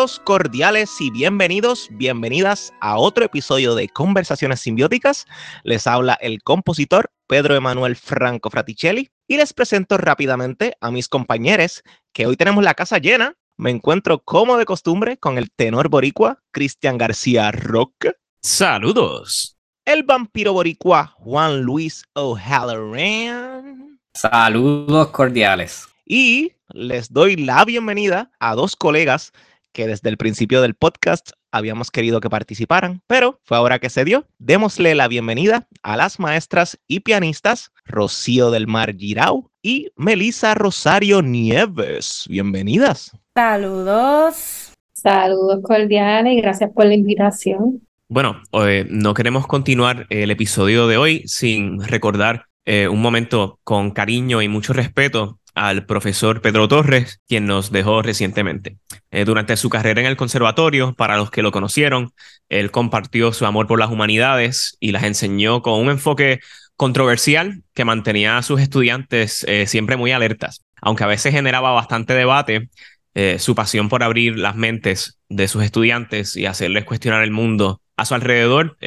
Saludos 0.00 0.22
cordiales 0.24 0.98
y 0.98 1.10
bienvenidos, 1.10 1.88
bienvenidas 1.90 2.72
a 2.80 2.96
otro 2.96 3.22
episodio 3.22 3.74
de 3.74 3.90
Conversaciones 3.90 4.60
Simbióticas. 4.60 5.26
Les 5.62 5.86
habla 5.86 6.14
el 6.22 6.42
compositor 6.42 7.10
Pedro 7.26 7.54
Emanuel 7.54 7.96
Franco 7.96 8.48
Fraticelli 8.48 9.10
y 9.28 9.36
les 9.36 9.52
presento 9.52 9.98
rápidamente 9.98 10.74
a 10.80 10.90
mis 10.90 11.06
compañeros 11.06 11.82
que 12.14 12.24
hoy 12.24 12.38
tenemos 12.38 12.64
la 12.64 12.72
casa 12.72 12.96
llena. 12.96 13.34
Me 13.58 13.68
encuentro 13.68 14.20
como 14.20 14.56
de 14.56 14.64
costumbre 14.64 15.18
con 15.18 15.36
el 15.36 15.50
tenor 15.50 15.90
boricua 15.90 16.38
Cristian 16.50 16.96
García 16.96 17.52
Rock. 17.52 18.06
Saludos. 18.40 19.58
El 19.84 20.04
vampiro 20.04 20.54
boricua 20.54 21.08
Juan 21.18 21.60
Luis 21.60 22.04
O'Halloran. 22.14 24.00
Saludos 24.14 25.08
cordiales. 25.08 25.86
Y 26.06 26.52
les 26.70 27.12
doy 27.12 27.36
la 27.36 27.66
bienvenida 27.66 28.30
a 28.40 28.54
dos 28.54 28.76
colegas 28.76 29.32
que 29.72 29.86
desde 29.86 30.08
el 30.08 30.16
principio 30.16 30.62
del 30.62 30.74
podcast 30.74 31.30
habíamos 31.52 31.90
querido 31.90 32.20
que 32.20 32.30
participaran, 32.30 33.02
pero 33.06 33.40
fue 33.44 33.56
ahora 33.56 33.78
que 33.78 33.90
se 33.90 34.04
dio. 34.04 34.26
Démosle 34.38 34.94
la 34.94 35.08
bienvenida 35.08 35.66
a 35.82 35.96
las 35.96 36.18
maestras 36.18 36.78
y 36.86 37.00
pianistas 37.00 37.72
Rocío 37.84 38.50
del 38.50 38.66
Mar 38.66 38.96
Girau 38.96 39.50
y 39.62 39.90
Melisa 39.96 40.54
Rosario 40.54 41.22
Nieves. 41.22 42.26
Bienvenidas. 42.28 43.12
Saludos. 43.34 44.72
Saludos 44.92 45.60
cordiales 45.62 46.34
y 46.34 46.40
gracias 46.40 46.70
por 46.74 46.86
la 46.86 46.94
invitación. 46.94 47.80
Bueno, 48.08 48.42
eh, 48.52 48.86
no 48.90 49.14
queremos 49.14 49.46
continuar 49.46 50.06
el 50.10 50.30
episodio 50.30 50.88
de 50.88 50.96
hoy 50.96 51.22
sin 51.26 51.80
recordar 51.80 52.46
eh, 52.64 52.88
un 52.88 53.00
momento 53.00 53.60
con 53.64 53.92
cariño 53.92 54.42
y 54.42 54.48
mucho 54.48 54.72
respeto 54.72 55.38
al 55.60 55.84
profesor 55.84 56.40
Pedro 56.40 56.68
Torres, 56.68 57.20
quien 57.28 57.44
nos 57.44 57.70
dejó 57.70 58.00
recientemente. 58.00 58.78
Eh, 59.10 59.26
durante 59.26 59.58
su 59.58 59.68
carrera 59.68 60.00
en 60.00 60.06
el 60.06 60.16
conservatorio, 60.16 60.94
para 60.94 61.18
los 61.18 61.30
que 61.30 61.42
lo 61.42 61.52
conocieron, 61.52 62.14
él 62.48 62.70
compartió 62.70 63.34
su 63.34 63.44
amor 63.44 63.66
por 63.66 63.78
las 63.78 63.90
humanidades 63.90 64.78
y 64.80 64.92
las 64.92 65.02
enseñó 65.02 65.60
con 65.60 65.78
un 65.78 65.90
enfoque 65.90 66.40
controversial 66.76 67.62
que 67.74 67.84
mantenía 67.84 68.38
a 68.38 68.42
sus 68.42 68.58
estudiantes 68.58 69.44
eh, 69.46 69.66
siempre 69.66 69.98
muy 69.98 70.12
alertas. 70.12 70.64
Aunque 70.80 71.04
a 71.04 71.08
veces 71.08 71.34
generaba 71.34 71.72
bastante 71.72 72.14
debate, 72.14 72.70
eh, 73.12 73.38
su 73.38 73.54
pasión 73.54 73.90
por 73.90 74.02
abrir 74.02 74.38
las 74.38 74.56
mentes 74.56 75.18
de 75.28 75.46
sus 75.46 75.62
estudiantes 75.62 76.36
y 76.36 76.46
hacerles 76.46 76.86
cuestionar 76.86 77.22
el 77.22 77.32
mundo 77.32 77.82
a 77.98 78.06
su 78.06 78.14
alrededor, 78.14 78.78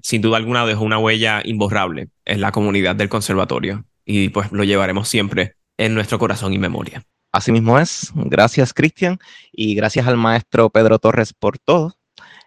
sin 0.00 0.22
duda 0.22 0.36
alguna 0.36 0.64
dejó 0.64 0.84
una 0.84 0.98
huella 0.98 1.42
imborrable 1.44 2.06
en 2.24 2.40
la 2.40 2.52
comunidad 2.52 2.94
del 2.94 3.08
conservatorio. 3.08 3.84
Y 4.04 4.28
pues 4.28 4.52
lo 4.52 4.62
llevaremos 4.62 5.08
siempre 5.08 5.56
en 5.80 5.94
nuestro 5.94 6.18
corazón 6.18 6.52
y 6.52 6.58
memoria. 6.58 7.02
Así 7.32 7.52
mismo 7.52 7.78
es. 7.78 8.12
Gracias, 8.14 8.74
Cristian, 8.74 9.18
y 9.50 9.74
gracias 9.74 10.06
al 10.06 10.18
maestro 10.18 10.68
Pedro 10.68 10.98
Torres 10.98 11.32
por 11.32 11.58
todo. 11.58 11.96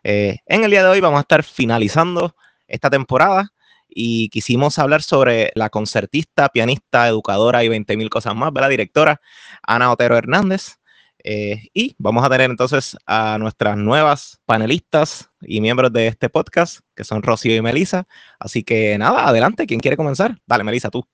Eh, 0.03 0.37
en 0.45 0.63
el 0.63 0.69
día 0.69 0.83
de 0.83 0.89
hoy 0.89 0.99
vamos 0.99 1.17
a 1.17 1.21
estar 1.21 1.43
finalizando 1.43 2.35
esta 2.67 2.91
temporada 2.91 3.51
y 3.89 4.29
quisimos 4.29 4.77
hablar 4.77 5.01
sobre 5.01 5.51
la 5.55 5.71
concertista, 5.71 6.49
pianista, 6.49 7.07
educadora 7.07 7.63
y 7.63 7.69
20 7.69 7.97
mil 7.97 8.09
cosas 8.11 8.35
más, 8.35 8.51
la 8.53 8.69
directora 8.69 9.19
Ana 9.63 9.91
Otero 9.91 10.15
Hernández. 10.15 10.77
Eh, 11.23 11.69
y 11.73 11.95
vamos 11.97 12.23
a 12.23 12.29
tener 12.29 12.51
entonces 12.51 12.97
a 13.07 13.37
nuestras 13.39 13.77
nuevas 13.77 14.41
panelistas 14.45 15.31
y 15.41 15.59
miembros 15.59 15.91
de 15.91 16.07
este 16.07 16.29
podcast, 16.29 16.81
que 16.95 17.03
son 17.03 17.23
Rocío 17.23 17.55
y 17.55 17.61
Melisa. 17.61 18.05
Así 18.37 18.63
que 18.63 18.95
nada, 18.99 19.27
adelante, 19.27 19.65
¿quién 19.65 19.79
quiere 19.79 19.97
comenzar? 19.97 20.37
Dale, 20.45 20.63
Melisa, 20.63 20.91
tú. 20.91 21.07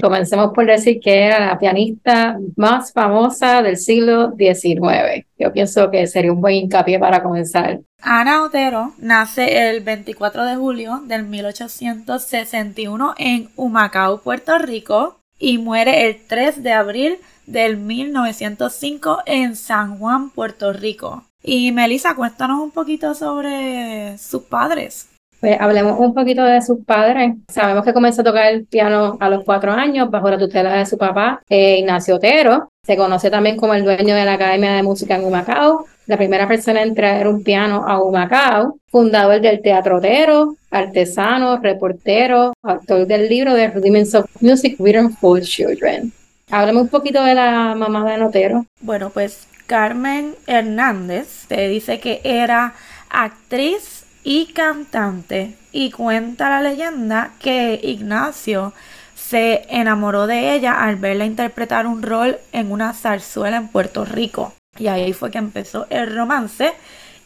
Comencemos 0.00 0.52
por 0.54 0.66
decir 0.66 1.00
que 1.00 1.26
era 1.26 1.46
la 1.46 1.58
pianista 1.58 2.38
más 2.56 2.92
famosa 2.92 3.62
del 3.62 3.76
siglo 3.76 4.32
XIX. 4.36 5.26
Yo 5.38 5.52
pienso 5.52 5.90
que 5.90 6.06
sería 6.06 6.32
un 6.32 6.40
buen 6.40 6.54
hincapié 6.54 6.98
para 6.98 7.22
comenzar. 7.22 7.80
Ana 8.00 8.44
Otero 8.44 8.92
nace 8.98 9.68
el 9.70 9.80
24 9.80 10.44
de 10.44 10.56
julio 10.56 11.02
del 11.06 11.24
1861 11.24 13.14
en 13.18 13.48
Humacao, 13.56 14.20
Puerto 14.20 14.58
Rico, 14.58 15.18
y 15.38 15.58
muere 15.58 16.06
el 16.06 16.26
3 16.26 16.62
de 16.62 16.72
abril 16.72 17.18
del 17.46 17.76
1905 17.76 19.22
en 19.26 19.56
San 19.56 19.98
Juan, 19.98 20.30
Puerto 20.30 20.72
Rico. 20.72 21.24
Y 21.42 21.72
Melissa, 21.72 22.14
cuéntanos 22.14 22.60
un 22.60 22.70
poquito 22.70 23.14
sobre 23.14 24.16
sus 24.18 24.42
padres. 24.44 25.08
Pues 25.42 25.60
hablemos 25.60 25.98
un 25.98 26.14
poquito 26.14 26.44
de 26.44 26.62
sus 26.62 26.84
padres. 26.84 27.34
Sabemos 27.48 27.84
que 27.84 27.92
comenzó 27.92 28.20
a 28.20 28.24
tocar 28.24 28.52
el 28.52 28.64
piano 28.64 29.16
a 29.18 29.28
los 29.28 29.42
cuatro 29.42 29.72
años 29.72 30.08
bajo 30.08 30.30
la 30.30 30.38
tutela 30.38 30.76
de 30.76 30.86
su 30.86 30.96
papá, 30.96 31.42
eh, 31.50 31.80
Ignacio 31.80 32.14
Otero. 32.14 32.68
Se 32.86 32.96
conoce 32.96 33.28
también 33.28 33.56
como 33.56 33.74
el 33.74 33.82
dueño 33.82 34.14
de 34.14 34.24
la 34.24 34.34
Academia 34.34 34.74
de 34.74 34.84
Música 34.84 35.16
en 35.16 35.24
Humacao, 35.24 35.86
la 36.06 36.16
primera 36.16 36.46
persona 36.46 36.82
en 36.82 36.94
traer 36.94 37.26
un 37.26 37.42
piano 37.42 37.84
a 37.84 38.00
Humacao, 38.00 38.78
fundador 38.86 39.40
del 39.40 39.60
Teatro 39.62 39.96
Otero, 39.96 40.54
artesano, 40.70 41.56
reportero, 41.56 42.52
autor 42.62 43.08
del 43.08 43.28
libro 43.28 43.56
The 43.56 43.66
Rudiments 43.66 44.14
of 44.14 44.26
Music 44.40 44.76
Written 44.78 45.10
for 45.10 45.40
Children. 45.40 46.12
Háblame 46.52 46.82
un 46.82 46.88
poquito 46.88 47.20
de 47.24 47.34
la 47.34 47.74
mamá 47.74 48.08
de 48.08 48.22
Otero. 48.22 48.64
Bueno, 48.80 49.10
pues 49.10 49.48
Carmen 49.66 50.36
Hernández 50.46 51.46
te 51.48 51.66
dice 51.66 51.98
que 51.98 52.20
era 52.22 52.74
actriz 53.10 54.01
y 54.24 54.46
cantante. 54.46 55.56
Y 55.72 55.90
cuenta 55.90 56.50
la 56.50 56.62
leyenda 56.62 57.32
que 57.38 57.80
Ignacio 57.82 58.72
se 59.14 59.64
enamoró 59.68 60.26
de 60.26 60.54
ella 60.54 60.82
al 60.82 60.96
verla 60.96 61.24
interpretar 61.24 61.86
un 61.86 62.02
rol 62.02 62.38
en 62.52 62.70
una 62.70 62.92
zarzuela 62.92 63.56
en 63.56 63.68
Puerto 63.68 64.04
Rico. 64.04 64.52
Y 64.78 64.88
ahí 64.88 65.12
fue 65.12 65.30
que 65.30 65.38
empezó 65.38 65.86
el 65.90 66.14
romance. 66.14 66.72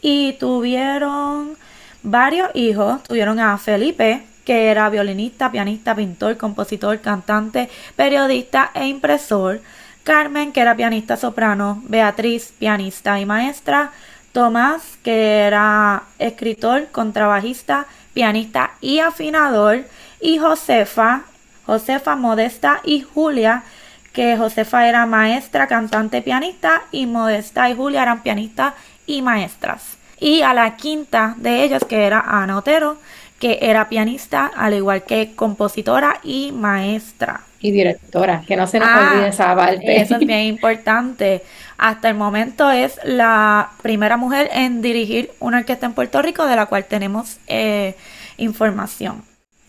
Y 0.01 0.35
tuvieron 0.35 1.57
varios 2.03 2.51
hijos. 2.55 3.03
Tuvieron 3.03 3.41
a 3.41 3.59
Felipe, 3.59 4.23
que 4.45 4.69
era 4.69 4.89
violinista, 4.89 5.51
pianista, 5.51 5.95
pintor, 5.95 6.37
compositor, 6.37 7.01
cantante, 7.01 7.69
periodista 7.97 8.71
e 8.75 8.87
impresor. 8.87 9.61
Carmen, 10.05 10.53
que 10.53 10.61
era 10.61 10.77
pianista 10.77 11.17
soprano. 11.17 11.83
Beatriz, 11.89 12.53
pianista 12.59 13.19
y 13.19 13.27
maestra. 13.27 13.91
Tomás, 14.37 14.99
que 15.03 15.47
era 15.47 16.03
escritor, 16.19 16.89
contrabajista, 16.93 17.87
pianista 18.13 18.73
y 18.83 18.99
afinador, 18.99 19.87
y 20.21 20.37
Josefa, 20.37 21.23
Josefa 21.65 22.17
Modesta 22.17 22.83
y 22.85 23.01
Julia, 23.01 23.63
que 24.13 24.37
Josefa 24.37 24.87
era 24.91 25.07
maestra, 25.07 25.67
cantante, 25.67 26.21
pianista, 26.21 26.83
y 26.93 27.07
Modesta 27.07 27.71
y 27.71 27.77
Julia 27.77 28.03
eran 28.03 28.23
pianistas 28.23 28.75
y 29.07 29.23
maestras. 29.23 29.97
Y 30.21 30.43
a 30.43 30.53
la 30.53 30.77
quinta 30.77 31.33
de 31.39 31.65
ellas, 31.65 31.83
que 31.89 32.05
era 32.05 32.21
Ana 32.21 32.59
Otero, 32.59 32.99
que 33.39 33.59
era 33.61 33.89
pianista, 33.89 34.51
al 34.55 34.75
igual 34.75 35.05
que 35.05 35.35
compositora 35.35 36.21
y 36.23 36.53
maestra. 36.53 37.43
Y 37.61 37.71
directora, 37.71 38.43
que 38.47 38.57
no 38.57 38.67
se 38.67 38.79
nos 38.79 38.89
ah, 38.91 39.11
olvide 39.13 39.29
esa 39.29 39.55
parte. 39.55 40.01
Eso 40.01 40.15
es 40.17 40.21
bien 40.21 40.43
importante. 40.43 41.43
Hasta 41.79 42.09
el 42.09 42.15
momento 42.15 42.71
es 42.71 42.99
la 43.05 43.71
primera 43.83 44.17
mujer 44.17 44.49
en 44.53 44.83
dirigir 44.83 45.31
una 45.41 45.59
orquesta 45.59 45.87
en 45.87 45.93
Puerto 45.93 46.23
Rico 46.23 46.47
de 46.47 46.57
la 46.57 46.67
cual 46.67 46.85
tenemos 46.85 47.39
eh, 47.47 47.95
información. 48.39 49.23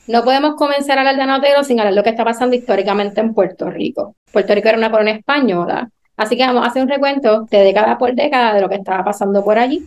No 0.08 0.24
podemos 0.24 0.56
comenzar 0.56 0.98
a 0.98 1.02
hablar 1.02 1.18
de 1.18 1.22
Anotero 1.24 1.64
sin 1.66 1.80
hablar 1.80 1.94
de 1.94 1.98
lo 1.98 2.04
que 2.04 2.12
está 2.12 2.24
pasando 2.24 2.56
históricamente 2.56 3.20
en 3.20 3.34
Puerto 3.34 3.70
Rico. 3.70 4.16
Puerto 4.32 4.56
Rico 4.56 4.70
era 4.70 4.78
una 4.78 4.90
colonia 4.90 5.16
española, 5.16 5.90
así 6.16 6.38
que 6.38 6.46
vamos 6.46 6.64
a 6.64 6.68
hacer 6.68 6.82
un 6.82 6.88
recuento 6.88 7.46
de 7.52 7.60
década 7.60 7.98
por 7.98 8.16
década 8.16 8.54
de 8.54 8.62
lo 8.62 8.70
que 8.70 8.76
estaba 8.76 9.04
pasando 9.04 9.44
por 9.44 9.58
allí. 9.58 9.86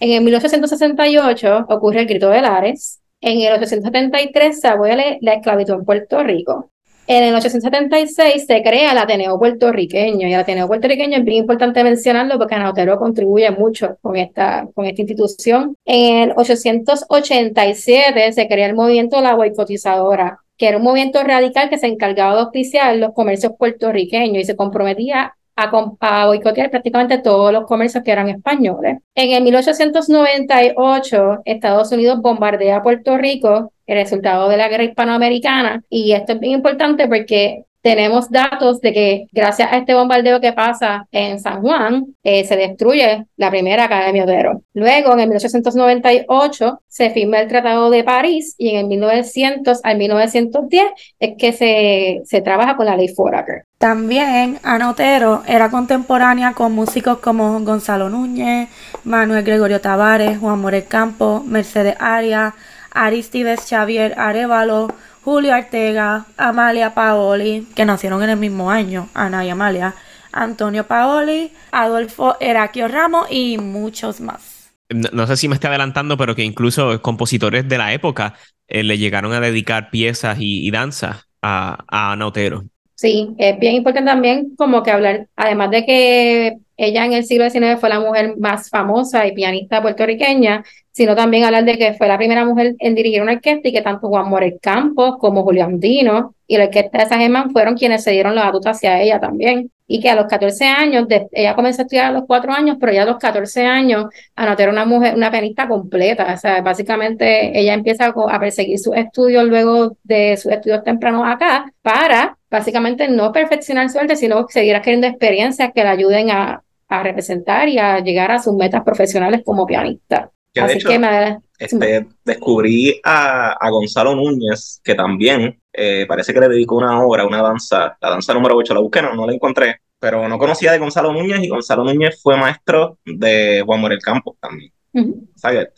En 0.00 0.12
el 0.12 0.22
1868 0.22 1.66
ocurre 1.68 2.00
el 2.00 2.06
Grito 2.06 2.30
de 2.30 2.40
Lares. 2.40 3.00
En 3.20 3.32
el 3.32 3.38
1873 3.38 4.60
se 4.60 4.68
abole 4.68 5.18
la 5.20 5.34
esclavitud 5.34 5.74
en 5.74 5.84
Puerto 5.84 6.22
Rico. 6.22 6.70
En 7.08 7.24
el 7.24 7.34
876 7.34 8.44
se 8.46 8.62
crea 8.62 8.92
el 8.92 8.98
Ateneo 8.98 9.38
puertorriqueño 9.38 10.28
y 10.28 10.34
el 10.34 10.40
Ateneo 10.40 10.68
puertorriqueño 10.68 11.16
es 11.16 11.24
bien 11.24 11.38
importante 11.38 11.82
mencionarlo 11.82 12.36
porque 12.36 12.54
Anautero 12.54 12.98
contribuye 12.98 13.50
mucho 13.50 13.96
con 14.02 14.16
esta, 14.16 14.68
con 14.74 14.84
esta 14.84 15.00
institución. 15.00 15.74
En 15.86 16.30
el 16.30 16.32
887 16.36 18.32
se 18.32 18.46
crea 18.46 18.66
el 18.66 18.74
movimiento 18.74 19.22
La 19.22 19.34
Boicotizadora, 19.34 20.40
que 20.58 20.68
era 20.68 20.76
un 20.76 20.82
movimiento 20.82 21.22
radical 21.22 21.70
que 21.70 21.78
se 21.78 21.86
encargaba 21.86 22.34
de 22.34 22.40
auspiciar 22.40 22.94
los 22.96 23.14
comercios 23.14 23.54
puertorriqueños 23.58 24.42
y 24.42 24.44
se 24.44 24.54
comprometía 24.54 25.34
a, 25.58 26.26
boicotear 26.26 26.70
prácticamente 26.70 27.18
todos 27.18 27.52
los 27.52 27.66
comercios 27.66 28.04
que 28.04 28.12
eran 28.12 28.28
españoles. 28.28 28.98
En 29.14 29.32
el 29.32 29.42
1898, 29.42 31.42
Estados 31.44 31.90
Unidos 31.92 32.20
bombardea 32.20 32.82
Puerto 32.82 33.18
Rico, 33.18 33.72
el 33.86 33.96
resultado 33.96 34.48
de 34.48 34.56
la 34.56 34.68
guerra 34.68 34.84
hispanoamericana, 34.84 35.82
y 35.90 36.12
esto 36.12 36.32
es 36.32 36.40
bien 36.40 36.52
importante 36.52 37.08
porque 37.08 37.64
tenemos 37.80 38.30
datos 38.30 38.80
de 38.80 38.92
que 38.92 39.26
gracias 39.32 39.72
a 39.72 39.78
este 39.78 39.94
bombardeo 39.94 40.40
que 40.40 40.52
pasa 40.52 41.06
en 41.10 41.40
San 41.40 41.62
Juan, 41.62 42.06
eh, 42.22 42.44
se 42.44 42.56
destruye 42.56 43.26
la 43.36 43.50
primera 43.50 43.84
Academia 43.84 44.24
Oro. 44.24 44.57
Luego, 44.78 45.12
en 45.12 45.18
el 45.18 45.28
1898, 45.28 46.82
se 46.86 47.10
firma 47.10 47.40
el 47.40 47.48
Tratado 47.48 47.90
de 47.90 48.04
París 48.04 48.54
y 48.58 48.70
en 48.70 48.76
el 48.76 48.86
1900 48.86 49.80
al 49.82 49.98
1910 49.98 50.84
es 51.18 51.30
que 51.36 51.52
se, 51.52 52.20
se 52.24 52.40
trabaja 52.42 52.76
con 52.76 52.86
la 52.86 52.96
ley 52.96 53.08
Foraker. 53.08 53.64
También 53.78 54.60
Ana 54.62 54.90
Otero 54.90 55.42
era 55.48 55.68
contemporánea 55.68 56.52
con 56.52 56.74
músicos 56.74 57.18
como 57.18 57.58
Gonzalo 57.60 58.08
Núñez, 58.08 58.68
Manuel 59.02 59.42
Gregorio 59.42 59.80
Tavares, 59.80 60.38
Juan 60.38 60.60
Morel 60.60 60.86
Campo, 60.86 61.42
Mercedes 61.44 61.96
Arias, 61.98 62.54
Aristides 62.92 63.66
Xavier 63.68 64.14
Arevalo, 64.16 64.94
Julio 65.24 65.56
Ortega, 65.56 66.26
Amalia 66.36 66.94
Paoli, 66.94 67.66
que 67.74 67.84
nacieron 67.84 68.22
en 68.22 68.30
el 68.30 68.36
mismo 68.36 68.70
año, 68.70 69.08
Ana 69.12 69.44
y 69.44 69.50
Amalia, 69.50 69.96
Antonio 70.30 70.86
Paoli, 70.86 71.52
Adolfo 71.72 72.36
Heraquio 72.38 72.86
Ramos 72.86 73.26
y 73.28 73.58
muchos 73.58 74.20
más. 74.20 74.57
No, 74.90 75.26
sé 75.26 75.36
si 75.36 75.48
me 75.48 75.54
estoy 75.54 75.68
adelantando, 75.68 76.16
pero 76.16 76.34
que 76.34 76.44
incluso 76.44 77.02
compositores 77.02 77.68
de 77.68 77.78
la 77.78 77.92
época 77.92 78.34
eh, 78.66 78.82
le 78.82 78.96
llegaron 78.96 79.32
a 79.32 79.40
dedicar 79.40 79.90
piezas 79.90 80.38
y, 80.40 80.70
danzas 80.70 81.28
a, 81.42 81.84
a 81.88 82.12
Ana 82.12 82.26
Otero. 82.26 82.64
Sí, 82.94 83.34
es 83.38 83.58
bien 83.58 83.74
importante 83.74 84.10
también 84.10 84.54
como 84.56 84.82
que 84.82 84.90
hablar, 84.90 85.28
además 85.36 85.70
de 85.70 85.84
que 85.84 86.58
ella 86.76 87.04
en 87.04 87.12
el 87.12 87.24
siglo 87.24 87.48
XIX 87.48 87.78
fue 87.78 87.88
la 87.88 88.00
mujer 88.00 88.36
más 88.38 88.70
famosa 88.70 89.26
y 89.26 89.34
pianista 89.34 89.82
puertorriqueña, 89.82 90.64
sino 90.92 91.14
también 91.14 91.44
hablar 91.44 91.64
de 91.64 91.76
que 91.76 91.94
fue 91.94 92.08
la 92.08 92.16
primera 92.16 92.44
mujer 92.44 92.74
en 92.78 92.94
dirigir 92.94 93.20
una 93.22 93.32
orquesta 93.32 93.68
y 93.68 93.72
que 93.72 93.82
tanto 93.82 94.08
Juan 94.08 94.28
Morel 94.28 94.58
Campos 94.60 95.16
como 95.18 95.42
Julián 95.42 95.78
Dino 95.78 96.34
y 96.46 96.56
la 96.56 96.64
orquesta 96.64 96.98
de 96.98 97.06
San 97.06 97.50
fueron 97.52 97.76
quienes 97.76 98.02
se 98.02 98.12
dieron 98.12 98.34
la 98.34 98.44
batuta 98.44 98.70
hacia 98.70 99.00
ella 99.00 99.20
también. 99.20 99.70
Y 99.88 100.00
que 100.00 100.10
a 100.10 100.14
los 100.14 100.26
14 100.26 100.66
años, 100.66 101.06
ella 101.32 101.54
comenzó 101.54 101.80
a 101.82 101.84
estudiar 101.84 102.06
a 102.06 102.12
los 102.12 102.24
4 102.26 102.52
años, 102.52 102.76
pero 102.78 102.92
ya 102.92 103.02
a 103.02 103.06
los 103.06 103.16
14 103.16 103.64
años 103.64 104.06
anoté 104.36 104.68
una 104.68 104.84
mujer, 104.84 105.14
una 105.16 105.30
pianista 105.30 105.66
completa. 105.66 106.32
O 106.34 106.36
sea, 106.36 106.60
básicamente 106.60 107.58
ella 107.58 107.74
empieza 107.74 108.06
a 108.06 108.38
perseguir 108.40 108.78
sus 108.78 108.94
estudios 108.94 109.44
luego 109.44 109.96
de 110.04 110.36
sus 110.36 110.52
estudios 110.52 110.84
tempranos 110.84 111.22
acá 111.26 111.72
para 111.82 112.36
básicamente 112.50 113.08
no 113.08 113.32
perfeccionar 113.32 113.88
su 113.90 113.98
arte, 113.98 114.16
sino 114.16 114.46
seguir 114.48 114.76
adquiriendo 114.76 115.06
experiencias 115.06 115.72
que 115.74 115.84
la 115.84 115.92
ayuden 115.92 116.30
a, 116.30 116.62
a 116.88 117.02
representar 117.02 117.68
y 117.68 117.78
a 117.78 118.00
llegar 118.00 118.30
a 118.30 118.38
sus 118.40 118.54
metas 118.54 118.82
profesionales 118.84 119.42
como 119.44 119.66
pianista. 119.66 120.30
Así 120.56 120.78
que 120.78 120.98
me... 120.98 121.38
este, 121.58 122.06
descubrí 122.24 123.00
a, 123.04 123.52
a, 123.52 123.70
Gonzalo 123.70 124.14
Núñez, 124.14 124.80
que 124.82 124.94
también 124.94 125.60
eh, 125.72 126.06
parece 126.08 126.32
que 126.32 126.40
le 126.40 126.48
dedicó 126.48 126.76
una 126.76 127.00
obra, 127.02 127.26
una 127.26 127.42
danza, 127.42 127.96
la 128.00 128.10
danza 128.10 128.34
número 128.34 128.56
8, 128.56 128.74
la 128.74 128.80
busqué, 128.80 129.02
no, 129.02 129.14
no 129.14 129.26
la 129.26 129.34
encontré, 129.34 129.80
pero 129.98 130.28
no 130.28 130.38
conocía 130.38 130.72
de 130.72 130.78
Gonzalo 130.78 131.12
Núñez 131.12 131.40
y 131.42 131.48
Gonzalo 131.48 131.84
Núñez 131.84 132.20
fue 132.22 132.36
maestro 132.36 132.98
de 133.04 133.62
Juan 133.64 133.80
Morel 133.80 134.00
Campos 134.00 134.36
también. 134.40 134.72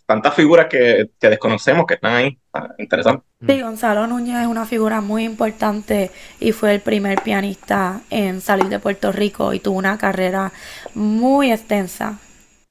tantas 0.07 0.35
figuras 0.35 0.67
que, 0.67 1.11
que, 1.19 1.29
desconocemos 1.29 1.85
que 1.87 1.95
están 1.95 2.15
ahí, 2.15 2.39
interesante. 2.79 3.25
Sí, 3.47 3.61
Gonzalo 3.61 4.07
Núñez 4.07 4.43
es 4.43 4.47
una 4.47 4.65
figura 4.65 5.01
muy 5.01 5.25
importante 5.25 6.11
y 6.39 6.53
fue 6.53 6.75
el 6.75 6.81
primer 6.81 7.23
pianista 7.23 8.01
en 8.11 8.41
salir 8.41 8.69
de 8.69 8.79
Puerto 8.79 9.13
Rico 9.13 9.53
y 9.53 9.61
tuvo 9.61 9.79
una 9.79 9.99
carrera 9.99 10.53
muy 10.95 11.53
extensa. 11.53 12.19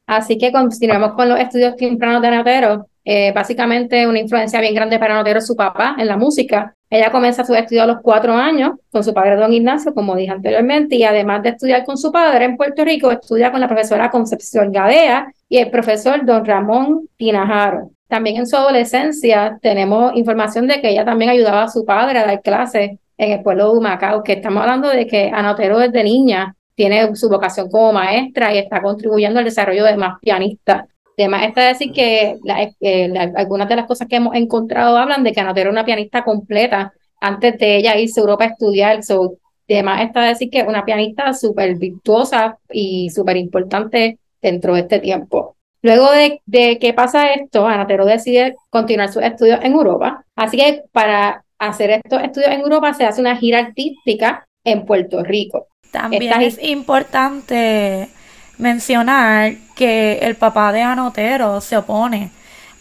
Así 0.09 0.39
que 0.39 0.51
continuamos 0.51 1.13
con 1.13 1.29
los 1.29 1.39
estudios 1.39 1.75
tempranos 1.75 2.23
de 2.23 2.31
Notero. 2.31 2.87
Eh, 3.05 3.31
básicamente 3.31 4.07
una 4.07 4.17
influencia 4.17 4.59
bien 4.59 4.73
grande 4.73 4.97
para 4.97 5.13
Notero 5.13 5.39
su 5.39 5.55
papá 5.55 5.95
en 5.99 6.07
la 6.07 6.17
música. 6.17 6.75
Ella 6.89 7.11
comienza 7.11 7.45
sus 7.45 7.55
estudios 7.55 7.83
a 7.83 7.85
los 7.85 7.97
cuatro 8.01 8.33
años 8.33 8.71
con 8.91 9.03
su 9.03 9.13
padre 9.13 9.35
don 9.35 9.53
Ignacio, 9.53 9.93
como 9.93 10.15
dije 10.15 10.31
anteriormente, 10.31 10.95
y 10.95 11.03
además 11.03 11.43
de 11.43 11.49
estudiar 11.49 11.85
con 11.85 11.95
su 11.95 12.11
padre 12.11 12.45
en 12.45 12.57
Puerto 12.57 12.83
Rico, 12.83 13.11
estudia 13.11 13.51
con 13.51 13.61
la 13.61 13.67
profesora 13.67 14.09
Concepción 14.09 14.71
Gadea 14.71 15.31
y 15.47 15.59
el 15.59 15.69
profesor 15.69 16.25
don 16.25 16.43
Ramón 16.43 17.07
Tinajaro. 17.15 17.91
También 18.07 18.37
en 18.37 18.47
su 18.47 18.57
adolescencia 18.57 19.59
tenemos 19.61 20.15
información 20.15 20.65
de 20.65 20.81
que 20.81 20.89
ella 20.89 21.05
también 21.05 21.29
ayudaba 21.29 21.61
a 21.61 21.67
su 21.67 21.85
padre 21.85 22.17
a 22.17 22.25
dar 22.25 22.41
clases 22.41 22.97
en 23.15 23.31
el 23.31 23.43
pueblo 23.43 23.71
de 23.71 23.77
Humacao, 23.77 24.23
que 24.23 24.33
estamos 24.33 24.63
hablando 24.63 24.89
de 24.89 25.05
que 25.05 25.29
Anotero 25.31 25.77
desde 25.77 26.03
niña 26.03 26.55
tiene 26.79 27.13
su 27.13 27.27
vocación 27.27 27.69
como 27.69 27.91
maestra 27.91 28.55
y 28.55 28.57
está 28.57 28.81
contribuyendo 28.81 29.39
al 29.39 29.43
desarrollo 29.43 29.83
de 29.83 29.97
más 29.97 30.17
pianistas. 30.21 30.85
Además, 31.17 31.47
está 31.47 31.67
decir 31.67 31.91
que 31.91 32.37
eh, 32.79 33.13
algunas 33.35 33.67
de 33.67 33.75
las 33.75 33.85
cosas 33.85 34.07
que 34.07 34.15
hemos 34.15 34.33
encontrado 34.33 34.95
hablan 34.95 35.25
de 35.25 35.33
que 35.33 35.41
Anotero 35.41 35.71
era 35.71 35.73
una 35.73 35.83
pianista 35.83 36.23
completa 36.23 36.93
antes 37.19 37.57
de 37.57 37.75
ella 37.75 37.97
irse 37.97 38.21
a 38.21 38.23
Europa 38.23 38.45
a 38.45 38.47
estudiar. 38.47 39.03
So, 39.03 39.33
además, 39.69 40.03
está 40.03 40.21
decir 40.21 40.49
que 40.49 40.63
una 40.63 40.85
pianista 40.85 41.33
súper 41.33 41.75
virtuosa 41.75 42.57
y 42.71 43.09
súper 43.09 43.35
importante 43.35 44.17
dentro 44.41 44.73
de 44.75 44.79
este 44.79 44.99
tiempo. 44.99 45.57
Luego 45.81 46.09
de, 46.13 46.39
de 46.45 46.79
que 46.79 46.93
pasa 46.93 47.33
esto, 47.33 47.67
Anatero 47.67 48.05
decide 48.05 48.55
continuar 48.69 49.11
sus 49.11 49.23
estudios 49.23 49.59
en 49.63 49.73
Europa. 49.73 50.23
Así 50.33 50.55
que 50.55 50.83
para 50.93 51.43
hacer 51.57 51.89
estos 51.89 52.23
estudios 52.23 52.51
en 52.51 52.61
Europa 52.61 52.93
se 52.93 53.03
hace 53.03 53.19
una 53.19 53.35
gira 53.35 53.59
artística 53.59 54.47
en 54.63 54.85
Puerto 54.85 55.25
Rico. 55.25 55.67
También 55.91 56.41
es 56.41 56.59
importante 56.61 58.09
mencionar 58.57 59.53
que 59.75 60.19
el 60.21 60.35
papá 60.35 60.71
de 60.71 60.81
Anotero 60.81 61.61
se 61.61 61.77
opone 61.77 62.31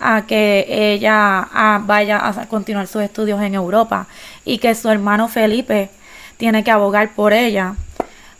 a 0.00 0.26
que 0.26 0.66
ella 0.68 1.48
vaya 1.84 2.28
a 2.28 2.46
continuar 2.46 2.86
sus 2.86 3.02
estudios 3.02 3.40
en 3.42 3.54
Europa 3.54 4.06
y 4.44 4.58
que 4.58 4.74
su 4.74 4.88
hermano 4.90 5.28
Felipe 5.28 5.90
tiene 6.36 6.62
que 6.62 6.70
abogar 6.70 7.10
por 7.14 7.32
ella 7.32 7.74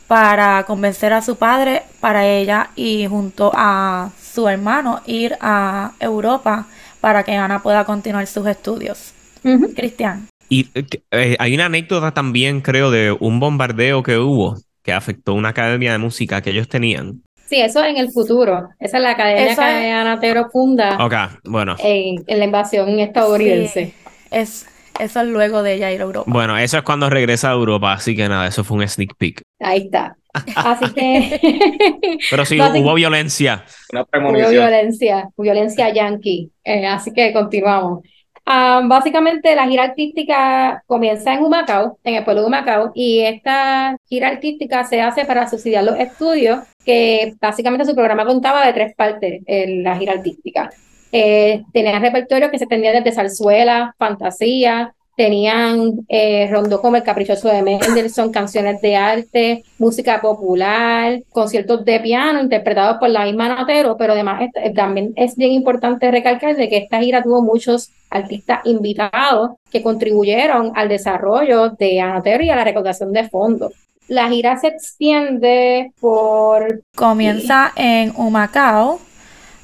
para 0.06 0.64
convencer 0.64 1.12
a 1.12 1.22
su 1.22 1.37
padre 1.37 1.82
para 2.00 2.26
ella 2.26 2.70
y 2.76 3.06
junto 3.06 3.52
a 3.54 4.10
su 4.20 4.48
hermano 4.48 5.00
ir 5.06 5.37
a 5.40 5.92
Europa 6.00 6.66
para 7.00 7.22
que 7.25 7.37
Ana 7.37 7.62
pueda 7.62 7.84
continuar 7.84 8.26
sus 8.26 8.46
estudios. 8.46 9.12
Cristian. 9.75 10.28
Y 10.49 10.69
eh, 11.11 11.37
hay 11.38 11.55
una 11.55 11.67
anécdota 11.67 12.12
también, 12.12 12.61
creo, 12.61 12.90
de 12.90 13.12
un 13.12 13.40
bombardeo 13.40 14.02
que 14.02 14.19
hubo 14.19 14.57
que 14.83 14.93
afectó 14.93 15.35
una 15.35 15.50
academia 15.50 15.93
de 15.93 15.99
música 15.99 16.40
que 16.40 16.50
ellos 16.50 16.69
tenían. 16.69 17.23
Sí, 17.47 17.61
eso 17.61 17.85
en 17.85 17.97
el 17.97 18.11
futuro. 18.11 18.69
Esa 18.78 18.99
es 18.99 19.02
la 19.02 19.11
academia 19.11 19.55
que 19.55 19.90
Ana 19.90 20.21
Tero 20.21 20.49
funda. 20.50 20.97
Ok, 21.05 21.14
bueno. 21.45 21.76
En, 21.78 22.25
la 22.26 22.45
invasión 22.45 22.99
estadounidense. 22.99 23.93
es, 24.31 24.67
eso 24.99 25.21
es 25.21 25.26
luego 25.28 25.62
de 25.62 25.75
ella 25.75 25.93
ir 25.93 26.00
a 26.00 26.05
Europa. 26.05 26.31
Bueno, 26.31 26.59
eso 26.59 26.78
es 26.78 26.83
cuando 26.83 27.09
regresa 27.09 27.50
a 27.50 27.52
Europa, 27.55 27.93
así 27.93 28.14
que 28.14 28.28
nada, 28.28 28.47
eso 28.47 28.64
fue 28.64 28.78
un 28.78 28.88
sneak 28.88 29.17
peek. 29.17 29.43
Ahí 29.61 29.83
está. 29.85 30.17
Así 30.57 30.93
que. 30.93 32.19
Pero 32.31 32.45
sí, 32.45 32.59
hubo 32.76 32.95
violencia. 32.95 33.64
hubo 33.93 34.33
violencia, 34.50 35.28
violencia 35.37 35.93
yankee. 35.93 36.50
Eh, 36.64 36.87
así 36.87 37.12
que 37.12 37.33
continuamos. 37.33 38.02
Ah, 38.50 38.81
básicamente 38.83 39.55
la 39.55 39.67
gira 39.69 39.83
artística 39.83 40.83
comienza 40.87 41.35
en 41.35 41.45
Humacao, 41.45 41.99
en 42.02 42.14
el 42.14 42.25
pueblo 42.25 42.40
de 42.40 42.47
Humacao, 42.47 42.93
y 42.95 43.21
esta 43.21 43.95
gira 44.09 44.28
artística 44.28 44.85
se 44.85 45.02
hace 45.02 45.26
para 45.26 45.47
subsidiar 45.47 45.85
los 45.85 45.99
estudios, 45.99 46.61
que 46.83 47.35
básicamente 47.38 47.85
su 47.85 47.95
programa 47.95 48.25
contaba 48.25 48.64
de 48.64 48.73
tres 48.73 48.95
partes, 48.97 49.43
en 49.45 49.83
la 49.83 49.99
gira 49.99 50.14
artística. 50.14 50.71
Eh, 51.12 51.62
tenía 51.75 51.99
repertorio 51.99 52.50
que 52.50 52.57
se 52.57 52.64
extendía 52.64 52.93
desde 52.93 53.12
zarzuela, 53.12 53.95
fantasía, 53.99 54.95
tenían 55.18 56.06
eh, 56.08 56.48
rondó 56.48 56.80
como 56.80 56.94
El 56.94 57.02
Caprichoso 57.02 57.48
de 57.48 57.60
Mendelssohn, 57.60 58.30
canciones 58.30 58.80
de 58.80 58.94
arte, 58.94 59.64
música 59.76 60.20
popular, 60.20 61.25
conciertos 61.30 61.84
de 61.84 61.98
piano 61.98 62.40
interpretados 62.40 62.98
por 62.98 63.10
la 63.10 63.25
misma 63.25 63.48
Notero, 63.48 63.96
pero 63.96 64.12
además 64.12 64.48
también 64.76 65.12
es 65.16 65.34
bien 65.34 65.50
importante 65.50 66.08
recalcar 66.12 66.54
de 66.54 66.68
que 66.68 66.76
esta 66.76 67.00
gira 67.00 67.25
tuvo 67.25 67.42
muchos 67.42 67.90
artistas 68.10 68.60
invitados 68.64 69.56
que 69.72 69.82
contribuyeron 69.82 70.70
al 70.76 70.88
desarrollo 70.88 71.70
de 71.70 72.00
Anotero 72.00 72.44
y 72.44 72.50
a 72.50 72.56
la 72.56 72.62
recaudación 72.62 73.12
de 73.12 73.28
fondos. 73.28 73.72
La 74.06 74.28
gira 74.28 74.56
se 74.56 74.68
extiende 74.68 75.90
por... 75.98 76.84
Comienza 76.94 77.72
en 77.75 78.12
Humacao, 78.16 79.00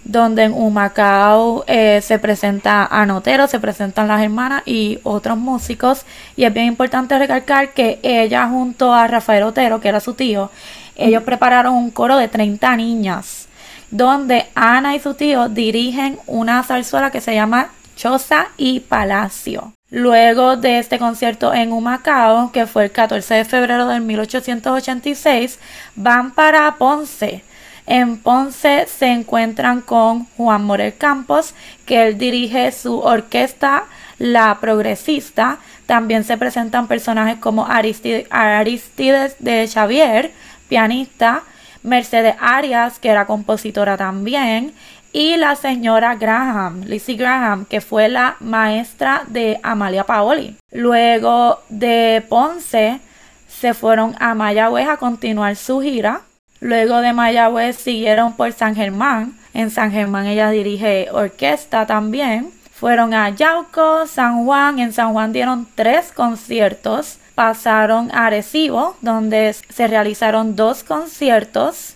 donde 0.04 0.44
en 0.44 0.52
Humacao 0.52 1.64
eh, 1.66 2.00
se 2.02 2.18
presenta 2.18 2.84
Anotero, 2.84 3.46
se 3.46 3.58
presentan 3.58 4.08
las 4.08 4.23
hermanas 4.23 4.62
y 4.66 4.99
otros 5.02 5.38
músicos. 5.38 6.04
Y 6.37 6.44
es 6.44 6.52
bien 6.52 6.66
importante 6.66 7.18
recalcar 7.18 7.73
que 7.73 7.99
ella 8.02 8.46
junto 8.49 8.92
a 8.92 9.06
Rafael 9.06 9.44
Otero, 9.44 9.80
que 9.80 9.88
era 9.88 10.00
su 10.00 10.14
tío, 10.14 10.50
ellos 10.96 11.23
prepararon 11.23 11.75
un 11.75 11.90
coro 11.90 12.16
de 12.16 12.28
30 12.28 12.76
niñas, 12.76 13.49
donde 13.90 14.46
Ana 14.54 14.94
y 14.94 15.00
su 15.00 15.14
tío 15.14 15.49
dirigen 15.49 16.18
una 16.26 16.62
zarzuela 16.62 17.11
que 17.11 17.20
se 17.20 17.34
llama 17.34 17.70
Choza 17.96 18.49
y 18.56 18.80
Palacio. 18.80 19.73
Luego 19.90 20.56
de 20.56 20.78
este 20.78 20.99
concierto 20.99 21.54
en 21.54 21.73
Humacao, 21.73 22.50
que 22.52 22.66
fue 22.66 22.84
el 22.84 22.90
14 22.90 23.34
de 23.34 23.44
febrero 23.44 23.87
de 23.87 24.00
1886, 24.00 25.58
van 25.94 26.32
para 26.32 26.75
Ponce 26.76 27.44
en 27.87 28.19
Ponce 28.19 28.87
se 28.87 29.07
encuentran 29.07 29.81
con 29.81 30.26
Juan 30.37 30.64
Morel 30.64 30.97
Campos, 30.97 31.55
que 31.85 32.07
él 32.07 32.19
dirige 32.19 32.73
su 32.73 32.99
orquesta 33.00 33.85
La 34.19 34.59
Progresista. 34.61 35.59
También 35.87 36.25
se 36.25 36.38
presentan 36.38 36.88
personajes 36.88 37.38
como 37.38 37.67
Aristides, 37.67 39.37
de 39.38 39.69
Xavier, 39.69 40.33
pianista, 40.69 41.43
Mercedes 41.83 42.37
Arias, 42.41 42.99
que 42.99 43.11
era 43.11 43.26
compositora 43.26 43.99
también, 43.99 44.73
y 45.12 45.37
la 45.37 45.55
señora 45.55 46.14
Graham, 46.17 46.85
Lizzie 46.87 47.17
Graham, 47.17 47.67
que 47.67 47.81
fue 47.83 48.09
la 48.09 48.37
maestra 48.41 49.23
de 49.29 49.61
Amalia 49.62 50.05
Paoli. 50.05 50.57
Luego 50.73 51.61
de 51.69 52.25
Ponce 52.29 52.99
se 53.47 53.75
fueron 53.75 54.17
a 54.19 54.35
Mayagüez 54.35 54.88
a 54.88 54.97
continuar 54.97 55.55
su 55.55 55.81
gira. 55.81 56.23
Luego 56.61 57.00
de 57.00 57.12
Mayagüez 57.12 57.76
siguieron 57.76 58.34
por 58.34 58.52
San 58.52 58.75
Germán. 58.75 59.34
En 59.52 59.70
San 59.70 59.92
Germán 59.92 60.26
ella 60.26 60.50
dirige 60.50 61.08
orquesta 61.12 61.87
también. 61.87 62.50
Fueron 62.73 63.14
a 63.14 63.30
Yauco, 63.30 64.06
San 64.06 64.44
Juan. 64.44 64.78
En 64.78 64.92
San 64.92 65.12
Juan 65.12 65.32
dieron 65.32 65.66
tres 65.75 66.12
conciertos. 66.12 67.18
Pasaron 67.34 68.11
a 68.12 68.26
Arecibo, 68.26 68.96
donde 69.00 69.52
se 69.52 69.87
realizaron 69.87 70.56
dos 70.56 70.84
conciertos. 70.84 71.94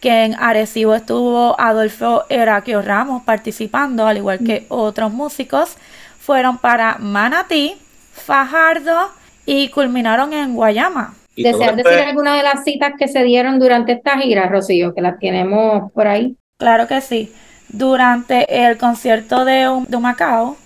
Que 0.00 0.24
en 0.24 0.34
Arecibo 0.34 0.94
estuvo 0.94 1.60
Adolfo 1.60 2.24
Heraquio 2.28 2.82
Ramos 2.82 3.22
participando, 3.22 4.06
al 4.06 4.16
igual 4.16 4.38
que 4.38 4.66
otros 4.68 5.12
músicos. 5.12 5.76
Fueron 6.18 6.58
para 6.58 6.96
Manatí, 6.98 7.76
Fajardo 8.12 9.10
y 9.46 9.68
culminaron 9.68 10.32
en 10.32 10.54
Guayama. 10.54 11.14
¿Deseas 11.42 11.76
decir 11.76 11.98
alguna 11.98 12.36
de 12.36 12.42
las 12.42 12.64
citas 12.64 12.92
que 12.98 13.08
se 13.08 13.22
dieron 13.22 13.58
durante 13.58 13.92
esta 13.92 14.18
gira, 14.18 14.48
Rocío? 14.48 14.94
Que 14.94 15.00
las 15.00 15.18
tenemos 15.18 15.90
por 15.92 16.06
ahí. 16.06 16.36
Claro 16.58 16.86
que 16.86 17.00
sí. 17.00 17.32
Durante 17.68 18.66
el 18.66 18.76
concierto 18.76 19.44
de, 19.44 19.84
de 19.88 19.98
Macao, 19.98 20.56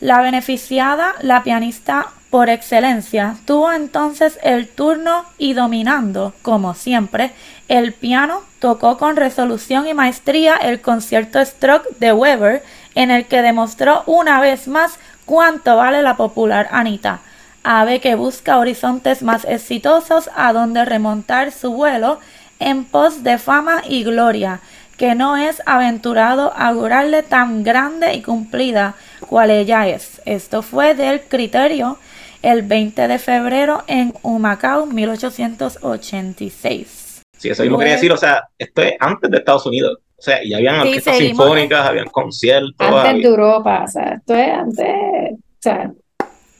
la 0.00 0.20
beneficiada, 0.20 1.14
la 1.20 1.42
pianista 1.42 2.06
por 2.30 2.48
excelencia, 2.48 3.36
tuvo 3.44 3.72
entonces 3.72 4.38
el 4.42 4.68
turno 4.68 5.24
y 5.38 5.52
dominando, 5.52 6.34
como 6.42 6.74
siempre, 6.74 7.30
el 7.68 7.92
piano, 7.92 8.42
tocó 8.58 8.98
con 8.98 9.16
resolución 9.16 9.86
y 9.86 9.94
maestría 9.94 10.56
el 10.56 10.80
concierto 10.80 11.44
Stroke 11.44 11.96
de 12.00 12.12
Weber, 12.12 12.62
en 12.94 13.10
el 13.10 13.26
que 13.26 13.40
demostró 13.40 14.02
una 14.06 14.40
vez 14.40 14.68
más 14.68 14.98
cuánto 15.24 15.76
vale 15.76 16.02
la 16.02 16.16
popular 16.16 16.68
Anita, 16.70 17.20
ave 17.64 18.00
que 18.00 18.14
busca 18.14 18.58
horizontes 18.58 19.22
más 19.22 19.44
exitosos 19.44 20.30
a 20.36 20.52
donde 20.52 20.84
remontar 20.84 21.50
su 21.50 21.72
vuelo 21.72 22.20
en 22.60 22.84
pos 22.84 23.24
de 23.24 23.38
fama 23.38 23.82
y 23.88 24.04
gloria, 24.04 24.60
que 24.96 25.16
no 25.16 25.36
es 25.36 25.60
aventurado 25.66 26.52
augurarle 26.56 27.22
tan 27.22 27.64
grande 27.64 28.14
y 28.14 28.22
cumplida 28.22 28.94
cual 29.28 29.50
ella 29.50 29.88
es. 29.88 30.22
Esto 30.24 30.62
fue 30.62 30.94
del 30.94 31.20
criterio 31.22 31.98
el 32.42 32.62
20 32.62 33.08
de 33.08 33.18
febrero 33.18 33.82
en 33.86 34.14
Humacao, 34.22 34.86
1886. 34.86 37.22
Sí, 37.38 37.48
eso 37.48 37.62
mismo 37.62 37.78
quería 37.78 37.94
decir, 37.94 38.12
o 38.12 38.16
sea, 38.16 38.48
esto 38.58 38.82
es 38.82 38.94
antes 39.00 39.30
de 39.30 39.38
Estados 39.38 39.64
Unidos. 39.66 39.98
O 40.16 40.22
sea, 40.22 40.44
y 40.44 40.54
habían 40.54 40.80
orquestas 40.80 41.18
sinfónicas, 41.18 41.86
habían 41.86 42.08
conciertos. 42.08 42.74
Antes 42.78 43.22
de 43.22 43.28
Europa, 43.28 43.82
o 43.84 43.88
sea, 43.88 44.14
esto 44.14 44.34
es 44.34 44.48
antes, 44.48 44.86
o 45.32 45.36
sea, 45.58 45.92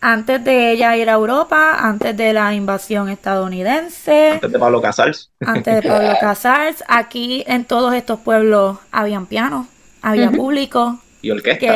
antes 0.04 0.44
de 0.44 0.70
ella 0.70 0.94
ir 0.98 1.08
a 1.08 1.14
Europa, 1.14 1.78
antes 1.78 2.14
de 2.14 2.34
la 2.34 2.52
invasión 2.52 3.08
estadounidense. 3.08 4.32
Antes 4.32 4.52
de 4.52 4.58
Pablo 4.58 4.82
Casals. 4.82 5.32
Antes 5.40 5.76
de 5.76 5.88
Pablo 5.88 6.12
Casals. 6.20 6.84
Aquí 6.88 7.42
en 7.46 7.64
todos 7.64 7.94
estos 7.94 8.20
pueblos 8.20 8.76
habían 8.92 9.24
pianos, 9.24 9.66
había 10.02 10.30
público. 10.30 10.98
Y 11.22 11.30
orquesta. 11.30 11.74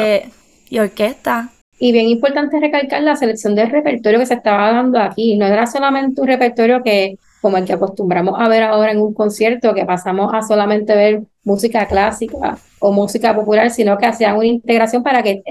y 0.69 0.79
orquesta. 0.79 1.49
Y 1.79 1.93
bien 1.93 2.09
importante 2.09 2.61
recalcar 2.61 3.03
la 3.03 3.17
selección 3.17 3.55
del 3.55 3.71
repertorio 3.71 4.19
que 4.19 4.27
se 4.27 4.35
estaba 4.35 4.73
dando 4.73 4.99
aquí. 4.99 5.39
No 5.39 5.47
era 5.47 5.67
solamente 5.67 6.21
un 6.21 6.27
repertorio 6.27 6.83
que, 6.83 7.17
como 7.41 7.57
el 7.57 7.65
que 7.65 7.73
acostumbramos 7.73 8.39
a 8.39 8.47
ver 8.49 8.63
ahora 8.63 8.93
en 8.93 9.01
un 9.01 9.15
concierto, 9.15 9.73
que 9.73 9.87
pasamos 9.87 10.35
a 10.35 10.43
solamente 10.43 10.95
ver 10.95 11.23
música 11.45 11.87
clásica 11.87 12.59
o 12.81 12.93
música 12.93 13.35
popular, 13.35 13.71
sino 13.71 13.97
que 13.99 14.07
hacían 14.07 14.37
una 14.37 14.47
integración 14.47 15.03
para 15.03 15.23
que 15.23 15.43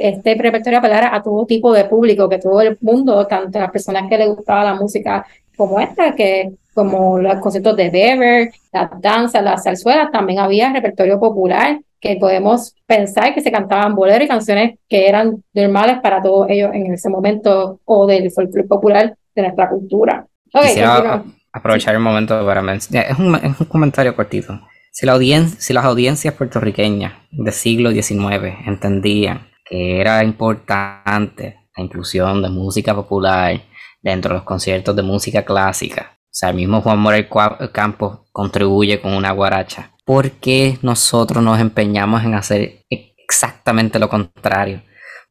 este 0.00 0.34
repertorio 0.34 0.78
apelara 0.78 1.14
a 1.14 1.22
todo 1.22 1.46
tipo 1.46 1.72
de 1.72 1.84
público, 1.84 2.28
que 2.28 2.38
todo 2.38 2.60
el 2.60 2.78
mundo, 2.80 3.26
tanto 3.26 3.58
las 3.58 3.70
personas 3.70 4.08
que 4.08 4.18
les 4.18 4.28
gustaba 4.28 4.64
la 4.64 4.74
música 4.74 5.24
como 5.56 5.80
esta, 5.80 6.14
que 6.14 6.52
como 6.74 7.18
los 7.18 7.36
conciertos 7.36 7.76
de 7.76 7.90
Bever, 7.90 8.50
las 8.72 8.90
danzas, 9.00 9.42
las 9.42 9.62
zarzuelas, 9.62 10.10
también 10.10 10.40
había 10.40 10.72
repertorio 10.72 11.20
popular 11.20 11.78
que 12.00 12.16
podemos 12.16 12.74
pensar 12.86 13.32
que 13.32 13.40
se 13.40 13.50
cantaban 13.50 13.94
boleros 13.94 14.26
y 14.26 14.28
canciones 14.28 14.78
que 14.88 15.08
eran 15.08 15.42
normales 15.54 15.98
para 16.02 16.20
todos 16.20 16.50
ellos 16.50 16.70
en 16.74 16.92
ese 16.92 17.08
momento 17.08 17.80
o 17.84 18.06
del 18.06 18.30
folclore 18.30 18.68
popular 18.68 19.16
de 19.34 19.42
nuestra 19.42 19.68
cultura. 19.70 20.26
Quisiera 20.52 21.22
aprovechar 21.52 21.94
el 21.94 22.00
momento 22.00 22.44
para 22.44 22.60
mencionar, 22.60 23.06
es 23.10 23.18
un, 23.18 23.34
es 23.36 23.60
un 23.60 23.66
comentario 23.66 24.14
cortito. 24.14 24.60
Si, 24.96 25.06
la 25.06 25.18
si 25.58 25.72
las 25.72 25.84
audiencias 25.84 26.34
puertorriqueñas 26.34 27.14
del 27.32 27.52
siglo 27.52 27.90
XIX 27.90 28.54
entendían 28.64 29.48
que 29.64 30.00
era 30.00 30.22
importante 30.22 31.56
la 31.76 31.82
inclusión 31.82 32.40
de 32.40 32.48
música 32.48 32.94
popular 32.94 33.60
dentro 34.00 34.28
de 34.28 34.34
los 34.36 34.44
conciertos 34.44 34.94
de 34.94 35.02
música 35.02 35.44
clásica, 35.44 36.16
o 36.22 36.28
sea, 36.30 36.50
el 36.50 36.54
mismo 36.54 36.80
Juan 36.80 37.00
Morel 37.00 37.28
Campos 37.72 38.20
contribuye 38.30 39.00
con 39.00 39.14
una 39.14 39.32
guaracha, 39.32 39.90
¿por 40.04 40.30
qué 40.30 40.78
nosotros 40.82 41.42
nos 41.42 41.58
empeñamos 41.58 42.22
en 42.22 42.34
hacer 42.34 42.84
exactamente 42.88 43.98
lo 43.98 44.08
contrario? 44.08 44.80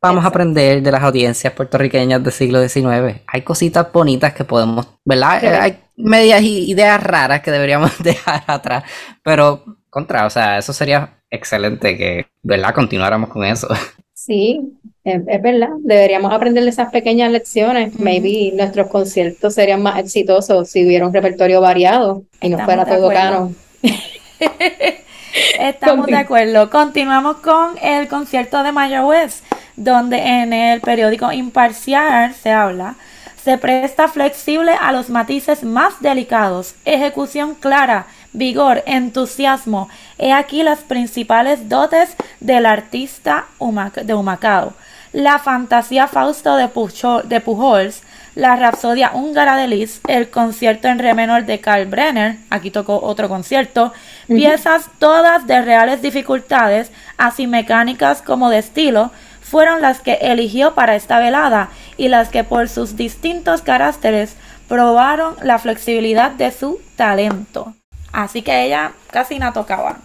Vamos 0.04 0.26
a 0.26 0.28
aprender 0.28 0.82
de 0.82 0.92
las 0.92 1.02
audiencias 1.02 1.54
puertorriqueñas 1.54 2.22
del 2.22 2.34
siglo 2.34 2.62
XIX. 2.62 3.22
Hay 3.26 3.42
cositas 3.42 3.90
bonitas 3.90 4.34
que 4.34 4.44
podemos, 4.44 4.86
¿verdad? 5.06 5.62
Hay 5.62 5.78
medias 5.96 6.42
ideas 6.42 7.02
raras 7.02 7.40
que 7.40 7.52
deberíamos 7.52 7.92
dejar 8.04 8.44
atrás, 8.48 8.84
pero 9.24 9.64
contra, 9.90 10.26
o 10.26 10.30
sea, 10.30 10.58
eso 10.58 10.74
sería 10.74 11.22
excelente 11.30 11.96
que, 11.96 12.26
¿verdad? 12.42 12.76
Continuáramos 12.76 13.30
con 13.30 13.46
eso. 13.46 13.70
Sí, 14.14 14.78
es, 15.06 15.24
verdad. 15.42 15.70
Deberíamos 15.80 16.34
aprender 16.34 16.66
de 16.66 16.72
esas 16.72 16.92
pequeñas 16.92 17.32
lecciones. 17.32 17.98
Maybe 17.98 18.52
nuestros 18.58 18.88
conciertos 18.88 19.54
serían 19.54 19.82
más 19.82 20.00
exitosos 20.00 20.70
si 20.70 20.86
hubiera 20.86 21.08
un 21.08 21.14
repertorio 21.14 21.62
variado 21.62 22.26
y 22.42 22.50
no 22.50 22.60
fuera 22.60 22.86
todo 22.86 23.08
caro. 23.08 23.52
Estamos 25.60 26.08
de 26.08 26.18
acuerdo. 26.18 26.70
Continuamos 26.70 27.38
con 27.38 27.78
el 27.82 28.10
concierto 28.10 28.64
de 28.64 28.72
Mayagüez, 28.72 29.44
donde 29.76 30.18
en 30.18 30.54
el 30.54 30.82
periódico 30.82 31.32
Imparcial 31.32 32.34
se 32.34 32.52
habla, 32.52 32.96
se 33.44 33.58
presta 33.58 34.08
flexible 34.08 34.72
a 34.80 34.94
los 34.94 35.10
matices 35.10 35.64
más 35.64 36.00
delicados, 36.00 36.76
ejecución 36.86 37.56
clara, 37.56 38.08
vigor, 38.32 38.84
entusiasmo. 38.86 39.90
He 40.18 40.32
aquí 40.32 40.64
las 40.64 40.80
principales 40.80 41.68
dotes 41.68 42.16
del 42.40 42.66
artista 42.66 43.46
de 44.04 44.14
Humacao. 44.14 44.74
La 45.12 45.40
fantasía 45.40 46.08
Fausto 46.08 46.56
de, 46.56 46.70
Pujols, 46.70 48.02
la 48.34 48.56
Rapsodia 48.56 49.12
húngara 49.14 49.58
de 49.58 49.68
Liszt, 49.68 50.04
el 50.10 50.30
concierto 50.30 50.88
en 50.88 50.98
re 50.98 51.14
menor 51.14 51.46
de 51.46 51.60
Karl 51.60 51.86
Brenner, 51.86 52.38
aquí 52.50 52.72
tocó 52.72 53.00
otro 53.00 53.30
concierto, 53.30 53.94
piezas 54.28 54.90
todas 54.98 55.46
de 55.46 55.62
reales 55.62 56.02
dificultades, 56.02 56.92
así 57.18 57.46
mecánicas 57.46 58.24
como 58.24 58.50
de 58.50 58.58
estilo, 58.58 59.12
fueron 59.54 59.84
las 59.84 60.02
que 60.02 60.14
eligió 60.14 60.74
para 60.74 60.96
esta 60.96 61.20
velada 61.20 61.70
y 61.96 62.08
las 62.08 62.30
que 62.30 62.44
por 62.44 62.70
sus 62.70 62.98
distintos 62.98 63.62
caracteres 63.62 64.36
probaron 64.68 65.36
la 65.44 65.60
flexibilidad 65.60 66.32
de 66.32 66.50
su 66.50 66.82
talento. 66.96 67.76
Así 68.12 68.42
que 68.42 68.66
ella 68.66 68.94
casi 69.12 69.38
no 69.38 69.54
tocaba. 69.54 70.00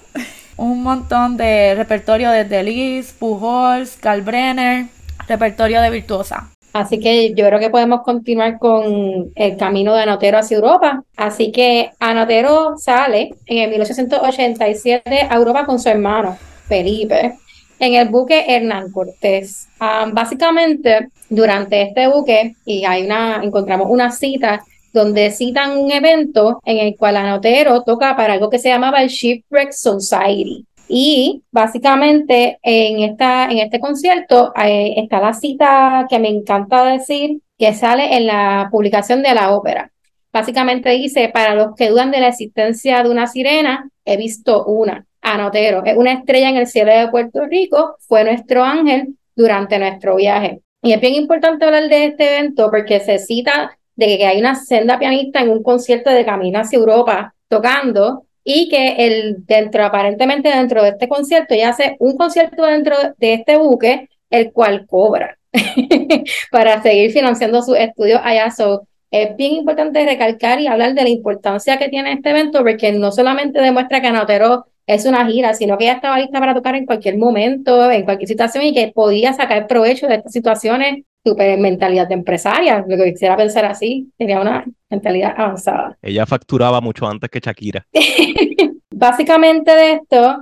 Un 0.59 0.83
montón 0.83 1.39
de 1.39 1.75
repertorio 1.75 2.31
desde 2.31 2.63
Liszt, 2.63 3.19
Pujols, 3.19 3.97
Karl 3.97 4.21
Brenner, 4.21 4.85
repertorio 5.27 5.81
de 5.81 5.89
virtuosa. 5.89 6.51
Así 6.75 7.01
que 7.01 7.33
yo 7.33 7.47
creo 7.47 7.59
que 7.59 7.71
podemos 7.71 8.03
continuar 8.03 8.59
con 8.59 9.33
el 9.35 9.57
camino 9.57 9.95
de 9.95 10.03
Anotero 10.03 10.37
hacia 10.37 10.57
Europa. 10.57 11.05
Así 11.17 11.53
que 11.53 11.93
Anotero 12.01 12.77
sale 12.77 13.31
en 13.47 13.63
el 13.63 13.71
1887 13.71 15.27
a 15.31 15.35
Europa 15.35 15.65
con 15.65 15.79
su 15.79 15.89
hermano 15.89 16.37
Felipe 16.69 17.39
en 17.79 17.95
el 17.95 18.09
buque 18.09 18.45
Hernán 18.49 18.91
Cortés. 18.93 19.69
Ah, 19.81 20.09
básicamente, 20.13 21.09
durante 21.29 21.83
este 21.83 22.09
buque, 22.09 22.55
y 22.65 22.85
hay 22.85 23.05
una, 23.05 23.41
encontramos 23.43 23.89
una 23.91 24.11
cita 24.11 24.63
donde 24.93 25.31
citan 25.31 25.79
un 25.79 25.91
evento 25.91 26.61
en 26.65 26.79
el 26.79 26.97
cual 26.97 27.17
Anotero 27.17 27.83
toca 27.83 28.17
para 28.17 28.35
algo 28.35 28.51
que 28.51 28.59
se 28.59 28.69
llamaba 28.69 29.03
el 29.03 29.09
Shipwreck 29.09 29.73
Society. 29.73 30.65
Y 30.89 31.43
básicamente 31.53 32.59
en, 32.63 33.01
esta, 33.01 33.45
en 33.51 33.59
este 33.59 33.79
concierto 33.79 34.53
eh, 34.57 34.95
está 34.97 35.21
la 35.21 35.35
cita 35.35 36.07
que 36.09 36.19
me 36.19 36.29
encanta 36.29 36.85
decir, 36.85 37.41
que 37.59 37.75
sale 37.75 38.17
en 38.17 38.27
la 38.27 38.69
publicación 38.71 39.23
de 39.23 39.35
la 39.35 39.55
ópera. 39.55 39.93
Básicamente 40.33 40.91
dice, 40.91 41.29
para 41.29 41.55
los 41.55 41.75
que 41.75 41.91
dudan 41.91 42.11
de 42.11 42.21
la 42.21 42.29
existencia 42.29 43.03
de 43.03 43.11
una 43.11 43.27
sirena, 43.27 43.91
he 44.05 44.17
visto 44.17 44.65
una. 44.65 45.05
Anotero 45.35 45.83
es 45.85 45.97
una 45.97 46.13
estrella 46.13 46.49
en 46.51 46.57
el 46.57 46.67
cielo 46.67 46.93
de 46.93 47.09
Puerto 47.09 47.45
Rico, 47.47 47.97
fue 48.01 48.25
nuestro 48.25 48.65
ángel 48.65 49.17
durante 49.37 49.79
nuestro 49.79 50.17
viaje. 50.17 50.61
Y 50.83 50.93
es 50.93 51.01
bien 51.01 51.15
importante 51.15 51.65
hablar 51.65 51.89
de 51.89 52.07
este 52.07 52.39
evento 52.39 52.71
porque 52.71 53.01
se 53.01 53.19
cita 53.19 53.77
de 53.97 54.17
que 54.17 54.27
hay 54.27 54.39
una 54.39 54.55
senda 54.55 54.99
pianista 54.99 55.41
en 55.41 55.51
un 55.51 55.63
concierto 55.63 56.11
de 56.11 56.25
Camino 56.25 56.61
hacia 56.61 56.79
Europa 56.79 57.35
tocando 57.49 58.25
y 58.45 58.69
que 58.69 58.95
el, 59.07 59.45
dentro, 59.45 59.85
aparentemente 59.85 60.49
dentro 60.49 60.83
de 60.83 60.91
este 60.91 61.09
concierto, 61.09 61.53
ella 61.53 61.71
hace 61.71 61.97
un 61.99 62.17
concierto 62.17 62.65
dentro 62.65 62.97
de 63.19 63.35
este 63.35 63.59
buque, 63.59 64.09
el 64.31 64.53
cual 64.53 64.87
cobra 64.87 65.37
para 66.51 66.81
seguir 66.81 67.11
financiando 67.11 67.61
sus 67.61 67.77
estudios 67.77 68.21
allá. 68.25 68.51
So, 68.51 68.87
es 69.11 69.37
bien 69.37 69.53
importante 69.53 70.05
recalcar 70.05 70.61
y 70.61 70.67
hablar 70.67 70.95
de 70.95 71.03
la 71.03 71.09
importancia 71.09 71.79
que 71.79 71.89
tiene 71.89 72.13
este 72.13 72.31
evento, 72.31 72.61
porque 72.61 72.93
no 72.93 73.13
solamente 73.13 73.61
demuestra 73.61 74.01
que 74.01 74.07
Anotero 74.07 74.67
es 74.89 75.05
una 75.05 75.27
gira, 75.27 75.53
sino 75.53 75.77
que 75.77 75.85
ella 75.85 75.95
estaba 75.95 76.19
lista 76.19 76.41
para 76.41 76.55
tocar 76.55 76.75
en 76.75 76.87
cualquier 76.87 77.19
momento, 77.19 77.91
en 77.91 78.05
cualquier 78.05 78.27
situación 78.27 78.65
y 78.65 78.73
que 78.73 78.91
podía 78.93 79.35
sacar 79.35 79.67
provecho 79.67 80.07
de 80.07 80.17
estas 80.17 80.33
situaciones, 80.33 81.05
super 81.23 81.59
mentalidad 81.59 82.09
de 82.09 82.15
empresaria, 82.15 82.85
lo 82.89 82.97
que 82.97 83.13
quisiera 83.13 83.37
pensar 83.37 83.67
así, 83.67 84.11
tenía 84.17 84.41
una 84.41 84.65
mentalidad 84.89 85.35
avanzada. 85.37 85.99
Ella 86.01 86.25
facturaba 86.25 86.81
mucho 86.81 87.07
antes 87.07 87.29
que 87.29 87.39
Shakira. 87.39 87.87
Básicamente 88.91 89.71
de 89.73 89.93
esto, 89.93 90.39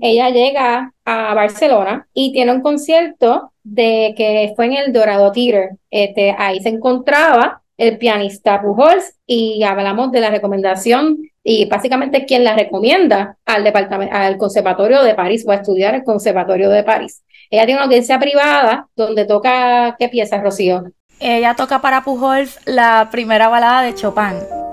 ella 0.00 0.30
llega 0.30 0.92
a 1.04 1.34
Barcelona 1.34 2.06
y 2.14 2.32
tiene 2.32 2.52
un 2.52 2.62
concierto 2.62 3.52
de 3.64 4.14
que 4.16 4.52
fue 4.54 4.66
en 4.66 4.72
el 4.74 4.92
Dorado 4.92 5.32
Theater. 5.32 5.70
Este, 5.90 6.34
ahí 6.38 6.60
se 6.60 6.68
encontraba 6.68 7.63
el 7.76 7.98
pianista 7.98 8.60
Pujols 8.62 9.16
y 9.26 9.62
hablamos 9.64 10.12
de 10.12 10.20
la 10.20 10.30
recomendación 10.30 11.18
y 11.42 11.66
básicamente 11.66 12.24
quién 12.24 12.44
la 12.44 12.54
recomienda 12.54 13.36
al 13.44 13.64
departamento, 13.64 14.14
al 14.14 14.36
Conservatorio 14.38 15.02
de 15.02 15.14
París 15.14 15.44
o 15.46 15.50
a 15.50 15.56
estudiar 15.56 15.94
el 15.94 16.04
Conservatorio 16.04 16.70
de 16.70 16.82
París. 16.82 17.22
Ella 17.50 17.66
tiene 17.66 17.78
una 17.78 17.84
audiencia 17.84 18.18
privada 18.18 18.88
donde 18.96 19.24
toca, 19.26 19.96
¿qué 19.98 20.08
pieza, 20.08 20.40
Rocío? 20.40 20.84
Ella 21.20 21.54
toca 21.54 21.80
para 21.80 22.02
Pujols 22.02 22.58
la 22.66 23.08
primera 23.10 23.48
balada 23.48 23.82
de 23.82 23.94
Chopin. 23.94 24.63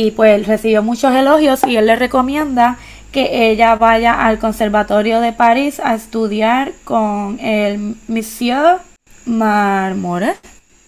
Y 0.00 0.12
pues 0.12 0.46
recibió 0.46 0.82
muchos 0.82 1.14
elogios 1.14 1.60
y 1.66 1.76
él 1.76 1.86
le 1.86 1.94
recomienda 1.94 2.78
que 3.12 3.50
ella 3.50 3.74
vaya 3.74 4.26
al 4.26 4.38
Conservatorio 4.38 5.20
de 5.20 5.32
París 5.32 5.78
a 5.82 5.94
estudiar 5.94 6.72
con 6.84 7.38
el 7.40 7.96
Monsieur 8.08 8.78
Marmore. 9.26 10.34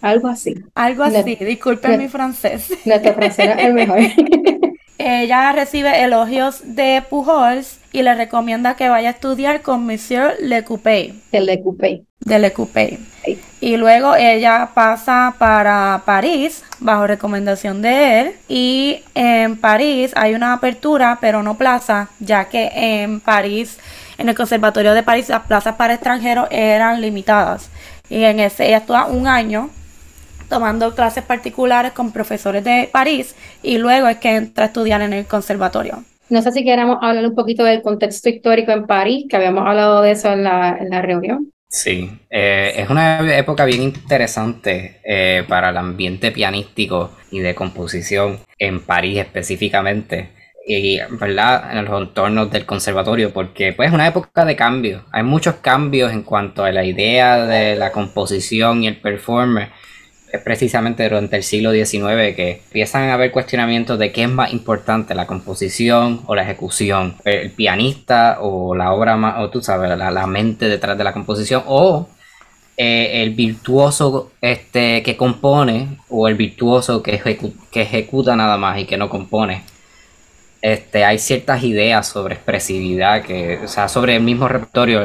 Algo 0.00 0.28
así. 0.28 0.54
Algo 0.74 1.02
así, 1.04 1.36
disculpen 1.36 1.98
mi 1.98 2.08
francés. 2.08 2.72
Nuestro 2.86 3.12
francés 3.12 3.50
es 3.58 3.64
el 3.66 3.74
mejor. 3.74 3.98
ella 4.98 5.52
recibe 5.52 6.02
elogios 6.02 6.62
de 6.64 7.02
Pujols 7.08 7.81
y 7.92 8.02
le 8.02 8.14
recomienda 8.14 8.74
que 8.74 8.88
vaya 8.88 9.08
a 9.08 9.12
estudiar 9.12 9.62
con 9.62 9.86
Monsieur 9.86 10.34
Le 10.40 10.64
Coupé. 10.64 11.14
El 11.30 11.46
Le 11.46 11.62
Coupé. 11.62 12.04
De 12.20 12.38
Le 12.38 12.52
Coupé. 12.52 12.98
Y 13.60 13.76
luego 13.76 14.16
ella 14.16 14.70
pasa 14.74 15.34
para 15.38 16.02
París 16.04 16.64
bajo 16.80 17.06
recomendación 17.06 17.82
de 17.82 18.20
él. 18.20 18.32
Y 18.48 19.02
en 19.14 19.56
París 19.56 20.12
hay 20.16 20.34
una 20.34 20.54
apertura, 20.54 21.18
pero 21.20 21.42
no 21.42 21.56
plaza, 21.56 22.08
ya 22.18 22.46
que 22.46 22.70
en 22.74 23.20
París, 23.20 23.78
en 24.18 24.28
el 24.28 24.34
Conservatorio 24.34 24.94
de 24.94 25.02
París, 25.02 25.28
las 25.28 25.42
plazas 25.42 25.76
para 25.76 25.94
extranjeros 25.94 26.48
eran 26.50 27.00
limitadas. 27.00 27.68
Y 28.08 28.24
en 28.24 28.40
ese 28.40 28.66
ella 28.66 28.78
estuvo 28.78 29.06
un 29.06 29.26
año 29.26 29.70
tomando 30.48 30.94
clases 30.94 31.24
particulares 31.24 31.92
con 31.92 32.12
profesores 32.12 32.62
de 32.62 32.88
París 32.92 33.34
y 33.62 33.78
luego 33.78 34.08
es 34.08 34.18
que 34.18 34.36
entra 34.36 34.64
a 34.64 34.66
estudiar 34.66 35.00
en 35.00 35.14
el 35.14 35.26
conservatorio. 35.26 36.04
No 36.32 36.40
sé 36.40 36.50
si 36.50 36.64
queramos 36.64 36.96
hablar 37.02 37.26
un 37.26 37.34
poquito 37.34 37.62
del 37.62 37.82
contexto 37.82 38.30
histórico 38.30 38.72
en 38.72 38.86
París, 38.86 39.26
que 39.28 39.36
habíamos 39.36 39.68
hablado 39.68 40.00
de 40.00 40.12
eso 40.12 40.32
en 40.32 40.44
la, 40.44 40.78
en 40.80 40.88
la 40.88 41.02
reunión. 41.02 41.52
Sí, 41.68 42.10
eh, 42.30 42.72
es 42.74 42.88
una 42.88 43.36
época 43.36 43.66
bien 43.66 43.82
interesante 43.82 45.02
eh, 45.04 45.44
para 45.46 45.68
el 45.68 45.76
ambiente 45.76 46.32
pianístico 46.32 47.10
y 47.30 47.40
de 47.40 47.54
composición 47.54 48.38
en 48.58 48.80
París 48.80 49.18
específicamente 49.18 50.30
y 50.66 51.00
verdad 51.20 51.76
en 51.76 51.84
los 51.84 52.00
entornos 52.00 52.50
del 52.50 52.64
conservatorio 52.64 53.32
porque 53.34 53.74
pues 53.74 53.88
es 53.88 53.94
una 53.94 54.06
época 54.06 54.44
de 54.44 54.54
cambio 54.54 55.04
hay 55.10 55.24
muchos 55.24 55.56
cambios 55.56 56.12
en 56.12 56.22
cuanto 56.22 56.62
a 56.62 56.70
la 56.70 56.84
idea 56.84 57.44
de 57.46 57.74
la 57.74 57.90
composición 57.90 58.84
y 58.84 58.86
el 58.86 59.00
performer 59.00 59.70
es 60.32 60.40
precisamente 60.40 61.04
durante 61.04 61.36
el 61.36 61.42
siglo 61.42 61.72
XIX 61.72 62.34
que 62.34 62.62
empiezan 62.64 63.10
a 63.10 63.14
haber 63.14 63.30
cuestionamientos 63.30 63.98
de 63.98 64.12
qué 64.12 64.22
es 64.22 64.30
más 64.30 64.52
importante, 64.52 65.14
la 65.14 65.26
composición 65.26 66.22
o 66.26 66.34
la 66.34 66.42
ejecución, 66.42 67.16
el 67.24 67.50
pianista 67.50 68.38
o 68.40 68.74
la 68.74 68.92
obra 68.92 69.16
más, 69.16 69.40
o 69.40 69.50
tú 69.50 69.60
sabes, 69.60 69.96
la, 69.96 70.26
mente 70.26 70.68
detrás 70.68 70.96
de 70.96 71.04
la 71.04 71.12
composición, 71.12 71.62
o 71.66 72.08
eh, 72.78 73.22
el 73.22 73.34
virtuoso 73.34 74.32
este, 74.40 75.02
que 75.02 75.16
compone 75.16 75.98
o 76.08 76.26
el 76.28 76.34
virtuoso 76.34 77.02
que, 77.02 77.20
que 77.70 77.82
ejecuta 77.82 78.34
nada 78.34 78.56
más 78.56 78.78
y 78.78 78.86
que 78.86 78.96
no 78.96 79.10
compone 79.10 79.71
este, 80.62 81.04
hay 81.04 81.18
ciertas 81.18 81.64
ideas 81.64 82.06
sobre 82.06 82.34
expresividad, 82.34 83.24
que, 83.24 83.58
o 83.64 83.66
sea, 83.66 83.88
sobre 83.88 84.14
el 84.14 84.22
mismo 84.22 84.46
repertorio, 84.46 85.02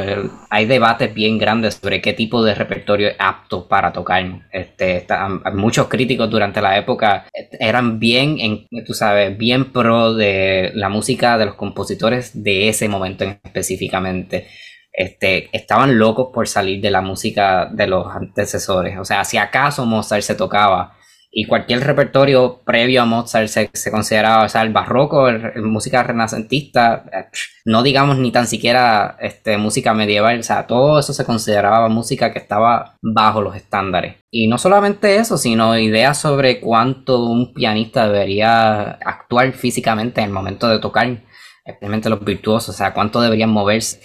hay 0.52 0.68
debates 0.68 1.12
bien 1.12 1.40
grandes 1.40 1.80
sobre 1.82 2.00
qué 2.00 2.14
tipo 2.14 2.44
de 2.44 2.54
repertorio 2.54 3.08
es 3.08 3.16
apto 3.18 3.68
para 3.68 3.92
tocar. 3.92 4.24
Este, 4.52 5.08
muchos 5.54 5.88
críticos 5.88 6.30
durante 6.30 6.62
la 6.62 6.78
época 6.78 7.26
eran 7.60 7.98
bien, 7.98 8.38
en, 8.40 8.68
tú 8.86 8.94
sabes, 8.94 9.36
bien 9.36 9.72
pro 9.72 10.14
de 10.14 10.72
la 10.76 10.90
música 10.90 11.40
de 11.40 11.48
los 11.48 11.56
compositores 11.56 12.44
de 12.44 12.70
ese 12.70 12.88
momento 12.88 13.24
específicamente. 13.24 14.48
Este, 14.94 15.50
estaban 15.52 15.98
locos 15.98 16.28
por 16.32 16.48
salir 16.48 16.82
de 16.82 16.92
la 16.92 17.02
música 17.02 17.68
de 17.72 17.88
los 17.88 18.06
antecesores. 18.16 19.00
O 19.00 19.06
sea, 19.06 19.24
si 19.24 19.38
acaso 19.38 19.88
Mozart 19.88 20.22
se 20.22 20.36
tocaba 20.36 20.94
y 21.30 21.46
cualquier 21.46 21.84
repertorio 21.84 22.62
previo 22.66 23.02
a 23.02 23.06
Mozart 23.06 23.48
se, 23.48 23.92
consideraba, 23.92 24.46
o 24.46 24.50
sea, 24.50 24.62
el 24.62 24.72
barroco, 24.72 25.28
el, 25.28 25.62
música 25.62 26.02
renacentista, 26.02 27.04
eh, 27.12 27.26
no 27.66 27.84
digamos 27.84 28.18
ni 28.18 28.32
tan 28.32 28.48
siquiera 28.48 29.18
este, 29.20 29.58
música 29.58 29.94
medieval, 29.94 30.40
o 30.40 30.44
sea, 30.44 30.66
todo 30.68 31.00
eso 31.00 31.14
se 31.14 31.26
consideraba 31.26 31.90
música 31.90 32.32
que 32.32 32.40
estaba 32.40 32.98
bajo 33.02 33.42
los 33.42 33.56
estándares. 33.56 34.16
Y 34.32 34.48
no 34.48 34.58
solamente 34.58 35.18
eso, 35.18 35.38
sino 35.38 35.78
ideas 35.78 36.18
sobre 36.20 36.60
cuánto 36.60 37.26
un 37.26 37.54
pianista 37.54 38.08
debería 38.08 38.92
actuar 39.06 39.52
físicamente 39.52 40.22
en 40.22 40.28
el 40.28 40.34
momento 40.34 40.68
de 40.70 40.80
tocar, 40.80 41.24
especialmente 41.66 42.10
los 42.10 42.24
virtuosos, 42.24 42.74
o 42.74 42.78
sea, 42.78 42.94
cuánto 42.94 43.22
deberían 43.22 43.52
moverse. 43.52 44.00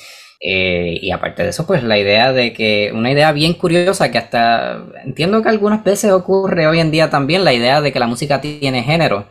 Eh, 0.45 0.99
y 1.01 1.13
aparte 1.13 1.45
de 1.45 1.51
eso, 1.51 1.67
pues 1.69 1.85
la 1.85 1.99
idea 1.99 2.33
de 2.33 2.53
que, 2.53 2.91
una 2.93 3.13
idea 3.13 3.31
bien 3.31 3.55
curiosa 3.55 4.11
que 4.11 4.19
hasta 4.19 4.85
entiendo 5.05 5.41
que 5.41 5.49
algunas 5.49 5.85
veces 5.85 6.11
ocurre 6.11 6.67
hoy 6.67 6.81
en 6.81 6.91
día 6.91 7.11
también, 7.11 7.45
la 7.45 7.53
idea 7.53 7.81
de 7.81 7.93
que 7.93 8.01
la 8.01 8.09
música 8.09 8.41
tiene 8.41 8.83
género. 8.83 9.29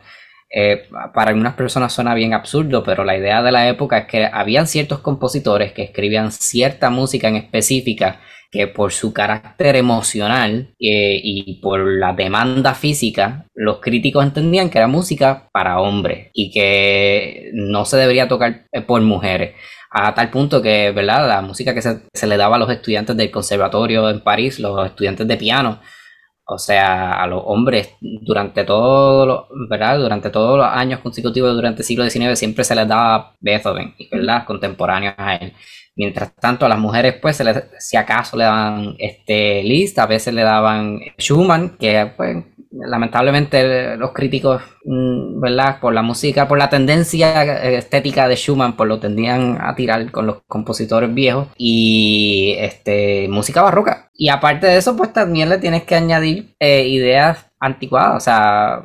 Eh, 0.54 0.84
para 1.14 1.32
algunas 1.32 1.54
personas 1.56 1.94
suena 1.94 2.14
bien 2.14 2.34
absurdo, 2.34 2.84
pero 2.84 3.04
la 3.04 3.18
idea 3.18 3.42
de 3.42 3.52
la 3.52 3.68
época 3.70 4.00
es 4.00 4.06
que 4.06 4.26
habían 4.26 4.68
ciertos 4.68 5.00
compositores 5.00 5.74
que 5.74 5.84
escribían 5.84 6.32
cierta 6.32 6.90
música 6.90 7.28
en 7.28 7.38
específica 7.38 8.22
que 8.50 8.68
por 8.68 8.92
su 8.92 9.14
carácter 9.14 9.78
emocional 9.78 10.74
eh, 10.80 11.20
y 11.24 11.62
por 11.62 11.80
la 11.88 12.14
demanda 12.14 12.74
física, 12.74 13.46
los 13.54 13.80
críticos 13.80 14.26
entendían 14.26 14.70
que 14.70 14.78
era 14.78 14.88
música 14.88 15.50
para 15.54 15.80
hombres 15.80 16.30
y 16.34 16.52
que 16.52 17.52
no 17.54 17.86
se 17.86 17.96
debería 17.98 18.28
tocar 18.28 18.66
por 18.88 19.02
mujeres 19.02 19.56
a 19.92 20.14
tal 20.14 20.30
punto 20.32 20.62
que, 20.62 20.92
¿verdad? 20.92 21.28
La 21.28 21.42
música 21.42 21.74
que 21.74 21.82
se, 21.82 22.28
le 22.28 22.38
daba 22.38 22.56
a 22.56 22.60
los 22.60 22.70
estudiantes 22.72 23.16
del 23.18 23.30
conservatorio 23.30 24.10
en 24.10 24.22
París, 24.22 24.60
los 24.60 24.86
estudiantes 24.86 25.28
de 25.28 25.38
piano, 25.38 25.82
o 26.46 26.58
sea, 26.58 27.22
a 27.22 27.28
los 27.28 27.44
hombres 27.46 27.90
durante 28.00 28.64
todo, 28.64 29.26
lo, 29.26 29.48
¿verdad? 29.70 30.00
Durante 30.00 30.30
todos 30.30 30.58
los 30.58 30.68
años 30.68 31.02
consecutivos 31.02 31.54
durante 31.54 31.82
el 31.82 31.86
siglo 31.86 32.10
XIX 32.10 32.40
siempre 32.40 32.64
se 32.64 32.76
les 32.76 32.88
daba 32.88 33.36
Beethoven, 33.42 33.96
¿verdad? 34.12 34.46
Contemporáneos 34.46 35.16
a 35.18 35.36
él. 35.36 35.54
Mientras 35.96 36.34
tanto, 36.36 36.66
a 36.66 36.70
las 36.70 36.80
mujeres, 36.80 37.16
pues, 37.22 37.38
se 37.38 37.44
les, 37.44 37.64
si 37.80 37.98
acaso 37.98 38.38
le 38.38 38.46
daban 38.46 38.96
este, 38.98 39.62
Liszt, 39.64 40.00
a 40.00 40.06
veces 40.06 40.34
le 40.34 40.44
daban 40.44 41.00
Schumann, 41.18 41.78
que 41.78 42.12
pues, 42.16 42.38
lamentablemente 42.72 43.98
los 43.98 44.12
críticos, 44.14 44.62
mm, 44.86 45.42
¿verdad? 45.42 45.80
Por 45.80 45.94
la 45.94 46.02
música, 46.02 46.48
por 46.48 46.58
la 46.58 46.70
tendencia 46.70 47.62
estética 47.64 48.28
de 48.28 48.36
Schumann, 48.36 48.76
pues 48.76 48.88
lo 48.88 49.00
tendían 49.00 49.58
a 49.62 49.76
tirar 49.76 50.10
con 50.12 50.26
los 50.26 50.38
compositores 50.48 51.14
viejos 51.14 51.48
y 51.58 52.56
este 52.58 53.28
música 53.30 53.62
barroca. 53.62 54.10
Y 54.14 54.30
aparte 54.30 54.68
de 54.68 54.78
eso, 54.78 54.96
pues 54.96 55.12
también 55.14 55.50
le 55.50 55.58
tienes 55.58 55.84
que 55.84 55.96
añadir 55.96 56.56
eh, 56.60 56.88
ideas 56.88 57.52
anticuadas, 57.60 58.18
o 58.18 58.20
sea, 58.20 58.82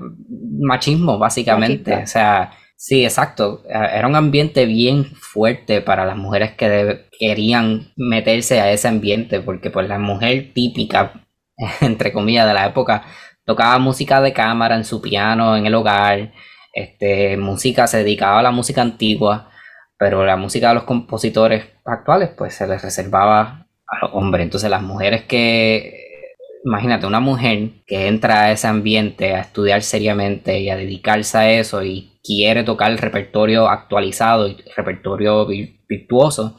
machismo 0.60 1.18
básicamente, 1.18 1.94
o 1.94 2.06
sea, 2.06 2.50
sí, 2.76 3.04
exacto, 3.04 3.62
era 3.68 4.06
un 4.06 4.16
ambiente 4.16 4.66
bien 4.66 5.04
fuerte 5.04 5.80
para 5.80 6.04
las 6.06 6.16
mujeres 6.16 6.52
que 6.52 7.06
querían 7.18 7.92
meterse 7.96 8.60
a 8.60 8.70
ese 8.70 8.88
ambiente, 8.88 9.40
porque 9.40 9.70
pues 9.70 9.88
la 9.88 9.98
mujer 9.98 10.52
típica, 10.54 11.26
entre 11.80 12.12
comillas, 12.12 12.46
de 12.46 12.54
la 12.54 12.66
época, 12.66 13.04
tocaba 13.44 13.78
música 13.78 14.20
de 14.20 14.32
cámara 14.32 14.76
en 14.76 14.84
su 14.84 15.00
piano, 15.00 15.56
en 15.56 15.66
el 15.66 15.74
hogar, 15.74 16.32
este, 16.72 17.36
música, 17.38 17.86
se 17.86 17.98
dedicaba 17.98 18.40
a 18.40 18.42
la 18.42 18.50
música 18.50 18.82
antigua, 18.82 19.50
pero 19.98 20.26
la 20.26 20.36
música 20.36 20.68
de 20.68 20.74
los 20.74 20.84
compositores 20.84 21.64
actuales 21.84 22.30
pues 22.36 22.54
se 22.54 22.66
les 22.66 22.82
reservaba 22.82 23.66
a 23.86 23.98
los 24.02 24.10
hombres. 24.12 24.44
Entonces 24.44 24.68
las 24.68 24.82
mujeres 24.82 25.24
que, 25.24 26.26
imagínate, 26.64 27.06
una 27.06 27.20
mujer 27.20 27.70
que 27.86 28.08
entra 28.08 28.42
a 28.42 28.52
ese 28.52 28.66
ambiente 28.66 29.34
a 29.34 29.40
estudiar 29.40 29.82
seriamente 29.82 30.60
y 30.60 30.68
a 30.68 30.76
dedicarse 30.76 31.38
a 31.38 31.50
eso 31.50 31.82
y 31.82 32.15
quiere 32.26 32.64
tocar 32.64 32.90
el 32.90 32.98
repertorio 32.98 33.68
actualizado 33.68 34.48
y 34.48 34.56
repertorio 34.76 35.46
virtuoso, 35.88 36.56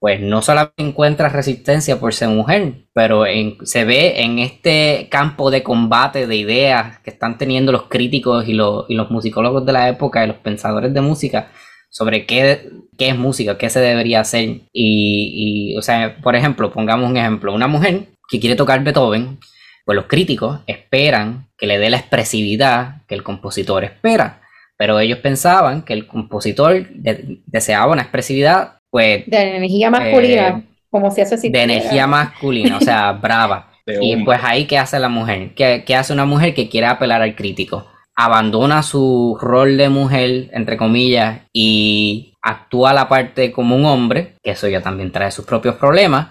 pues 0.00 0.20
no 0.20 0.42
solamente 0.42 0.82
encuentra 0.82 1.28
resistencia 1.28 1.98
por 1.98 2.14
ser 2.14 2.28
mujer, 2.28 2.86
pero 2.94 3.24
se 3.64 3.84
ve 3.84 4.22
en 4.22 4.38
este 4.38 5.08
campo 5.10 5.50
de 5.50 5.64
combate 5.64 6.26
de 6.26 6.36
ideas 6.36 7.00
que 7.00 7.10
están 7.10 7.36
teniendo 7.36 7.72
los 7.72 7.84
críticos 7.84 8.46
y 8.46 8.52
los, 8.52 8.86
musicólogos 9.10 9.66
de 9.66 9.72
la 9.72 9.88
época 9.88 10.24
y 10.24 10.28
los 10.28 10.36
pensadores 10.36 10.94
de 10.94 11.00
música 11.00 11.50
sobre 11.90 12.26
qué, 12.26 12.70
qué 12.96 13.08
es 13.08 13.18
música, 13.18 13.58
qué 13.58 13.70
se 13.70 13.80
debería 13.80 14.20
hacer. 14.20 14.48
Y, 14.72 15.72
y, 15.72 15.76
o 15.76 15.82
sea, 15.82 16.18
por 16.22 16.36
ejemplo, 16.36 16.70
pongamos 16.70 17.10
un 17.10 17.16
ejemplo, 17.16 17.52
una 17.52 17.66
mujer 17.66 18.08
que 18.28 18.38
quiere 18.38 18.54
tocar 18.54 18.84
Beethoven, 18.84 19.38
pues 19.84 19.96
los 19.96 20.06
críticos 20.06 20.60
esperan 20.66 21.48
que 21.56 21.66
le 21.66 21.78
dé 21.78 21.90
la 21.90 21.96
expresividad 21.96 23.02
que 23.08 23.16
el 23.16 23.24
compositor 23.24 23.82
espera. 23.82 24.42
Pero 24.78 24.98
ellos 25.00 25.18
pensaban 25.18 25.82
que 25.82 25.92
el 25.92 26.06
compositor 26.06 26.86
deseaba 27.46 27.92
una 27.92 28.02
expresividad 28.02 28.78
pues... 28.90 29.24
De 29.26 29.56
energía 29.56 29.90
masculina, 29.90 30.48
eh, 30.48 30.62
como 30.90 31.10
si 31.10 31.20
eso 31.20 31.36
De 31.36 31.62
energía 31.62 32.06
masculina, 32.06 32.78
o 32.78 32.80
sea, 32.80 33.12
brava. 33.22 33.70
y 33.86 34.24
pues 34.24 34.40
ahí, 34.42 34.66
¿qué 34.66 34.78
hace 34.78 34.98
la 34.98 35.08
mujer? 35.08 35.54
¿Qué, 35.54 35.84
¿Qué, 35.86 35.94
hace 35.94 36.12
una 36.12 36.24
mujer 36.24 36.54
que 36.54 36.68
quiere 36.68 36.86
apelar 36.86 37.20
al 37.20 37.34
crítico? 37.34 37.86
Abandona 38.16 38.82
su 38.82 39.36
rol 39.40 39.76
de 39.76 39.88
mujer, 39.88 40.48
entre 40.52 40.76
comillas, 40.76 41.42
y 41.52 42.34
actúa 42.42 42.92
la 42.92 43.08
parte 43.08 43.52
como 43.52 43.76
un 43.76 43.84
hombre, 43.84 44.36
que 44.42 44.52
eso 44.52 44.68
ya 44.68 44.80
también 44.80 45.12
trae 45.12 45.30
sus 45.30 45.44
propios 45.44 45.76
problemas, 45.76 46.28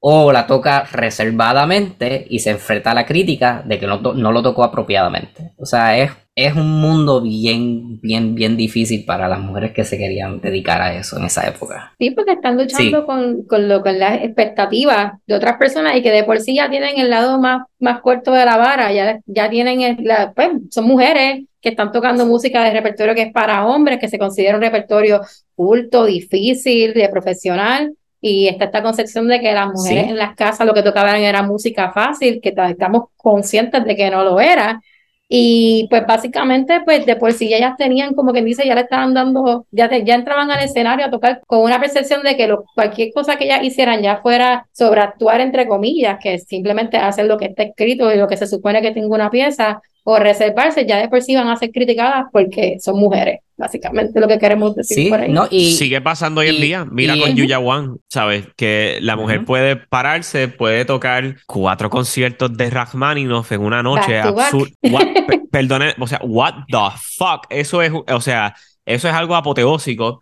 o 0.00 0.30
la 0.30 0.46
toca 0.46 0.84
reservadamente 0.84 2.26
y 2.30 2.38
se 2.38 2.50
enfrenta 2.50 2.92
a 2.92 2.94
la 2.94 3.06
crítica 3.06 3.62
de 3.64 3.78
que 3.78 3.86
no, 3.86 3.98
no 3.98 4.32
lo 4.32 4.42
tocó 4.42 4.62
apropiadamente. 4.62 5.52
O 5.58 5.66
sea, 5.66 5.98
es 5.98 6.12
es 6.38 6.54
un 6.54 6.82
mundo 6.82 7.22
bien, 7.22 7.98
bien, 8.02 8.34
bien 8.34 8.58
difícil 8.58 9.06
para 9.06 9.26
las 9.26 9.40
mujeres 9.40 9.72
que 9.72 9.84
se 9.84 9.96
querían 9.96 10.38
dedicar 10.38 10.82
a 10.82 10.94
eso 10.94 11.16
en 11.16 11.24
esa 11.24 11.48
época. 11.48 11.94
Sí, 11.98 12.10
porque 12.10 12.32
están 12.32 12.58
luchando 12.58 13.06
con, 13.06 13.44
con, 13.44 13.66
lo, 13.66 13.80
con 13.82 13.98
las 13.98 14.22
expectativas 14.22 15.14
de 15.26 15.34
otras 15.34 15.56
personas 15.56 15.96
y 15.96 16.02
que 16.02 16.10
de 16.10 16.24
por 16.24 16.38
sí 16.40 16.54
ya 16.54 16.68
tienen 16.68 16.98
el 16.98 17.08
lado 17.08 17.40
más, 17.40 17.62
más 17.80 18.02
corto 18.02 18.32
de 18.32 18.44
la 18.44 18.58
vara, 18.58 18.92
ya, 18.92 19.18
ya 19.24 19.48
tienen, 19.48 19.80
el, 19.80 19.96
la, 20.04 20.34
pues, 20.34 20.50
son 20.70 20.84
mujeres 20.84 21.46
que 21.62 21.70
están 21.70 21.90
tocando 21.90 22.26
música 22.26 22.62
de 22.62 22.70
repertorio 22.70 23.14
que 23.14 23.22
es 23.22 23.32
para 23.32 23.66
hombres, 23.66 23.98
que 23.98 24.08
se 24.08 24.18
considera 24.18 24.56
un 24.56 24.62
repertorio 24.62 25.22
culto, 25.54 26.04
difícil, 26.04 26.92
de 26.92 27.08
profesional. 27.08 27.96
Y 28.20 28.48
está 28.48 28.66
esta 28.66 28.82
concepción 28.82 29.26
de 29.28 29.40
que 29.40 29.52
las 29.52 29.68
mujeres 29.68 30.08
en 30.08 30.16
las 30.16 30.34
casas 30.34 30.66
lo 30.66 30.74
que 30.74 30.82
tocaban 30.82 31.16
era 31.16 31.42
música 31.42 31.92
fácil, 31.92 32.40
que 32.42 32.52
estamos 32.68 33.04
conscientes 33.16 33.84
de 33.84 33.96
que 33.96 34.10
no 34.10 34.22
lo 34.22 34.38
era 34.38 34.82
y 35.28 35.88
pues 35.90 36.06
básicamente, 36.06 36.80
pues 36.84 37.04
de 37.04 37.16
por 37.16 37.32
sí 37.32 37.52
ellas 37.52 37.76
tenían, 37.76 38.14
como 38.14 38.32
quien 38.32 38.44
dice, 38.44 38.66
ya 38.66 38.74
le 38.74 38.82
estaban 38.82 39.12
dando, 39.12 39.66
ya, 39.72 39.90
ya 39.98 40.14
entraban 40.14 40.50
al 40.50 40.62
escenario 40.62 41.06
a 41.06 41.10
tocar 41.10 41.40
con 41.46 41.62
una 41.62 41.80
percepción 41.80 42.22
de 42.22 42.36
que 42.36 42.46
lo, 42.46 42.64
cualquier 42.74 43.12
cosa 43.12 43.36
que 43.36 43.44
ellas 43.44 43.64
hicieran 43.64 44.02
ya 44.02 44.18
fuera 44.22 44.68
sobreactuar 44.72 45.40
entre 45.40 45.66
comillas, 45.66 46.18
que 46.22 46.38
simplemente 46.38 46.96
hacer 46.96 47.26
lo 47.26 47.38
que 47.38 47.46
está 47.46 47.64
escrito 47.64 48.12
y 48.12 48.18
lo 48.18 48.28
que 48.28 48.36
se 48.36 48.46
supone 48.46 48.82
que 48.82 48.92
tenga 48.92 49.14
una 49.14 49.30
pieza, 49.30 49.80
o 50.04 50.18
reservarse, 50.18 50.86
ya 50.86 50.98
de 50.98 51.08
por 51.08 51.20
sí 51.22 51.34
van 51.34 51.48
a 51.48 51.56
ser 51.56 51.72
criticadas 51.72 52.26
porque 52.30 52.78
son 52.78 52.98
mujeres, 52.98 53.40
básicamente 53.56 54.20
lo 54.20 54.28
que 54.28 54.38
queremos 54.38 54.74
decir 54.74 55.10
por 55.10 55.20
ahí. 55.20 55.32
No, 55.32 55.46
y, 55.50 55.72
Sigue 55.72 56.00
pasando 56.00 56.40
hoy 56.40 56.48
en 56.48 56.60
día. 56.60 56.84
Mira 56.84 57.16
con 57.18 57.34
Yuya 57.34 57.58
Wang, 57.58 57.98
¿sabes? 58.08 58.46
Que 58.56 58.98
la 59.00 59.16
mujer 59.16 59.44
puede 59.44 59.76
pararse, 59.76 60.48
puede 60.48 60.84
tocar 60.84 61.36
cuatro 61.46 61.90
conciertos 61.90 62.56
de 62.56 62.70
Rachmaninoff 62.70 63.52
en 63.52 63.62
una 63.62 63.82
noche 63.82 64.18
absurda. 64.20 64.72
Perdone, 65.50 65.94
o 65.98 66.06
sea, 66.06 66.20
what 66.22 66.54
the 66.68 66.78
fuck? 67.16 67.46
Eso 67.50 67.82
es, 67.82 67.92
o 67.92 68.20
sea, 68.20 68.54
eso 68.84 69.08
es 69.08 69.14
algo 69.14 69.34
apoteósico. 69.34 70.20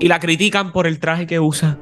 Y 0.00 0.08
la 0.08 0.18
critican 0.18 0.72
por 0.72 0.86
el 0.86 0.98
traje 0.98 1.26
que 1.26 1.38
usa. 1.38 1.78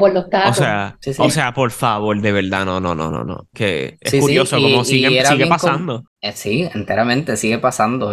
Por 0.00 0.12
los 0.12 0.28
tacos. 0.28 0.50
O 0.50 0.54
sea, 0.54 0.98
o 1.18 1.30
sea, 1.30 1.54
por 1.54 1.70
favor, 1.70 2.20
de 2.20 2.32
verdad, 2.32 2.64
no, 2.64 2.80
no, 2.80 2.96
no, 2.96 3.10
no, 3.10 3.22
no. 3.22 3.46
Que 3.54 3.98
es 4.00 4.16
curioso 4.16 4.56
cómo 4.56 4.84
sigue, 4.84 5.24
sigue 5.24 5.46
pasando. 5.46 6.02
Eh, 6.20 6.32
sí, 6.32 6.68
enteramente 6.74 7.36
sigue 7.36 7.58
pasando. 7.58 8.12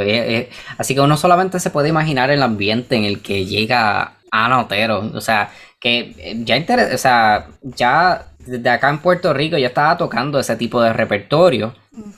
así 0.77 0.93
que 0.93 1.01
uno 1.01 1.17
solamente 1.17 1.59
se 1.59 1.71
puede 1.71 1.89
imaginar 1.89 2.29
el 2.29 2.43
ambiente 2.43 2.95
en 2.95 3.05
el 3.05 3.21
que 3.21 3.45
llega 3.45 4.17
Ana 4.31 4.61
Otero. 4.61 5.11
O 5.15 5.21
sea, 5.21 5.49
que 5.79 6.13
eh, 6.17 6.35
ya 6.43 6.63
o 6.93 6.97
sea, 6.97 7.47
ya 7.63 8.27
desde 8.45 8.69
acá 8.69 8.89
en 8.89 8.99
Puerto 8.99 9.33
Rico 9.33 9.57
ya 9.57 9.67
estaba 9.67 9.97
tocando 9.97 10.39
ese 10.39 10.55
tipo 10.55 10.81
de 10.81 10.93
repertorio. 10.93 11.73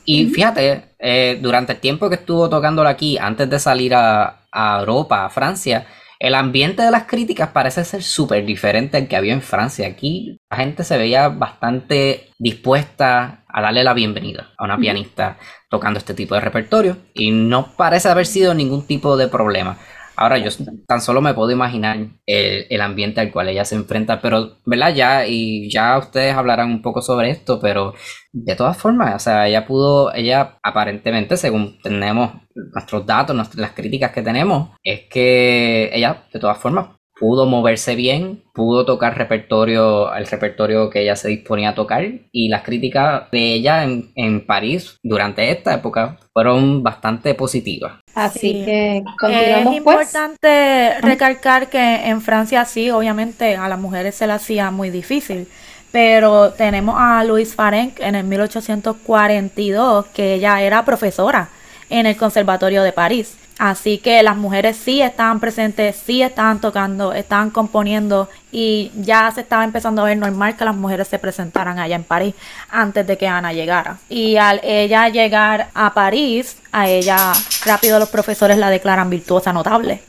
Y 0.06 0.26
fíjate, 0.28 0.96
eh, 1.00 1.40
durante 1.42 1.74
el 1.74 1.80
tiempo 1.80 2.10
que 2.10 2.16
estuvo 2.16 2.50
tocándolo 2.50 2.90
aquí, 2.90 3.18
antes 3.18 3.50
de 3.50 3.60
salir 3.60 3.96
a, 3.96 4.42
a 4.52 4.80
Europa, 4.80 5.26
a 5.26 5.30
Francia, 5.30 5.86
el 6.20 6.36
ambiente 6.36 6.84
de 6.84 6.92
las 6.92 7.04
críticas 7.04 7.50
parece 7.50 7.86
ser 7.86 8.04
súper 8.04 8.46
diferente 8.46 8.98
al 8.98 9.08
que 9.08 9.16
había 9.16 9.34
en 9.34 9.42
Francia. 9.42 9.88
Aquí 9.88 10.38
la 10.52 10.58
gente 10.58 10.84
se 10.84 10.98
veía 10.98 11.30
bastante 11.30 12.30
dispuesta 12.38 13.46
a 13.48 13.62
darle 13.62 13.86
la 13.86 13.94
bienvenida 13.94 14.50
a 14.58 14.66
una 14.66 14.78
pianista 14.78 15.38
tocando 15.70 15.98
este 15.98 16.14
tipo 16.14 16.36
de 16.36 16.42
repertorio 16.42 16.98
y 17.14 17.32
no 17.32 17.72
parece 17.72 18.10
haber 18.10 18.26
sido 18.26 18.54
ningún 18.54 18.86
tipo 18.86 19.16
de 19.16 19.30
problema. 19.30 19.78
Ahora 20.22 20.38
yo 20.38 20.50
tan 20.86 21.00
solo 21.00 21.22
me 21.22 21.34
puedo 21.34 21.50
imaginar 21.52 21.96
el, 22.26 22.66
el, 22.70 22.82
ambiente 22.82 23.22
al 23.22 23.32
cual 23.32 23.48
ella 23.48 23.64
se 23.64 23.76
enfrenta, 23.76 24.20
pero, 24.20 24.58
¿verdad? 24.66 24.94
Ya, 24.94 25.26
y 25.26 25.72
ya 25.72 25.98
ustedes 25.98 26.36
hablarán 26.36 26.72
un 26.72 26.82
poco 26.82 27.02
sobre 27.02 27.30
esto, 27.30 27.62
pero 27.62 27.94
de 28.34 28.54
todas 28.58 28.76
formas, 28.76 29.16
o 29.16 29.20
sea, 29.20 29.48
ella 29.48 29.66
pudo, 29.66 30.14
ella 30.14 30.60
aparentemente, 30.62 31.38
según 31.38 31.80
tenemos 31.82 32.34
nuestros 32.54 33.06
datos, 33.06 33.56
las 33.56 33.72
críticas 33.72 34.12
que 34.12 34.22
tenemos, 34.22 34.72
es 34.84 35.04
que 35.10 35.90
ella 35.94 36.26
de 36.34 36.40
todas 36.42 36.58
formas 36.58 36.99
pudo 37.20 37.46
moverse 37.46 37.96
bien, 37.96 38.44
pudo 38.54 38.86
tocar 38.86 39.18
repertorio, 39.18 40.14
el 40.16 40.26
repertorio 40.26 40.90
que 40.90 41.02
ella 41.02 41.16
se 41.16 41.28
disponía 41.28 41.70
a 41.70 41.76
tocar 41.76 42.04
y 42.32 42.48
las 42.48 42.64
críticas 42.64 43.30
de 43.32 43.54
ella 43.54 43.84
en, 43.84 44.12
en 44.16 44.46
París 44.46 44.98
durante 45.04 45.52
esta 45.52 45.74
época 45.74 46.18
fueron 46.34 46.82
bastante 46.82 47.36
positivas. 47.36 48.00
Así 48.16 48.64
que 48.66 49.04
continuamos 49.20 49.76
Es 49.76 49.84
pues. 49.84 49.98
importante 50.08 51.02
recalcar 51.02 51.70
que 51.70 52.08
en 52.08 52.22
Francia 52.22 52.64
sí, 52.66 52.90
obviamente 52.90 53.56
a 53.56 53.68
las 53.68 53.80
mujeres 53.80 54.16
se 54.16 54.26
le 54.26 54.34
hacía 54.34 54.72
muy 54.72 54.90
difícil, 54.90 55.48
pero 55.92 56.52
tenemos 56.52 56.96
a 56.98 57.24
Louise 57.24 57.54
Farenc 57.54 58.00
en 58.00 58.16
el 58.16 58.24
1842 58.24 60.06
que 60.08 60.36
ella 60.36 60.62
era 60.62 60.86
profesora 60.86 61.50
en 61.90 62.06
el 62.06 62.16
Conservatorio 62.16 62.84
de 62.84 62.94
París. 62.94 63.36
Así 63.60 63.98
que 63.98 64.24
las 64.24 64.38
mujeres 64.38 64.78
sí 64.78 65.02
estaban 65.02 65.42
presentes, 65.42 65.98
sí 65.98 66.22
estaban 66.22 66.62
tocando, 66.62 67.12
estaban 67.12 67.50
componiendo 67.50 68.30
y 68.54 68.90
ya 68.96 69.30
se 69.32 69.42
estaba 69.42 69.66
empezando 69.66 70.02
a 70.02 70.06
ver 70.06 70.18
normal 70.18 70.56
que 70.56 70.64
las 70.64 70.78
mujeres 70.78 71.10
se 71.10 71.20
presentaran 71.20 71.78
allá 71.78 71.98
en 71.98 72.06
París 72.06 72.36
antes 72.70 73.06
de 73.06 73.18
que 73.18 73.28
Ana 73.28 73.52
llegara. 73.52 73.98
Y 74.08 74.38
al 74.38 74.62
ella 74.64 75.10
llegar 75.10 75.68
a 75.74 75.94
París, 75.94 76.62
a 76.72 76.88
ella 76.90 77.34
rápido 77.66 78.00
los 78.00 78.08
profesores 78.08 78.58
la 78.58 78.70
declaran 78.70 79.10
virtuosa 79.10 79.52
notable, 79.52 80.00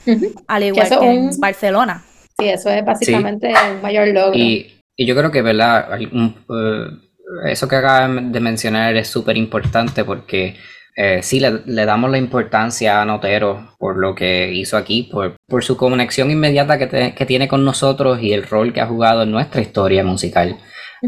al 0.47 0.63
igual 0.63 0.89
que, 0.89 1.11
en 1.11 1.31
Barcelona. 1.41 2.05
Sí, 2.39 2.49
eso 2.49 2.71
es 2.71 2.85
básicamente 2.85 3.51
el 3.51 3.83
mayor 3.83 4.07
logro. 4.15 4.39
Y, 4.39 4.81
y, 4.95 5.07
yo 5.07 5.17
creo 5.17 5.33
que, 5.33 5.43
¿verdad? 5.43 5.89
Uh, 6.13 7.49
eso 7.49 7.67
que 7.67 7.75
acabas 7.75 8.11
de 8.31 8.39
mencionar 8.39 8.97
es 8.97 9.09
súper 9.09 9.37
importante 9.37 10.05
porque 10.05 10.57
eh, 10.97 11.21
sí 11.23 11.41
le, 11.41 11.85
damos 11.85 12.11
la 12.11 12.19
importancia 12.19 13.01
a 13.01 13.05
Notero 13.05 13.75
por 13.79 13.97
lo 13.97 14.15
que 14.15 14.53
hizo 14.53 14.77
aquí, 14.77 15.11
por, 15.11 15.65
su 15.65 15.77
conexión 15.77 16.31
inmediata 16.31 16.79
que, 16.79 17.27
tiene 17.27 17.49
con 17.49 17.65
nosotros 17.65 18.21
y 18.23 18.33
el 18.33 18.43
rol 18.43 18.73
que 18.73 18.81
ha 18.81 18.87
jugado 18.87 19.23
en 19.23 19.31
nuestra 19.31 19.61
historia 19.61 20.05
musical. 20.05 20.57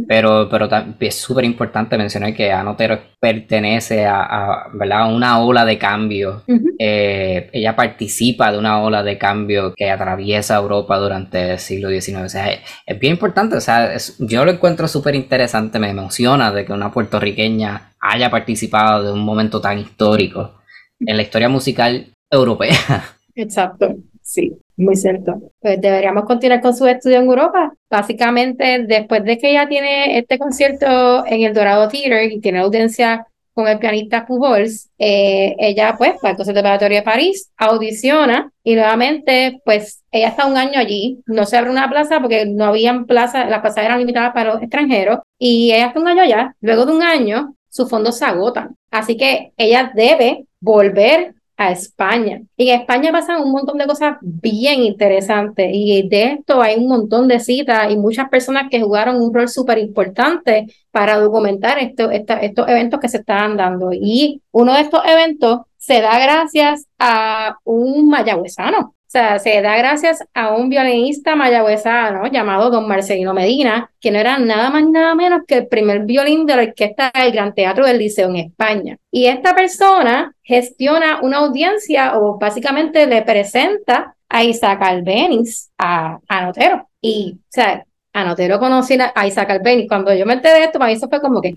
Pero, 0.09 0.49
pero 0.51 0.69
es 1.01 1.15
súper 1.15 1.45
importante 1.45 1.99
mencionar 1.99 2.35
que 2.35 2.51
Anotero 2.51 2.99
pertenece 3.21 4.07
a, 4.07 4.69
una 5.09 5.41
ola 5.41 5.65
de 5.65 5.79
cambio. 5.79 6.43
Eh, 6.79 7.51
ella 7.53 7.77
participa 7.77 8.51
de 8.51 8.59
una 8.59 8.83
ola 8.83 9.03
de 9.03 9.19
cambio 9.19 9.75
que 9.77 9.91
atraviesa 9.91 10.57
Europa 10.57 10.99
durante 10.99 11.53
el 11.53 11.59
siglo 11.59 11.91
XIX. 11.91 12.23
O 12.25 12.29
sea, 12.29 12.53
es, 12.53 12.99
bien 12.99 13.15
importante. 13.15 13.57
O 13.57 13.61
sea, 13.61 13.95
yo 14.19 14.45
lo 14.45 14.53
encuentro 14.53 14.89
súper 14.89 15.15
interesante. 15.15 15.79
Me 15.79 15.91
emociona 15.91 16.51
de 16.53 16.65
que 16.65 16.73
una 16.73 16.91
puertorriqueña 16.91 17.93
haya 18.01 18.31
participado 18.31 19.05
de 19.05 19.13
un 19.13 19.21
momento 19.21 19.61
tan 19.61 19.79
histórico 19.79 20.63
en 21.01 21.17
la 21.17 21.23
historia 21.23 21.49
musical 21.49 22.07
europea. 22.31 22.77
Exacto, 23.35 23.95
sí. 24.23 24.57
Muy 24.77 24.97
cierto. 24.97 25.53
Pues 25.61 25.81
deberíamos 25.81 26.25
continuar 26.25 26.61
con 26.61 26.75
su 26.75 26.87
estudio 26.87 27.19
en 27.19 27.27
Europa. 27.27 27.75
Básicamente, 27.91 28.85
después 28.87 29.25
de 29.25 29.39
que 29.39 29.51
ella 29.51 29.69
tiene 29.69 30.19
este 30.19 30.39
concierto 30.39 31.27
en 31.27 31.43
el 31.43 31.55
Dorado 31.55 31.89
Theater 31.89 32.33
y 32.33 32.41
tiene 32.41 32.61
audiencia 32.61 33.27
con 33.55 33.69
el 33.69 33.79
pianista 33.79 34.27
Pujols, 34.27 34.91
eh, 34.99 35.55
ella 35.59 35.95
pues 35.99 36.15
va 36.25 36.31
al 36.31 36.37
Conservatorio 36.37 36.99
de 36.99 37.03
París, 37.03 37.51
audiciona 37.57 38.51
y 38.65 38.75
nuevamente 38.75 39.61
pues 39.65 40.03
ella 40.11 40.29
está 40.29 40.47
un 40.47 40.57
año 40.57 40.79
allí, 40.79 41.21
no 41.27 41.45
se 41.45 41.57
abre 41.57 41.71
una 41.71 41.91
plaza 41.91 42.21
porque 42.21 42.47
no 42.47 42.65
habían 42.65 43.05
plazas, 43.07 43.49
las 43.51 43.61
plazas 43.61 43.85
eran 43.85 43.99
limitadas 43.99 44.33
para 44.33 44.55
los 44.55 44.63
extranjeros 44.63 45.19
y 45.39 45.73
ella 45.73 45.89
está 45.89 46.01
un 46.01 46.09
año 46.09 46.23
allá, 46.23 46.57
luego 46.61 46.87
de 46.87 46.93
un 46.93 47.03
año 47.03 47.55
sus 47.69 47.89
fondos 47.89 48.19
se 48.19 48.25
agotan, 48.25 48.77
así 48.91 49.17
que 49.17 49.53
ella 49.57 49.93
debe 49.95 50.47
volver 50.61 51.35
a 51.63 51.71
España. 51.73 52.43
Y 52.57 52.71
en 52.71 52.81
España 52.81 53.13
pasan 53.13 53.43
un 53.43 53.53
montón 53.53 53.79
de 53.79 53.87
cosas 53.87 54.17
bien 54.21 54.81
interesantes 54.83 55.71
y 55.73 56.09
de 56.09 56.25
esto 56.33 56.61
hay 56.61 56.79
un 56.79 56.89
montón 56.89 57.29
de 57.29 57.41
citas 57.41 57.91
y 57.91 57.97
muchas 57.97 58.29
personas 58.29 58.69
que 58.71 58.81
jugaron 58.81 59.21
un 59.21 59.33
rol 59.33 59.49
súper 59.49 59.79
importante 59.79 60.67
para 60.91 61.19
documentar 61.19 61.79
esto, 61.79 62.11
estos 62.11 62.69
eventos 62.69 63.01
que 63.01 63.09
se 63.09 63.19
estaban 63.19 63.57
dando. 63.57 63.91
Y 63.93 64.43
uno 64.51 64.75
de 64.75 64.81
estos 64.81 65.03
eventos 65.07 65.61
se 65.77 66.01
da 66.01 66.19
gracias 66.19 66.87
a 66.99 67.57
un 67.65 68.09
mayagüezano 68.09 68.95
sea, 69.13 69.39
se 69.39 69.61
da 69.61 69.77
gracias 69.77 70.25
a 70.33 70.55
un 70.55 70.69
violinista 70.69 71.37
mayagüezano 71.37 72.27
llamado 72.29 72.71
don 72.71 72.89
Marcelino 72.89 73.35
Medina, 73.35 73.91
que 74.01 74.11
no 74.11 74.19
era 74.19 74.39
nada 74.39 74.71
más 74.71 74.85
ni 74.85 74.91
nada 74.91 75.15
menos 75.15 75.43
que 75.47 75.59
el 75.59 75.67
primer 75.69 76.05
violín 76.05 76.47
de 76.47 76.57
la 76.57 76.63
orquesta 76.63 77.13
del 77.15 77.33
Gran 77.33 77.55
Teatro 77.55 77.87
del 77.87 77.99
Liceo 77.99 78.29
en 78.31 78.37
España. 78.37 78.97
Y 79.11 79.27
esta 79.27 79.55
persona 79.55 80.35
gestiona 80.43 81.21
una 81.21 81.39
audiencia 81.39 82.19
o 82.19 82.39
básicamente 82.39 83.07
le 83.07 83.23
presenta 83.23 84.17
a 84.29 84.45
Isaac 84.45 84.81
Albeniz 84.83 85.71
a, 85.77 86.19
Anotero. 86.27 86.89
Y, 87.01 87.35
o 87.37 87.45
sea, 87.51 87.85
Anotero 88.15 88.59
conocí 88.59 88.97
a 89.15 89.27
Isaac 89.27 89.51
Albeniz. 89.51 89.89
Cuando 89.89 90.15
yo 90.15 90.25
me 90.25 90.35
enteré 90.35 90.61
de 90.61 90.65
esto, 90.65 90.79
para 90.79 90.91
mí 90.91 90.97
eso 90.97 91.09
fue 91.09 91.21
como 91.21 91.41
que. 91.41 91.55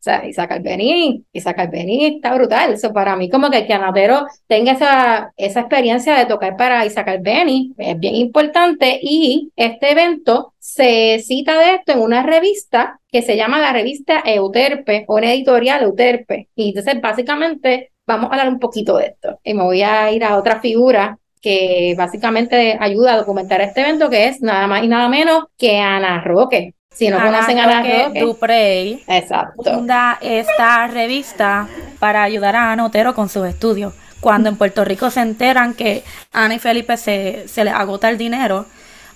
O 0.00 0.02
sea, 0.02 0.26
Isaac 0.26 0.52
Albení, 0.52 1.26
Isaac 1.30 1.58
Albení 1.58 2.06
está 2.06 2.34
brutal. 2.34 2.72
Eso 2.72 2.90
para 2.90 3.16
mí, 3.16 3.28
como 3.28 3.50
que 3.50 3.66
que 3.66 3.74
Anotero 3.74 4.26
tenga 4.46 4.72
esa, 4.72 5.30
esa 5.36 5.60
experiencia 5.60 6.16
de 6.16 6.24
tocar 6.24 6.56
para 6.56 6.86
Isaac 6.86 7.08
Albení 7.08 7.74
es 7.76 7.98
bien 7.98 8.14
importante. 8.14 8.98
Y 9.02 9.50
este 9.56 9.92
evento 9.92 10.54
se 10.58 11.18
cita 11.18 11.58
de 11.58 11.74
esto 11.74 11.92
en 11.92 12.00
una 12.00 12.22
revista 12.22 12.98
que 13.12 13.20
se 13.20 13.36
llama 13.36 13.60
la 13.60 13.74
revista 13.74 14.22
Euterpe, 14.24 15.04
o 15.06 15.16
una 15.16 15.34
editorial 15.34 15.82
Euterpe. 15.82 16.48
Y 16.54 16.68
entonces, 16.70 16.98
básicamente, 17.02 17.92
vamos 18.06 18.30
a 18.30 18.32
hablar 18.32 18.48
un 18.48 18.58
poquito 18.58 18.96
de 18.96 19.08
esto. 19.08 19.38
Y 19.44 19.52
me 19.52 19.64
voy 19.64 19.82
a 19.82 20.10
ir 20.12 20.24
a 20.24 20.38
otra 20.38 20.60
figura 20.60 21.18
que 21.42 21.94
básicamente 21.98 22.78
ayuda 22.80 23.14
a 23.14 23.16
documentar 23.18 23.60
este 23.60 23.82
evento, 23.82 24.08
que 24.08 24.28
es 24.28 24.40
nada 24.40 24.66
más 24.66 24.82
y 24.82 24.88
nada 24.88 25.10
menos 25.10 25.44
que 25.58 25.76
Ana 25.78 26.22
Roque. 26.24 26.74
Si 27.00 27.08
no 27.08 27.18
conocen 27.18 27.58
a 27.58 27.64
Ana 27.64 27.78
Roque, 27.78 28.20
Duprey 28.20 29.04
Exacto. 29.06 29.62
funda 29.64 30.18
esta 30.20 30.86
revista 30.86 31.66
para 31.98 32.22
ayudar 32.22 32.54
a 32.56 32.72
Ana 32.72 32.84
Otero 32.84 33.14
con 33.14 33.30
sus 33.30 33.46
estudios. 33.48 33.94
Cuando 34.20 34.50
en 34.50 34.56
Puerto 34.56 34.84
Rico 34.84 35.10
se 35.10 35.20
enteran 35.20 35.72
que 35.72 36.04
Ana 36.30 36.56
y 36.56 36.58
Felipe 36.58 36.98
se, 36.98 37.48
se 37.48 37.64
les 37.64 37.72
agota 37.72 38.10
el 38.10 38.18
dinero, 38.18 38.66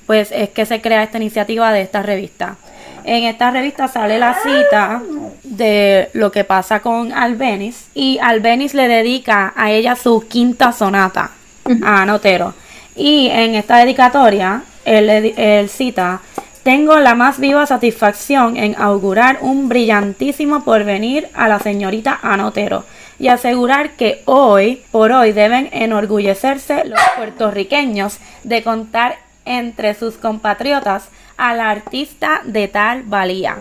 pues 0.07 0.33
es 0.33 0.49
que 0.49 0.65
se 0.65 0.81
crea 0.81 1.03
esta 1.03 1.19
iniciativa 1.19 1.75
de 1.75 1.83
esta 1.83 2.01
revista. 2.01 2.57
En 3.05 3.25
esta 3.25 3.51
revista 3.51 3.87
sale 3.87 4.19
la 4.19 4.33
cita 4.33 5.03
de 5.43 6.09
lo 6.15 6.33
que 6.33 6.45
pasa 6.45 6.81
con 6.81 7.13
Albeniz 7.13 7.89
y 7.93 8.19
Albeniz 8.19 8.73
le 8.73 8.89
dedica 8.89 9.53
a 9.55 9.71
ella 9.71 9.95
su 9.95 10.27
quinta 10.27 10.73
sonata 10.73 11.33
a 11.85 12.01
Ana 12.01 12.15
Otero. 12.15 12.55
Y 12.97 13.29
en 13.29 13.57
esta 13.57 13.77
dedicatoria 13.77 14.63
él, 14.87 15.11
él 15.37 15.69
cita 15.69 16.23
tengo 16.65 16.99
la 16.99 17.15
más 17.15 17.39
viva 17.39 17.67
satisfacción 17.67 18.57
en 18.57 18.75
augurar 18.81 19.39
un 19.43 19.69
brillantísimo 19.69 20.65
porvenir 20.65 21.29
a 21.35 21.47
la 21.47 21.59
señorita 21.59 22.19
Anotero 22.23 22.85
y 23.19 23.29
asegurar 23.29 23.91
que 23.91 24.23
hoy 24.25 24.83
por 24.91 25.13
hoy 25.13 25.33
deben 25.33 25.69
enorgullecerse 25.73 26.87
los 26.87 27.01
puertorriqueños 27.17 28.19
de 28.45 28.63
contar 28.63 29.17
entre 29.45 29.93
sus 29.93 30.15
compatriotas 30.15 31.11
a 31.37 31.55
la 31.55 31.71
artista 31.71 32.41
de 32.45 32.67
tal 32.67 33.03
valía. 33.03 33.59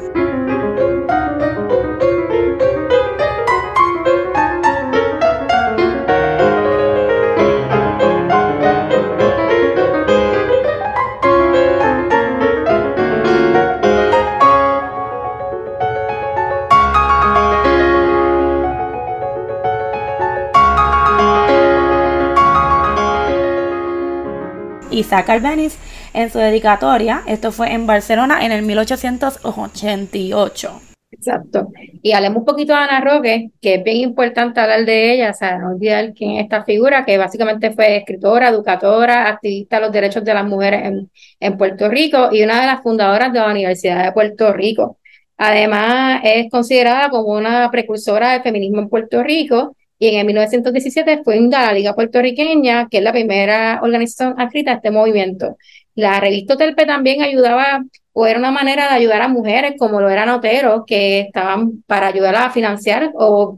Isaac 24.94 25.30
Albeniz 25.30 25.78
en 26.14 26.30
su 26.30 26.40
dedicatoria. 26.40 27.24
Esto 27.28 27.52
fue 27.52 27.74
en 27.74 27.88
Barcelona 27.88 28.46
en 28.46 28.52
el 28.52 28.64
1888. 28.64 30.82
Exacto. 31.12 31.70
Y 32.02 32.14
hablemos 32.14 32.40
un 32.40 32.46
poquito 32.46 32.74
de 32.74 32.80
Ana 32.80 33.02
Roque, 33.02 33.52
que 33.62 33.76
es 33.76 33.84
bien 33.84 33.98
importante 33.98 34.60
hablar 34.60 34.84
de 34.84 35.14
ella, 35.14 35.30
o 35.30 35.34
sea, 35.34 35.58
no 35.58 35.72
olvidar 35.72 36.14
quién 36.14 36.32
es 36.32 36.44
esta 36.44 36.64
figura, 36.64 37.06
que 37.06 37.18
básicamente 37.18 37.72
fue 37.72 37.98
escritora, 37.98 38.50
educadora, 38.50 39.30
activista 39.30 39.78
de 39.78 39.82
los 39.84 39.92
derechos 39.92 40.24
de 40.24 40.34
las 40.34 40.46
mujeres 40.46 40.86
en, 40.86 41.10
en 41.40 41.58
Puerto 41.58 41.88
Rico 41.90 42.30
y 42.32 42.44
una 42.44 42.62
de 42.62 42.68
las 42.68 42.82
fundadoras 42.82 43.32
de 43.32 43.40
la 43.40 43.52
Universidad 43.52 44.04
de 44.04 44.12
Puerto 44.12 44.52
Rico. 44.54 44.98
Además, 45.38 46.22
es 46.24 46.50
considerada 46.50 47.10
como 47.10 47.30
una 47.30 47.70
precursora 47.72 48.34
del 48.34 48.42
feminismo 48.42 48.80
en 48.80 48.90
Puerto 48.90 49.24
Rico 49.24 49.76
y 50.04 50.08
en 50.10 50.20
el 50.20 50.26
1917 50.26 51.24
fue 51.24 51.38
fundada 51.38 51.68
la 51.68 51.74
Liga 51.76 51.96
Puertorriqueña, 51.96 52.90
que 52.90 52.98
es 52.98 53.04
la 53.06 53.14
primera 53.14 53.80
organización 53.82 54.36
adscrita 54.38 54.72
a 54.72 54.76
este 54.76 54.92
movimiento. 54.92 55.56
La 55.96 56.20
revista 56.20 56.58
Telpe 56.58 56.86
también 56.86 57.22
ayudaba, 57.22 57.86
o 58.12 58.28
era 58.28 58.38
una 58.38 58.52
manera 58.52 58.90
de 58.90 58.96
ayudar 58.96 59.22
a 59.22 59.30
mujeres, 59.30 59.76
como 59.80 60.02
lo 60.02 60.10
eran 60.10 60.28
Otero, 60.28 60.84
que 60.86 61.22
estaban 61.22 61.84
para 61.88 62.08
ayudar 62.08 62.36
a 62.36 62.50
financiar 62.50 63.12
o, 63.14 63.56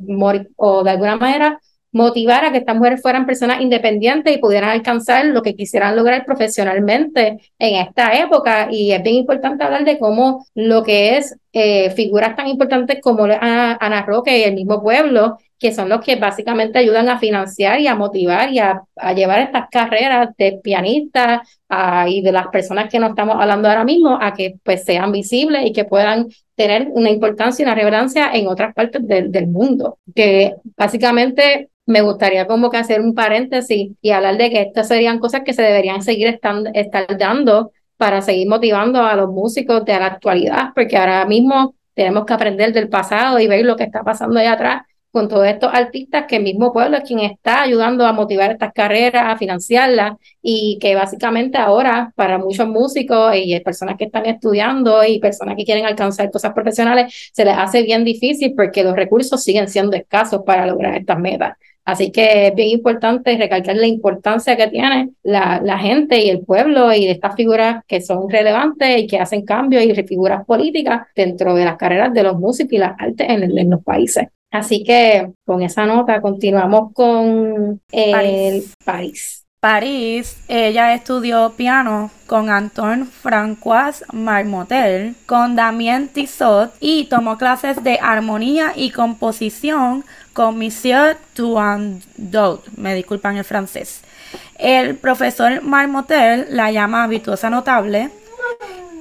o 0.55 0.83
de 0.83 0.89
alguna 0.91 1.15
manera 1.15 1.59
motivar 1.91 2.45
a 2.45 2.51
que 2.51 2.59
estas 2.59 2.75
mujeres 2.75 3.01
fueran 3.01 3.25
personas 3.25 3.61
independientes 3.61 4.35
y 4.35 4.37
pudieran 4.37 4.69
alcanzar 4.69 5.25
lo 5.25 5.41
que 5.41 5.55
quisieran 5.55 5.95
lograr 5.95 6.25
profesionalmente 6.25 7.37
en 7.57 7.75
esta 7.87 8.13
época. 8.19 8.67
Y 8.69 8.91
es 8.91 9.01
bien 9.01 9.15
importante 9.15 9.63
hablar 9.63 9.83
de 9.83 9.97
cómo 9.97 10.45
lo 10.53 10.83
que 10.83 11.17
es 11.17 11.37
eh, 11.53 11.89
figuras 11.91 12.35
tan 12.35 12.47
importantes 12.49 12.99
como 13.01 13.23
Ana 13.23 14.05
Roque 14.05 14.37
y 14.37 14.43
el 14.43 14.53
mismo 14.53 14.83
pueblo, 14.83 15.37
que 15.59 15.73
son 15.73 15.89
los 15.89 16.01
que 16.01 16.17
básicamente 16.17 16.79
ayudan 16.79 17.09
a 17.09 17.19
financiar 17.19 17.79
y 17.79 17.87
a 17.87 17.95
motivar 17.95 18.51
y 18.51 18.59
a, 18.59 18.83
llevar 19.15 19.39
estas 19.39 19.69
carreras 19.69 20.29
de 20.37 20.59
pianistas 20.63 21.41
y 22.07 22.21
de 22.21 22.31
las 22.31 22.47
personas 22.47 22.89
que 22.89 22.99
nos 22.99 23.11
estamos 23.11 23.37
hablando 23.39 23.69
ahora 23.69 23.83
mismo 23.83 24.17
a 24.21 24.33
que 24.33 24.55
pues 24.63 24.83
sean 24.83 25.11
visibles 25.11 25.65
y 25.65 25.73
que 25.73 25.85
puedan 25.85 26.27
tener 26.55 26.87
una 26.91 27.09
importancia 27.09 27.63
y 27.63 27.65
una 27.65 27.75
relevancia 27.75 28.31
en 28.33 28.47
otras 28.47 28.73
partes 28.73 29.01
del 29.05 29.47
mundo. 29.47 29.97
Que 30.13 30.55
básicamente 30.77 31.69
me 31.85 32.01
gustaría 32.01 32.47
como 32.47 32.69
que 32.69 32.77
hacer 32.77 33.01
un 33.01 33.13
paréntesis 33.13 33.91
y 34.01 34.09
hablar 34.11 34.37
de 34.37 34.49
que 34.49 34.61
estas 34.61 34.87
serían 34.87 35.19
cosas 35.19 35.41
que 35.45 35.53
se 35.53 35.61
deberían 35.61 36.01
seguir 36.01 36.39
estar 36.73 37.17
dando 37.17 37.71
para 37.97 38.21
seguir 38.21 38.47
motivando 38.47 39.01
a 39.01 39.15
los 39.15 39.29
músicos 39.29 39.85
de 39.85 39.93
la 39.93 40.07
actualidad, 40.07 40.71
porque 40.75 40.97
ahora 40.97 41.25
mismo 41.25 41.75
tenemos 41.93 42.25
que 42.25 42.33
aprender 42.33 42.73
del 42.73 42.89
pasado 42.89 43.39
y 43.39 43.47
ver 43.47 43.65
lo 43.65 43.77
que 43.77 43.85
está 43.85 44.03
pasando 44.03 44.39
allá 44.39 44.53
atrás 44.53 44.81
con 45.15 45.29
todos 45.29 45.47
estos 45.47 45.69
artistas 45.73 46.25
que 46.27 46.35
el 46.35 46.43
mismo 46.43 46.73
pueblo 46.73 46.97
es 46.97 47.03
quien 47.05 47.19
está 47.19 47.61
ayudando 47.61 48.05
a 48.05 48.11
motivar 48.11 48.51
estas 48.51 48.73
carreras, 48.73 49.23
a 49.27 49.37
financiarlas 49.37 50.17
y 50.41 50.77
que 50.81 50.93
básicamente 50.93 51.57
ahora 51.57 52.11
para 52.17 52.37
muchos 52.37 52.67
músicos 52.67 53.33
y 53.33 53.57
personas 53.61 53.95
que 53.95 54.03
están 54.03 54.25
estudiando 54.25 55.05
y 55.05 55.19
personas 55.19 55.55
que 55.55 55.63
quieren 55.63 55.85
alcanzar 55.85 56.29
cosas 56.29 56.51
profesionales 56.51 57.31
se 57.31 57.45
les 57.45 57.57
hace 57.57 57.81
bien 57.83 58.03
difícil 58.03 58.55
porque 58.57 58.83
los 58.83 58.93
recursos 58.93 59.41
siguen 59.41 59.69
siendo 59.69 59.95
escasos 59.95 60.41
para 60.45 60.65
lograr 60.65 60.97
estas 60.97 61.17
metas. 61.17 61.53
Así 61.85 62.11
que 62.11 62.47
es 62.47 62.55
bien 62.55 62.67
importante 62.71 63.37
recalcar 63.37 63.77
la 63.77 63.87
importancia 63.87 64.57
que 64.57 64.67
tiene 64.67 65.11
la, 65.23 65.61
la 65.63 65.77
gente 65.77 66.19
y 66.19 66.29
el 66.29 66.41
pueblo 66.41 66.91
y 66.91 67.07
estas 67.07 67.35
figuras 67.35 67.85
que 67.87 68.01
son 68.01 68.29
relevantes 68.29 68.99
y 68.99 69.07
que 69.07 69.19
hacen 69.19 69.45
cambios 69.45 69.85
y 69.85 69.93
figuras 70.03 70.43
políticas 70.45 71.07
dentro 71.15 71.55
de 71.55 71.63
las 71.63 71.77
carreras 71.77 72.13
de 72.13 72.23
los 72.23 72.37
músicos 72.37 72.73
y 72.73 72.79
las 72.79 72.99
artes 72.99 73.29
en, 73.29 73.69
los 73.69 73.81
países. 73.81 74.27
Así 74.55 74.85
que 74.85 75.33
con 75.45 75.61
esa 75.63 75.85
nota 75.85 76.21
continuamos 76.21 76.93
con 76.93 77.81
el 77.91 78.63
París. 78.85 79.45
París, 79.59 80.37
ella 80.47 80.93
estudió 80.93 81.53
piano 81.57 82.09
con 82.25 82.49
Antoine 82.49 83.05
Francois 83.05 84.05
Marmotel, 84.13 85.15
con 85.25 85.57
Damien 85.57 86.07
Tissot 86.07 86.71
y 86.79 87.05
tomó 87.05 87.37
clases 87.37 87.83
de 87.83 87.99
armonía 88.01 88.71
y 88.75 88.91
composición 88.91 90.05
con 90.31 90.57
Monsieur 90.57 91.17
Tuandot, 91.33 92.65
me 92.77 92.95
disculpan 92.95 93.35
el 93.35 93.43
francés. 93.43 94.03
El 94.57 94.95
profesor 94.95 95.63
Marmotel 95.63 96.47
la 96.51 96.71
llama 96.71 97.07
virtuosa 97.07 97.49
notable 97.49 98.09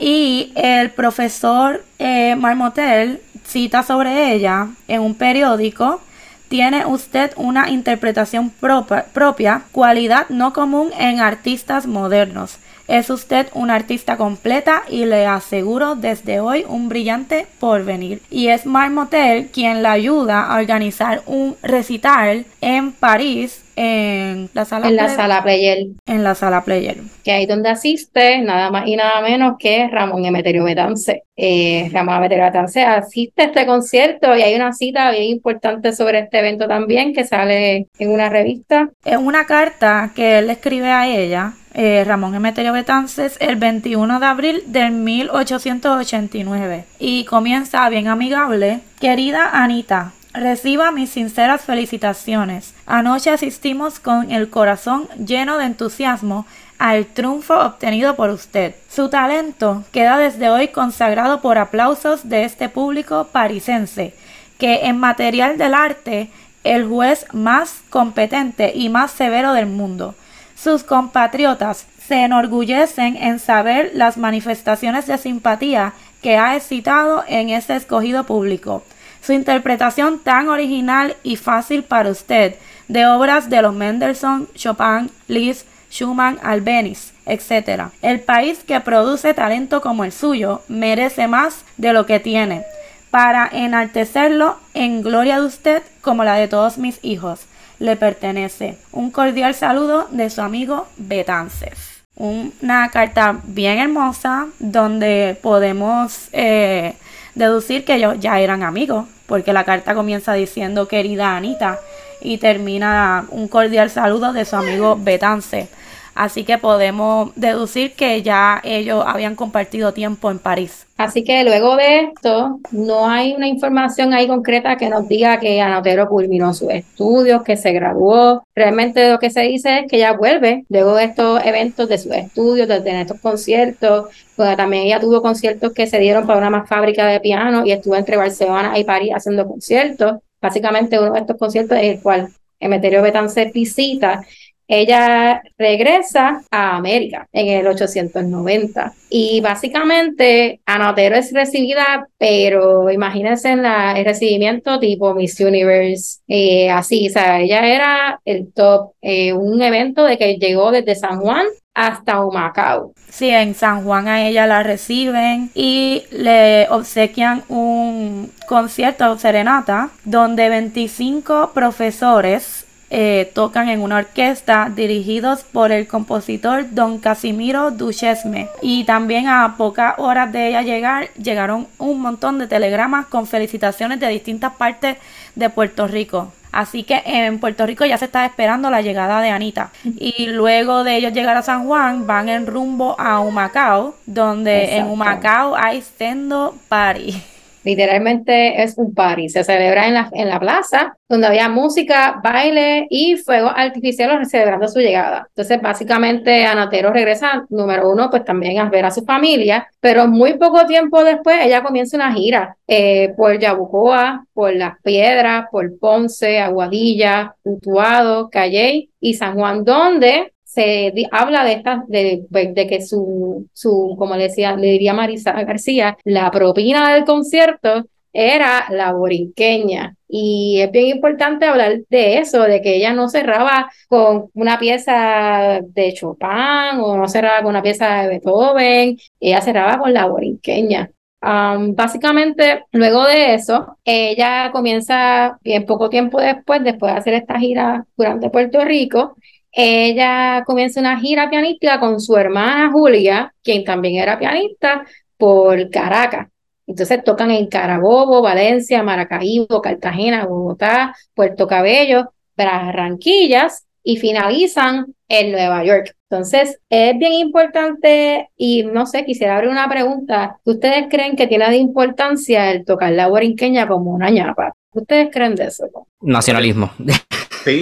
y 0.00 0.52
el 0.57 0.90
profesor 0.90 1.85
eh, 1.98 2.37
Marmotel 2.37 3.20
cita 3.44 3.83
sobre 3.83 4.33
ella 4.35 4.68
en 4.88 5.00
un 5.00 5.14
periódico 5.14 6.00
tiene 6.48 6.87
usted 6.87 7.33
una 7.37 7.68
interpretación 7.70 8.50
propia, 8.50 9.64
cualidad 9.72 10.28
no 10.28 10.52
común 10.52 10.90
en 10.96 11.20
artistas 11.20 11.87
modernos. 11.87 12.59
Es 12.87 13.09
usted 13.09 13.48
una 13.54 13.74
artista 13.74 14.16
completa 14.18 14.83
y 14.88 15.07
le 15.07 15.26
aseguro 15.26 15.96
desde 15.96 16.38
hoy 16.38 16.64
un 16.68 16.88
brillante 16.88 17.46
porvenir. 17.59 18.20
Y 18.30 18.48
es 18.48 18.66
Marmotel 18.66 19.48
quien 19.48 19.83
la 19.83 19.92
ayuda 19.92 20.44
a 20.44 20.59
organizar 20.59 21.22
un 21.26 21.57
recital 21.62 22.44
en 22.61 22.92
París 22.92 23.63
en 23.76 24.50
la 24.54 24.64
sala 24.64 24.88
en 24.88 24.96
la 24.96 25.08
sala 25.08 25.42
Player. 25.42 25.87
En 26.06 26.24
la 26.24 26.34
sala 26.34 26.64
Player. 26.64 26.96
Que 27.24 27.32
ahí 27.32 27.46
donde 27.46 27.68
asiste 27.68 28.38
nada 28.40 28.70
más 28.70 28.87
y 28.87 28.96
nada 28.96 29.20
menos 29.20 29.56
que 29.58 29.88
Ramón 29.88 30.24
Emeterio 30.24 30.64
Betance. 30.64 31.24
Eh, 31.37 31.90
Ramón 31.92 32.16
Emeterio 32.16 32.44
Betance 32.44 32.82
asiste 32.82 33.42
a 33.42 33.46
este 33.46 33.66
concierto 33.66 34.37
y 34.37 34.42
hay 34.42 34.54
una 34.54 34.72
cita 34.72 35.10
bien 35.10 35.24
importante 35.24 35.92
sobre 35.92 36.20
este 36.20 36.38
evento 36.38 36.68
también 36.68 37.12
que 37.12 37.24
sale 37.24 37.88
en 37.98 38.10
una 38.10 38.28
revista. 38.28 38.90
Es 39.04 39.16
una 39.16 39.46
carta 39.46 40.12
que 40.14 40.38
él 40.38 40.50
escribe 40.50 40.90
a 40.90 41.08
ella 41.08 41.54
eh, 41.74 42.04
Ramón 42.06 42.34
Emeterio 42.34 42.72
Betances 42.72 43.37
el 43.40 43.56
21 43.56 44.20
de 44.20 44.26
abril 44.26 44.62
del 44.66 44.92
1889 44.92 46.84
y 47.00 47.24
comienza 47.24 47.88
bien 47.88 48.06
amigable. 48.06 48.80
Querida 49.00 49.50
Anita, 49.52 50.12
Reciba 50.34 50.90
mis 50.90 51.10
sinceras 51.10 51.62
felicitaciones. 51.62 52.73
Anoche 52.87 53.31
asistimos 53.31 53.99
con 53.99 54.31
el 54.31 54.51
corazón 54.51 55.09
lleno 55.25 55.57
de 55.57 55.64
entusiasmo 55.64 56.47
al 56.79 57.07
triunfo 57.07 57.59
obtenido 57.59 58.14
por 58.14 58.31
usted. 58.31 58.75
Su 58.90 59.09
talento 59.09 59.85
queda 59.90 60.18
desde 60.18 60.51
hoy 60.51 60.68
consagrado 60.68 61.40
por 61.40 61.57
aplausos 61.57 62.29
de 62.29 62.44
este 62.44 62.68
público 62.68 63.29
parisense, 63.33 64.14
que 64.59 64.87
en 64.87 64.99
material 64.99 65.57
del 65.57 65.73
arte 65.73 66.31
el 66.62 66.87
juez 66.87 67.27
más 67.33 67.83
competente 67.90 68.73
y 68.75 68.88
más 68.88 69.12
severo 69.12 69.53
del 69.55 69.66
mundo. 69.66 70.14
Sus 70.55 70.83
compatriotas 70.83 71.87
se 72.07 72.23
enorgullecen 72.23 73.16
en 73.16 73.38
saber 73.38 73.92
las 73.94 74.16
manifestaciones 74.16 75.07
de 75.07 75.16
simpatía 75.16 75.94
que 76.23 76.37
ha 76.37 76.57
excitado 76.57 77.25
en 77.29 77.51
este 77.51 77.77
escogido 77.77 78.25
público. 78.25 78.83
Su 79.24 79.32
interpretación 79.32 80.18
tan 80.18 80.48
original 80.48 81.16
y 81.22 81.37
fácil 81.37 81.82
para 81.82 82.10
usted 82.10 82.56
de 82.88 83.06
obras 83.06 83.48
de 83.48 83.62
los 83.62 83.72
Mendelssohn, 83.74 84.48
Chopin, 84.54 85.10
Liszt, 85.28 85.66
Schumann, 85.90 86.38
Albeniz, 86.42 87.14
etc. 87.24 87.84
El 88.02 88.20
país 88.20 88.58
que 88.66 88.80
produce 88.80 89.32
talento 89.32 89.80
como 89.80 90.04
el 90.04 90.12
suyo 90.12 90.60
merece 90.68 91.26
más 91.26 91.64
de 91.78 91.94
lo 91.94 92.04
que 92.04 92.20
tiene, 92.20 92.64
para 93.10 93.48
enaltecerlo 93.50 94.58
en 94.74 95.02
gloria 95.02 95.40
de 95.40 95.46
usted 95.46 95.82
como 96.02 96.24
la 96.24 96.34
de 96.34 96.48
todos 96.48 96.76
mis 96.76 96.98
hijos 97.02 97.46
le 97.78 97.96
pertenece. 97.96 98.76
Un 98.92 99.10
cordial 99.10 99.54
saludo 99.54 100.06
de 100.10 100.28
su 100.28 100.42
amigo 100.42 100.87
Betances. 100.96 102.02
Una 102.16 102.90
carta 102.90 103.40
bien 103.44 103.78
hermosa 103.78 104.46
donde 104.58 105.38
podemos 105.42 106.28
eh, 106.32 106.94
deducir 107.35 107.85
que 107.85 107.94
ellos 107.94 108.16
ya 108.20 108.40
eran 108.40 108.62
amigos, 108.62 109.07
porque 109.27 109.53
la 109.53 109.64
carta 109.64 109.94
comienza 109.94 110.33
diciendo 110.35 110.88
querida 110.88 111.37
Anita 111.37 111.81
y 112.20 112.38
termina 112.38 113.27
un 113.31 113.49
cordial 113.49 113.90
saludo 113.90 114.33
de 114.33 114.44
su 114.44 114.57
amigo 114.57 114.97
Betance. 115.01 115.68
Así 116.14 116.44
que 116.44 116.59
podemos 116.59 117.35
deducir 117.35 117.92
que 117.92 118.22
ya 118.22 118.61
ellos 118.64 119.05
habían 119.07 119.35
compartido 119.35 119.92
tiempo 119.92 120.31
en 120.31 120.38
París. 120.38 120.87
Así 120.96 121.24
que 121.24 121.42
luego 121.42 121.74
de 121.77 122.03
esto, 122.03 122.61
no 122.70 123.09
hay 123.09 123.35
una 123.35 123.48
información 123.48 124.14
ahí 124.14 124.29
concreta 124.29 124.77
que 124.77 124.88
nos 124.88 125.09
diga 125.09 125.40
que 125.40 125.61
Anotero 125.61 126.09
culminó 126.09 126.55
sus 126.55 126.70
estudios, 126.70 127.43
que 127.43 127.57
se 127.57 127.72
graduó. 127.72 128.45
Realmente 128.55 129.11
lo 129.11 129.18
que 129.18 129.30
se 129.30 129.41
dice 129.41 129.80
es 129.80 129.91
que 129.91 129.97
ella 129.97 130.12
vuelve 130.12 130.64
luego 130.68 130.95
de 130.95 131.05
estos 131.05 131.45
eventos 131.45 131.88
de 131.88 131.99
sus 131.99 132.12
estudios, 132.12 132.68
de 132.68 133.01
estos 133.01 133.20
conciertos. 133.20 134.07
Pues 134.36 134.57
también 134.57 134.84
ella 134.84 135.01
tuvo 135.01 135.20
conciertos 135.20 135.72
que 135.72 135.88
se 135.88 135.99
dieron 135.99 136.26
para 136.26 136.38
una 136.38 136.51
más 136.51 136.68
fábrica 136.68 137.07
de 137.07 137.18
piano 137.18 137.66
y 137.66 137.72
estuvo 137.72 137.97
entre 137.97 138.16
Barcelona 138.16 138.78
y 138.78 138.84
París 138.84 139.12
haciendo 139.16 139.49
conciertos. 139.49 140.18
Básicamente 140.41 141.01
uno 141.01 141.12
de 141.12 141.20
estos 141.20 141.36
conciertos 141.38 141.76
es 141.78 141.97
el 141.97 142.03
cual 142.03 142.28
Emeterio 142.61 143.03
Betance 143.03 143.51
visita 143.53 144.22
ella 144.68 145.42
regresa 145.58 146.42
a 146.50 146.76
América 146.76 147.28
en 147.32 147.48
el 147.48 147.66
890 147.66 148.92
y 149.10 149.40
básicamente 149.40 150.60
Anotero 150.66 151.16
es 151.16 151.32
recibida, 151.32 152.08
pero 152.18 152.90
imagínense 152.90 153.52
el 153.52 154.04
recibimiento 154.04 154.78
tipo 154.80 155.14
Miss 155.14 155.38
Universe, 155.40 156.20
eh, 156.28 156.70
así, 156.70 157.08
o 157.08 157.12
sea, 157.12 157.40
ella 157.40 157.66
era 157.66 158.20
el 158.24 158.52
top, 158.52 158.92
eh, 159.02 159.32
un 159.32 159.62
evento 159.62 160.04
de 160.04 160.18
que 160.18 160.36
llegó 160.36 160.70
desde 160.70 160.94
San 160.94 161.20
Juan 161.20 161.46
hasta 161.74 162.24
Humacao. 162.24 162.92
Sí, 163.10 163.28
en 163.30 163.54
San 163.54 163.84
Juan 163.84 164.08
a 164.08 164.26
ella 164.26 164.46
la 164.46 164.62
reciben 164.62 165.50
y 165.54 166.04
le 166.10 166.68
obsequian 166.70 167.42
un 167.48 168.30
concierto 168.46 169.18
serenata 169.18 169.90
donde 170.04 170.48
25 170.48 171.50
profesores 171.52 172.63
eh, 172.97 173.32
tocan 173.34 173.68
en 173.68 173.80
una 173.80 173.97
orquesta 173.97 174.70
dirigidos 174.72 175.42
por 175.42 175.72
el 175.72 175.88
compositor 175.88 176.66
Don 176.70 177.01
Casimiro 177.01 177.72
Duchesme. 177.72 178.49
Y 178.62 178.84
también 178.84 179.26
a 179.26 179.57
pocas 179.59 179.95
horas 179.99 180.30
de 180.30 180.51
ella 180.51 180.62
llegar, 180.62 181.09
llegaron 181.14 181.66
un 181.78 182.01
montón 182.01 182.38
de 182.38 182.47
telegramas 182.47 183.07
con 183.07 183.26
felicitaciones 183.26 183.99
de 183.99 184.07
distintas 184.07 184.55
partes 184.55 184.97
de 185.34 185.51
Puerto 185.51 185.88
Rico. 185.88 186.32
Así 186.53 186.84
que 186.84 187.03
en 187.05 187.40
Puerto 187.40 187.66
Rico 187.66 187.84
ya 187.84 187.99
se 187.99 188.05
está 188.05 188.24
esperando 188.24 188.70
la 188.70 188.80
llegada 188.80 189.20
de 189.20 189.30
Anita. 189.30 189.72
Y 189.82 190.26
luego 190.26 190.84
de 190.84 190.97
ellos 190.97 191.12
llegar 191.12 191.36
a 191.36 191.42
San 191.42 191.66
Juan, 191.66 192.07
van 192.07 192.28
en 192.28 192.47
rumbo 192.47 192.95
a 193.01 193.18
Humacao, 193.18 193.97
donde 194.07 194.76
en 194.76 194.86
Humacao 194.86 195.57
hay 195.57 195.82
Sendo 195.82 196.55
Party. 196.68 197.20
Literalmente 197.64 198.62
es 198.62 198.76
un 198.76 198.94
party. 198.94 199.28
Se 199.28 199.44
celebra 199.44 199.88
en 199.88 199.94
la, 199.94 200.10
en 200.12 200.28
la 200.28 200.38
plaza, 200.38 200.96
donde 201.08 201.26
había 201.26 201.48
música, 201.48 202.20
baile 202.22 202.86
y 202.90 203.16
fuego 203.16 203.48
artificial 203.48 204.24
celebrando 204.26 204.68
su 204.68 204.80
llegada. 204.80 205.26
Entonces, 205.28 205.60
básicamente, 205.60 206.44
Anatero 206.44 206.92
regresa, 206.92 207.46
número 207.48 207.90
uno, 207.90 208.10
pues 208.10 208.24
también 208.24 208.58
a 208.58 208.68
ver 208.68 208.84
a 208.84 208.90
su 208.90 209.04
familia, 209.04 209.68
pero 209.80 210.06
muy 210.06 210.34
poco 210.34 210.66
tiempo 210.66 211.02
después 211.02 211.38
ella 211.42 211.62
comienza 211.62 211.96
una 211.96 212.12
gira 212.12 212.56
eh, 212.66 213.14
por 213.16 213.38
Yabucoa, 213.38 214.26
por 214.32 214.54
Las 214.54 214.80
Piedras, 214.82 215.46
por 215.50 215.78
Ponce, 215.78 216.40
Aguadilla, 216.40 217.34
Utuado, 217.42 218.28
Calley 218.30 218.90
y 219.00 219.14
San 219.14 219.34
Juan, 219.34 219.64
donde 219.64 220.34
se 220.55 220.92
habla 221.11 221.44
de 221.44 221.62
de, 221.88 222.26
pues, 222.30 222.55
de, 222.55 222.66
que 222.66 222.82
su, 222.82 223.48
su, 223.52 223.94
como 223.98 224.16
le 224.16 224.24
decía, 224.24 224.57
le 224.57 224.72
diría 224.72 224.94
Marisa 224.94 225.32
García, 225.32 225.96
la 226.05 226.30
propina 226.30 226.94
del 226.94 227.05
concierto 227.05 227.84
era 228.14 228.66
la 228.70 228.92
borinqueña. 228.92 229.96
Y 230.09 230.61
es 230.61 230.70
bien 230.70 230.86
importante 230.96 231.46
hablar 231.46 231.80
de 231.90 232.18
eso, 232.18 232.42
de 232.42 232.62
que 232.62 232.76
ella 232.76 232.92
no 232.92 233.09
cerraba 233.09 233.70
con 233.88 234.30
una 234.34 234.59
pieza 234.59 235.61
de 235.62 235.92
Chopin 235.92 236.78
o 236.80 236.96
no 236.96 237.09
cerraba 237.09 237.38
con 237.42 237.50
una 237.50 237.62
pieza 237.62 238.02
de 238.02 238.09
Beethoven, 238.11 238.96
ella 239.20 239.40
cerraba 239.40 239.78
con 239.78 239.92
la 239.92 240.07
borinqueña. 240.07 240.90
básicamente, 241.20 242.64
luego 242.72 243.05
de 243.07 243.34
eso, 243.34 243.78
ella 243.84 244.50
comienza 244.52 245.38
bien 245.42 245.64
poco 245.66 245.88
tiempo 245.90 246.20
después, 246.20 246.62
después 246.62 246.92
de 246.92 246.98
hacer 246.98 247.14
esta 247.14 247.38
gira 247.40 247.86
durante 247.96 248.30
Puerto 248.30 248.64
Rico, 248.64 249.16
ella 249.55 250.42
comienza 250.44 250.80
una 250.80 250.98
gira 250.98 251.30
pianística 251.30 251.78
con 251.78 252.00
su 252.00 252.16
hermana 252.16 252.70
Julia, 252.72 253.32
quien 253.42 253.64
también 253.64 254.02
era 254.02 254.18
pianista, 254.18 254.84
por 255.16 255.70
Caracas. 255.70 256.28
Entonces 256.66 257.05
tocan 257.05 257.30
en 257.30 257.46
Carabobo, 257.46 258.22
Valencia, 258.22 258.82
Maracaibo, 258.82 259.61
Cartagena, 259.61 260.26
Bogotá, 260.26 260.94
Puerto 261.14 261.46
Cabello, 261.46 262.12
Barranquillas 262.36 263.66
y 263.82 263.98
finalizan 263.98 264.94
en 265.09 265.32
Nueva 265.32 265.62
York. 265.64 265.94
Entonces, 266.09 266.59
es 266.70 266.98
bien 266.98 267.12
importante 267.12 268.30
y 268.36 268.62
no 268.62 268.86
sé, 268.86 269.05
quisiera 269.05 269.36
abrir 269.36 269.50
una 269.50 269.68
pregunta. 269.68 270.38
¿Ustedes 270.44 270.86
creen 270.88 271.16
que 271.16 271.26
tiene 271.26 271.50
de 271.50 271.57
importancia 271.57 272.50
el 272.50 272.64
tocar 272.64 272.92
la 272.92 273.09
borinqueña 273.09 273.68
como 273.68 273.92
una 273.92 274.11
ñapa? 274.11 274.55
¿Ustedes 274.72 275.09
creen 275.12 275.34
de 275.34 275.46
eso? 275.46 275.66
Nacionalismo. 276.00 276.70
Sí. 277.45 277.61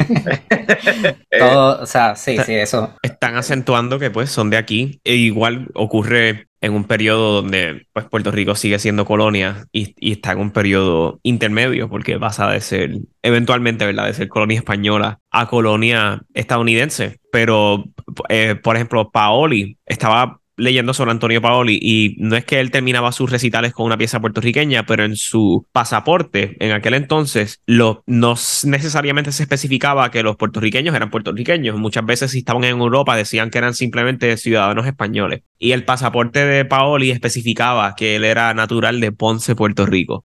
Todo, 1.39 1.83
o 1.83 1.87
sea, 1.87 2.15
sí, 2.15 2.37
sí, 2.47 2.55
eso. 2.55 2.95
Están 3.03 3.37
acentuando 3.37 3.99
que 3.99 4.11
pues 4.11 4.31
son 4.31 4.51
de 4.51 4.57
aquí. 4.57 5.01
E 5.05 5.17
igual 5.17 5.69
ocurre 5.75 6.47
en 6.61 6.73
un 6.75 6.85
periodo 6.85 7.43
donde 7.43 7.87
pues 7.93 8.07
Puerto 8.07 8.31
Rico 8.31 8.55
sigue 8.55 8.79
siendo 8.79 9.05
colonia 9.05 9.67
y, 9.73 9.95
está 10.13 10.33
en 10.33 10.39
un 10.39 10.53
periodo 10.53 11.19
intermedio 11.25 11.91
porque 11.91 12.19
pasa 12.19 12.49
de 12.51 12.61
ser 12.61 12.99
eventualmente, 13.23 13.85
¿verdad? 13.85 14.07
De 14.07 14.15
ser 14.15 14.29
colonia 14.29 14.59
española 14.59 15.19
a 15.31 15.49
colonia 15.49 16.23
estadounidense. 16.35 17.19
Pero, 17.33 17.85
eh, 18.29 18.55
por 18.55 18.77
ejemplo, 18.77 19.11
Paoli 19.11 19.79
estaba 19.87 20.42
leyendo 20.57 20.95
sobre 20.95 21.11
Antonio 21.11 21.41
Paoli 21.41 21.79
y 21.81 22.17
no 22.19 22.37
es 22.37 22.45
que 22.45 22.61
él 22.61 22.71
terminaba 22.71 23.13
sus 23.13 23.31
recitales 23.31 23.73
con 23.73 23.87
una 23.87 23.97
pieza 23.97 24.21
puertorriqueña, 24.21 24.85
pero 24.87 25.05
en 25.05 25.17
su 25.17 25.67
pasaporte 25.73 26.57
en 26.61 26.73
aquel 26.73 26.95
entonces 26.95 27.61
lo, 27.67 28.03
no 28.07 28.35
necesariamente 28.65 29.33
se 29.33 29.43
especificaba 29.43 30.11
que 30.11 30.23
los 30.23 30.37
puertorriqueños 30.37 30.95
eran 30.95 31.11
puertorriqueños. 31.11 31.79
Muchas 31.79 32.05
veces 32.05 32.31
si 32.33 32.39
estaban 32.39 32.65
en 32.65 32.79
Europa 32.79 33.17
decían 33.17 33.51
que 33.51 33.59
eran 33.59 33.75
simplemente 33.75 34.37
ciudadanos 34.37 34.87
españoles. 34.87 35.43
Y 35.59 35.73
el 35.73 35.85
pasaporte 35.85 36.45
de 36.45 36.65
Paoli 36.65 37.11
especificaba 37.11 37.95
que 37.95 38.17
él 38.17 38.25
era 38.25 38.53
natural 38.55 39.01
de 39.01 39.13
Ponce, 39.13 39.55
Puerto 39.55 39.87
Rico. 39.87 40.25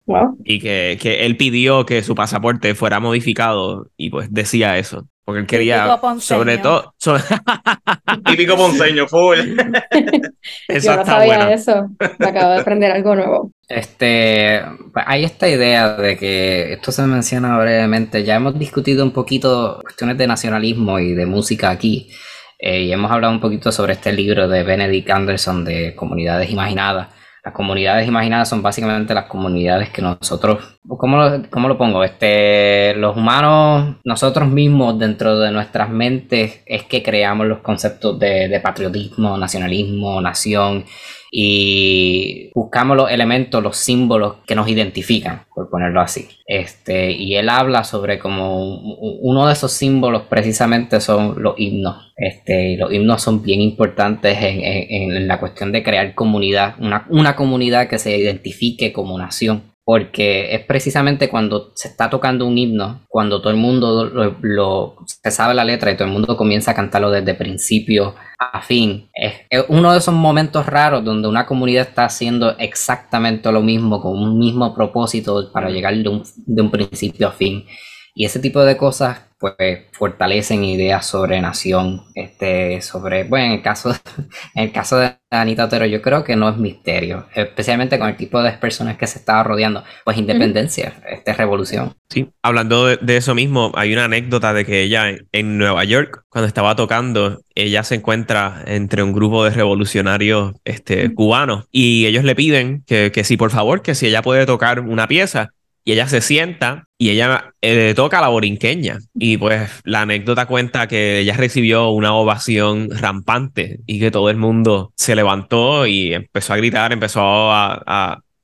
Y 0.43 0.59
que, 0.59 0.97
que 1.01 1.25
él 1.25 1.37
pidió 1.37 1.85
que 1.85 2.03
su 2.03 2.15
pasaporte 2.15 2.75
fuera 2.75 2.99
modificado 2.99 3.89
y 3.95 4.09
pues 4.09 4.27
decía 4.31 4.77
eso. 4.77 5.07
Porque 5.23 5.41
él 5.41 5.47
quería, 5.47 5.99
sobre 6.19 6.57
todo, 6.57 6.95
típico 8.25 8.57
ponceño, 8.57 9.07
full. 9.07 9.37
eso 10.67 10.91
Yo 10.91 10.97
no 10.97 11.05
sabía 11.05 11.53
eso, 11.53 11.89
me 12.17 12.27
acabo 12.27 12.53
de 12.53 12.61
aprender 12.61 12.91
algo 12.91 13.15
nuevo. 13.15 13.51
Este, 13.67 14.61
pues, 14.91 15.05
hay 15.07 15.23
esta 15.23 15.47
idea 15.47 15.95
de 15.95 16.17
que 16.17 16.73
esto 16.73 16.91
se 16.91 17.03
menciona 17.03 17.57
brevemente. 17.59 18.23
Ya 18.23 18.35
hemos 18.35 18.57
discutido 18.57 19.03
un 19.03 19.11
poquito 19.11 19.79
cuestiones 19.83 20.17
de 20.17 20.25
nacionalismo 20.25 20.99
y 20.99 21.13
de 21.13 21.25
música 21.27 21.69
aquí. 21.69 22.09
Eh, 22.57 22.81
y 22.83 22.91
hemos 22.91 23.11
hablado 23.11 23.33
un 23.33 23.39
poquito 23.39 23.71
sobre 23.71 23.93
este 23.93 24.11
libro 24.11 24.47
de 24.47 24.63
Benedict 24.63 25.09
Anderson 25.09 25.63
de 25.65 25.95
Comunidades 25.95 26.49
Imaginadas 26.49 27.20
las 27.43 27.53
comunidades 27.53 28.07
imaginadas 28.07 28.49
son 28.49 28.61
básicamente 28.61 29.13
las 29.13 29.25
comunidades 29.25 29.89
que 29.89 30.01
nosotros, 30.01 30.77
¿cómo 30.87 31.17
lo, 31.17 31.49
cómo 31.49 31.67
lo 31.67 31.77
pongo? 31.77 32.03
Este, 32.03 32.93
los 32.95 33.17
humanos, 33.17 33.95
nosotros 34.03 34.47
mismos 34.47 34.99
dentro 34.99 35.39
de 35.39 35.51
nuestras 35.51 35.89
mentes 35.89 36.61
es 36.65 36.83
que 36.83 37.01
creamos 37.01 37.47
los 37.47 37.59
conceptos 37.59 38.19
de, 38.19 38.47
de 38.47 38.59
patriotismo, 38.59 39.37
nacionalismo, 39.37 40.21
nación 40.21 40.85
y 41.33 42.51
buscamos 42.53 42.97
los 42.97 43.09
elementos, 43.09 43.63
los 43.63 43.77
símbolos 43.77 44.35
que 44.45 44.53
nos 44.53 44.67
identifican, 44.67 45.45
por 45.55 45.69
ponerlo 45.69 46.01
así. 46.01 46.27
Este, 46.45 47.13
y 47.13 47.35
él 47.35 47.47
habla 47.47 47.85
sobre 47.85 48.19
como 48.19 48.81
uno 48.81 49.47
de 49.47 49.53
esos 49.53 49.71
símbolos 49.71 50.23
precisamente 50.23 50.99
son 50.99 51.41
los 51.41 51.57
himnos. 51.57 52.11
Este, 52.17 52.75
los 52.75 52.91
himnos 52.91 53.21
son 53.21 53.41
bien 53.41 53.61
importantes 53.61 54.37
en, 54.41 55.27
la 55.27 55.39
cuestión 55.39 55.71
de 55.71 55.83
crear 55.83 56.13
comunidad, 56.13 56.75
una, 56.79 57.07
una 57.09 57.35
comunidad 57.37 57.87
que 57.87 57.97
se 57.97 58.17
identifique 58.17 58.91
como 58.91 59.17
nación 59.17 59.70
porque 59.91 60.55
es 60.55 60.63
precisamente 60.63 61.27
cuando 61.27 61.73
se 61.75 61.89
está 61.89 62.09
tocando 62.09 62.45
un 62.45 62.57
himno, 62.57 63.01
cuando 63.09 63.41
todo 63.41 63.51
el 63.51 63.59
mundo 63.59 64.05
lo, 64.05 64.95
se 65.05 65.31
sabe 65.31 65.53
la 65.53 65.65
letra 65.65 65.91
y 65.91 65.97
todo 65.97 66.07
el 66.07 66.13
mundo 66.13 66.37
comienza 66.37 66.71
a 66.71 66.73
cantarlo 66.73 67.11
desde 67.11 67.33
principio 67.33 68.15
a 68.39 68.61
fin. 68.61 69.09
Es, 69.13 69.65
uno 69.67 69.91
de 69.91 69.97
esos 69.97 70.13
momentos 70.13 70.65
raros 70.65 71.03
donde 71.03 71.27
una 71.27 71.45
comunidad 71.45 71.89
está 71.89 72.05
haciendo 72.05 72.57
exactamente 72.57 73.51
lo 73.51 73.61
mismo, 73.61 74.01
con 74.01 74.17
un 74.17 74.39
mismo 74.39 74.73
propósito 74.73 75.51
para 75.51 75.69
llegar 75.69 75.93
de 75.93 76.07
un, 76.07 76.23
de 76.37 76.61
un 76.61 76.71
principio 76.71 77.27
a 77.27 77.31
fin. 77.33 77.65
Y 78.13 78.25
ese 78.25 78.39
tipo 78.39 78.63
de 78.63 78.77
cosas 78.77 79.21
pues 79.41 79.85
fortalecen 79.91 80.63
ideas 80.63 81.03
sobre 81.03 81.41
nación, 81.41 82.03
este, 82.13 82.79
sobre, 82.81 83.23
bueno, 83.23 83.47
en 83.47 83.51
el 83.53 83.61
caso, 83.63 83.89
en 84.55 84.65
el 84.65 84.71
caso 84.71 84.99
de 84.99 85.15
Anita 85.31 85.65
Otero, 85.65 85.87
yo 85.87 85.99
creo 86.03 86.23
que 86.23 86.35
no 86.35 86.47
es 86.47 86.57
misterio, 86.57 87.25
especialmente 87.33 87.97
con 87.97 88.07
el 88.07 88.17
tipo 88.17 88.41
de 88.43 88.51
personas 88.51 88.97
que 88.97 89.07
se 89.07 89.17
estaba 89.17 89.41
rodeando, 89.43 89.83
pues 90.05 90.17
independencia, 90.17 90.93
esta 91.09 91.33
revolución. 91.33 91.95
Sí, 92.09 92.29
hablando 92.43 92.85
de, 92.85 93.17
eso 93.17 93.33
mismo, 93.33 93.71
hay 93.73 93.91
una 93.93 94.05
anécdota 94.05 94.53
de 94.53 94.63
que 94.63 94.83
ella 94.83 95.05
en, 95.31 95.57
Nueva 95.57 95.83
York, 95.85 96.23
cuando 96.29 96.47
estaba 96.47 96.75
tocando, 96.75 97.41
ella 97.55 97.83
se 97.83 97.95
encuentra 97.95 98.61
entre 98.67 99.01
un 99.01 99.11
grupo 99.11 99.43
de 99.43 99.49
revolucionarios 99.49 100.53
este, 100.65 101.13
cubanos 101.15 101.65
y 101.71 102.05
ellos 102.05 102.23
le 102.23 102.35
piden 102.35 102.83
que, 102.85 103.11
que 103.11 103.23
si 103.23 103.37
por 103.37 103.49
favor, 103.49 103.81
que 103.81 103.95
si 103.95 104.05
ella 104.05 104.21
puede 104.21 104.45
tocar 104.45 104.81
una 104.81 105.07
pieza 105.07 105.49
y 105.83 105.93
ella 105.93 106.07
se 106.07 106.21
sienta 106.21 106.85
y 106.97 107.09
ella 107.09 107.53
le 107.61 107.93
toca 107.93 108.21
la 108.21 108.27
borinqueña. 108.27 108.99
Y 109.15 109.37
pues 109.37 109.69
la 109.83 110.01
anécdota 110.01 110.45
cuenta 110.45 110.87
que 110.87 111.19
ella 111.19 111.35
recibió 111.35 111.89
una 111.89 112.13
ovación 112.13 112.89
rampante 112.91 113.79
y 113.85 113.99
que 113.99 114.11
todo 114.11 114.29
el 114.29 114.37
mundo 114.37 114.93
se 114.95 115.15
levantó 115.15 115.87
y 115.87 116.13
empezó 116.13 116.53
a 116.53 116.57
gritar, 116.57 116.93
empezó 116.93 117.21
a, 117.51 117.81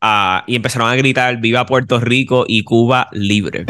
a 0.02 0.44
y 0.48 0.56
empezaron 0.56 0.90
a 0.90 0.96
gritar 0.96 1.38
Viva 1.38 1.66
Puerto 1.66 2.00
Rico 2.00 2.46
y 2.48 2.64
Cuba 2.64 3.10
libre. 3.12 3.66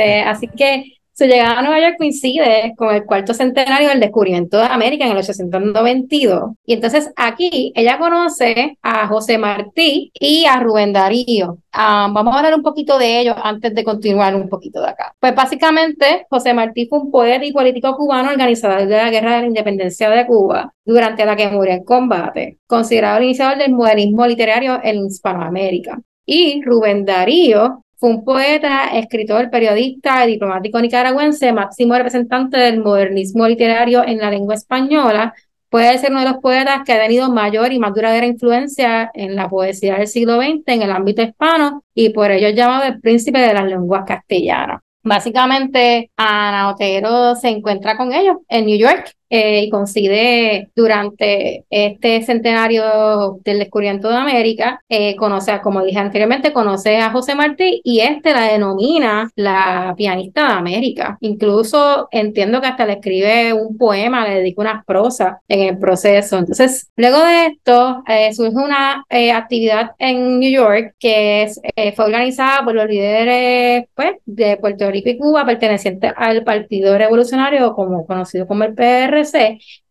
Este, 0.00 0.22
así 0.22 0.48
que 0.48 0.84
Su 1.12 1.26
llegada 1.26 1.58
a 1.58 1.62
Nueva 1.62 1.80
York 1.80 1.96
coincide 1.98 2.72
con 2.78 2.94
el 2.94 3.04
cuarto 3.04 3.34
centenario 3.34 3.90
del 3.90 4.00
descubrimiento 4.00 4.56
de 4.56 4.64
América 4.64 5.04
en 5.04 5.12
el 5.12 5.18
892. 5.18 6.52
Y 6.64 6.72
entonces 6.72 7.12
aquí 7.14 7.72
ella 7.76 7.98
conoce 7.98 8.78
a 8.80 9.06
José 9.06 9.36
Martí 9.36 10.10
y 10.14 10.46
a 10.46 10.58
Rubén 10.60 10.94
Darío. 10.94 11.58
Ah, 11.72 12.08
vamos 12.10 12.34
a 12.34 12.38
hablar 12.38 12.54
un 12.54 12.62
poquito 12.62 12.98
de 12.98 13.20
ellos 13.20 13.36
antes 13.42 13.74
de 13.74 13.84
continuar 13.84 14.34
un 14.34 14.48
poquito 14.48 14.80
de 14.80 14.88
acá. 14.88 15.14
Pues 15.20 15.34
básicamente, 15.34 16.26
José 16.30 16.54
Martí 16.54 16.86
fue 16.88 17.00
un 17.00 17.10
poeta 17.10 17.44
y 17.44 17.52
político 17.52 17.94
cubano 17.96 18.30
organizador 18.30 18.86
de 18.86 18.96
la 18.96 19.10
Guerra 19.10 19.34
de 19.34 19.40
la 19.42 19.46
Independencia 19.48 20.08
de 20.08 20.26
Cuba, 20.26 20.72
durante 20.86 21.26
la 21.26 21.36
que 21.36 21.48
murió 21.48 21.74
en 21.74 21.84
combate, 21.84 22.58
considerado 22.66 23.18
el 23.18 23.24
iniciador 23.24 23.58
del 23.58 23.72
modernismo 23.72 24.26
literario 24.26 24.80
en 24.82 25.04
Hispanoamérica. 25.04 26.00
Y 26.24 26.62
Rubén 26.64 27.04
Darío 27.04 27.84
fue 28.00 28.08
un 28.08 28.24
poeta, 28.24 28.86
escritor, 28.98 29.50
periodista, 29.50 30.24
diplomático 30.24 30.80
nicaragüense, 30.80 31.52
máximo 31.52 31.94
representante 31.94 32.56
del 32.56 32.82
modernismo 32.82 33.46
literario 33.46 34.02
en 34.06 34.18
la 34.18 34.30
lengua 34.30 34.54
española. 34.54 35.34
Puede 35.68 35.98
ser 35.98 36.10
uno 36.10 36.20
de 36.20 36.30
los 36.30 36.38
poetas 36.38 36.80
que 36.84 36.94
ha 36.94 37.02
tenido 37.02 37.30
mayor 37.30 37.74
y 37.74 37.78
más 37.78 37.92
duradera 37.94 38.26
influencia 38.26 39.10
en 39.12 39.36
la 39.36 39.50
poesía 39.50 39.98
del 39.98 40.08
siglo 40.08 40.36
XX 40.40 40.62
en 40.66 40.82
el 40.82 40.90
ámbito 40.90 41.20
hispano 41.20 41.84
y 41.94 42.08
por 42.08 42.30
ello 42.30 42.48
llamado 42.48 42.84
el 42.84 43.00
príncipe 43.00 43.38
de 43.38 43.52
las 43.52 43.66
lenguas 43.66 44.04
castellanas. 44.06 44.80
Básicamente, 45.02 46.10
Ana 46.16 46.70
Otero 46.70 47.36
se 47.36 47.48
encuentra 47.48 47.98
con 47.98 48.14
ellos 48.14 48.38
en 48.48 48.64
New 48.64 48.78
York 48.78 49.14
eh, 49.32 49.62
y 49.62 49.70
coincide 49.70 50.70
durante 50.74 51.64
este 51.70 52.20
centenario 52.22 53.38
del 53.44 53.60
descubrimiento 53.60 54.08
de 54.08 54.16
América, 54.16 54.82
eh, 54.88 55.14
conoce, 55.14 55.60
como 55.62 55.84
dije 55.84 56.00
anteriormente, 56.00 56.52
conoce 56.52 56.96
a 56.96 57.12
José 57.12 57.36
Martí 57.36 57.80
y 57.84 58.00
este 58.00 58.32
la 58.32 58.46
denomina 58.52 59.30
la 59.36 59.94
pianista 59.96 60.48
de 60.48 60.52
América. 60.54 61.16
Incluso 61.20 62.08
entiendo 62.10 62.60
que 62.60 62.66
hasta 62.66 62.86
le 62.86 62.94
escribe 62.94 63.52
un 63.52 63.78
poema, 63.78 64.26
le 64.26 64.36
dedica 64.36 64.62
unas 64.62 64.84
prosas 64.84 65.36
en 65.46 65.60
el 65.60 65.78
proceso. 65.78 66.38
Entonces, 66.38 66.90
luego 66.96 67.22
de 67.22 67.46
esto, 67.46 68.02
eh, 68.08 68.32
surge 68.34 68.56
una 68.56 69.04
actividad 69.36 69.92
en 69.98 70.40
New 70.40 70.50
York 70.50 70.96
que 70.98 71.42
es, 71.44 71.60
fue 71.94 72.04
organizada 72.04 72.64
por 72.64 72.74
los 72.74 72.86
líderes 72.86 73.84
pues, 73.94 74.14
de 74.26 74.56
Puerto 74.56 74.90
Rico 74.90 75.08
y 75.10 75.18
Cuba 75.18 75.46
pertenecientes 75.46 76.12
al 76.16 76.42
Partido 76.42 76.98
Revolucionario, 76.98 77.74
como 77.74 78.04
conocido 78.06 78.48
como 78.48 78.64
el 78.64 78.74
PR 78.74 79.19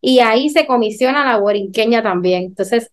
y 0.00 0.20
ahí 0.20 0.48
se 0.48 0.66
comisiona 0.66 1.24
la 1.24 1.38
borinqueña 1.38 2.02
también. 2.02 2.44
Entonces, 2.44 2.88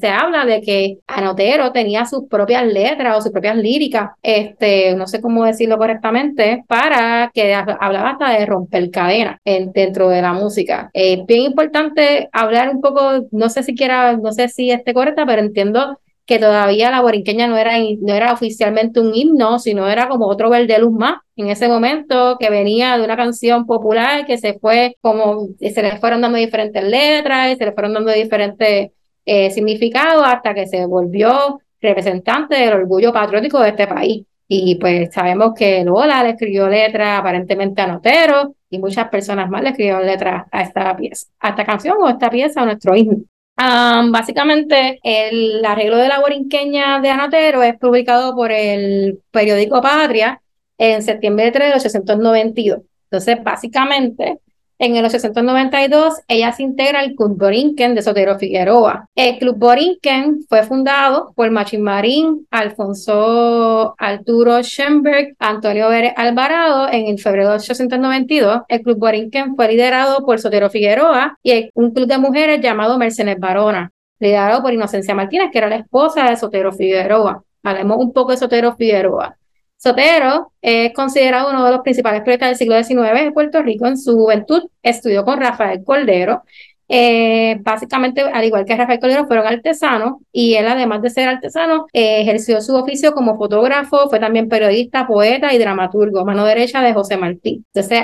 se 0.00 0.08
habla 0.08 0.44
de 0.44 0.60
que 0.60 0.98
Anotero 1.06 1.72
tenía 1.72 2.06
sus 2.06 2.28
propias 2.28 2.64
letras 2.66 3.18
o 3.18 3.22
sus 3.22 3.32
propias 3.32 3.56
líricas, 3.56 4.10
este, 4.22 4.94
no 4.94 5.06
sé 5.06 5.20
cómo 5.20 5.44
decirlo 5.44 5.78
correctamente, 5.78 6.64
para 6.68 7.30
que 7.34 7.54
hablaba 7.54 8.10
hasta 8.10 8.30
de 8.30 8.46
romper 8.46 8.90
cadenas 8.90 9.38
dentro 9.44 10.08
de 10.08 10.22
la 10.22 10.32
música. 10.32 10.90
Es 10.92 11.24
bien 11.26 11.42
importante 11.42 12.28
hablar 12.32 12.70
un 12.70 12.80
poco, 12.80 13.26
no 13.30 13.48
sé 13.48 13.62
si 13.62 13.74
quiera, 13.74 14.16
no 14.16 14.32
sé 14.32 14.48
si 14.48 14.70
esté 14.70 14.94
correcta, 14.94 15.26
pero 15.26 15.42
entiendo 15.42 15.98
que 16.26 16.38
todavía 16.38 16.90
la 16.90 17.02
borinqueña 17.02 17.46
no 17.46 17.56
era, 17.56 17.74
no 17.78 18.14
era 18.14 18.32
oficialmente 18.32 19.00
un 19.00 19.14
himno, 19.14 19.58
sino 19.58 19.88
era 19.88 20.08
como 20.08 20.26
otro 20.26 20.48
verde 20.48 20.78
luz 20.78 20.92
más 20.92 21.18
en 21.36 21.48
ese 21.48 21.68
momento 21.68 22.36
que 22.38 22.50
venía 22.50 22.96
de 22.96 23.04
una 23.04 23.16
canción 23.16 23.66
popular 23.66 24.24
que 24.26 24.38
se 24.38 24.58
fue 24.58 24.96
como, 25.00 25.48
se 25.58 25.82
le 25.82 25.96
fueron 25.98 26.22
dando 26.22 26.38
diferentes 26.38 26.82
letras 26.82 27.52
y 27.52 27.56
se 27.56 27.66
le 27.66 27.72
fueron 27.72 27.94
dando 27.94 28.12
diferentes 28.12 28.90
eh, 29.26 29.50
significados 29.50 30.24
hasta 30.26 30.54
que 30.54 30.66
se 30.66 30.86
volvió 30.86 31.60
representante 31.80 32.56
del 32.56 32.72
orgullo 32.74 33.12
patriótico 33.12 33.60
de 33.60 33.70
este 33.70 33.86
país. 33.86 34.24
Y 34.46 34.76
pues 34.76 35.12
sabemos 35.12 35.54
que 35.54 35.84
Lola 35.84 36.22
le 36.22 36.30
escribió 36.30 36.68
letras 36.68 37.18
aparentemente 37.18 37.82
a 37.82 37.86
Notero 37.86 38.54
y 38.70 38.78
muchas 38.78 39.08
personas 39.08 39.50
más 39.50 39.62
le 39.62 39.70
escribieron 39.70 40.06
letras 40.06 40.46
a 40.50 40.62
esta 40.62 40.96
pieza, 40.96 41.26
a 41.40 41.50
esta 41.50 41.64
canción 41.64 41.96
o 42.00 42.06
a 42.06 42.12
esta 42.12 42.30
pieza, 42.30 42.62
a 42.62 42.66
nuestro 42.66 42.94
himno 42.94 43.24
básicamente, 43.56 44.98
el 45.02 45.64
arreglo 45.64 45.96
de 45.96 46.08
la 46.08 46.20
borinqueña 46.20 47.00
de 47.00 47.10
Anotero 47.10 47.62
es 47.62 47.78
publicado 47.78 48.34
por 48.34 48.52
el 48.52 49.20
periódico 49.30 49.80
Patria 49.80 50.40
en 50.78 51.02
septiembre 51.02 51.50
de 51.50 51.52
1892. 51.52 52.80
Entonces, 53.10 53.42
básicamente, 53.42 54.38
en 54.84 54.96
el 54.96 55.04
892, 55.06 56.20
ella 56.28 56.52
se 56.52 56.62
integra 56.62 57.00
al 57.00 57.14
Club 57.14 57.38
Borinquen 57.38 57.94
de 57.94 58.02
Sotero 58.02 58.38
Figueroa. 58.38 59.08
El 59.14 59.38
Club 59.38 59.56
Borinquen 59.56 60.44
fue 60.48 60.62
fundado 60.62 61.32
por 61.34 61.50
Machín 61.50 61.82
Marín, 61.82 62.46
Alfonso 62.50 63.94
Arturo 63.98 64.62
Schoenberg, 64.62 65.34
Antonio 65.38 65.88
Vélez 65.88 66.12
Alvarado 66.16 66.88
en 66.92 67.06
el 67.06 67.18
febrero 67.18 67.50
de 67.50 67.56
892. 67.56 68.62
El 68.68 68.82
Club 68.82 68.98
Borinquen 68.98 69.56
fue 69.56 69.68
liderado 69.68 70.24
por 70.26 70.38
Sotero 70.38 70.68
Figueroa 70.68 71.38
y 71.42 71.70
un 71.74 71.92
club 71.92 72.06
de 72.06 72.18
mujeres 72.18 72.60
llamado 72.60 72.98
Mercedes 72.98 73.38
Barona, 73.38 73.90
liderado 74.18 74.62
por 74.62 74.74
Inocencia 74.74 75.14
Martínez, 75.14 75.48
que 75.50 75.58
era 75.58 75.68
la 75.68 75.76
esposa 75.76 76.28
de 76.28 76.36
Sotero 76.36 76.72
Figueroa. 76.72 77.42
Hablemos 77.62 77.96
un 77.98 78.12
poco 78.12 78.32
de 78.32 78.36
Sotero 78.36 78.76
Figueroa. 78.76 79.36
Sotero 79.76 80.52
es 80.62 80.92
considerado 80.94 81.50
uno 81.50 81.64
de 81.64 81.72
los 81.72 81.80
principales 81.82 82.22
poetas 82.22 82.48
del 82.48 82.56
siglo 82.56 82.82
XIX 82.82 83.24
de 83.24 83.32
Puerto 83.32 83.62
Rico. 83.62 83.86
En 83.86 83.98
su 83.98 84.16
juventud 84.16 84.62
estudió 84.82 85.24
con 85.24 85.40
Rafael 85.40 85.84
Cordero. 85.84 86.44
Eh, 86.88 87.56
básicamente, 87.62 88.20
al 88.20 88.44
igual 88.44 88.64
que 88.64 88.76
Rafael 88.76 89.00
Cordero, 89.00 89.26
fueron 89.26 89.46
artesanos 89.46 90.14
y 90.32 90.54
él, 90.54 90.66
además 90.66 91.00
de 91.02 91.10
ser 91.10 91.28
artesano, 91.28 91.86
eh, 91.92 92.20
ejerció 92.20 92.60
su 92.60 92.74
oficio 92.74 93.12
como 93.12 93.36
fotógrafo, 93.36 94.08
fue 94.10 94.20
también 94.20 94.48
periodista, 94.48 95.06
poeta 95.06 95.52
y 95.54 95.58
dramaturgo, 95.58 96.24
mano 96.24 96.44
derecha 96.44 96.82
de 96.82 96.92
José 96.92 97.16
Martí. 97.16 97.64
Entonces, 97.72 98.00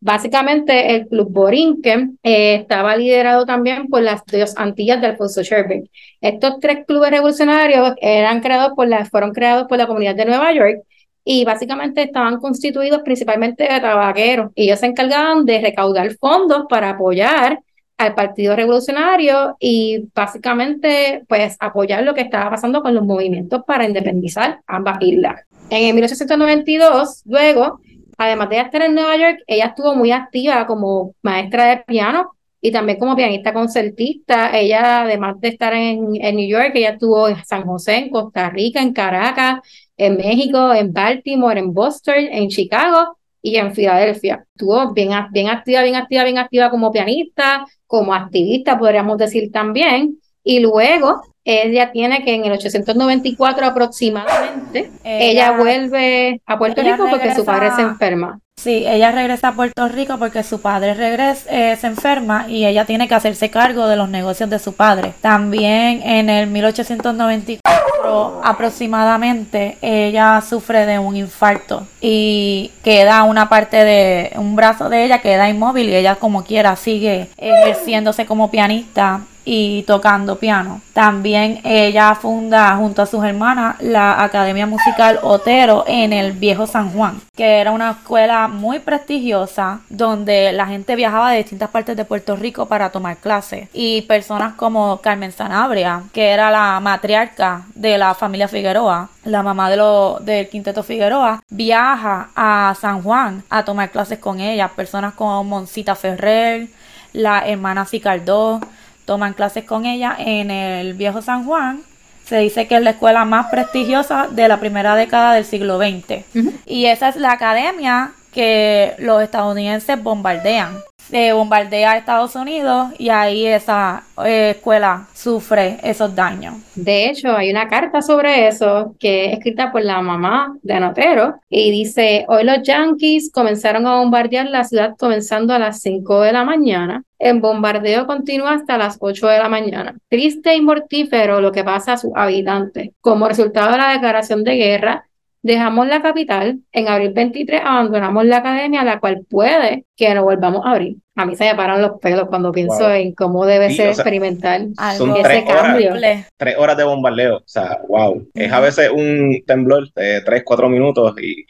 básicamente, 0.00 0.94
el 0.96 1.06
Club 1.08 1.28
Borinquen 1.30 2.18
eh, 2.22 2.56
estaba 2.56 2.96
liderado 2.96 3.46
también 3.46 3.88
por 3.88 4.02
las 4.02 4.22
dos 4.26 4.54
Antillas 4.56 5.00
de 5.00 5.08
Alfonso 5.08 5.42
Sherbeck. 5.42 5.88
Estos 6.20 6.58
tres 6.60 6.84
clubes 6.86 7.10
revolucionarios 7.10 7.94
eran 8.00 8.40
creados 8.40 8.72
por 8.74 8.88
la, 8.88 9.04
fueron 9.04 9.32
creados 9.32 9.68
por 9.68 9.78
la 9.78 9.86
comunidad 9.86 10.14
de 10.14 10.24
Nueva 10.24 10.52
York 10.52 10.82
y 11.24 11.44
básicamente 11.44 12.02
estaban 12.02 12.38
constituidos 12.40 13.02
principalmente 13.02 13.64
de 13.64 13.80
tabaqueros. 13.80 14.50
Y 14.54 14.64
ellos 14.64 14.80
se 14.80 14.86
encargaban 14.86 15.44
de 15.44 15.60
recaudar 15.60 16.10
fondos 16.16 16.64
para 16.68 16.90
apoyar 16.90 17.60
al 18.02 18.14
Partido 18.14 18.56
Revolucionario 18.56 19.56
y 19.60 20.08
básicamente 20.14 21.24
pues 21.28 21.56
apoyar 21.60 22.02
lo 22.02 22.14
que 22.14 22.22
estaba 22.22 22.50
pasando 22.50 22.82
con 22.82 22.94
los 22.94 23.04
movimientos 23.04 23.62
para 23.66 23.86
independizar 23.86 24.60
ambas 24.66 24.98
islas. 25.00 25.42
En 25.70 25.84
el 25.86 25.94
1892, 25.94 27.22
luego, 27.26 27.80
además 28.18 28.48
de 28.50 28.60
estar 28.60 28.82
en 28.82 28.94
Nueva 28.94 29.16
York, 29.16 29.38
ella 29.46 29.66
estuvo 29.66 29.94
muy 29.94 30.10
activa 30.12 30.66
como 30.66 31.14
maestra 31.22 31.66
de 31.66 31.76
piano 31.78 32.32
y 32.60 32.72
también 32.72 32.98
como 32.98 33.16
pianista 33.16 33.52
concertista. 33.52 34.56
Ella, 34.58 35.02
además 35.02 35.40
de 35.40 35.48
estar 35.48 35.72
en, 35.72 36.16
en 36.20 36.36
New 36.36 36.48
York, 36.48 36.72
ella 36.74 36.90
estuvo 36.90 37.28
en 37.28 37.42
San 37.44 37.64
José, 37.64 37.96
en 37.96 38.10
Costa 38.10 38.50
Rica, 38.50 38.82
en 38.82 38.92
Caracas, 38.92 39.60
en 39.96 40.16
México, 40.16 40.74
en 40.74 40.92
Baltimore, 40.92 41.58
en 41.58 41.72
Boston, 41.72 42.16
en 42.30 42.48
Chicago 42.48 43.16
y 43.42 43.56
en 43.56 43.74
Filadelfia. 43.74 44.46
Estuvo 44.54 44.92
bien, 44.92 45.10
bien 45.32 45.48
activa, 45.48 45.82
bien 45.82 45.96
activa, 45.96 46.24
bien 46.24 46.38
activa 46.38 46.70
como 46.70 46.92
pianista, 46.92 47.66
como 47.86 48.14
activista, 48.14 48.78
podríamos 48.78 49.18
decir 49.18 49.50
también. 49.50 50.18
Y 50.44 50.60
luego 50.60 51.22
ella 51.44 51.90
tiene 51.90 52.24
que 52.24 52.34
en 52.34 52.44
el 52.44 52.52
894 52.52 53.66
aproximadamente, 53.66 54.90
ella, 55.04 55.56
vuelve 55.56 56.40
a 56.46 56.58
Puerto 56.58 56.82
Rico 56.82 57.06
porque 57.10 57.34
su 57.34 57.44
padre 57.44 57.70
se 57.72 57.82
enferma. 57.82 58.40
Sí, 58.56 58.84
ella 58.86 59.10
regresa 59.10 59.48
a 59.48 59.54
Puerto 59.54 59.88
Rico 59.88 60.18
porque 60.18 60.42
su 60.44 60.60
padre 60.60 60.94
regresa, 60.94 61.50
eh, 61.50 61.76
se 61.76 61.88
enferma 61.88 62.48
y 62.48 62.64
ella 62.64 62.84
tiene 62.84 63.08
que 63.08 63.14
hacerse 63.14 63.50
cargo 63.50 63.88
de 63.88 63.96
los 63.96 64.08
negocios 64.08 64.48
de 64.50 64.60
su 64.60 64.74
padre. 64.74 65.14
También 65.20 66.00
en 66.02 66.30
el 66.30 66.46
1894 66.46 68.40
aproximadamente 68.44 69.78
ella 69.80 70.40
sufre 70.40 70.86
de 70.86 70.98
un 70.98 71.16
infarto 71.16 71.86
y 72.00 72.70
queda 72.84 73.24
una 73.24 73.48
parte 73.48 73.84
de 73.84 74.32
un 74.36 74.54
brazo 74.54 74.88
de 74.88 75.04
ella 75.04 75.20
queda 75.20 75.48
inmóvil 75.48 75.88
y 75.88 75.96
ella 75.96 76.16
como 76.16 76.44
quiera 76.44 76.76
sigue 76.76 77.28
ejerciéndose 77.38 78.26
como 78.26 78.50
pianista 78.50 79.22
y 79.44 79.82
tocando 79.82 80.38
piano. 80.38 80.80
También 80.92 81.60
ella 81.64 82.14
funda 82.14 82.76
junto 82.76 83.02
a 83.02 83.06
sus 83.06 83.24
hermanas 83.24 83.76
la 83.80 84.22
Academia 84.22 84.66
Musical 84.66 85.18
Otero 85.22 85.84
en 85.86 86.12
el 86.12 86.32
Viejo 86.32 86.66
San 86.66 86.90
Juan, 86.90 87.20
que 87.34 87.58
era 87.58 87.72
una 87.72 87.92
escuela 87.92 88.41
muy 88.48 88.78
prestigiosa 88.78 89.80
donde 89.88 90.52
la 90.52 90.66
gente 90.66 90.96
viajaba 90.96 91.30
de 91.30 91.38
distintas 91.38 91.70
partes 91.70 91.96
de 91.96 92.04
Puerto 92.04 92.36
Rico 92.36 92.66
para 92.66 92.90
tomar 92.90 93.16
clases. 93.16 93.68
Y 93.72 94.02
personas 94.02 94.54
como 94.54 95.00
Carmen 95.00 95.32
Sanabria, 95.32 96.02
que 96.12 96.28
era 96.30 96.50
la 96.50 96.80
matriarca 96.80 97.64
de 97.74 97.98
la 97.98 98.14
familia 98.14 98.48
Figueroa, 98.48 99.08
la 99.24 99.42
mamá 99.42 99.70
de 99.70 99.76
lo, 99.76 100.18
del 100.20 100.48
quinteto 100.48 100.82
Figueroa, 100.82 101.42
viaja 101.48 102.30
a 102.34 102.74
San 102.80 103.02
Juan 103.02 103.42
a 103.50 103.64
tomar 103.64 103.90
clases 103.90 104.18
con 104.18 104.40
ella. 104.40 104.68
Personas 104.68 105.14
como 105.14 105.44
Moncita 105.44 105.94
Ferrer, 105.94 106.68
la 107.12 107.46
hermana 107.46 107.84
Cicardó, 107.84 108.60
toman 109.04 109.34
clases 109.34 109.64
con 109.64 109.86
ella 109.86 110.16
en 110.18 110.50
el 110.50 110.94
Viejo 110.94 111.22
San 111.22 111.44
Juan. 111.44 111.82
Se 112.24 112.38
dice 112.38 112.66
que 112.66 112.76
es 112.76 112.82
la 112.82 112.90
escuela 112.90 113.24
más 113.24 113.46
prestigiosa 113.46 114.28
de 114.30 114.48
la 114.48 114.58
primera 114.58 114.94
década 114.94 115.34
del 115.34 115.44
siglo 115.44 115.78
XX. 115.78 116.24
Y 116.66 116.86
esa 116.86 117.08
es 117.08 117.16
la 117.16 117.32
academia 117.32 118.12
que 118.32 118.94
los 118.98 119.22
estadounidenses 119.22 120.02
bombardean 120.02 120.82
se 121.12 121.32
bombardea 121.34 121.92
a 121.92 121.96
Estados 121.98 122.34
Unidos 122.36 122.88
y 122.98 123.10
ahí 123.10 123.46
esa 123.46 124.04
eh, 124.24 124.54
escuela 124.56 125.08
sufre 125.12 125.78
esos 125.82 126.14
daños. 126.14 126.54
De 126.74 127.10
hecho, 127.10 127.36
hay 127.36 127.50
una 127.50 127.68
carta 127.68 128.00
sobre 128.00 128.48
eso 128.48 128.94
que 128.98 129.26
es 129.26 129.32
escrita 129.34 129.70
por 129.72 129.82
la 129.82 130.00
mamá 130.00 130.56
de 130.62 130.74
Anotero 130.74 131.34
y 131.50 131.70
dice, 131.70 132.24
hoy 132.28 132.44
los 132.44 132.62
yankees 132.62 133.30
comenzaron 133.30 133.86
a 133.86 133.96
bombardear 133.96 134.48
la 134.48 134.64
ciudad 134.64 134.94
comenzando 134.98 135.52
a 135.52 135.58
las 135.58 135.80
5 135.82 136.22
de 136.22 136.32
la 136.32 136.44
mañana. 136.44 137.04
El 137.18 137.40
bombardeo 137.40 138.06
continúa 138.06 138.54
hasta 138.54 138.78
las 138.78 138.96
8 138.98 139.26
de 139.28 139.38
la 139.38 139.48
mañana. 139.50 139.94
Triste 140.08 140.56
y 140.56 140.60
mortífero 140.60 141.40
lo 141.40 141.52
que 141.52 141.62
pasa 141.62 141.92
a 141.92 141.98
sus 141.98 142.12
habitantes. 142.14 142.90
Como 143.00 143.28
resultado 143.28 143.70
de 143.72 143.78
la 143.78 143.92
declaración 143.92 144.44
de 144.44 144.56
guerra, 144.56 145.04
Dejamos 145.42 145.88
la 145.88 146.02
capital, 146.02 146.60
en 146.70 146.88
abril 146.88 147.12
23 147.12 147.62
abandonamos 147.64 148.24
la 148.26 148.38
academia, 148.38 148.84
la 148.84 149.00
cual 149.00 149.26
puede 149.28 149.86
que 149.96 150.14
no 150.14 150.22
volvamos 150.24 150.64
a 150.64 150.70
abrir. 150.70 150.98
A 151.14 151.26
mí 151.26 151.36
se 151.36 151.44
me 151.44 151.54
paran 151.54 151.82
los 151.82 152.00
pelos 152.00 152.26
cuando 152.28 152.52
pienso 152.52 152.90
en 152.90 153.12
cómo 153.12 153.44
debe 153.44 153.70
ser 153.74 153.88
experimental 153.88 154.72
son 154.96 155.14
ese 155.16 155.44
cambio. 155.44 155.94
tres 156.38 156.56
horas 156.56 156.76
de 156.76 156.84
bombardeo, 156.84 157.36
o 157.36 157.42
sea, 157.44 157.80
wow. 157.86 158.26
Es 158.32 158.50
a 158.50 158.60
veces 158.60 158.90
un 158.90 159.42
temblor 159.46 159.92
de 159.94 160.22
tres, 160.22 160.42
cuatro 160.44 160.70
minutos 160.70 161.14
y, 161.20 161.44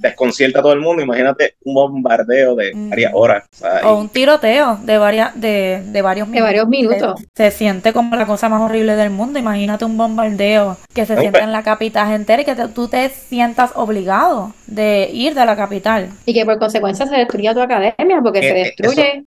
desconcierta 0.00 0.58
a 0.58 0.62
todo 0.62 0.72
el 0.72 0.80
mundo. 0.80 1.02
Imagínate 1.02 1.54
un 1.64 1.74
bombardeo 1.74 2.56
de 2.56 2.72
varias 2.74 3.12
horas. 3.14 3.44
O, 3.84 3.94
un 3.94 4.08
tiroteo 4.08 4.78
de, 4.82 4.98
varias, 4.98 5.40
de, 5.40 5.82
de 5.86 6.02
varios 6.02 6.26
minutos. 6.26 6.40
De 6.40 6.52
varios 6.52 6.68
minutos. 6.68 7.20
Se, 7.34 7.50
siente 7.52 7.92
como 7.92 8.16
la 8.16 8.26
cosa 8.26 8.48
más 8.48 8.60
horrible 8.60 8.96
del 8.96 9.10
mundo. 9.10 9.38
Imagínate 9.38 9.84
un 9.84 9.96
bombardeo 9.96 10.76
que 10.92 11.06
se 11.06 11.14
siente 11.16 11.30
pues 11.30 11.44
en 11.44 11.52
la 11.52 11.62
capital 11.62 12.12
entera 12.12 12.42
y 12.42 12.44
que 12.44 12.56
tú 12.74 12.88
te 12.88 13.08
sientas 13.08 13.70
obligado 13.76 14.52
de 14.66 15.10
ir 15.12 15.34
de 15.34 15.46
la 15.46 15.56
capital. 15.56 16.10
Y 16.26 16.34
que 16.34 16.44
por 16.44 16.58
consecuencia 16.58 17.06
se 17.06 17.16
destruya 17.16 17.54
tu 17.54 17.60
academia 17.60 18.20
porque 18.22 18.42
se 18.42 18.63
destruye. 18.64 19.24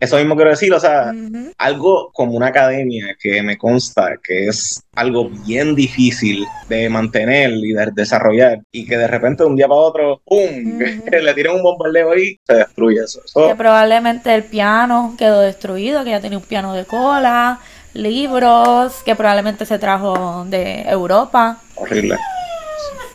Eso, 0.00 0.16
mismo 0.16 0.36
quiero 0.36 0.50
decir, 0.50 0.72
o 0.72 0.80
sea, 0.80 1.12
algo 1.58 2.10
como 2.12 2.32
una 2.32 2.48
academia 2.48 3.16
que 3.20 3.42
me 3.42 3.56
consta 3.56 4.14
que 4.22 4.48
es 4.48 4.82
algo 4.94 5.30
bien 5.46 5.74
difícil 5.74 6.44
de 6.68 6.88
mantener 6.88 7.50
y 7.52 7.72
de 7.72 7.90
desarrollar 7.94 8.60
y 8.72 8.86
que 8.86 8.96
de 8.96 9.06
repente 9.06 9.42
de 9.42 9.48
un 9.48 9.56
día 9.56 9.68
para 9.68 9.80
otro, 9.80 10.20
¡pum! 10.24 10.78
le 11.10 11.34
tiran 11.34 11.56
un 11.56 11.62
bombardeo 11.62 12.12
ahí, 12.12 12.38
se 12.46 12.54
destruye 12.54 13.00
eso. 13.02 13.20
Que 13.34 13.54
probablemente 13.54 14.34
el 14.34 14.44
piano 14.44 15.14
quedó 15.18 15.40
destruido, 15.40 16.04
que 16.04 16.10
ya 16.10 16.20
tenía 16.20 16.38
un 16.38 16.44
piano 16.44 16.74
de 16.74 16.84
cola, 16.84 17.60
libros, 17.94 19.02
que 19.04 19.14
probablemente 19.14 19.66
se 19.66 19.78
trajo 19.78 20.44
de 20.48 20.82
Europa. 20.82 21.60
Horrible. 21.74 22.16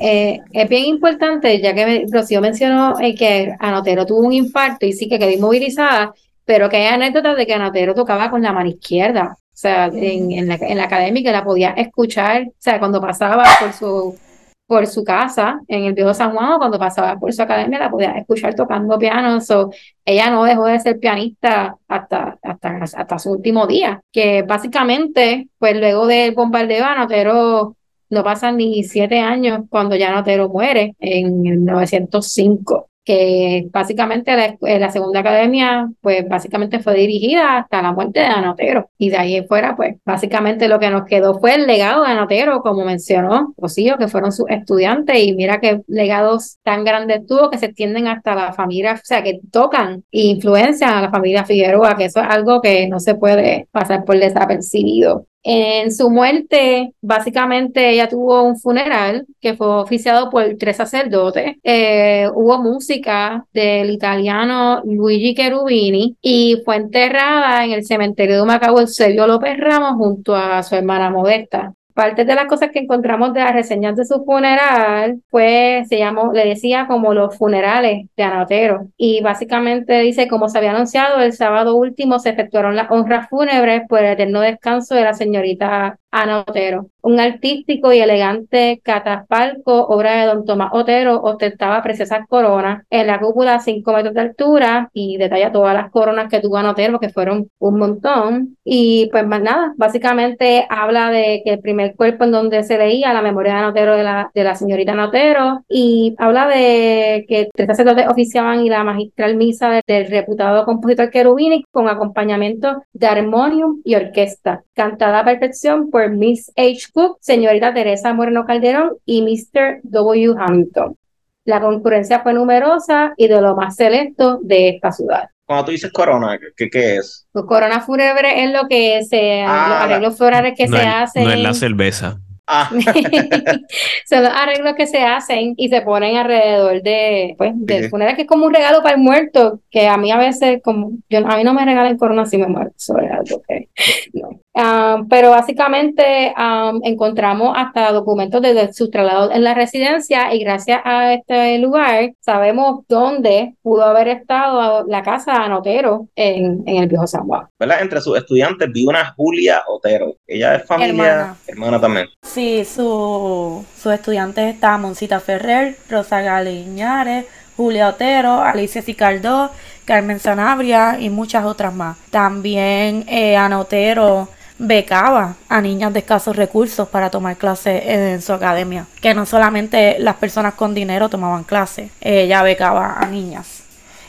Eh, 0.04 0.40
es 0.52 0.68
bien 0.68 0.86
importante, 0.86 1.62
ya 1.62 1.76
que 1.76 2.08
Rocío 2.12 2.42
mencionó 2.42 3.00
eh, 3.00 3.14
que 3.14 3.56
Anotero 3.60 4.04
tuvo 4.04 4.22
un 4.22 4.34
infarto 4.34 4.88
y 4.88 4.94
sí 4.94 5.08
que 5.08 5.20
quedó 5.20 5.30
inmovilizada, 5.30 6.12
pero 6.44 6.70
que 6.70 6.78
hay 6.78 6.88
anécdotas 6.88 7.38
de 7.38 7.46
que 7.46 7.54
Anotero 7.54 7.94
tocaba 7.94 8.32
con 8.32 8.42
la 8.42 8.52
mano 8.52 8.68
izquierda. 8.70 9.38
O 9.40 9.58
sea, 9.62 9.92
en, 9.94 10.48
la, 10.48 10.56
en 10.56 10.78
la 10.78 10.86
academia 10.86 11.32
la 11.32 11.44
podía 11.44 11.70
escuchar, 11.72 12.48
o 12.48 12.54
sea, 12.58 12.80
cuando 12.80 13.00
pasaba 13.00 13.44
por 13.60 13.74
su, 13.74 14.18
por 14.66 14.88
su 14.88 15.04
casa 15.04 15.60
en 15.68 15.84
el 15.84 15.94
viejo 15.94 16.16
San 16.16 16.32
Juan 16.32 16.54
o 16.54 16.58
cuando 16.58 16.80
pasaba 16.80 17.20
por 17.20 17.32
su 17.32 17.42
academia 17.44 17.78
la 17.78 17.92
podía 17.92 18.14
escuchar 18.14 18.56
tocando 18.56 18.98
piano. 18.98 19.40
So, 19.40 19.70
ella 20.04 20.32
no 20.32 20.46
dejó 20.46 20.66
de 20.66 20.80
ser 20.80 20.98
pianista 20.98 21.76
hasta, 21.88 22.40
hasta, 22.42 22.78
hasta 22.82 23.20
su 23.20 23.34
último 23.34 23.68
día, 23.68 24.02
que 24.12 24.42
básicamente, 24.42 25.48
pues 25.60 25.78
luego 25.78 26.08
del 26.08 26.34
bombardeo, 26.34 26.86
Anotero 26.86 27.76
no 28.12 28.24
pasan 28.24 28.58
ni 28.58 28.84
siete 28.84 29.20
años 29.20 29.62
cuando 29.70 29.96
ya 29.96 30.10
Anotero 30.10 30.50
muere 30.50 30.96
en 31.00 31.46
el 31.48 31.66
905 31.66 32.92
que 33.04 33.68
básicamente 33.72 34.36
la, 34.36 34.46
eh, 34.62 34.80
la, 34.80 34.92
segunda 34.92 35.22
academia, 35.22 35.90
pues 36.02 36.28
básicamente 36.28 36.80
fue 36.80 36.94
dirigida 36.94 37.58
hasta 37.58 37.82
la 37.82 37.94
muerte 37.94 38.20
de 38.20 38.28
Anotero. 38.28 38.92
Y 38.98 39.10
de 39.10 39.18
ahí 39.18 39.48
fuera, 39.48 39.76
pues 39.76 39.96
básicamente 40.06 40.68
lo 40.68 40.80
que 40.80 40.90
nos 40.90 41.06
quedó 41.06 41.40
fue 41.40 41.56
el 41.56 41.66
legado 41.68 42.04
de 42.04 42.12
Anotero, 42.12 42.62
como 42.62 42.86
mencionó 42.86 43.54
Rocío, 43.58 43.98
que 43.98 44.08
fueron 44.08 44.32
sus 44.32 44.50
estudiantes. 44.50 45.18
Y 45.20 45.34
mira 45.34 45.60
qué 45.60 45.82
legados 45.88 46.60
tan 46.64 46.84
grandes 46.84 47.26
tuvo 47.26 47.50
que 47.50 47.58
se 47.58 47.68
extienden 47.68 48.08
hasta 48.08 48.36
la 48.36 48.54
familia, 48.54 48.94
o 48.94 48.98
sea, 49.04 49.24
que 49.24 49.40
tocan 49.52 50.04
e 50.12 50.22
influencian 50.28 50.92
a 50.94 51.02
la 51.02 51.10
familia 51.10 51.46
Figueroa, 51.46 51.98
que 51.98 52.06
eso 52.06 52.20
es 52.22 52.28
algo 52.30 52.62
que 52.62 52.88
no 52.88 53.00
se 53.00 53.16
puede 53.16 53.68
pasar 53.72 54.06
por 54.06 54.18
desapercibido. 54.20 55.26
En 55.44 55.92
su 55.92 56.10
muerte, 56.10 56.94
básicamente 57.02 57.90
ella 57.90 58.08
tuvo 58.08 58.44
un 58.44 58.60
funeral 58.60 59.26
que 59.40 59.56
fue 59.56 59.68
oficiado 59.68 60.30
por 60.30 60.56
tres 60.60 60.78
sacerdotes. 60.78 61.56
Eh, 61.64 62.30
hubo 62.36 62.62
música 62.62 63.46
del 63.54 63.90
italiano 63.90 64.82
Luigi 64.86 65.34
Cherubini 65.34 66.16
y 66.22 66.62
fue 66.64 66.76
enterrada 66.76 67.66
en 67.66 67.72
el 67.72 67.86
cementerio 67.86 68.38
de 68.38 68.46
Macao 68.46 68.80
Eusebio 68.80 69.26
López 69.26 69.58
Ramos 69.58 69.96
junto 69.98 70.36
a 70.36 70.62
su 70.62 70.76
hermana 70.76 71.10
Modesta. 71.10 71.74
Parte 71.94 72.26
de 72.26 72.36
las 72.36 72.46
cosas 72.46 72.72
que 72.72 72.80
encontramos 72.80 73.34
de 73.34 73.42
las 73.42 73.54
reseñas 73.54 73.96
de 73.96 74.06
su 74.06 74.24
funeral, 74.26 75.22
pues 75.30 75.88
se 75.88 75.98
llamó, 75.98 76.34
le 76.34 76.46
decía 76.46 76.88
como 76.88 77.14
los 77.14 77.38
funerales 77.38 78.08
de 78.16 78.24
Anotero. 78.24 78.88
Y 78.98 79.22
básicamente 79.22 80.00
dice, 80.02 80.28
como 80.28 80.50
se 80.50 80.58
había 80.58 80.72
anunciado, 80.72 81.20
el 81.22 81.34
sábado 81.34 81.76
último 81.76 82.20
se 82.20 82.30
efectuaron 82.30 82.76
las 82.76 82.92
honras 82.92 83.30
fúnebres 83.30 83.84
por 83.88 84.00
el 84.00 84.14
eterno 84.14 84.42
descanso 84.42 84.96
de 84.96 85.04
la 85.04 85.14
señorita 85.14 85.98
Anotero. 86.12 86.88
Un 87.02 87.20
artístico 87.20 87.92
y 87.92 88.00
elegante 88.00 88.80
catafalco, 88.84 89.88
obra 89.88 90.22
de 90.22 90.28
don 90.28 90.46
Tomás 90.46 90.70
Otero, 90.74 91.20
ostentaba 91.22 91.82
preciosas 91.82 92.28
coronas 92.28 92.84
en 92.90 93.08
la 93.08 93.20
cúpula 93.20 93.56
a 93.56 93.60
5 93.60 93.94
metros 93.94 94.14
de 94.14 94.22
altura 94.22 94.90
y 94.94 95.18
detalla 95.18 95.52
todas 95.52 95.74
las 95.74 95.90
coronas 95.90 96.30
que 96.30 96.40
tuvo 96.40 96.58
Anotero, 96.58 97.00
que 97.00 97.10
fueron 97.10 97.50
un 97.60 97.78
montón. 97.80 98.58
Y 98.64 99.10
pues 99.12 99.26
más 99.26 99.42
nada, 99.42 99.74
básicamente 99.78 100.68
habla 100.70 101.10
de 101.10 101.42
que 101.44 101.54
el 101.54 101.60
primer 101.60 101.96
cuerpo 101.96 102.26
en 102.26 102.32
donde 102.32 102.64
se 102.64 102.78
leía 102.78 103.14
la 103.14 103.22
memoria 103.22 103.54
de 103.54 103.60
Anotero 103.60 103.96
de 103.96 104.04
la, 104.04 104.30
de 104.34 104.44
la 104.44 104.56
señorita 104.56 104.92
Anotero 104.92 105.64
y 105.68 106.16
habla 106.20 106.48
de 106.48 107.26
que 107.28 107.50
tres 107.54 107.68
sacerdotes 107.68 108.08
oficiaban 108.08 108.62
y 108.62 108.70
la 108.70 108.84
magistral 108.84 109.36
misa 109.36 109.82
del, 109.88 110.08
reputado 110.12 110.66
compositor 110.66 111.10
Cherubini 111.12 111.64
con 111.72 111.88
acompañamiento 111.88 112.84
de 112.94 113.08
armonium 113.08 113.82
y 113.84 113.96
orquesta, 113.96 114.64
cantada 114.74 115.20
a 115.20 115.26
perfección 115.26 115.90
por 115.90 116.01
Miss 116.10 116.52
H. 116.56 116.88
Cook, 116.94 117.18
señorita 117.22 117.74
Teresa 117.74 118.14
Moreno 118.14 118.46
Calderón 118.46 118.98
y 119.06 119.22
Mr. 119.22 119.82
W. 119.84 120.36
Hamilton. 120.38 120.98
La 121.46 121.60
concurrencia 121.60 122.22
fue 122.22 122.34
numerosa 122.34 123.14
y 123.18 123.28
de 123.28 123.42
lo 123.42 123.56
más 123.56 123.76
selecto 123.76 124.40
de 124.42 124.70
esta 124.70 124.92
ciudad. 124.92 125.30
Cuando 125.46 125.66
tú 125.66 125.72
dices 125.72 125.92
corona, 125.92 126.40
¿qué, 126.56 126.70
qué 126.70 126.98
es? 126.98 127.28
Pues 127.32 127.46
corona 127.46 127.82
fúnebre 127.82 128.44
es 128.44 128.52
lo 128.52 128.68
que 128.68 129.04
se, 129.04 129.42
ah, 129.42 129.68
los 129.70 129.78
arreglos 129.80 130.18
florales 130.18 130.54
que 130.56 130.68
se 130.68 130.80
hacen. 130.80 131.24
No 131.24 131.32
es 131.32 131.40
la 131.40 131.54
cerveza. 131.54 132.20
Ah. 132.48 132.70
Son 134.06 134.24
los 134.24 134.34
arreglos 134.34 134.76
que 134.76 134.88
se 134.88 135.04
hacen 135.04 135.54
y 135.58 135.70
se 135.70 135.82
ponen 135.82 136.18
alrededor 136.18 136.82
de, 136.82 137.36
pues, 137.38 137.54
del 137.56 137.90
funeral, 137.90 138.16
que 138.16 138.24
es 138.24 138.28
como 138.28 138.46
un 138.46 138.54
regalo 138.54 138.84
para 138.84 138.96
el 138.96 139.02
muerto, 139.02 139.62
que 139.70 139.88
a 139.88 139.98
mí 139.98 140.12
a 140.12 140.18
veces, 140.18 140.62
como 140.64 140.92
yo 141.10 141.20
a 141.26 141.38
mí 141.38 141.44
no 141.44 141.54
me 141.54 141.66
regalan 141.66 141.98
corona 141.98 142.26
si 142.26 142.38
me 142.38 142.48
muero, 142.48 142.72
sobre 142.76 143.10
algo 143.10 143.42
que 143.48 143.70
no. 144.14 144.40
Um, 144.54 145.08
pero 145.08 145.30
básicamente 145.30 146.34
um, 146.38 146.82
encontramos 146.84 147.54
hasta 147.56 147.94
documentos 147.94 148.42
de 148.42 148.74
sus 148.74 148.92
traslados 148.92 149.32
en 149.34 149.46
la 149.46 149.54
residencia 149.54 150.34
y 150.34 150.44
gracias 150.44 150.82
a 150.84 151.14
este 151.14 151.58
lugar 151.60 152.12
sabemos 152.20 152.84
dónde 152.90 153.56
pudo 153.62 153.86
haber 153.86 154.10
estado 154.10 154.86
la 154.88 155.04
casa 155.04 155.32
de 155.32 155.38
Anotero 155.38 156.10
en, 156.16 156.64
en 156.66 156.84
el 156.84 156.90
viejo 156.90 157.08
San 157.08 157.26
Juan. 157.28 157.48
¿Verdad? 157.58 157.82
Entre 157.82 158.02
sus 158.02 158.18
estudiantes 158.18 158.70
vi 158.74 158.86
una 158.86 159.14
Julia 159.16 159.64
Otero. 159.70 160.16
Ella 160.28 160.56
es 160.56 160.66
familia 160.66 161.34
hermana, 161.48 161.80
también. 161.80 162.08
Sí, 162.22 162.66
su, 162.66 163.64
sus 163.78 163.94
estudiantes 163.94 164.54
estaban 164.54 164.82
Moncita 164.82 165.22
Ferrer, 165.22 165.78
Rosa 165.90 166.20
Galiñares, 166.20 167.26
Julia 167.56 167.88
Otero, 167.88 168.42
Alicia 168.42 168.82
Cicardó, 168.82 169.50
Carmen 169.86 170.20
Sanabria 170.20 170.98
y 171.00 171.10
muchas 171.10 171.46
otras 171.46 171.74
más. 171.74 171.98
También 172.10 173.06
eh, 173.08 173.38
Anotero 173.38 174.28
becaba 174.62 175.36
a 175.50 175.60
niñas 175.60 175.92
de 175.92 176.00
escasos 176.00 176.36
recursos 176.36 176.88
para 176.88 177.10
tomar 177.10 177.36
clases 177.36 177.82
en 177.84 178.22
su 178.22 178.32
academia, 178.32 178.86
que 179.02 179.14
no 179.14 179.26
solamente 179.26 179.98
las 180.00 180.16
personas 180.16 180.54
con 180.54 180.76
dinero 180.76 181.10
tomaban 181.10 181.44
clases, 181.44 181.90
ella 182.00 182.44
becaba 182.44 183.00
a 183.00 183.08
niñas. 183.08 183.64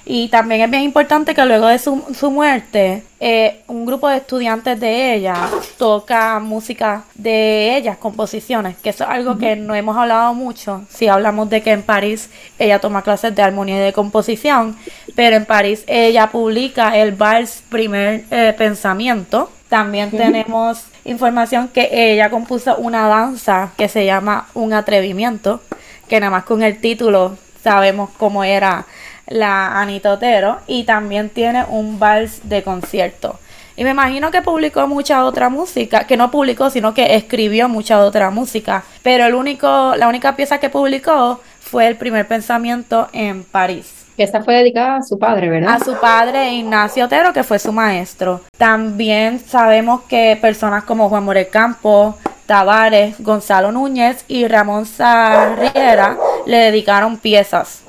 Y 0.04 0.28
también 0.28 0.60
es 0.60 0.70
bien 0.70 0.82
importante 0.82 1.32
que 1.32 1.44
luego 1.46 1.68
de 1.68 1.78
su, 1.78 2.02
su 2.18 2.30
muerte, 2.30 3.04
eh, 3.20 3.62
un 3.68 3.86
grupo 3.86 4.08
de 4.08 4.16
estudiantes 4.16 4.78
de 4.80 5.14
ella 5.14 5.48
toca 5.78 6.40
música 6.40 7.04
de 7.14 7.76
ellas, 7.76 7.96
composiciones, 7.98 8.76
que 8.76 8.90
eso 8.90 9.04
es 9.04 9.10
algo 9.10 9.38
que 9.38 9.54
no 9.54 9.74
hemos 9.76 9.96
hablado 9.96 10.34
mucho. 10.34 10.82
Si 10.90 11.06
hablamos 11.06 11.48
de 11.50 11.62
que 11.62 11.70
en 11.70 11.82
París 11.82 12.30
ella 12.58 12.80
toma 12.80 13.02
clases 13.02 13.34
de 13.34 13.42
armonía 13.42 13.76
y 13.76 13.84
de 13.84 13.92
composición, 13.92 14.76
pero 15.14 15.36
en 15.36 15.46
París 15.46 15.84
ella 15.86 16.26
publica 16.30 16.98
el 16.98 17.12
Vals 17.12 17.62
Primer 17.70 18.24
eh, 18.32 18.54
Pensamiento, 18.58 19.50
también 19.72 20.10
tenemos 20.10 20.84
información 21.06 21.68
que 21.68 21.88
ella 22.12 22.28
compuso 22.28 22.76
una 22.76 23.08
danza 23.08 23.70
que 23.78 23.88
se 23.88 24.04
llama 24.04 24.46
Un 24.52 24.74
atrevimiento, 24.74 25.62
que 26.08 26.20
nada 26.20 26.28
más 26.28 26.44
con 26.44 26.62
el 26.62 26.78
título 26.78 27.38
sabemos 27.64 28.10
cómo 28.18 28.44
era 28.44 28.84
la 29.28 29.80
Anita 29.80 30.12
Otero 30.12 30.58
y 30.66 30.84
también 30.84 31.30
tiene 31.30 31.64
un 31.70 31.98
vals 31.98 32.46
de 32.50 32.62
concierto. 32.62 33.38
Y 33.74 33.84
me 33.84 33.92
imagino 33.92 34.30
que 34.30 34.42
publicó 34.42 34.86
mucha 34.88 35.24
otra 35.24 35.48
música, 35.48 36.06
que 36.06 36.18
no 36.18 36.30
publicó, 36.30 36.68
sino 36.68 36.92
que 36.92 37.16
escribió 37.16 37.70
mucha 37.70 38.04
otra 38.04 38.28
música. 38.28 38.84
Pero 39.02 39.24
el 39.24 39.34
único, 39.34 39.94
la 39.96 40.06
única 40.06 40.36
pieza 40.36 40.60
que 40.60 40.68
publicó 40.68 41.40
fue 41.60 41.88
el 41.88 41.96
primer 41.96 42.28
pensamiento 42.28 43.08
en 43.14 43.42
París. 43.42 44.01
Esa 44.16 44.42
fue 44.42 44.54
dedicada 44.54 44.96
a 44.96 45.02
su 45.02 45.18
padre, 45.18 45.48
¿verdad? 45.48 45.74
A 45.74 45.84
su 45.84 45.98
padre 45.98 46.52
Ignacio 46.52 47.06
Otero, 47.06 47.32
que 47.32 47.42
fue 47.42 47.58
su 47.58 47.72
maestro. 47.72 48.40
También 48.58 49.38
sabemos 49.38 50.02
que 50.02 50.38
personas 50.40 50.84
como 50.84 51.08
Juan 51.08 51.24
Morel 51.24 51.48
Campo, 51.48 52.16
Tavares, 52.46 53.16
Gonzalo 53.20 53.72
Núñez 53.72 54.24
y 54.28 54.46
Ramón 54.46 54.84
Sarriera 54.84 56.16
le 56.44 56.58
dedicaron 56.58 57.16
piezas. 57.16 57.82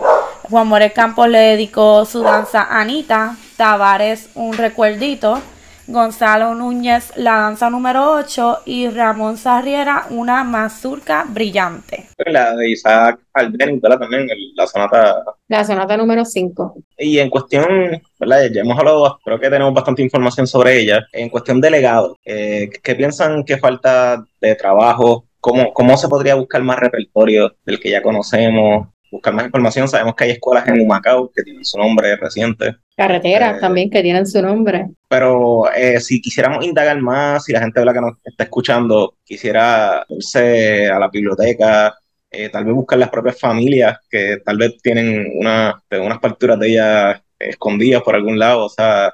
Juan 0.49 0.67
Morel 0.67 0.93
Campos 0.93 1.27
le 1.27 1.39
dedicó 1.39 2.05
su 2.05 2.21
danza 2.21 2.67
Anita, 2.69 3.35
Tavares 3.57 4.29
un 4.35 4.53
recuerdito, 4.53 5.41
Gonzalo 5.87 6.55
Núñez 6.55 7.11
la 7.17 7.33
danza 7.33 7.69
número 7.69 8.13
8 8.13 8.59
y 8.65 8.89
Ramón 8.89 9.37
Sarriera 9.37 10.07
una 10.09 10.43
mazurca 10.43 11.25
brillante. 11.27 12.07
La 12.25 12.55
de 12.55 12.69
Isaac 12.69 13.19
Albeniz, 13.33 13.81
También 13.81 14.27
la 14.55 14.67
sonata. 14.67 15.23
La 15.47 15.63
sonata 15.65 15.97
número 15.97 16.23
5. 16.23 16.75
Y 16.97 17.19
en 17.19 17.29
cuestión, 17.29 18.01
¿verdad? 18.19 18.49
Ya 18.51 18.61
hemos 18.61 18.79
hablado, 18.79 19.19
creo 19.23 19.39
que 19.39 19.49
tenemos 19.49 19.73
bastante 19.73 20.01
información 20.01 20.47
sobre 20.47 20.79
ella. 20.79 21.05
En 21.11 21.29
cuestión 21.29 21.59
de 21.59 21.71
legado, 21.71 22.17
eh, 22.23 22.69
¿qué 22.81 22.95
piensan 22.95 23.43
que 23.43 23.57
falta 23.57 24.23
de 24.39 24.55
trabajo? 24.55 25.25
¿Cómo, 25.39 25.73
¿Cómo 25.73 25.97
se 25.97 26.07
podría 26.07 26.35
buscar 26.35 26.63
más 26.63 26.79
repertorio 26.79 27.55
del 27.65 27.79
que 27.79 27.91
ya 27.91 28.01
conocemos? 28.01 28.87
buscar 29.13 29.33
más 29.33 29.45
información. 29.45 29.87
Sabemos 29.87 30.15
que 30.15 30.25
hay 30.25 30.31
escuelas 30.31 30.67
en 30.67 30.81
Humacao 30.81 31.31
que 31.33 31.43
tienen 31.43 31.63
su 31.63 31.77
nombre 31.77 32.15
reciente. 32.17 32.75
Carreteras 32.95 33.57
eh, 33.57 33.59
también 33.59 33.89
que 33.89 34.01
tienen 34.01 34.25
su 34.25 34.41
nombre. 34.41 34.87
Pero 35.07 35.71
eh, 35.73 35.99
si 35.99 36.21
quisiéramos 36.21 36.65
indagar 36.65 36.99
más, 37.01 37.45
si 37.45 37.51
la 37.51 37.59
gente 37.59 37.81
que 37.81 38.01
nos 38.01 38.13
está 38.23 38.43
escuchando 38.43 39.15
quisiera 39.23 40.05
irse 40.09 40.89
a 40.89 40.99
la 40.99 41.09
biblioteca, 41.09 41.95
eh, 42.29 42.49
tal 42.49 42.65
vez 42.65 42.73
buscar 42.73 42.99
las 42.99 43.09
propias 43.09 43.39
familias 43.39 43.97
que 44.09 44.37
tal 44.45 44.57
vez 44.57 44.77
tienen 44.81 45.31
una, 45.39 45.81
unas 45.91 46.19
partituras 46.19 46.59
de 46.59 46.69
ellas 46.69 47.21
escondidas 47.39 48.01
por 48.03 48.15
algún 48.15 48.37
lado. 48.37 48.65
O 48.65 48.69
sea, 48.69 49.13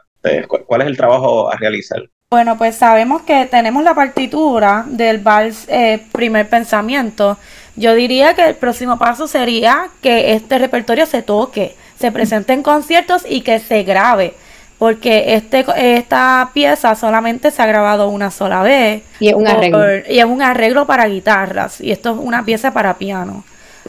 ¿cuál 0.66 0.82
es 0.82 0.88
el 0.88 0.98
trabajo 0.98 1.52
a 1.52 1.58
realizar? 1.58 2.02
Bueno, 2.30 2.58
pues 2.58 2.76
sabemos 2.76 3.24
que 3.24 3.48
tenemos 3.48 3.84
la 3.84 3.96
partitura 3.96 4.86
del 4.88 5.18
vals 5.18 5.68
Primer 6.12 6.48
Pensamiento 6.48 7.38
yo 7.80 7.96
diría 7.96 8.34
que 8.34 8.46
el 8.46 8.56
próximo 8.56 9.00
paso 9.00 9.26
sería 9.26 9.88
que 10.02 10.34
este 10.34 10.60
repertorio 10.60 11.06
se 11.06 11.22
toque, 11.22 11.76
se 12.00 12.12
presente 12.12 12.54
en 12.54 12.64
conciertos 12.64 13.24
y 13.28 13.42
que 13.42 13.60
se 13.60 13.84
grabe. 13.84 14.34
Porque 14.78 15.34
este, 15.34 15.66
esta 15.98 16.52
pieza 16.54 16.96
solamente 16.96 17.52
se 17.52 17.62
ha 17.62 17.66
grabado 17.66 18.08
una 18.08 18.32
sola 18.32 18.62
vez. 18.62 19.04
Y 19.20 19.28
es 19.28 19.34
un 19.34 19.46
arreglo. 19.46 19.84
y 20.10 20.20
es 20.20 20.26
un 20.26 20.42
arreglo 20.42 20.88
para 20.88 21.06
guitarras. 21.08 21.82
Y 21.82 21.92
esto 21.92 22.12
es 22.12 22.18
una 22.18 22.46
pieza 22.46 22.72
para 22.72 22.98
piano. 22.98 23.44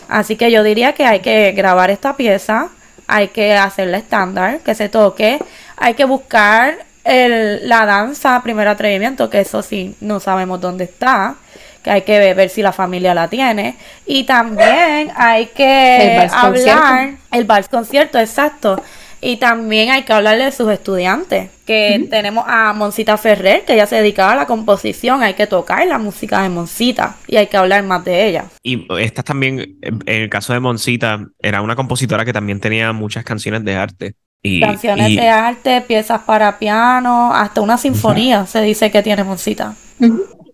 Así 0.08 0.34
que 0.34 0.50
yo 0.50 0.64
diría 0.64 0.92
que 0.92 1.04
hay 1.04 1.20
que 1.20 1.52
grabar 1.52 1.90
esta 1.90 2.16
pieza. 2.16 2.70
Hay 3.06 3.28
que 3.28 3.54
hacerla 3.54 3.98
estándar, 3.98 4.58
que 4.60 4.74
se 4.74 4.88
toque. 4.88 5.38
Hay 5.76 5.94
que 5.94 6.04
buscar 6.04 6.78
el, 7.04 7.68
la 7.68 7.86
danza, 7.86 8.40
primer 8.42 8.66
atrevimiento, 8.66 9.30
que 9.30 9.40
eso 9.40 9.62
sí, 9.62 9.94
no 10.00 10.18
sabemos 10.18 10.60
dónde 10.60 10.84
está 10.84 11.36
que 11.82 11.90
hay 11.90 12.02
que 12.02 12.34
ver, 12.34 12.48
si 12.50 12.62
la 12.62 12.72
familia 12.72 13.14
la 13.14 13.28
tiene. 13.28 13.76
Y 14.06 14.24
también 14.24 15.10
hay 15.16 15.46
que 15.46 16.28
hablar, 16.32 17.14
el 17.32 17.44
vals 17.44 17.68
concierto, 17.68 18.18
exacto. 18.18 18.82
Y 19.22 19.36
también 19.36 19.90
hay 19.90 20.04
que 20.04 20.14
hablarle 20.14 20.44
de 20.44 20.52
sus 20.52 20.70
estudiantes, 20.72 21.50
que 21.66 22.06
tenemos 22.08 22.44
a 22.48 22.72
Moncita 22.72 23.18
Ferrer, 23.18 23.66
que 23.66 23.74
ella 23.74 23.84
se 23.84 23.96
dedicaba 23.96 24.32
a 24.32 24.34
la 24.34 24.46
composición, 24.46 25.22
hay 25.22 25.34
que 25.34 25.46
tocar 25.46 25.86
la 25.86 25.98
música 25.98 26.42
de 26.42 26.48
Moncita 26.48 27.16
y 27.26 27.36
hay 27.36 27.48
que 27.48 27.58
hablar 27.58 27.82
más 27.82 28.02
de 28.02 28.28
ella. 28.28 28.46
Y 28.62 28.86
esta 28.98 29.22
también, 29.22 29.76
en 29.82 30.02
el 30.06 30.30
caso 30.30 30.54
de 30.54 30.60
Moncita, 30.60 31.26
era 31.38 31.60
una 31.60 31.76
compositora 31.76 32.24
que 32.24 32.32
también 32.32 32.60
tenía 32.60 32.94
muchas 32.94 33.22
canciones 33.22 33.62
de 33.62 33.76
arte. 33.76 34.14
Y, 34.42 34.60
canciones 34.60 35.14
de 35.14 35.28
arte, 35.28 35.82
piezas 35.82 36.22
para 36.22 36.58
piano, 36.58 37.34
hasta 37.34 37.60
una 37.60 37.76
sinfonía 37.76 38.46
se 38.46 38.62
dice 38.62 38.90
que 38.90 39.02
tiene 39.02 39.22
Moncita. 39.22 39.74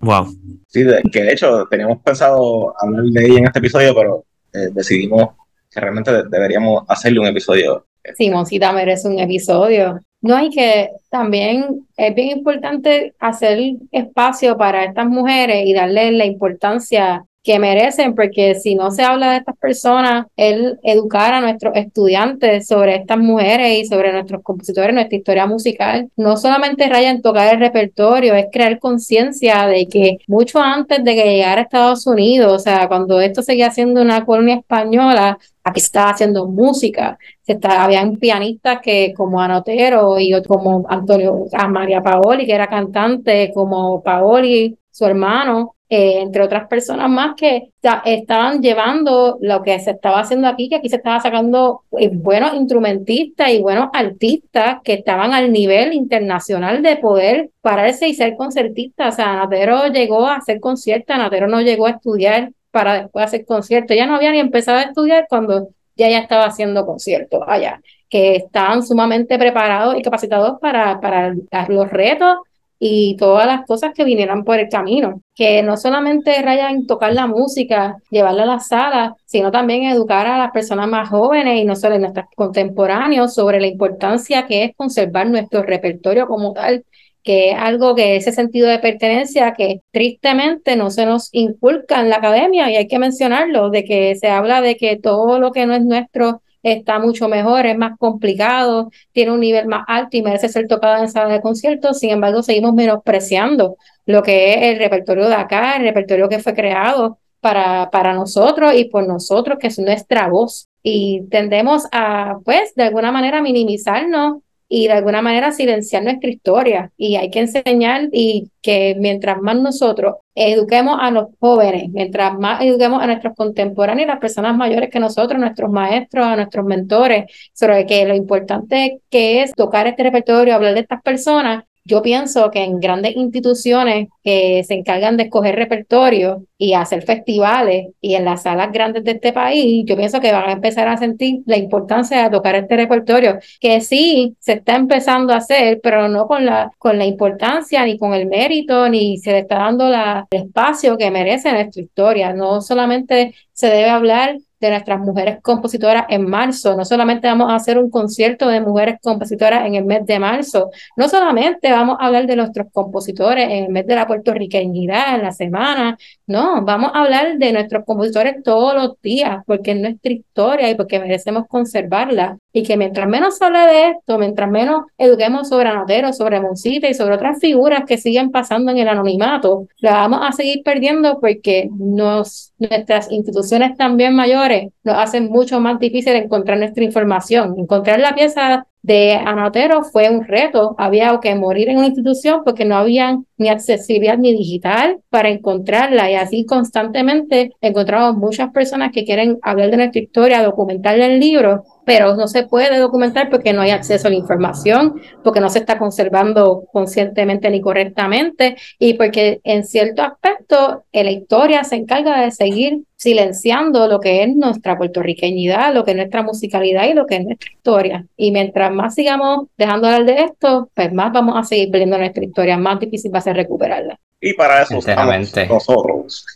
Wow. 0.00 0.26
Sí, 0.66 0.84
que 1.12 1.22
de 1.22 1.32
hecho 1.32 1.66
teníamos 1.70 2.02
pensado 2.02 2.74
hablar 2.80 3.04
de 3.04 3.26
ella 3.26 3.38
en 3.38 3.44
este 3.46 3.58
episodio, 3.58 3.94
pero 3.94 4.24
eh, 4.52 4.68
decidimos 4.72 5.30
que 5.70 5.80
realmente 5.80 6.10
deberíamos 6.28 6.84
hacerle 6.88 7.20
un 7.20 7.26
episodio. 7.26 7.86
Simoncita 8.16 8.72
merece 8.72 9.08
un 9.08 9.18
episodio. 9.18 10.00
No 10.20 10.36
hay 10.36 10.50
que, 10.50 10.90
también 11.10 11.86
es 11.96 12.14
bien 12.14 12.38
importante 12.38 13.14
hacer 13.18 13.58
espacio 13.92 14.56
para 14.56 14.84
estas 14.84 15.06
mujeres 15.06 15.66
y 15.66 15.74
darle 15.74 16.12
la 16.12 16.24
importancia 16.24 17.24
que 17.46 17.60
merecen, 17.60 18.16
porque 18.16 18.56
si 18.56 18.74
no 18.74 18.90
se 18.90 19.04
habla 19.04 19.30
de 19.30 19.36
estas 19.36 19.56
personas, 19.56 20.26
el 20.34 20.80
educar 20.82 21.32
a 21.32 21.40
nuestros 21.40 21.76
estudiantes 21.76 22.66
sobre 22.66 22.96
estas 22.96 23.18
mujeres 23.18 23.78
y 23.78 23.84
sobre 23.86 24.12
nuestros 24.12 24.42
compositores, 24.42 24.92
nuestra 24.92 25.16
historia 25.16 25.46
musical, 25.46 26.10
no 26.16 26.36
solamente 26.36 26.88
raya 26.88 27.08
en 27.08 27.22
tocar 27.22 27.54
el 27.54 27.60
repertorio, 27.60 28.34
es 28.34 28.46
crear 28.50 28.80
conciencia 28.80 29.68
de 29.68 29.86
que 29.86 30.18
mucho 30.26 30.58
antes 30.58 31.04
de 31.04 31.14
que 31.14 31.24
llegara 31.24 31.60
a 31.60 31.64
Estados 31.64 32.04
Unidos, 32.08 32.52
o 32.52 32.58
sea, 32.58 32.88
cuando 32.88 33.20
esto 33.20 33.42
seguía 33.42 33.70
siendo 33.70 34.02
una 34.02 34.26
colonia 34.26 34.56
española, 34.56 35.38
aquí 35.62 35.78
se 35.78 35.86
estaba 35.86 36.10
haciendo 36.10 36.48
música, 36.48 37.16
se 37.42 37.52
estaba, 37.52 37.84
habían 37.84 38.16
pianistas 38.16 38.80
que 38.82 39.14
como 39.16 39.40
Anotero 39.40 40.18
y 40.18 40.32
como 40.42 40.84
Antonio, 40.88 41.44
a 41.52 41.68
María 41.68 42.02
Paoli, 42.02 42.44
que 42.44 42.54
era 42.54 42.66
cantante, 42.66 43.52
como 43.54 44.02
Paoli, 44.02 44.76
su 44.90 45.06
hermano, 45.06 45.75
eh, 45.88 46.20
entre 46.20 46.42
otras 46.42 46.66
personas 46.66 47.08
más 47.08 47.36
que 47.36 47.70
estaban 48.04 48.60
llevando 48.60 49.38
lo 49.40 49.62
que 49.62 49.78
se 49.78 49.92
estaba 49.92 50.20
haciendo 50.20 50.48
aquí, 50.48 50.68
que 50.68 50.76
aquí 50.76 50.88
se 50.88 50.96
estaba 50.96 51.20
sacando 51.20 51.82
eh, 51.98 52.10
buenos 52.12 52.54
instrumentistas 52.54 53.50
y 53.50 53.62
buenos 53.62 53.90
artistas 53.92 54.78
que 54.82 54.94
estaban 54.94 55.32
al 55.32 55.52
nivel 55.52 55.92
internacional 55.92 56.82
de 56.82 56.96
poder 56.96 57.50
pararse 57.60 58.08
y 58.08 58.14
ser 58.14 58.36
concertistas. 58.36 59.14
O 59.14 59.16
sea, 59.16 59.36
Natero 59.36 59.86
llegó 59.86 60.26
a 60.26 60.36
hacer 60.36 60.58
conciertos, 60.58 61.16
Natero 61.16 61.46
no 61.46 61.60
llegó 61.60 61.86
a 61.86 61.90
estudiar 61.90 62.50
para 62.72 63.02
después 63.02 63.24
hacer 63.24 63.44
conciertos. 63.46 63.96
Ya 63.96 64.06
no 64.06 64.16
había 64.16 64.32
ni 64.32 64.40
empezado 64.40 64.78
a 64.78 64.82
estudiar 64.82 65.26
cuando 65.28 65.68
ya 65.96 66.10
ya 66.10 66.18
estaba 66.18 66.46
haciendo 66.46 66.84
conciertos 66.84 67.42
allá, 67.46 67.80
que 68.08 68.36
estaban 68.36 68.82
sumamente 68.82 69.38
preparados 69.38 69.96
y 69.96 70.02
capacitados 70.02 70.58
para, 70.60 71.00
para 71.00 71.34
los 71.68 71.90
retos 71.90 72.38
y 72.78 73.16
todas 73.16 73.46
las 73.46 73.64
cosas 73.66 73.92
que 73.94 74.04
vinieran 74.04 74.44
por 74.44 74.58
el 74.58 74.68
camino, 74.68 75.22
que 75.34 75.62
no 75.62 75.76
solamente 75.76 76.42
rayan 76.42 76.86
tocar 76.86 77.12
la 77.14 77.26
música, 77.26 77.96
llevarla 78.10 78.42
a 78.44 78.46
la 78.46 78.60
sala, 78.60 79.14
sino 79.24 79.50
también 79.50 79.84
educar 79.84 80.26
a 80.26 80.38
las 80.38 80.50
personas 80.50 80.88
más 80.88 81.08
jóvenes 81.08 81.60
y 81.60 81.64
no 81.64 81.76
solo 81.76 81.94
en 81.94 82.02
nuestros 82.02 82.26
contemporáneos 82.34 83.34
sobre 83.34 83.60
la 83.60 83.66
importancia 83.66 84.46
que 84.46 84.64
es 84.64 84.76
conservar 84.76 85.28
nuestro 85.28 85.62
repertorio 85.62 86.26
como 86.26 86.52
tal, 86.52 86.84
que 87.26 87.50
es 87.50 87.56
algo 87.58 87.94
que 87.96 88.16
ese 88.16 88.30
sentido 88.30 88.68
de 88.68 88.78
pertenencia 88.78 89.52
que 89.52 89.80
tristemente 89.90 90.76
no 90.76 90.90
se 90.90 91.06
nos 91.06 91.28
inculca 91.32 92.00
en 92.00 92.08
la 92.08 92.16
academia. 92.16 92.70
Y 92.70 92.76
hay 92.76 92.86
que 92.86 93.00
mencionarlo, 93.00 93.68
de 93.70 93.84
que 93.84 94.14
se 94.14 94.28
habla 94.28 94.60
de 94.60 94.76
que 94.76 94.96
todo 94.96 95.40
lo 95.40 95.50
que 95.50 95.66
no 95.66 95.74
es 95.74 95.84
nuestro 95.84 96.42
está 96.66 96.98
mucho 96.98 97.28
mejor, 97.28 97.66
es 97.66 97.78
más 97.78 97.96
complicado, 97.98 98.90
tiene 99.12 99.32
un 99.32 99.40
nivel 99.40 99.66
más 99.66 99.84
alto 99.86 100.16
y 100.16 100.22
merece 100.22 100.48
ser 100.48 100.66
tocado 100.66 101.02
en 101.02 101.10
sala 101.10 101.32
de 101.32 101.40
conciertos. 101.40 101.98
Sin 101.98 102.10
embargo, 102.10 102.42
seguimos 102.42 102.74
menospreciando 102.74 103.76
lo 104.04 104.22
que 104.22 104.54
es 104.54 104.62
el 104.62 104.78
repertorio 104.78 105.28
de 105.28 105.34
acá, 105.34 105.76
el 105.76 105.82
repertorio 105.82 106.28
que 106.28 106.38
fue 106.40 106.54
creado 106.54 107.18
para, 107.40 107.90
para 107.90 108.12
nosotros 108.14 108.74
y 108.74 108.86
por 108.86 109.06
nosotros, 109.06 109.58
que 109.58 109.68
es 109.68 109.78
nuestra 109.78 110.28
voz. 110.28 110.68
Y 110.82 111.22
tendemos 111.30 111.86
a, 111.92 112.38
pues, 112.44 112.74
de 112.74 112.84
alguna 112.84 113.12
manera 113.12 113.42
minimizarnos 113.42 114.42
y 114.68 114.86
de 114.86 114.92
alguna 114.94 115.22
manera 115.22 115.52
silenciar 115.52 116.02
nuestra 116.02 116.30
historia. 116.30 116.92
Y 116.96 117.16
hay 117.16 117.30
que 117.30 117.40
enseñar 117.40 118.08
y 118.12 118.50
que 118.62 118.96
mientras 118.98 119.40
más 119.40 119.56
nosotros 119.56 120.16
eduquemos 120.34 120.98
a 121.00 121.10
los 121.10 121.26
jóvenes, 121.40 121.88
mientras 121.90 122.38
más 122.38 122.62
eduquemos 122.62 123.02
a 123.02 123.06
nuestros 123.06 123.34
contemporáneos, 123.36 124.08
las 124.08 124.18
personas 124.18 124.56
mayores 124.56 124.90
que 124.90 125.00
nosotros, 125.00 125.40
nuestros 125.40 125.70
maestros, 125.70 126.26
a 126.26 126.36
nuestros 126.36 126.64
mentores, 126.66 127.26
sobre 127.52 127.86
que 127.86 128.04
lo 128.06 128.14
importante 128.14 129.00
que 129.10 129.42
es 129.42 129.52
tocar 129.52 129.86
este 129.86 130.02
repertorio, 130.02 130.54
hablar 130.54 130.74
de 130.74 130.80
estas 130.80 131.02
personas, 131.02 131.64
yo 131.86 132.02
pienso 132.02 132.50
que 132.50 132.64
en 132.64 132.80
grandes 132.80 133.16
instituciones 133.16 134.08
que 134.24 134.64
se 134.64 134.74
encargan 134.74 135.16
de 135.16 135.24
escoger 135.24 135.54
repertorio 135.54 136.44
y 136.58 136.72
hacer 136.74 137.02
festivales 137.02 137.88
y 138.00 138.14
en 138.14 138.24
las 138.24 138.42
salas 138.42 138.72
grandes 138.72 139.04
de 139.04 139.12
este 139.12 139.32
país, 139.32 139.84
yo 139.86 139.96
pienso 139.96 140.20
que 140.20 140.32
van 140.32 140.48
a 140.48 140.52
empezar 140.52 140.88
a 140.88 140.96
sentir 140.96 141.42
la 141.46 141.56
importancia 141.56 142.24
de 142.24 142.30
tocar 142.30 142.56
este 142.56 142.76
repertorio, 142.76 143.38
que 143.60 143.80
sí 143.80 144.36
se 144.40 144.54
está 144.54 144.74
empezando 144.74 145.32
a 145.32 145.36
hacer, 145.36 145.80
pero 145.82 146.08
no 146.08 146.26
con 146.26 146.44
la, 146.44 146.72
con 146.78 146.98
la 146.98 147.04
importancia 147.04 147.84
ni 147.84 147.98
con 147.98 148.14
el 148.14 148.26
mérito, 148.26 148.88
ni 148.88 149.18
se 149.18 149.30
le 149.32 149.38
está 149.40 149.56
dando 149.58 149.88
la, 149.88 150.26
el 150.30 150.42
espacio 150.42 150.96
que 150.96 151.10
merece 151.10 151.52
nuestra 151.52 151.82
historia. 151.82 152.32
No 152.32 152.60
solamente 152.62 153.34
se 153.52 153.68
debe 153.68 153.88
hablar 153.90 154.36
de 154.60 154.70
nuestras 154.70 154.98
mujeres 155.00 155.38
compositoras 155.42 156.06
en 156.08 156.28
marzo. 156.28 156.76
No 156.76 156.84
solamente 156.84 157.26
vamos 157.26 157.50
a 157.50 157.56
hacer 157.56 157.78
un 157.78 157.90
concierto 157.90 158.48
de 158.48 158.60
mujeres 158.60 158.96
compositoras 159.02 159.66
en 159.66 159.74
el 159.74 159.84
mes 159.84 160.06
de 160.06 160.18
marzo, 160.18 160.70
no 160.96 161.08
solamente 161.08 161.70
vamos 161.70 161.96
a 162.00 162.06
hablar 162.06 162.26
de 162.26 162.36
nuestros 162.36 162.66
compositores 162.72 163.44
en 163.44 163.64
el 163.64 163.68
mes 163.70 163.86
de 163.86 163.94
la 163.94 164.06
puertorriqueñidad, 164.06 165.16
en 165.16 165.22
la 165.22 165.32
semana, 165.32 165.98
no, 166.26 166.62
vamos 166.62 166.90
a 166.92 167.02
hablar 167.02 167.38
de 167.38 167.52
nuestros 167.52 167.84
compositores 167.84 168.42
todos 168.42 168.74
los 168.74 169.00
días, 169.00 169.44
porque 169.46 169.70
es 169.72 169.80
nuestra 169.80 170.12
historia 170.12 170.68
y 170.68 170.74
porque 170.74 170.98
merecemos 170.98 171.46
conservarla. 171.46 172.38
Y 172.52 172.64
que 172.64 172.76
mientras 172.76 173.06
menos 173.06 173.38
se 173.38 173.44
hable 173.44 173.60
de 173.60 173.90
esto, 173.90 174.18
mientras 174.18 174.50
menos 174.50 174.86
eduquemos 174.98 175.48
sobre 175.48 175.68
Anotero, 175.68 176.12
sobre 176.12 176.40
Monsita 176.40 176.88
y 176.88 176.94
sobre 176.94 177.14
otras 177.14 177.38
figuras 177.38 177.82
que 177.86 177.98
siguen 177.98 178.30
pasando 178.30 178.72
en 178.72 178.78
el 178.78 178.88
anonimato, 178.88 179.68
la 179.78 179.92
vamos 179.92 180.20
a 180.22 180.32
seguir 180.32 180.62
perdiendo 180.64 181.20
porque 181.20 181.68
nos, 181.78 182.52
nuestras 182.58 183.12
instituciones 183.12 183.76
también 183.76 184.14
mayores 184.14 184.70
nos 184.82 184.96
hacen 184.96 185.30
mucho 185.30 185.60
más 185.60 185.78
difícil 185.78 186.14
encontrar 186.14 186.58
nuestra 186.58 186.82
información. 186.82 187.54
Encontrar 187.58 188.00
la 188.00 188.14
pieza 188.14 188.66
de 188.86 189.14
Anotero 189.14 189.82
fue 189.82 190.08
un 190.08 190.24
reto. 190.24 190.76
Había 190.78 191.18
que 191.20 191.34
morir 191.34 191.68
en 191.68 191.78
una 191.78 191.88
institución 191.88 192.42
porque 192.44 192.64
no 192.64 192.76
había 192.76 193.18
ni 193.36 193.48
accesibilidad 193.48 194.16
ni 194.16 194.32
digital 194.32 195.00
para 195.10 195.28
encontrarla. 195.28 196.08
Y 196.08 196.14
así 196.14 196.46
constantemente 196.46 197.50
encontramos 197.60 198.16
muchas 198.16 198.52
personas 198.52 198.92
que 198.92 199.04
quieren 199.04 199.38
hablar 199.42 199.72
de 199.72 199.76
nuestra 199.78 200.00
historia, 200.00 200.42
documentarla 200.44 201.06
en 201.06 201.18
libros, 201.18 201.62
pero 201.86 202.16
no 202.16 202.26
se 202.26 202.42
puede 202.42 202.78
documentar 202.78 203.30
porque 203.30 203.52
no 203.52 203.62
hay 203.62 203.70
acceso 203.70 204.08
a 204.08 204.10
la 204.10 204.16
información, 204.16 205.00
porque 205.22 205.38
no 205.38 205.48
se 205.48 205.60
está 205.60 205.78
conservando 205.78 206.64
conscientemente 206.72 207.48
ni 207.48 207.60
correctamente 207.60 208.56
y 208.80 208.94
porque 208.94 209.40
en 209.44 209.64
cierto 209.64 210.02
aspecto 210.02 210.84
la 210.92 211.12
historia 211.12 211.62
se 211.62 211.76
encarga 211.76 212.22
de 212.22 212.32
seguir 212.32 212.80
silenciando 212.96 213.86
lo 213.86 214.00
que 214.00 214.24
es 214.24 214.34
nuestra 214.34 214.76
puertorriqueñidad, 214.76 215.72
lo 215.72 215.84
que 215.84 215.92
es 215.92 215.96
nuestra 215.96 216.24
musicalidad 216.24 216.88
y 216.88 216.94
lo 216.94 217.06
que 217.06 217.16
es 217.16 217.24
nuestra 217.24 217.52
historia. 217.52 218.06
Y 218.16 218.32
mientras 218.32 218.72
más 218.72 218.96
sigamos 218.96 219.46
dejando 219.56 219.86
hablar 219.86 220.06
de 220.06 220.24
esto, 220.24 220.68
pues 220.74 220.92
más 220.92 221.12
vamos 221.12 221.36
a 221.38 221.44
seguir 221.44 221.70
perdiendo 221.70 221.98
nuestra 221.98 222.24
historia, 222.24 222.58
más 222.58 222.80
difícil 222.80 223.14
va 223.14 223.20
a 223.20 223.22
ser 223.22 223.36
recuperarla. 223.36 223.96
Y 224.20 224.32
para 224.32 224.62
eso 224.62 224.78
estamos 224.78 225.36
nosotros. 225.48 226.26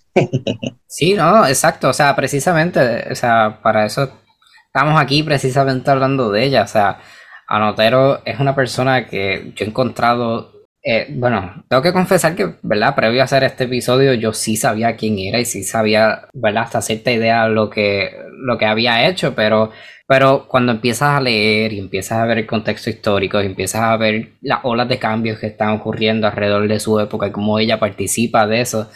sí, 0.86 1.14
no, 1.14 1.44
exacto, 1.44 1.88
o 1.88 1.92
sea, 1.92 2.14
precisamente, 2.14 3.10
o 3.10 3.16
sea, 3.16 3.58
para 3.60 3.86
eso 3.86 4.12
estamos 4.72 5.00
aquí 5.00 5.22
precisamente 5.24 5.90
hablando 5.90 6.30
de 6.30 6.44
ella. 6.44 6.62
O 6.62 6.66
sea, 6.66 6.98
Anotero 7.48 8.22
es 8.24 8.38
una 8.38 8.54
persona 8.54 9.06
que 9.06 9.52
yo 9.56 9.64
he 9.64 9.68
encontrado. 9.68 10.52
Eh, 10.82 11.08
bueno, 11.10 11.64
tengo 11.68 11.82
que 11.82 11.92
confesar 11.92 12.36
que, 12.36 12.54
¿verdad? 12.62 12.94
Previo 12.94 13.20
a 13.20 13.24
hacer 13.24 13.42
este 13.44 13.64
episodio, 13.64 14.14
yo 14.14 14.32
sí 14.32 14.56
sabía 14.56 14.96
quién 14.96 15.18
era 15.18 15.38
y 15.40 15.44
sí 15.44 15.64
sabía, 15.64 16.28
¿verdad? 16.32 16.64
Hasta 16.64 16.80
cierta 16.82 17.10
idea 17.12 17.48
lo 17.48 17.68
que, 17.68 18.12
lo 18.44 18.56
que 18.56 18.64
había 18.66 19.08
hecho, 19.08 19.34
pero, 19.34 19.72
pero 20.06 20.46
cuando 20.48 20.72
empiezas 20.72 21.10
a 21.18 21.20
leer 21.20 21.72
y 21.72 21.80
empiezas 21.80 22.18
a 22.18 22.26
ver 22.26 22.38
el 22.38 22.46
contexto 22.46 22.88
histórico 22.88 23.42
y 23.42 23.46
empiezas 23.46 23.82
a 23.82 23.96
ver 23.96 24.30
las 24.40 24.60
olas 24.62 24.88
de 24.88 24.98
cambios 24.98 25.38
que 25.38 25.48
están 25.48 25.70
ocurriendo 25.70 26.26
alrededor 26.28 26.66
de 26.68 26.80
su 26.80 26.98
época 27.00 27.26
y 27.26 27.32
cómo 27.32 27.58
ella 27.58 27.78
participa 27.78 28.46
de 28.46 28.60
eso, 28.62 28.90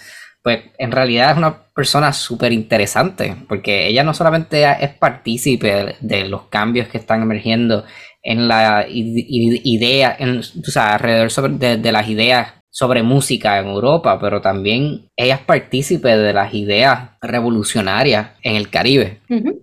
pues 0.44 0.60
en 0.76 0.92
realidad 0.92 1.30
es 1.30 1.38
una 1.38 1.56
persona 1.74 2.12
súper 2.12 2.52
interesante, 2.52 3.34
porque 3.48 3.88
ella 3.88 4.04
no 4.04 4.12
solamente 4.12 4.62
es 4.78 4.90
partícipe 4.90 5.96
de 5.98 6.28
los 6.28 6.42
cambios 6.48 6.86
que 6.88 6.98
están 6.98 7.22
emergiendo 7.22 7.84
en 8.22 8.46
la 8.46 8.84
idea, 8.86 10.14
en, 10.18 10.40
o 10.40 10.70
sea, 10.70 10.96
alrededor 10.96 11.50
de, 11.58 11.92
las 11.92 12.08
ideas 12.10 12.52
sobre 12.68 13.02
música 13.02 13.58
en 13.58 13.68
Europa, 13.68 14.18
pero 14.20 14.42
también 14.42 15.08
ella 15.16 15.36
es 15.36 15.40
partícipe 15.40 16.14
de 16.14 16.34
las 16.34 16.52
ideas 16.52 17.08
revolucionarias 17.22 18.32
en 18.42 18.56
el 18.56 18.68
Caribe. 18.68 19.22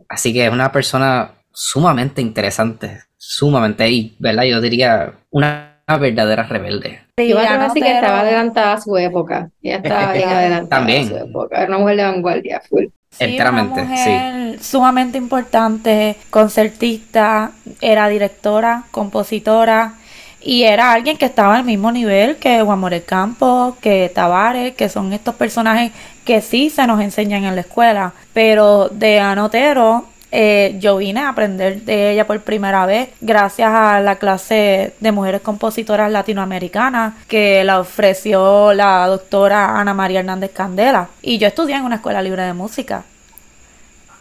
Así 0.09 0.33
que 0.33 0.47
es 0.47 0.51
una 0.51 0.71
persona 0.71 1.33
sumamente 1.53 2.23
interesante, 2.23 3.03
sumamente, 3.17 3.87
y, 3.87 4.15
¿verdad? 4.17 4.45
Yo 4.45 4.59
diría 4.59 5.13
una 5.29 5.70
verdadera 5.87 6.43
rebelde. 6.43 7.01
Sí, 7.17 7.33
así 7.33 7.81
que 7.81 7.91
estaba 7.91 8.21
adelantada 8.21 8.73
a 8.73 8.81
su 8.81 8.97
época. 8.97 9.49
Ella 9.61 9.77
estaba 9.77 10.13
bien 10.13 10.29
adelantada 10.29 10.69
También. 10.69 11.05
a 11.05 11.09
su 11.09 11.17
época. 11.17 11.57
Era 11.57 11.67
una 11.67 11.77
mujer 11.79 11.97
de 11.97 12.03
vanguardia, 12.03 12.61
full. 12.67 12.85
Enteramente, 13.19 13.85
sí. 13.97 14.63
Sumamente 14.63 15.17
importante, 15.17 16.15
concertista, 16.29 17.51
era 17.81 18.07
directora, 18.07 18.83
compositora 18.91 19.95
y 20.43 20.63
era 20.63 20.93
alguien 20.93 21.17
que 21.17 21.25
estaba 21.25 21.57
al 21.57 21.65
mismo 21.65 21.91
nivel 21.91 22.37
que 22.37 22.61
Juan 22.61 22.79
Morel 22.79 23.03
Campos, 23.03 23.75
que 23.81 24.11
Tavares, 24.13 24.73
que 24.75 24.89
son 24.89 25.13
estos 25.13 25.35
personajes 25.35 25.91
que 26.25 26.41
sí 26.41 26.69
se 26.69 26.87
nos 26.87 27.01
enseñan 27.01 27.43
en 27.43 27.55
la 27.55 27.61
escuela, 27.61 28.13
pero 28.33 28.89
de 28.89 29.19
Anotero 29.19 30.05
eh, 30.31 30.75
yo 30.79 30.97
vine 30.97 31.19
a 31.19 31.29
aprender 31.29 31.81
de 31.81 32.11
ella 32.11 32.25
por 32.25 32.39
primera 32.41 32.85
vez 32.85 33.09
gracias 33.19 33.69
a 33.69 33.99
la 33.99 34.15
clase 34.15 34.93
de 34.99 35.11
mujeres 35.11 35.41
compositoras 35.41 36.09
latinoamericanas 36.09 37.15
que 37.27 37.63
la 37.65 37.79
ofreció 37.81 38.73
la 38.73 39.05
doctora 39.07 39.79
Ana 39.79 39.93
María 39.93 40.19
Hernández 40.19 40.51
Candela. 40.51 41.09
Y 41.21 41.37
yo 41.37 41.47
estudié 41.47 41.75
en 41.75 41.83
una 41.83 41.95
escuela 41.95 42.21
libre 42.21 42.43
de 42.43 42.53
música. 42.53 43.03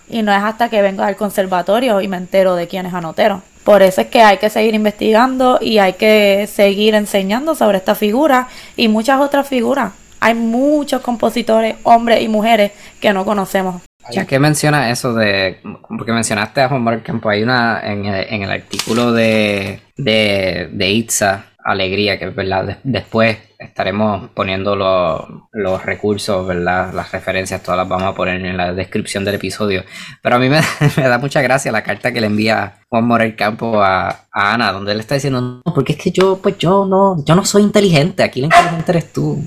Y 0.08 0.22
no 0.22 0.32
es 0.32 0.42
hasta 0.42 0.68
que 0.68 0.82
vengo 0.82 1.04
al 1.04 1.14
conservatorio 1.14 2.00
y 2.00 2.08
me 2.08 2.16
entero 2.16 2.56
de 2.56 2.66
quién 2.66 2.86
es 2.86 2.94
Anotero. 2.94 3.42
Por 3.62 3.82
eso 3.82 4.00
es 4.00 4.08
que 4.08 4.22
hay 4.22 4.38
que 4.38 4.50
seguir 4.50 4.74
investigando 4.74 5.58
y 5.60 5.78
hay 5.78 5.92
que 5.92 6.48
seguir 6.52 6.96
enseñando 6.96 7.54
sobre 7.54 7.78
esta 7.78 7.94
figura 7.94 8.48
y 8.76 8.88
muchas 8.88 9.20
otras 9.20 9.46
figuras. 9.46 9.92
Hay 10.18 10.34
muchos 10.34 11.02
compositores, 11.02 11.76
hombres 11.84 12.22
y 12.22 12.28
mujeres, 12.28 12.72
que 13.00 13.12
no 13.12 13.24
conocemos. 13.24 13.80
Ya 14.12 14.26
que 14.26 14.38
menciona 14.38 14.90
eso 14.90 15.14
de, 15.14 15.60
porque 15.88 16.12
mencionaste 16.12 16.62
a 16.62 16.68
Juan 16.68 16.82
Manuel 16.82 17.02
Campo, 17.02 17.28
hay 17.28 17.42
una 17.42 17.80
en 17.82 18.04
el, 18.04 18.50
artículo 18.50 19.12
de, 19.12 19.80
de, 19.96 20.90
Itza, 20.90 21.46
Alegría, 21.64 22.18
que 22.18 22.26
verdad, 22.30 22.78
después 22.82 23.38
estaremos 23.58 24.30
poniendo 24.30 24.74
los, 24.74 25.84
recursos, 25.84 26.46
¿verdad? 26.46 26.92
Las 26.94 27.12
referencias, 27.12 27.62
todas 27.62 27.78
las 27.78 27.88
vamos 27.88 28.08
a 28.08 28.14
poner 28.14 28.44
en 28.44 28.56
la 28.56 28.72
descripción 28.72 29.24
del 29.24 29.34
episodio. 29.34 29.84
Pero 30.22 30.36
a 30.36 30.38
mí 30.38 30.48
me, 30.48 30.60
da 30.96 31.18
mucha 31.18 31.42
gracia 31.42 31.70
la 31.70 31.82
carta 31.82 32.12
que 32.12 32.20
le 32.20 32.26
envía 32.26 32.78
Juan 32.88 33.04
Morel 33.04 33.36
Campo 33.36 33.82
a, 33.82 34.08
a, 34.32 34.54
Ana, 34.54 34.72
donde 34.72 34.92
él 34.92 35.00
está 35.00 35.14
diciendo, 35.14 35.40
no, 35.40 35.74
porque 35.74 35.92
es 35.92 35.98
que 35.98 36.10
yo, 36.10 36.38
pues 36.42 36.56
yo 36.58 36.86
no, 36.86 37.22
yo 37.24 37.34
no 37.34 37.44
soy 37.44 37.62
inteligente, 37.62 38.22
aquí 38.22 38.40
la 38.40 38.46
inteligente 38.46 38.92
eres 38.92 39.12
tú. 39.12 39.42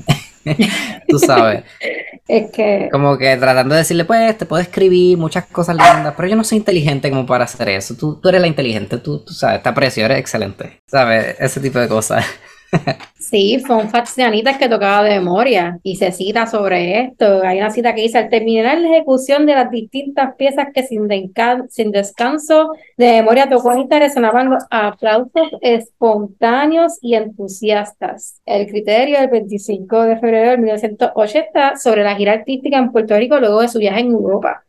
tú 1.08 1.20
sabes. 1.20 1.64
Es 2.28 2.52
que. 2.52 2.90
Como 2.92 3.18
que 3.18 3.36
tratando 3.38 3.76
de 3.76 3.80
decirle, 3.80 4.06
pues, 4.06 4.38
te 4.38 4.46
puedo 4.46 4.62
escribir 4.62 5.18
muchas 5.18 5.46
cosas 5.48 5.76
lindas, 5.76 6.14
pero 6.16 6.30
yo 6.30 6.36
no 6.36 6.44
soy 6.44 6.60
inteligente 6.60 7.10
como 7.10 7.26
para 7.26 7.44
hacer 7.44 7.70
eso. 7.70 7.96
Tú, 7.96 8.20
tú 8.22 8.30
eres 8.30 8.42
la 8.42 8.48
inteligente, 8.48 8.98
tú, 8.98 9.20
tú 9.20 9.34
sabes, 9.34 9.62
te 9.62 9.70
aprecio, 9.70 10.06
eres 10.06 10.20
excelente. 10.20 10.82
¿Sabes? 10.88 11.36
Ese 11.40 11.60
tipo 11.60 11.80
de 11.80 11.88
cosas. 11.88 12.26
Sí, 13.20 13.64
fue 13.66 13.78
un 13.78 13.90
fax 13.90 14.18
de 14.18 14.56
que 14.60 14.70
tocaba 14.70 15.04
de 15.04 15.12
memoria 15.12 15.80
y 15.82 15.96
se 15.96 16.12
cita 16.12 16.46
sobre 16.46 17.06
esto. 17.06 17.42
Hay 17.42 17.60
una 17.60 17.72
cita 17.72 17.96
que 17.96 18.02
dice, 18.02 18.18
al 18.18 18.30
terminar 18.30 18.78
la 18.78 18.90
ejecución 18.90 19.46
de 19.46 19.54
las 19.54 19.72
distintas 19.72 20.36
piezas 20.36 20.68
que 20.74 20.84
sin, 20.84 21.08
sin 21.70 21.92
descanso 21.92 22.74
de 22.98 23.08
memoria 23.08 23.50
tocó 23.50 23.72
Anita, 23.72 23.98
resonaban 23.98 24.50
los 24.50 24.64
aplausos 24.70 25.50
espontáneos 25.62 26.98
y 27.02 27.16
entusiastas. 27.16 28.42
El 28.46 28.68
criterio 28.68 29.20
del 29.20 29.30
25 29.30 30.04
de 30.04 30.20
febrero 30.20 30.52
de 30.52 30.58
1980 30.58 31.78
sobre 31.78 32.04
la 32.04 32.16
gira 32.16 32.34
artística 32.34 32.78
en 32.78 32.92
Puerto 32.92 33.18
Rico 33.18 33.40
luego 33.40 33.62
de 33.62 33.70
su 33.70 33.80
viaje 33.80 34.02
en 34.02 34.12
Europa. 34.12 34.64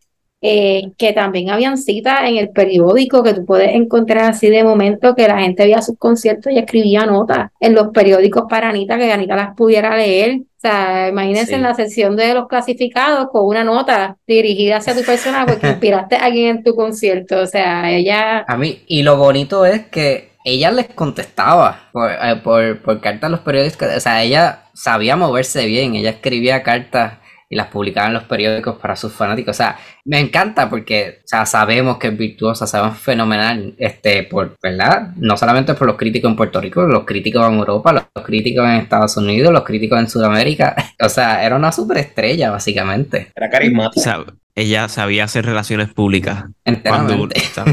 Eh, 0.46 0.92
que 0.98 1.14
también 1.14 1.48
habían 1.48 1.78
citas 1.78 2.20
en 2.24 2.36
el 2.36 2.50
periódico 2.50 3.22
que 3.22 3.32
tú 3.32 3.46
puedes 3.46 3.74
encontrar 3.74 4.30
así 4.30 4.50
de 4.50 4.62
momento 4.62 5.14
que 5.14 5.26
la 5.26 5.38
gente 5.38 5.62
veía 5.62 5.80
sus 5.80 5.96
conciertos 5.96 6.52
y 6.52 6.58
escribía 6.58 7.06
notas 7.06 7.50
en 7.60 7.74
los 7.74 7.88
periódicos 7.94 8.44
para 8.46 8.68
Anita, 8.68 8.98
que 8.98 9.10
Anita 9.10 9.36
las 9.36 9.56
pudiera 9.56 9.96
leer. 9.96 10.40
O 10.42 10.60
sea, 10.60 11.08
imagínense 11.08 11.54
en 11.54 11.62
la 11.62 11.72
sección 11.72 12.14
de 12.14 12.34
los 12.34 12.46
clasificados 12.46 13.28
con 13.32 13.46
una 13.46 13.64
nota 13.64 14.18
dirigida 14.26 14.76
hacia 14.76 14.94
tu 14.94 15.02
persona 15.02 15.46
porque 15.46 15.66
inspiraste 15.70 16.16
a 16.16 16.26
alguien 16.26 16.56
en 16.56 16.62
tu 16.62 16.74
concierto. 16.74 17.40
O 17.40 17.46
sea, 17.46 17.90
ella... 17.90 18.44
A 18.46 18.58
mí, 18.58 18.82
y 18.86 19.02
lo 19.02 19.16
bonito 19.16 19.64
es 19.64 19.86
que 19.86 20.32
ella 20.44 20.70
les 20.72 20.88
contestaba 20.88 21.88
por, 21.90 22.10
eh, 22.10 22.36
por, 22.44 22.82
por 22.82 23.00
cartas 23.00 23.28
a 23.28 23.30
los 23.30 23.40
periódicos. 23.40 23.88
O 23.96 24.00
sea, 24.00 24.22
ella 24.22 24.64
sabía 24.74 25.16
moverse 25.16 25.64
bien, 25.64 25.94
ella 25.94 26.10
escribía 26.10 26.62
cartas 26.62 27.23
y 27.48 27.56
las 27.56 27.68
publicaban 27.68 28.10
en 28.10 28.14
los 28.14 28.24
periódicos 28.24 28.76
para 28.78 28.96
sus 28.96 29.12
fanáticos. 29.12 29.54
O 29.54 29.56
sea, 29.56 29.78
me 30.04 30.18
encanta 30.18 30.68
porque 30.68 31.20
o 31.24 31.28
sea, 31.28 31.46
sabemos 31.46 31.98
que 31.98 32.08
es 32.08 32.16
virtuosa, 32.16 32.66
sabemos 32.66 32.98
fenomenal, 32.98 33.74
este, 33.78 34.24
por, 34.24 34.56
¿verdad? 34.62 35.12
No 35.16 35.36
solamente 35.36 35.74
por 35.74 35.86
los 35.86 35.96
críticos 35.96 36.30
en 36.30 36.36
Puerto 36.36 36.60
Rico, 36.60 36.82
los 36.82 37.04
críticos 37.04 37.46
en 37.48 37.54
Europa, 37.54 37.92
los 37.92 38.24
críticos 38.24 38.64
en 38.64 38.72
Estados 38.72 39.16
Unidos, 39.16 39.52
los 39.52 39.64
críticos 39.64 39.98
en 39.98 40.08
Sudamérica. 40.08 40.74
O 41.04 41.08
sea, 41.08 41.44
era 41.44 41.56
una 41.56 41.70
superestrella, 41.70 42.50
básicamente. 42.50 43.30
Era 43.34 43.50
carismática. 43.50 44.24
ella 44.54 44.88
sabía 44.88 45.24
hacer 45.24 45.44
relaciones 45.44 45.92
públicas. 45.92 46.44
Cuando, 46.82 47.28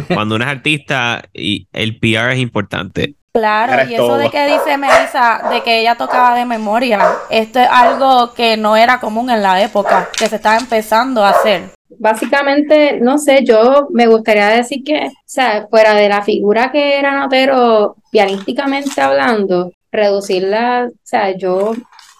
cuando 0.07 0.35
uno 0.35 0.43
es 0.43 0.49
artista 0.51 1.23
y 1.33 1.67
el 1.71 1.97
PR 1.99 2.33
es 2.33 2.39
importante. 2.39 3.15
Claro, 3.33 3.89
y 3.89 3.95
eso 3.95 4.17
de 4.17 4.29
que 4.29 4.45
dice 4.45 4.77
Melissa, 4.77 5.41
de 5.49 5.63
que 5.63 5.79
ella 5.79 5.95
tocaba 5.95 6.35
de 6.35 6.45
memoria, 6.45 6.99
esto 7.29 7.59
es 7.59 7.67
algo 7.69 8.33
que 8.33 8.57
no 8.57 8.75
era 8.75 8.99
común 8.99 9.29
en 9.29 9.41
la 9.41 9.61
época, 9.61 10.09
que 10.17 10.27
se 10.27 10.35
estaba 10.35 10.57
empezando 10.57 11.23
a 11.23 11.29
hacer. 11.29 11.71
básicamente, 11.97 12.99
no 12.99 13.17
sé, 13.17 13.43
yo 13.45 13.87
me 13.91 14.07
gustaría 14.07 14.47
decir 14.49 14.83
que, 14.83 15.07
o 15.07 15.11
sea, 15.25 15.67
fuera 15.69 15.93
de 15.93 16.09
la 16.09 16.21
figura 16.23 16.71
que 16.71 16.97
era 16.99 17.17
Notero, 17.19 17.95
pianísticamente 18.11 18.99
hablando, 19.01 19.71
reducirla, 19.91 20.87
o 20.89 20.99
sea, 21.03 21.37
yo, 21.37 21.73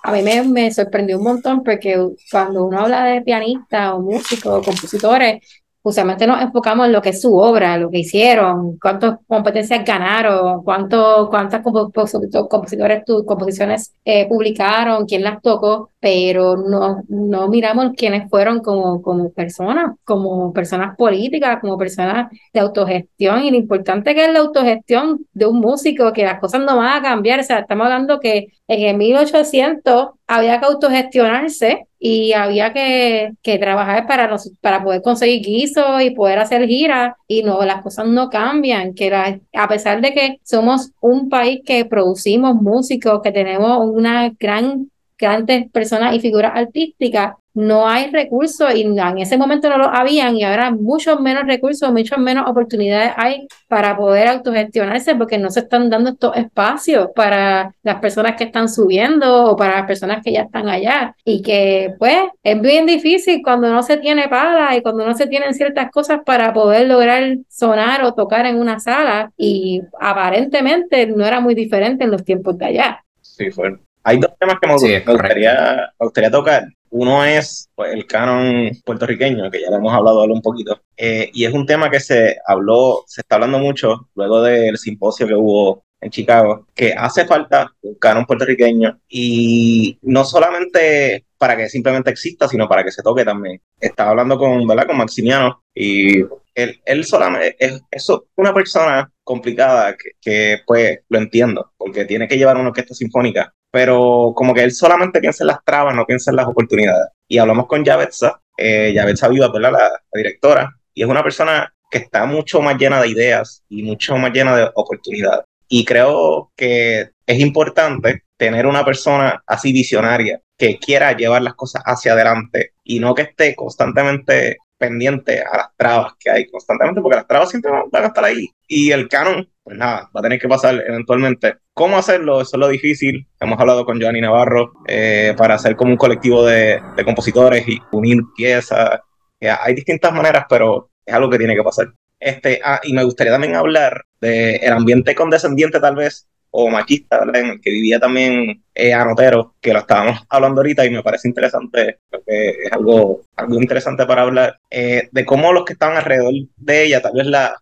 a 0.04 0.12
mí 0.12 0.22
me, 0.22 0.44
me 0.44 0.72
sorprendió 0.72 1.18
un 1.18 1.24
montón 1.24 1.64
porque 1.64 1.98
cuando 2.32 2.66
uno 2.66 2.80
habla 2.82 3.04
de 3.06 3.22
pianistas 3.22 3.94
o 3.94 4.00
músicos 4.02 4.60
o 4.60 4.62
compositores, 4.64 5.42
Usualmente 5.84 6.28
nos 6.28 6.42
enfocamos 6.42 6.86
en 6.86 6.92
lo 6.92 7.02
que 7.02 7.10
es 7.10 7.22
su 7.22 7.36
obra, 7.36 7.78
lo 7.78 7.90
que 7.90 8.00
hicieron, 8.00 8.78
cuántas 8.78 9.18
competencias 9.26 9.84
ganaron, 9.84 10.64
cuánto, 10.64 11.28
cuántas 11.30 11.62
compositores, 11.64 13.04
composiciones 13.26 13.96
eh, 14.06 14.28
publicaron, 14.28 15.06
quién 15.06 15.24
las 15.24 15.42
tocó, 15.42 15.90
pero 16.00 16.56
no, 16.56 17.04
no 17.08 17.48
miramos 17.48 17.94
quiénes 17.98 18.30
fueron 18.30 18.60
como, 18.60 19.02
como 19.02 19.32
personas, 19.32 19.96
como 20.04 20.54
personas 20.54 20.96
políticas, 20.96 21.60
como 21.60 21.78
personas 21.78 22.32
de 22.54 22.60
autogestión. 22.60 23.44
Y 23.44 23.52
lo 23.52 23.58
importante 23.58 24.14
que 24.14 24.26
es 24.26 24.34
la 24.34 24.40
autogestión 24.40 25.26
de 25.34 25.46
un 25.48 25.60
músico, 25.60 26.14
que 26.14 26.24
las 26.24 26.40
cosas 26.40 26.62
no 26.62 26.78
van 26.78 27.00
a 27.00 27.02
cambiar. 27.02 27.40
O 27.40 27.44
sea, 27.44 27.60
estamos 27.60 27.86
hablando 27.86 28.20
que 28.20 28.48
en 28.68 28.88
el 28.88 28.98
1800 28.98 30.10
había 30.28 30.60
que 30.60 30.66
autogestionarse 30.66 31.88
y 32.04 32.34
había 32.34 32.74
que, 32.74 33.34
que 33.44 33.60
trabajar 33.60 34.08
para, 34.08 34.36
para 34.60 34.84
poder 34.84 35.04
conseguir 35.04 35.44
guisos 35.44 36.02
y 36.02 36.10
poder 36.10 36.40
hacer 36.40 36.68
giras 36.68 37.14
y 37.28 37.44
no, 37.44 37.64
las 37.64 37.84
cosas 37.84 38.08
no 38.08 38.28
cambian, 38.32 38.96
que 38.96 39.14
a 39.14 39.68
pesar 39.68 40.02
de 40.02 40.12
que 40.12 40.38
somos 40.44 40.90
un 41.00 41.30
país 41.30 41.62
que 41.64 41.86
producimos 41.86 42.56
músicos, 42.56 43.22
que 43.22 43.32
tenemos 43.32 43.88
una 43.88 44.32
gran 44.40 44.90
grandes 45.16 45.70
personas 45.70 46.16
y 46.16 46.20
figuras 46.20 46.54
artísticas, 46.56 47.36
no 47.54 47.88
hay 47.88 48.12
recursos 48.12 48.74
y 48.76 48.82
en 48.82 49.18
ese 49.20 49.38
momento 49.38 49.70
no 49.70 49.78
lo 49.78 49.86
habían 49.86 50.36
y 50.36 50.44
ahora 50.44 50.72
muchos 50.72 51.20
menos 51.20 51.44
recursos, 51.46 51.92
muchas 51.92 52.20
menos 52.20 52.48
oportunidades 52.48 53.14
hay 53.18 53.48
para 53.68 53.98
poder 53.98 54.28
autogestionarse 54.28 55.16
porque 55.16 55.38
no 55.38 55.50
se 55.50 55.62
están 55.62 55.90
dando 55.90 56.12
estos 56.12 56.36
espacios 56.38 57.10
para 57.16 57.74
las 57.84 58.00
personas 58.00 58.36
que 58.36 58.46
están 58.46 58.70
subiendo 58.70 59.46
o 59.46 59.56
para 59.56 59.78
las 59.78 59.88
personas 59.88 60.24
que 60.24 60.32
ya 60.32 60.42
están 60.44 60.70
allá 60.70 61.16
y 61.26 61.42
que 61.42 61.94
pues 61.98 62.18
es 62.44 62.62
bien 62.62 62.86
difícil 62.86 63.42
cuando 63.44 63.70
no 63.70 63.84
se 63.84 63.98
tiene 63.98 64.28
pala 64.28 64.76
y 64.76 64.82
cuando 64.82 65.06
no 65.06 65.16
se 65.16 65.28
tienen 65.28 65.54
ciertas 65.54 65.92
cosas 65.92 66.20
para 66.26 66.54
poder 66.54 66.88
lograr 66.88 67.38
sonar 67.50 68.04
o 68.04 68.14
tocar 68.14 68.46
en 68.46 68.58
una 68.58 68.80
sala 68.80 69.32
y 69.38 69.82
aparentemente 70.00 71.08
no 71.08 71.26
era 71.26 71.40
muy 71.40 71.56
diferente 71.56 72.04
en 72.04 72.12
los 72.12 72.24
tiempos 72.24 72.58
de 72.58 72.66
allá. 72.66 73.06
Sí, 73.22 73.52
fue 73.52 73.78
hay 74.04 74.20
dos 74.20 74.32
temas 74.40 74.58
que 74.60 74.68
me, 74.68 74.74
gustaría, 74.74 75.94
gustaría, 76.00 76.32
tocar. 76.32 76.64
Uno 76.92 77.24
es 77.24 77.70
pues, 77.74 77.94
el 77.94 78.06
canon 78.06 78.70
puertorriqueño, 78.86 79.50
que 79.50 79.62
ya 79.62 79.70
lo 79.70 79.78
hemos 79.78 79.94
hablado 79.94 80.24
un 80.26 80.42
poquito, 80.42 80.82
eh, 80.98 81.30
y 81.34 81.46
es 81.46 81.54
un 81.54 81.66
tema 81.66 81.90
que 81.90 82.00
se 82.00 82.38
habló, 82.46 83.04
se 83.08 83.22
está 83.22 83.36
hablando 83.36 83.60
mucho 83.60 84.10
luego 84.16 84.42
del 84.42 84.78
simposio 84.78 85.26
que 85.28 85.34
hubo 85.34 85.86
en 86.02 86.10
Chicago, 86.10 86.68
que 86.76 86.94
hace 86.94 87.26
falta 87.26 87.72
un 87.82 87.96
canon 87.96 88.26
puertorriqueño 88.26 89.00
y 89.08 89.98
no 90.02 90.26
solamente 90.26 91.26
para 91.38 91.56
que 91.56 91.70
simplemente 91.70 92.12
exista, 92.12 92.48
sino 92.48 92.68
para 92.68 92.84
que 92.84 92.92
se 92.92 93.04
toque 93.04 93.24
también. 93.24 93.62
Estaba 93.80 94.12
hablando 94.12 94.38
con, 94.38 94.66
¿verdad? 94.68 94.88
con 94.88 94.98
Maximiano 94.98 95.64
y 95.74 96.22
él, 96.56 96.82
él 96.86 97.06
solamente 97.06 97.56
es, 97.60 97.82
es 97.90 98.08
una 98.36 98.54
persona 98.54 99.12
complicada 99.24 99.96
que, 99.96 100.12
que, 100.20 100.62
pues 100.66 101.00
lo 101.10 101.20
entiendo, 101.20 101.72
porque 101.78 102.06
tiene 102.06 102.28
que 102.28 102.38
llevar 102.38 102.58
una 102.58 102.70
orquesta 102.70 102.94
sinfónica 102.94 103.54
pero 103.72 104.34
como 104.36 104.54
que 104.54 104.64
él 104.64 104.74
solamente 104.74 105.22
piensa 105.22 105.44
en 105.44 105.48
las 105.48 105.64
trabas, 105.64 105.96
no 105.96 106.06
piensa 106.06 106.30
en 106.30 106.36
las 106.36 106.48
oportunidades. 106.48 107.08
Y 107.28 107.38
hablamos 107.38 107.68
con 107.68 107.84
Yavetza, 107.84 108.42
eh, 108.58 108.92
Yavetza 108.94 109.30
Viva, 109.30 109.50
La, 109.54 109.72
la 109.72 110.02
directora, 110.14 110.70
y 110.94 111.04
es 111.04 111.10
una 111.10 111.24
persona 111.24 111.74
que 111.90 112.00
está 112.00 112.26
mucho 112.26 112.62
más 112.62 112.78
llena 112.78 113.02
de 113.02 113.08
ideas 113.08 113.64
y 113.70 113.84
mucho 113.84 114.18
más 114.18 114.34
llena 114.34 114.56
de 114.56 114.70
oportunidades. 114.76 115.46
Y 115.74 115.86
creo 115.86 116.52
que 116.58 117.12
es 117.26 117.40
importante 117.40 118.24
tener 118.36 118.66
una 118.66 118.84
persona 118.84 119.42
así 119.48 119.72
visionaria 119.72 120.42
que 120.58 120.78
quiera 120.78 121.16
llevar 121.16 121.44
las 121.44 121.54
cosas 121.54 121.82
hacia 121.86 122.12
adelante 122.12 122.74
y 122.84 123.00
no 123.00 123.16
que 123.16 123.22
esté 123.22 123.56
constantemente 123.56 124.58
pendiente 124.78 125.40
a 125.40 125.56
las 125.56 125.68
trabas 125.78 126.14
que 126.20 126.30
hay 126.30 126.46
constantemente, 126.48 127.00
porque 127.00 127.16
las 127.16 127.28
trabas 127.28 127.52
siempre 127.52 127.72
van 127.90 128.04
a 128.04 128.08
estar 128.08 128.26
ahí. 128.26 128.50
Y 128.68 128.92
el 128.92 129.08
canon, 129.08 129.50
pues 129.64 129.78
nada, 129.78 130.10
va 130.14 130.20
a 130.20 130.24
tener 130.24 130.42
que 130.42 130.50
pasar 130.50 130.76
eventualmente. 130.86 131.56
¿Cómo 131.74 131.98
hacerlo? 131.98 132.42
Eso 132.42 132.58
es 132.58 132.60
lo 132.60 132.68
difícil. 132.68 133.26
Hemos 133.40 133.58
hablado 133.58 133.86
con 133.86 134.02
Joanny 134.02 134.20
Navarro 134.20 134.74
eh, 134.90 135.34
para 135.38 135.56
hacer 135.56 135.78
como 135.78 135.92
un 135.92 135.98
colectivo 135.98 136.46
de, 136.46 136.82
compositores 137.06 137.66
y 137.66 137.80
unir 137.94 138.20
piezas. 138.36 139.00
hay 139.40 139.74
distintas 139.74 140.12
maneras, 140.12 140.48
pero 140.50 140.90
es 141.06 141.14
algo 141.14 141.30
que 141.30 141.38
tiene 141.38 141.56
que 141.56 141.64
pasar. 141.64 141.94
Este, 142.22 142.62
ah, 142.64 142.80
y 142.84 142.94
me 142.94 143.04
gustaría 143.04 143.34
también 143.34 143.56
hablar 143.56 144.06
del 144.22 144.60
el 144.62 144.72
ambiente 144.72 145.16
condescendiente 145.16 145.80
tal 145.80 145.96
vez 145.96 146.28
o 146.52 146.70
machista, 146.70 147.24
en 147.34 147.46
el 147.48 147.62
que 147.62 147.72
vivía 147.72 148.00
también 148.00 148.64
eh, 148.76 148.94
Anotero, 148.94 149.56
que 149.60 149.74
lo 149.74 149.80
estábamos 149.80 150.22
hablando 150.30 150.60
ahorita 150.60 150.86
y 150.86 150.92
me 150.92 151.02
parece 151.02 151.30
interesante, 151.30 152.00
porque 152.10 152.50
es 152.66 152.72
algo, 152.72 153.22
algo 153.38 153.56
interesante 153.56 154.06
para 154.06 154.24
hablar, 154.24 154.58
eh, 154.70 155.10
de 155.12 155.26
cómo 155.26 155.52
los 155.54 155.66
que 155.66 155.74
estaban 155.74 155.98
alrededor 155.98 156.34
de 156.58 156.84
ella 156.84 157.02
tal 157.02 157.14
vez 157.14 157.26
la, 157.26 157.56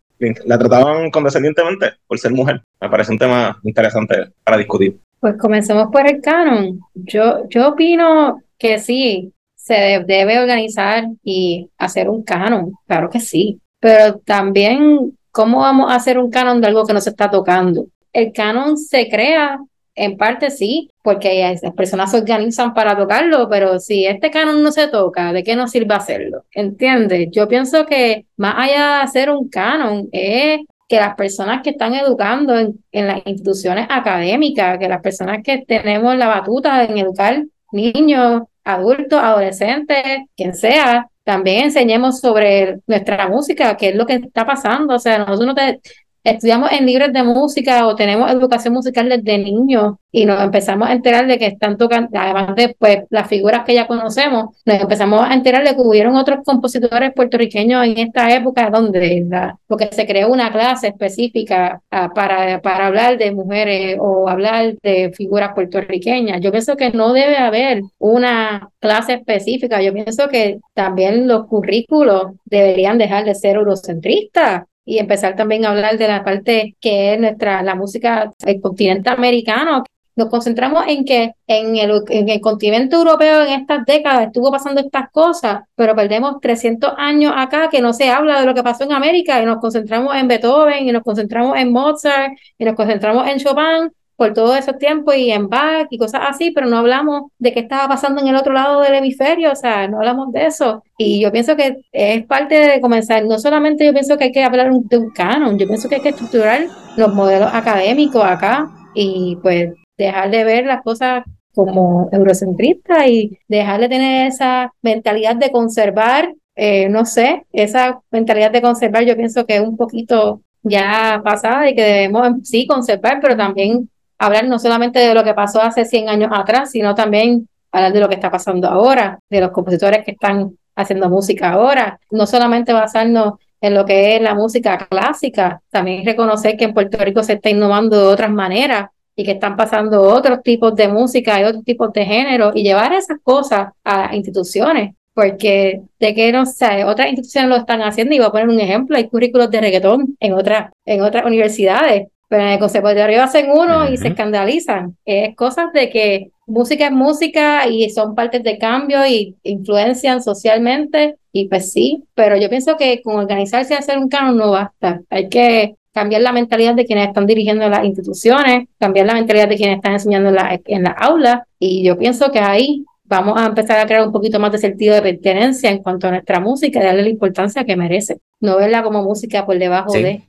la 0.45 0.57
trataban 0.57 1.12
condescendientemente 1.12 1.93
por 2.07 2.20
ser 2.20 2.32
mujer. 2.32 2.62
Me 2.82 2.89
parece 2.89 3.12
un 3.12 3.20
tema 3.20 3.60
interesante 3.64 4.34
para 4.43 4.57
discutir. 4.57 4.99
Pues 5.20 5.36
comencemos 5.38 5.89
por 5.91 6.07
el 6.07 6.20
canon. 6.22 6.80
Yo, 6.95 7.47
yo 7.49 7.70
opino 7.70 8.41
que 8.57 8.80
sí, 8.80 9.34
se 9.55 10.03
debe 10.07 10.39
organizar 10.39 11.03
y 11.24 11.70
hacer 11.78 12.10
un 12.10 12.24
canon, 12.24 12.72
claro 12.88 13.10
que 13.10 13.20
sí, 13.20 13.62
pero 13.80 14.19
también, 14.19 15.17
¿cómo 15.32 15.59
vamos 15.59 15.91
a 15.91 15.95
hacer 15.95 16.17
un 16.17 16.30
canon 16.30 16.61
de 16.61 16.67
algo 16.67 16.86
que 16.86 16.93
no 16.93 17.01
se 17.01 17.11
está 17.11 17.30
tocando? 17.30 17.88
el 18.13 18.34
canon 18.34 18.77
se 18.77 19.09
crea, 19.09 19.59
en 19.95 20.17
parte 20.17 20.49
sí, 20.49 20.89
porque 21.03 21.57
las 21.61 21.73
personas 21.73 22.11
se 22.11 22.17
organizan 22.17 22.73
para 22.73 22.97
tocarlo, 22.97 23.49
pero 23.49 23.80
si 23.80 24.05
este 24.05 24.32
canon 24.32 24.63
no 24.63 24.71
se 24.71 24.88
toca, 24.88 25.34
¿de 25.34 25.43
qué 25.43 25.55
nos 25.55 25.71
sirve 25.71 25.93
hacerlo? 25.93 26.45
¿Entiendes? 26.53 27.27
Yo 27.32 27.47
pienso 27.47 27.86
que 27.86 28.25
más 28.38 28.55
allá 28.57 28.95
de 28.95 29.01
hacer 29.01 29.30
un 29.30 29.49
canon, 29.49 30.07
es 30.11 30.61
que 30.88 30.95
las 30.95 31.15
personas 31.15 31.61
que 31.61 31.71
están 31.71 31.93
educando 31.95 32.57
en, 32.57 32.80
en 32.91 33.07
las 33.07 33.21
instituciones 33.25 33.88
académicas, 33.89 34.80
que 34.80 34.88
las 34.88 35.01
personas 35.01 35.39
que 35.43 35.59
tenemos 35.67 36.15
la 36.15 36.27
batuta 36.27 36.84
en 36.84 36.97
educar 36.97 37.43
niños, 37.71 38.43
adultos, 38.63 39.19
adolescentes, 39.21 40.21
quien 40.36 40.55
sea, 40.55 41.07
también 41.30 41.65
enseñemos 41.65 42.21
sobre 42.21 42.80
nuestra 42.88 43.27
música, 43.27 43.77
qué 43.77 43.89
es 43.89 43.95
lo 43.95 44.07
que 44.07 44.15
está 44.15 44.47
pasando. 44.47 44.95
O 44.95 44.99
sea, 44.99 45.19
nosotros 45.19 45.45
no 45.45 45.53
te, 45.53 45.80
estudiamos 46.24 46.72
en 46.72 46.86
libros 46.86 47.13
de 47.13 47.24
música 47.24 47.88
o 47.88 47.95
tenemos 47.95 48.32
educación 48.32 48.74
musical 48.74 49.09
desde 49.09 49.38
niños 49.38 49.95
y 50.11 50.26
nos 50.26 50.41
empezamos 50.41 50.89
a 50.89 50.93
enterar 50.93 51.28
de 51.28 51.38
que 51.38 51.45
están 51.45 51.78
tocando, 51.78 52.09
además 52.13 52.55
de 52.55 52.76
pues, 52.78 52.99
las 53.09 53.28
figuras 53.28 53.63
que 53.63 53.76
ya 53.76 53.88
conocemos, 53.88 54.55
nos 54.65 54.82
empezamos 54.82 55.24
a 55.24 55.34
enterar 55.34 55.63
de 55.63 55.76
que 55.76 55.82
hubieron 55.82 56.15
otros 56.15 56.39
compositores 56.43 57.13
puertorriqueños 57.13 57.86
en 57.86 57.97
esta 57.99 58.34
época 58.34 58.70
donde 58.70 59.26
porque 59.67 59.89
se 59.91 60.07
creó 60.07 60.30
una 60.32 60.51
clase 60.51 60.88
específica 60.88 61.82
ah, 61.91 62.09
para, 62.13 62.61
para 62.61 62.88
hablar 62.88 63.17
de 63.17 63.32
mujeres 63.32 63.97
o 63.99 64.28
hablar 64.28 64.76
de 64.82 65.11
figuras 65.15 65.53
puertorriqueñas. 65.53 66.41
Yo 66.41 66.51
pienso 66.51 66.76
que 66.76 66.91
no 66.91 67.13
debe 67.13 67.38
haber 67.38 67.82
una 67.97 68.70
clase 68.80 69.13
específica. 69.13 69.82
Yo 69.82 69.93
pienso 69.93 70.28
que 70.30 70.59
también 70.74 71.28
los 71.28 71.45
currículos 71.47 72.34
deberían 72.45 72.97
dejar 72.97 73.26
de 73.26 73.36
ser 73.36 73.57
eurocentristas 73.57 74.63
y 74.89 74.97
empezar 74.97 75.35
también 75.35 75.65
a 75.65 75.69
hablar 75.69 75.99
de 75.99 76.07
la 76.07 76.23
parte 76.23 76.75
que 76.81 77.13
es 77.13 77.19
nuestra, 77.19 77.61
la 77.61 77.75
música 77.75 78.33
del 78.39 78.59
continente 78.59 79.11
americano. 79.11 79.83
Nos 80.15 80.29
concentramos 80.29 80.83
en 80.87 81.05
que 81.05 81.33
en 81.45 81.75
el, 81.75 82.01
en 82.09 82.27
el 82.27 82.41
continente 82.41 82.95
europeo 82.95 83.43
en 83.43 83.61
estas 83.61 83.85
décadas 83.85 84.25
estuvo 84.25 84.51
pasando 84.51 84.81
estas 84.81 85.11
cosas, 85.11 85.61
pero 85.75 85.95
perdemos 85.95 86.41
300 86.41 86.93
años 86.97 87.33
acá 87.35 87.69
que 87.69 87.81
no 87.81 87.93
se 87.93 88.09
habla 88.09 88.39
de 88.39 88.47
lo 88.47 88.55
que 88.55 88.63
pasó 88.63 88.83
en 88.83 88.91
América 88.93 89.39
y 89.39 89.45
nos 89.45 89.59
concentramos 89.59 90.15
en 90.15 90.27
Beethoven 90.27 90.89
y 90.89 90.91
nos 90.91 91.03
concentramos 91.03 91.55
en 91.55 91.71
Mozart 91.71 92.33
y 92.57 92.65
nos 92.65 92.73
concentramos 92.73 93.27
en 93.27 93.37
Chopin 93.37 93.91
por 94.20 94.34
todo 94.34 94.55
ese 94.55 94.74
tiempo 94.74 95.13
y 95.13 95.32
en 95.32 95.47
Bach 95.47 95.88
y 95.89 95.97
cosas 95.97 96.22
así, 96.28 96.51
pero 96.51 96.67
no 96.67 96.78
hablamos 96.78 97.32
de 97.39 97.53
qué 97.53 97.61
estaba 97.61 97.88
pasando 97.88 98.22
en 98.22 98.28
el 98.28 98.36
otro 98.36 98.53
lado 98.53 98.82
del 98.82 98.93
hemisferio, 98.93 99.51
o 99.51 99.55
sea, 99.55 99.88
no 99.88 99.97
hablamos 99.97 100.32
de 100.34 100.45
eso. 100.45 100.84
Y 100.97 101.22
yo 101.22 101.32
pienso 101.32 101.55
que 101.55 101.78
es 101.91 102.26
parte 102.26 102.55
de 102.55 102.82
comenzar, 102.82 103.26
no 103.26 103.39
solamente 103.39 103.86
yo 103.86 103.93
pienso 103.93 104.17
que 104.17 104.26
hay 104.26 104.32
que 104.32 104.43
hablar 104.43 104.72
de 104.72 104.97
un 104.97 105.09
canon, 105.11 105.57
yo 105.57 105.65
pienso 105.65 105.88
que 105.88 105.95
hay 105.95 106.01
que 106.01 106.09
estructurar 106.09 106.67
los 106.97 107.13
modelos 107.15 107.49
académicos 107.53 108.24
acá 108.24 108.70
y 108.93 109.38
pues 109.41 109.72
dejar 109.97 110.30
de 110.30 110.43
ver 110.43 110.65
las 110.65 110.84
cosas 110.84 111.24
como 111.55 112.09
eurocentristas 112.11 113.07
y 113.07 113.39
dejar 113.47 113.80
de 113.80 113.89
tener 113.89 114.28
esa 114.28 114.74
mentalidad 114.82 115.38
de 115.38 115.51
conservar, 115.51 116.34
eh, 116.55 116.89
no 116.89 117.05
sé, 117.05 117.45
esa 117.53 118.01
mentalidad 118.11 118.51
de 118.51 118.61
conservar 118.61 119.05
yo 119.05 119.15
pienso 119.15 119.45
que 119.45 119.55
es 119.55 119.61
un 119.61 119.78
poquito 119.78 120.41
ya 120.63 121.22
pasada 121.24 121.70
y 121.70 121.76
que 121.76 121.84
debemos 121.84 122.30
sí 122.43 122.67
conservar, 122.67 123.20
pero 123.22 123.38
también 123.38 123.89
hablar 124.20 124.47
no 124.47 124.59
solamente 124.59 124.99
de 124.99 125.13
lo 125.13 125.24
que 125.24 125.34
pasó 125.34 125.61
hace 125.61 125.86
100 125.86 126.09
años 126.09 126.30
atrás, 126.34 126.72
sino 126.72 126.93
también 126.93 127.47
hablar 127.72 127.93
de 127.93 127.99
lo 127.99 128.09
que 128.09 128.15
está 128.15 128.30
pasando 128.30 128.67
ahora, 128.67 129.20
de 129.30 129.41
los 129.41 129.51
compositores 129.51 130.03
que 130.05 130.11
están 130.11 130.51
haciendo 130.76 131.09
música 131.09 131.51
ahora, 131.51 131.99
no 132.11 132.28
solamente 132.28 132.74
basarnos 132.74 133.34
en 133.61 133.74
lo 133.74 133.86
que 133.86 134.15
es 134.15 134.22
la 134.22 134.36
música 134.36 134.78
clásica, 134.78 135.61
también 135.70 136.05
reconocer 136.05 136.55
que 136.55 136.65
en 136.65 136.74
Puerto 136.74 136.97
Rico 136.99 137.24
se 137.24 137.34
está 137.34 137.49
innovando 137.49 137.97
de 137.97 138.13
otras 138.13 138.32
maneras 138.32 138.89
y 139.15 139.26
que 139.26 139.32
están 139.32 139.57
pasando 139.57 140.01
otros 140.01 140.41
tipos 140.43 140.76
de 140.76 140.88
música 140.88 141.39
y 141.39 141.43
otros 141.43 141.63
tipos 141.65 141.91
de 141.91 142.05
género 142.05 142.51
y 142.53 142.63
llevar 142.63 142.93
esas 142.93 143.17
cosas 143.22 143.70
a 143.84 144.15
instituciones 144.15 144.93
porque 145.20 145.82
de 145.99 146.15
que 146.15 146.32
no 146.32 146.45
sé, 146.45 146.86
otras 146.86 147.09
instituciones 147.09 147.49
lo 147.49 147.57
están 147.57 147.82
haciendo 147.82 148.15
y 148.15 148.20
voy 148.20 148.28
a 148.28 148.32
poner 148.32 148.47
un 148.47 148.59
ejemplo, 148.59 148.95
hay 148.95 149.09
currículos 149.09 149.51
de 149.51 149.59
reggaetón 149.59 150.15
en 150.17 150.32
otras, 150.32 150.72
en 150.86 151.01
otras 151.01 151.26
universidades, 151.26 152.07
pero 152.30 152.43
en 152.43 152.49
el 152.49 152.59
conservatorio 152.59 153.23
hacen 153.23 153.51
uno 153.51 153.91
y 153.91 153.97
se 153.97 154.09
escandalizan. 154.09 154.95
Es 155.03 155.36
cosas 155.36 155.73
de 155.73 155.89
que 155.89 156.32
música 156.45 156.86
es 156.86 156.91
música 156.91 157.67
y 157.67 157.89
son 157.89 158.15
partes 158.15 158.43
de 158.43 158.57
cambio 158.57 159.05
y 159.05 159.36
influencian 159.43 160.21
socialmente 160.23 161.17
y 161.34 161.47
pues 161.49 161.71
sí, 161.71 162.03
pero 162.13 162.38
yo 162.38 162.49
pienso 162.49 162.77
que 162.77 163.01
con 163.01 163.17
organizarse 163.17 163.73
y 163.73 163.77
hacer 163.77 163.97
un 163.97 164.09
canon 164.09 164.38
no 164.38 164.51
basta, 164.51 165.01
hay 165.09 165.27
que 165.27 165.75
cambiar 165.91 166.21
la 166.21 166.32
mentalidad 166.32 166.75
de 166.75 166.86
quienes 166.86 167.07
están 167.07 167.25
dirigiendo 167.25 167.67
las 167.67 167.84
instituciones, 167.84 168.67
cambiar 168.80 169.07
la 169.07 169.15
mentalidad 169.15 169.49
de 169.49 169.57
quienes 169.57 169.77
están 169.77 169.93
enseñando 169.93 170.30
en 170.30 170.36
la, 170.36 170.59
en 170.65 170.84
la 170.84 170.91
aula 170.91 171.47
y 171.59 171.84
yo 171.84 171.97
pienso 171.97 172.32
que 172.32 172.39
ahí 172.39 172.86
vamos 173.09 173.39
a 173.39 173.47
empezar 173.47 173.80
a 173.80 173.88
crear 173.88 174.05
un 174.05 174.13
poquito 174.13 174.39
más 174.39 174.51
de 174.51 174.59
sentido 174.59 174.93
de 174.93 175.01
pertenencia 175.01 175.71
en 175.71 175.80
cuanto 175.80 176.07
a 176.07 176.11
nuestra 176.11 176.39
música 176.39 176.80
y 176.80 176.84
darle 176.84 177.01
la 177.01 177.09
importancia 177.09 177.65
que 177.65 177.75
merece. 177.75 178.19
No 178.39 178.57
verla 178.57 178.84
como 178.84 179.03
música 179.03 179.45
por 179.45 179.57
debajo 179.57 179.91
de. 179.93 180.21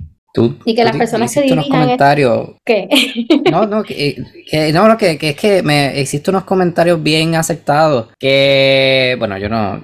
Y 0.64 0.74
que 0.74 0.84
las 0.84 0.96
personas 0.96 1.32
se 1.32 1.42
dirijan. 1.42 1.64
Unos 1.64 1.70
comentarios. 1.70 2.50
¿Qué? 2.64 2.88
no, 3.50 3.66
no, 3.66 3.82
que, 3.82 4.16
no, 4.72 4.88
no 4.88 4.96
que, 4.96 5.18
es 5.20 5.36
que 5.36 5.62
me 5.62 6.00
existen 6.00 6.34
unos 6.34 6.44
comentarios 6.44 7.02
bien 7.02 7.34
aceptados 7.34 8.08
que, 8.18 9.16
bueno, 9.18 9.38
yo 9.38 9.48
no, 9.48 9.82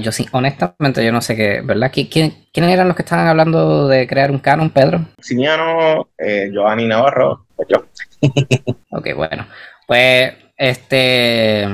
yo, 0.00 0.12
sí, 0.12 0.26
honestamente 0.32 1.04
yo 1.04 1.12
no 1.12 1.20
sé 1.20 1.36
qué, 1.36 1.60
¿verdad? 1.62 1.90
¿Quién, 1.92 2.34
¿Quiénes 2.52 2.72
eran 2.72 2.88
los 2.88 2.96
que 2.96 3.02
estaban 3.02 3.26
hablando 3.26 3.88
de 3.88 4.06
crear 4.06 4.30
un 4.30 4.38
canon, 4.38 4.70
Pedro? 4.70 5.00
Siniano, 5.20 6.08
eh, 6.18 6.50
Giovanni 6.52 6.86
Navarro, 6.86 7.46
pues 7.56 7.68
yo. 7.68 7.84
ok, 8.90 9.14
bueno, 9.14 9.46
pues 9.86 10.32
este 10.56 11.68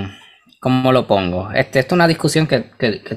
¿Cómo 0.60 0.92
lo 0.92 1.06
pongo? 1.06 1.50
Este, 1.52 1.78
esto 1.78 1.94
es 1.94 1.96
una 1.96 2.06
discusión 2.06 2.46
que, 2.46 2.58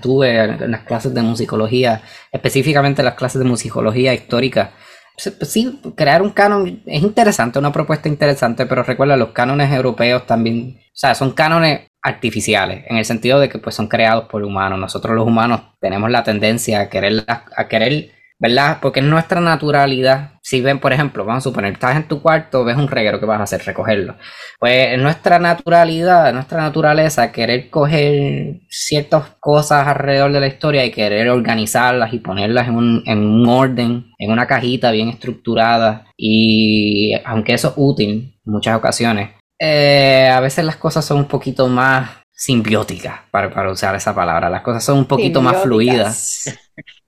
tuve 0.01 0.37
en 0.37 0.71
las 0.71 0.83
clases 0.83 1.13
de 1.13 1.21
musicología, 1.21 2.01
específicamente 2.31 3.03
las 3.03 3.15
clases 3.15 3.39
de 3.39 3.45
musicología 3.45 4.13
histórica. 4.13 4.71
Pues 5.15 5.51
sí, 5.51 5.79
crear 5.95 6.21
un 6.23 6.31
canon 6.31 6.81
es 6.85 7.03
interesante, 7.03 7.59
una 7.59 7.71
propuesta 7.71 8.09
interesante, 8.09 8.65
pero 8.65 8.81
recuerda, 8.83 9.15
los 9.15 9.29
cánones 9.29 9.71
europeos 9.71 10.25
también, 10.25 10.79
o 10.79 10.91
sea, 10.91 11.13
son 11.13 11.31
cánones 11.33 11.87
artificiales, 12.01 12.83
en 12.89 12.97
el 12.97 13.05
sentido 13.05 13.39
de 13.39 13.47
que 13.47 13.59
pues 13.59 13.75
son 13.75 13.87
creados 13.87 14.25
por 14.25 14.43
humanos. 14.43 14.79
Nosotros 14.79 15.15
los 15.15 15.27
humanos 15.27 15.61
tenemos 15.79 16.09
la 16.09 16.23
tendencia 16.23 16.81
a 16.81 16.89
querer, 16.89 17.23
a 17.27 17.67
querer 17.67 18.12
¿verdad? 18.39 18.79
Porque 18.81 18.99
es 18.99 19.05
nuestra 19.05 19.39
naturalidad. 19.39 20.31
Si 20.41 20.61
ven, 20.61 20.79
por 20.79 20.91
ejemplo, 20.91 21.23
vamos 21.23 21.43
a 21.43 21.49
suponer, 21.49 21.73
estás 21.73 21.95
en 21.95 22.07
tu 22.07 22.21
cuarto, 22.21 22.65
ves 22.65 22.75
un 22.75 22.87
reguero, 22.87 23.19
¿qué 23.19 23.25
vas 23.25 23.39
a 23.39 23.43
hacer? 23.43 23.63
Recogerlo. 23.63 24.15
Pues 24.59 24.93
es 24.93 24.99
nuestra 24.99 25.39
naturalidad, 25.39 26.33
nuestra 26.33 26.61
naturaleza, 26.61 27.31
querer 27.31 27.69
coger 27.69 28.59
ciertas 28.69 29.29
cosas 29.39 29.87
alrededor 29.87 30.33
de 30.33 30.39
la 30.41 30.47
historia 30.47 30.85
y 30.85 30.91
querer 30.91 31.29
organizarlas 31.29 32.13
y 32.13 32.19
ponerlas 32.19 32.67
en 32.67 32.75
un, 32.75 33.03
en 33.05 33.19
un 33.19 33.47
orden, 33.47 34.11
en 34.17 34.31
una 34.31 34.45
cajita 34.45 34.91
bien 34.91 35.09
estructurada. 35.09 36.07
Y 36.17 37.13
aunque 37.25 37.53
eso 37.53 37.69
es 37.69 37.73
útil 37.77 38.39
en 38.45 38.51
muchas 38.51 38.75
ocasiones, 38.77 39.29
eh, 39.59 40.29
a 40.29 40.41
veces 40.41 40.65
las 40.65 40.75
cosas 40.75 41.05
son 41.05 41.19
un 41.19 41.25
poquito 41.25 41.67
más 41.67 42.09
simbióticas, 42.35 43.21
para, 43.31 43.49
para 43.53 43.71
usar 43.71 43.95
esa 43.95 44.13
palabra. 44.13 44.49
Las 44.49 44.61
cosas 44.61 44.83
son 44.83 44.97
un 44.97 45.05
poquito 45.05 45.41
más 45.41 45.61
fluidas. 45.63 46.59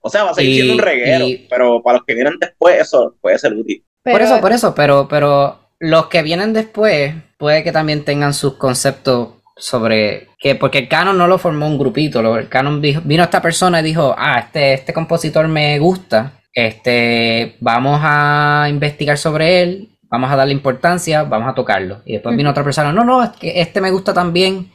O 0.06 0.10
sea, 0.10 0.24
va 0.24 0.30
a 0.30 0.34
seguir 0.34 0.54
siendo 0.54 0.74
un 0.74 0.78
reguero, 0.78 1.26
pero 1.50 1.82
para 1.82 1.98
los 1.98 2.06
que 2.06 2.14
vienen 2.14 2.34
después 2.40 2.80
eso 2.80 3.16
puede 3.20 3.38
ser 3.38 3.54
útil. 3.54 3.84
por 4.04 4.22
eso, 4.22 4.40
por 4.40 4.52
eso, 4.52 4.74
pero, 4.74 5.08
pero 5.08 5.58
los 5.80 6.06
que 6.06 6.22
vienen 6.22 6.52
después 6.52 7.12
puede 7.38 7.64
que 7.64 7.72
también 7.72 8.04
tengan 8.04 8.32
sus 8.32 8.54
conceptos 8.54 9.30
sobre 9.56 10.28
que 10.38 10.54
porque 10.54 10.78
el 10.78 10.88
canon 10.88 11.18
no 11.18 11.26
lo 11.26 11.38
formó 11.38 11.66
un 11.66 11.78
grupito, 11.78 12.38
el 12.38 12.48
canon 12.48 12.80
dijo, 12.80 13.00
vino 13.04 13.24
esta 13.24 13.42
persona 13.42 13.80
y 13.80 13.84
dijo, 13.84 14.14
ah, 14.16 14.38
este, 14.38 14.74
este 14.74 14.92
compositor 14.92 15.48
me 15.48 15.78
gusta, 15.78 16.40
este, 16.52 17.56
vamos 17.60 18.00
a 18.02 18.66
investigar 18.68 19.18
sobre 19.18 19.62
él, 19.62 19.88
vamos 20.08 20.30
a 20.30 20.36
darle 20.36 20.52
importancia, 20.52 21.24
vamos 21.24 21.48
a 21.48 21.54
tocarlo. 21.54 22.02
Y 22.04 22.12
después 22.12 22.36
vino 22.36 22.50
otra 22.50 22.64
persona, 22.64 22.92
no, 22.92 23.04
no, 23.04 23.24
es 23.24 23.30
que 23.30 23.60
este 23.60 23.80
me 23.80 23.90
gusta 23.90 24.14
también, 24.14 24.70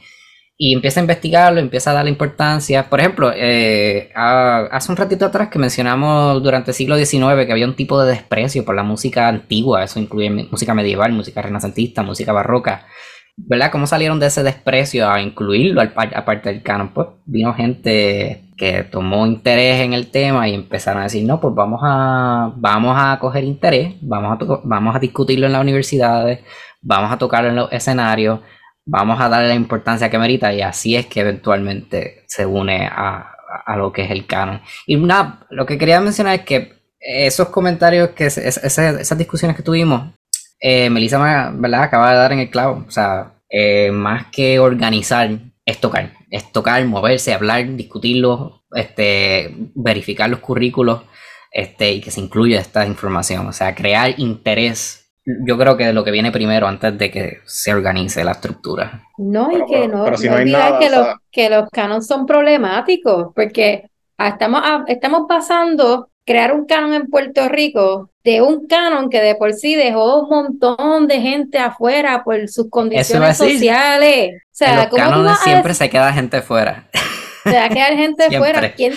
y 0.64 0.76
empieza 0.76 1.00
a 1.00 1.02
investigarlo, 1.02 1.60
empieza 1.60 1.90
a 1.90 1.96
darle 1.96 2.12
importancia. 2.12 2.88
Por 2.88 3.00
ejemplo, 3.00 3.32
eh, 3.36 4.12
hace 4.14 4.92
un 4.92 4.96
ratito 4.96 5.26
atrás 5.26 5.48
que 5.50 5.58
mencionamos 5.58 6.44
durante 6.44 6.70
el 6.70 6.76
siglo 6.76 6.98
XIX 6.98 7.48
que 7.48 7.52
había 7.52 7.66
un 7.66 7.76
tipo 7.76 8.00
de 8.00 8.12
desprecio 8.12 8.64
por 8.64 8.76
la 8.76 8.84
música 8.84 9.28
antigua, 9.28 9.84
eso 9.84 10.00
incluye 10.00 10.30
música 10.30 10.76
medieval, 10.76 11.14
música 11.14 11.42
renacentista, 11.42 12.04
música 12.04 12.32
barroca. 12.32 12.86
¿Verdad? 13.38 13.72
¿Cómo 13.72 13.88
salieron 13.88 14.20
de 14.20 14.28
ese 14.28 14.44
desprecio 14.44 15.10
a 15.10 15.20
incluirlo 15.20 15.82
aparte 15.82 16.50
del 16.54 16.62
canon? 16.62 16.94
Pues 16.94 17.08
vino 17.26 17.56
gente 17.56 18.44
que 18.56 18.84
tomó 18.84 19.26
interés 19.26 19.82
en 19.82 19.94
el 19.94 20.12
tema 20.12 20.48
y 20.48 20.54
empezaron 20.54 21.02
a 21.02 21.06
decir, 21.06 21.26
no, 21.26 21.42
pues 21.42 21.56
vamos 21.56 21.82
a, 21.84 22.54
vamos 22.56 22.96
a 23.00 23.18
coger 23.18 23.46
interés, 23.46 23.96
vamos 24.02 24.38
a, 24.40 24.62
vamos 24.64 24.96
a 24.96 25.00
discutirlo 25.00 25.48
en 25.48 25.54
las 25.54 25.62
universidades, 25.62 26.42
vamos 26.84 27.12
a 27.12 27.18
tocarlo 27.18 27.50
en 27.50 27.56
los 27.56 27.72
escenarios, 27.74 28.42
vamos 28.86 29.20
a 29.22 29.30
darle 29.30 29.50
la 29.50 29.56
importancia 29.56 30.10
que 30.10 30.18
merita 30.18 30.54
y 30.54 30.62
así 30.62 30.96
es 30.96 31.06
que 31.06 31.22
eventualmente 31.22 32.24
se 32.28 32.46
une 32.46 32.88
a, 32.92 33.28
lo 33.76 33.92
que 33.92 34.04
es 34.04 34.12
el 34.12 34.26
canon. 34.26 34.62
Y 34.86 34.96
nada, 34.98 35.46
lo 35.50 35.66
que 35.66 35.78
quería 35.78 36.00
mencionar 36.00 36.36
es 36.36 36.46
que 36.46 36.82
esos 37.00 37.50
comentarios, 37.50 38.10
que 38.12 38.26
esas 38.26 39.18
discusiones 39.18 39.58
que 39.58 39.64
tuvimos, 39.64 40.14
eh, 40.60 40.90
Melissa 40.90 41.52
¿verdad? 41.54 41.84
acaba 41.84 42.12
de 42.12 42.18
dar 42.18 42.32
en 42.34 42.40
el 42.40 42.50
clavo. 42.50 42.86
O 42.88 42.92
sea, 42.92 43.34
eh, 43.50 43.92
más 43.92 44.28
que 44.28 44.60
organizar, 44.60 45.30
es 45.66 45.80
tocar. 45.80 46.14
Es 46.30 46.52
tocar, 46.52 46.84
moverse, 46.86 47.34
hablar, 47.34 47.76
discutirlo, 47.76 48.64
este, 48.74 49.54
verificar 49.76 50.30
los 50.30 50.40
currículos 50.40 51.02
este, 51.52 51.92
y 51.92 52.02
que 52.02 52.12
se 52.12 52.22
incluya 52.22 52.60
esta 52.62 52.86
información. 52.86 53.48
O 53.48 53.54
sea, 53.54 53.76
crear 53.76 54.14
interés 54.18 55.01
yo 55.26 55.58
creo 55.58 55.78
que 55.78 55.94
lo 55.94 56.04
que 56.04 56.12
viene 56.12 56.32
primero 56.32 56.68
antes 56.68 56.98
de 56.98 57.12
que 57.12 57.40
se 57.46 57.74
organice 57.74 58.24
la 58.24 58.32
estructura. 58.32 59.04
No, 59.18 59.52
y 59.52 59.66
que 59.66 59.88
no, 59.88 60.06
no, 60.10 60.80
que, 60.80 60.90
los, 60.90 61.08
que 61.32 61.50
los 61.50 61.70
canon 61.70 62.02
son 62.02 62.26
problemáticos, 62.26 63.32
porque 63.36 63.90
estamos, 64.18 64.64
estamos 64.88 65.26
pasando 65.28 66.10
crear 66.26 66.54
un 66.54 66.66
canon 66.66 66.94
en 66.94 67.08
Puerto 67.08 67.48
Rico 67.50 68.10
de 68.24 68.42
un 68.42 68.68
canon 68.68 69.10
que 69.10 69.20
de 69.22 69.36
por 69.36 69.54
sí 69.54 69.76
dejó 69.76 70.22
un 70.22 70.30
montón 70.30 71.08
de 71.08 71.20
gente 71.20 71.58
afuera 71.58 72.24
por 72.24 72.48
sus 72.48 72.70
condiciones 72.70 73.38
sociales. 73.38 74.42
O 74.44 74.48
sea, 74.52 74.90
en 74.92 75.24
los 75.24 75.40
siempre 75.40 75.74
se 75.74 75.90
queda 75.90 76.14
gente 76.14 76.42
fuera. 76.42 76.88
Se 77.44 77.54
va 77.54 77.66
a 77.66 77.70
quedar 77.70 77.96
gente 77.96 78.38
fuera. 78.38 78.74
¿Quién, 78.74 78.94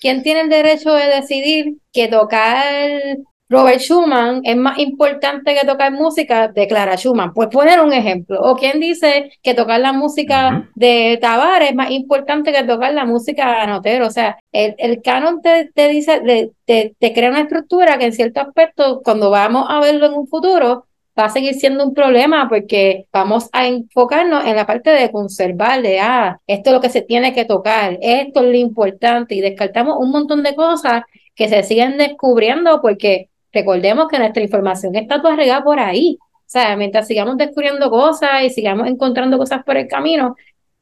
¿Quién 0.00 0.22
tiene 0.22 0.42
el 0.42 0.48
derecho 0.48 0.94
de 0.94 1.06
decidir 1.06 1.74
que 1.92 2.06
tocar 2.06 3.18
Robert 3.50 3.80
Schumann 3.80 4.42
es 4.44 4.56
más 4.56 4.78
importante 4.78 5.56
que 5.56 5.66
tocar 5.66 5.90
música 5.90 6.46
de 6.46 6.68
Clara 6.68 6.94
Schumann. 6.96 7.34
Pues 7.34 7.48
poner 7.48 7.80
un 7.80 7.92
ejemplo. 7.92 8.40
O 8.40 8.54
quién 8.54 8.78
dice 8.78 9.32
que 9.42 9.54
tocar 9.54 9.80
la 9.80 9.92
música 9.92 10.70
de 10.76 11.18
Tavares 11.20 11.70
es 11.70 11.74
más 11.74 11.90
importante 11.90 12.52
que 12.52 12.62
tocar 12.62 12.94
la 12.94 13.04
música 13.04 13.50
de 13.50 13.56
Anotero. 13.56 14.06
O 14.06 14.10
sea, 14.10 14.38
el, 14.52 14.76
el 14.78 15.02
canon 15.02 15.42
te, 15.42 15.68
dice, 15.88 16.52
te, 16.64 16.94
te, 16.96 17.12
crea 17.12 17.30
una 17.30 17.40
estructura 17.40 17.98
que 17.98 18.04
en 18.04 18.12
cierto 18.12 18.40
aspecto, 18.40 19.02
cuando 19.02 19.30
vamos 19.30 19.66
a 19.68 19.80
verlo 19.80 20.06
en 20.06 20.14
un 20.14 20.28
futuro, 20.28 20.86
va 21.18 21.24
a 21.24 21.30
seguir 21.30 21.54
siendo 21.54 21.84
un 21.84 21.92
problema 21.92 22.48
porque 22.48 23.06
vamos 23.12 23.48
a 23.52 23.66
enfocarnos 23.66 24.46
en 24.46 24.54
la 24.54 24.64
parte 24.64 24.90
de 24.90 25.10
conservar, 25.10 25.82
de, 25.82 25.98
ah, 25.98 26.38
esto 26.46 26.70
es 26.70 26.74
lo 26.74 26.80
que 26.80 26.88
se 26.88 27.02
tiene 27.02 27.34
que 27.34 27.44
tocar, 27.44 27.98
esto 28.00 28.40
es 28.44 28.46
lo 28.46 28.56
importante 28.56 29.34
y 29.34 29.40
descartamos 29.40 29.96
un 29.98 30.12
montón 30.12 30.44
de 30.44 30.54
cosas 30.54 31.02
que 31.34 31.48
se 31.48 31.62
siguen 31.64 31.96
descubriendo 31.96 32.80
porque 32.80 33.29
Recordemos 33.52 34.08
que 34.08 34.18
nuestra 34.18 34.42
información 34.42 34.94
está 34.94 35.20
toda 35.20 35.36
regada 35.36 35.62
por 35.62 35.78
ahí. 35.78 36.18
O 36.20 36.26
sea, 36.46 36.76
mientras 36.76 37.06
sigamos 37.06 37.36
descubriendo 37.36 37.90
cosas 37.90 38.42
y 38.44 38.50
sigamos 38.50 38.88
encontrando 38.88 39.38
cosas 39.38 39.62
por 39.64 39.76
el 39.76 39.86
camino, 39.86 40.34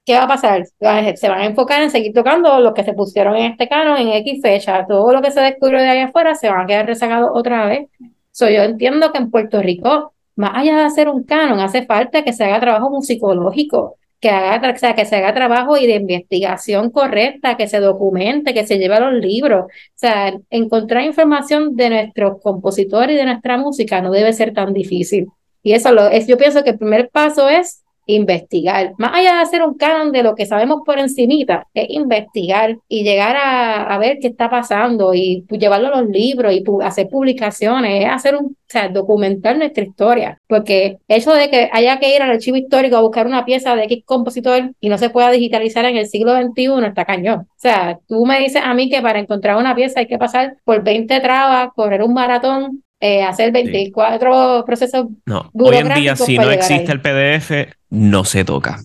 ¿qué 0.04 0.14
va 0.14 0.22
a 0.22 0.28
pasar? 0.28 0.64
Se 0.66 1.28
van 1.28 1.40
a 1.40 1.44
enfocar 1.44 1.82
en 1.82 1.90
seguir 1.90 2.14
tocando 2.14 2.58
los 2.60 2.72
que 2.72 2.84
se 2.84 2.94
pusieron 2.94 3.36
en 3.36 3.52
este 3.52 3.68
canon 3.68 3.98
en 3.98 4.08
X 4.08 4.40
fecha. 4.42 4.86
Todo 4.86 5.12
lo 5.12 5.20
que 5.20 5.30
se 5.30 5.40
descubrió 5.40 5.80
de 5.80 5.88
ahí 5.88 6.00
afuera 6.00 6.34
se 6.34 6.48
van 6.48 6.62
a 6.62 6.66
quedar 6.66 6.86
rezagados 6.86 7.30
otra 7.34 7.66
vez. 7.66 7.88
So, 8.30 8.48
yo 8.48 8.62
entiendo 8.62 9.12
que 9.12 9.18
en 9.18 9.30
Puerto 9.30 9.60
Rico, 9.60 10.14
más 10.36 10.52
allá 10.54 10.76
de 10.76 10.84
hacer 10.84 11.08
un 11.08 11.24
canon, 11.24 11.60
hace 11.60 11.84
falta 11.84 12.24
que 12.24 12.32
se 12.32 12.44
haga 12.44 12.60
trabajo 12.60 12.88
musicológico 12.90 13.97
que 14.20 14.30
haga, 14.30 14.72
o 14.72 14.76
sea, 14.76 14.94
que 14.94 15.04
se 15.04 15.16
haga 15.16 15.34
trabajo 15.34 15.76
y 15.76 15.86
de 15.86 15.94
investigación 15.94 16.90
correcta, 16.90 17.56
que 17.56 17.68
se 17.68 17.78
documente, 17.80 18.52
que 18.54 18.66
se 18.66 18.78
lleve 18.78 18.96
a 18.96 19.10
los 19.10 19.20
libros. 19.20 19.66
O 19.66 19.68
sea, 19.94 20.34
encontrar 20.50 21.04
información 21.04 21.76
de 21.76 21.90
nuestros 21.90 22.40
compositores 22.42 23.14
y 23.14 23.18
de 23.18 23.26
nuestra 23.26 23.58
música 23.58 24.00
no 24.02 24.10
debe 24.10 24.32
ser 24.32 24.52
tan 24.52 24.72
difícil. 24.72 25.28
Y 25.62 25.72
eso 25.72 25.92
lo, 25.92 26.08
es, 26.08 26.26
yo 26.26 26.36
pienso 26.36 26.64
que 26.64 26.70
el 26.70 26.78
primer 26.78 27.10
paso 27.10 27.48
es 27.48 27.84
investigar. 28.08 28.94
Más 28.98 29.14
allá 29.14 29.34
de 29.34 29.40
hacer 29.42 29.62
un 29.62 29.74
canon 29.76 30.12
de 30.12 30.22
lo 30.22 30.34
que 30.34 30.46
sabemos 30.46 30.80
por 30.84 30.98
encimita, 30.98 31.66
es 31.74 31.86
investigar 31.90 32.78
y 32.88 33.04
llegar 33.04 33.36
a, 33.38 33.98
ver 33.98 34.18
qué 34.20 34.28
está 34.28 34.48
pasando 34.48 35.12
y 35.14 35.44
llevarlo 35.50 35.88
a 35.88 36.00
los 36.00 36.10
libros 36.10 36.52
y 36.52 36.64
hacer 36.82 37.08
publicaciones, 37.08 38.04
es 38.04 38.10
hacer 38.10 38.36
un, 38.36 38.46
o 38.46 38.56
sea, 38.66 38.88
documentar 38.88 39.58
nuestra 39.58 39.84
historia. 39.84 40.40
Porque 40.46 40.98
eso 41.08 41.34
de 41.34 41.50
que 41.50 41.68
haya 41.72 41.98
que 41.98 42.14
ir 42.14 42.22
al 42.22 42.30
archivo 42.30 42.56
histórico 42.56 42.96
a 42.96 43.00
buscar 43.00 43.26
una 43.26 43.44
pieza 43.44 43.74
de 43.74 43.84
X 43.84 44.04
compositor 44.04 44.72
y 44.80 44.88
no 44.88 44.98
se 44.98 45.10
pueda 45.10 45.30
digitalizar 45.30 45.84
en 45.84 45.96
el 45.96 46.06
siglo 46.06 46.34
XXI 46.36 46.86
está 46.86 47.04
cañón. 47.04 47.40
O 47.40 47.46
sea, 47.56 47.98
tú 48.08 48.24
me 48.24 48.38
dices 48.38 48.62
a 48.64 48.72
mí 48.74 48.88
que 48.88 49.02
para 49.02 49.18
encontrar 49.18 49.56
una 49.56 49.74
pieza 49.74 50.00
hay 50.00 50.06
que 50.06 50.18
pasar 50.18 50.56
por 50.64 50.82
20 50.82 51.20
trabas, 51.20 51.70
correr 51.74 52.02
un 52.02 52.14
maratón, 52.14 52.84
eh, 53.00 53.22
hacer 53.22 53.52
24 53.52 54.64
procesos. 54.64 55.06
No, 55.26 55.50
hoy 55.52 55.76
en 55.76 55.94
día, 55.94 56.16
si 56.16 56.38
no 56.38 56.50
existe 56.50 56.92
el 56.92 57.00
PDF, 57.00 57.72
no 57.90 58.24
se 58.24 58.44
toca. 58.44 58.80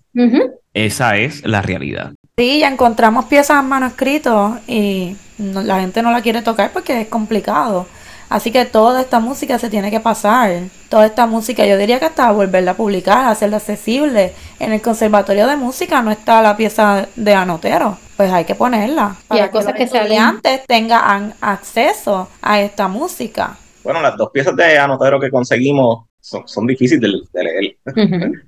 Esa 0.74 1.18
es 1.18 1.46
la 1.46 1.62
realidad. 1.62 2.14
Sí, 2.38 2.60
ya 2.60 2.68
encontramos 2.68 3.26
piezas 3.26 3.62
en 3.62 3.70
manuscritos 3.70 4.54
y 4.68 5.16
la 5.38 5.82
gente 5.82 6.02
no 6.02 6.12
la 6.12 6.22
quiere 6.22 6.42
tocar 6.42 6.72
porque 6.72 7.02
es 7.02 7.08
complicado. 7.08 7.86
Así 8.30 8.52
que 8.52 8.66
toda 8.66 9.02
esta 9.02 9.20
música 9.20 9.60
se 9.60 9.70
tiene 9.70 9.92
que 9.92 10.00
pasar. 10.00 10.64
Toda 10.90 11.06
esta 11.06 11.28
música, 11.28 11.66
yo 11.68 11.78
diría 11.78 12.00
que 12.00 12.06
hasta 12.06 12.32
volverla 12.32 12.72
a 12.72 12.74
publicar, 12.76 13.26
hacerla 13.26 13.58
accesible. 13.58 14.34
En 14.60 14.74
el 14.74 14.82
Conservatorio 14.82 15.46
de 15.46 15.56
Música 15.56 16.02
no 16.02 16.10
está 16.10 16.42
la 16.42 16.58
pieza 16.58 17.08
de 17.16 17.34
Anotero. 17.36 18.00
Pues 18.18 18.32
hay 18.32 18.46
que 18.46 18.56
ponerla. 18.56 19.16
Para 19.28 19.42
y 19.42 19.46
que 19.46 19.52
cosas 19.52 19.74
que, 19.74 19.86
los 19.86 19.94
estudiantes 19.94 20.66
tengan 20.66 21.36
acceso 21.42 22.28
a 22.42 22.60
esta 22.62 22.88
música. 22.88 23.58
Bueno, 23.84 24.02
las 24.02 24.18
dos 24.18 24.30
piezas 24.32 24.56
de 24.56 24.78
Anotero 24.78 25.20
que 25.20 25.30
conseguimos 25.30 26.06
son, 26.22 26.66
difíciles 26.66 27.02
de, 27.34 27.44
leer. 27.44 27.78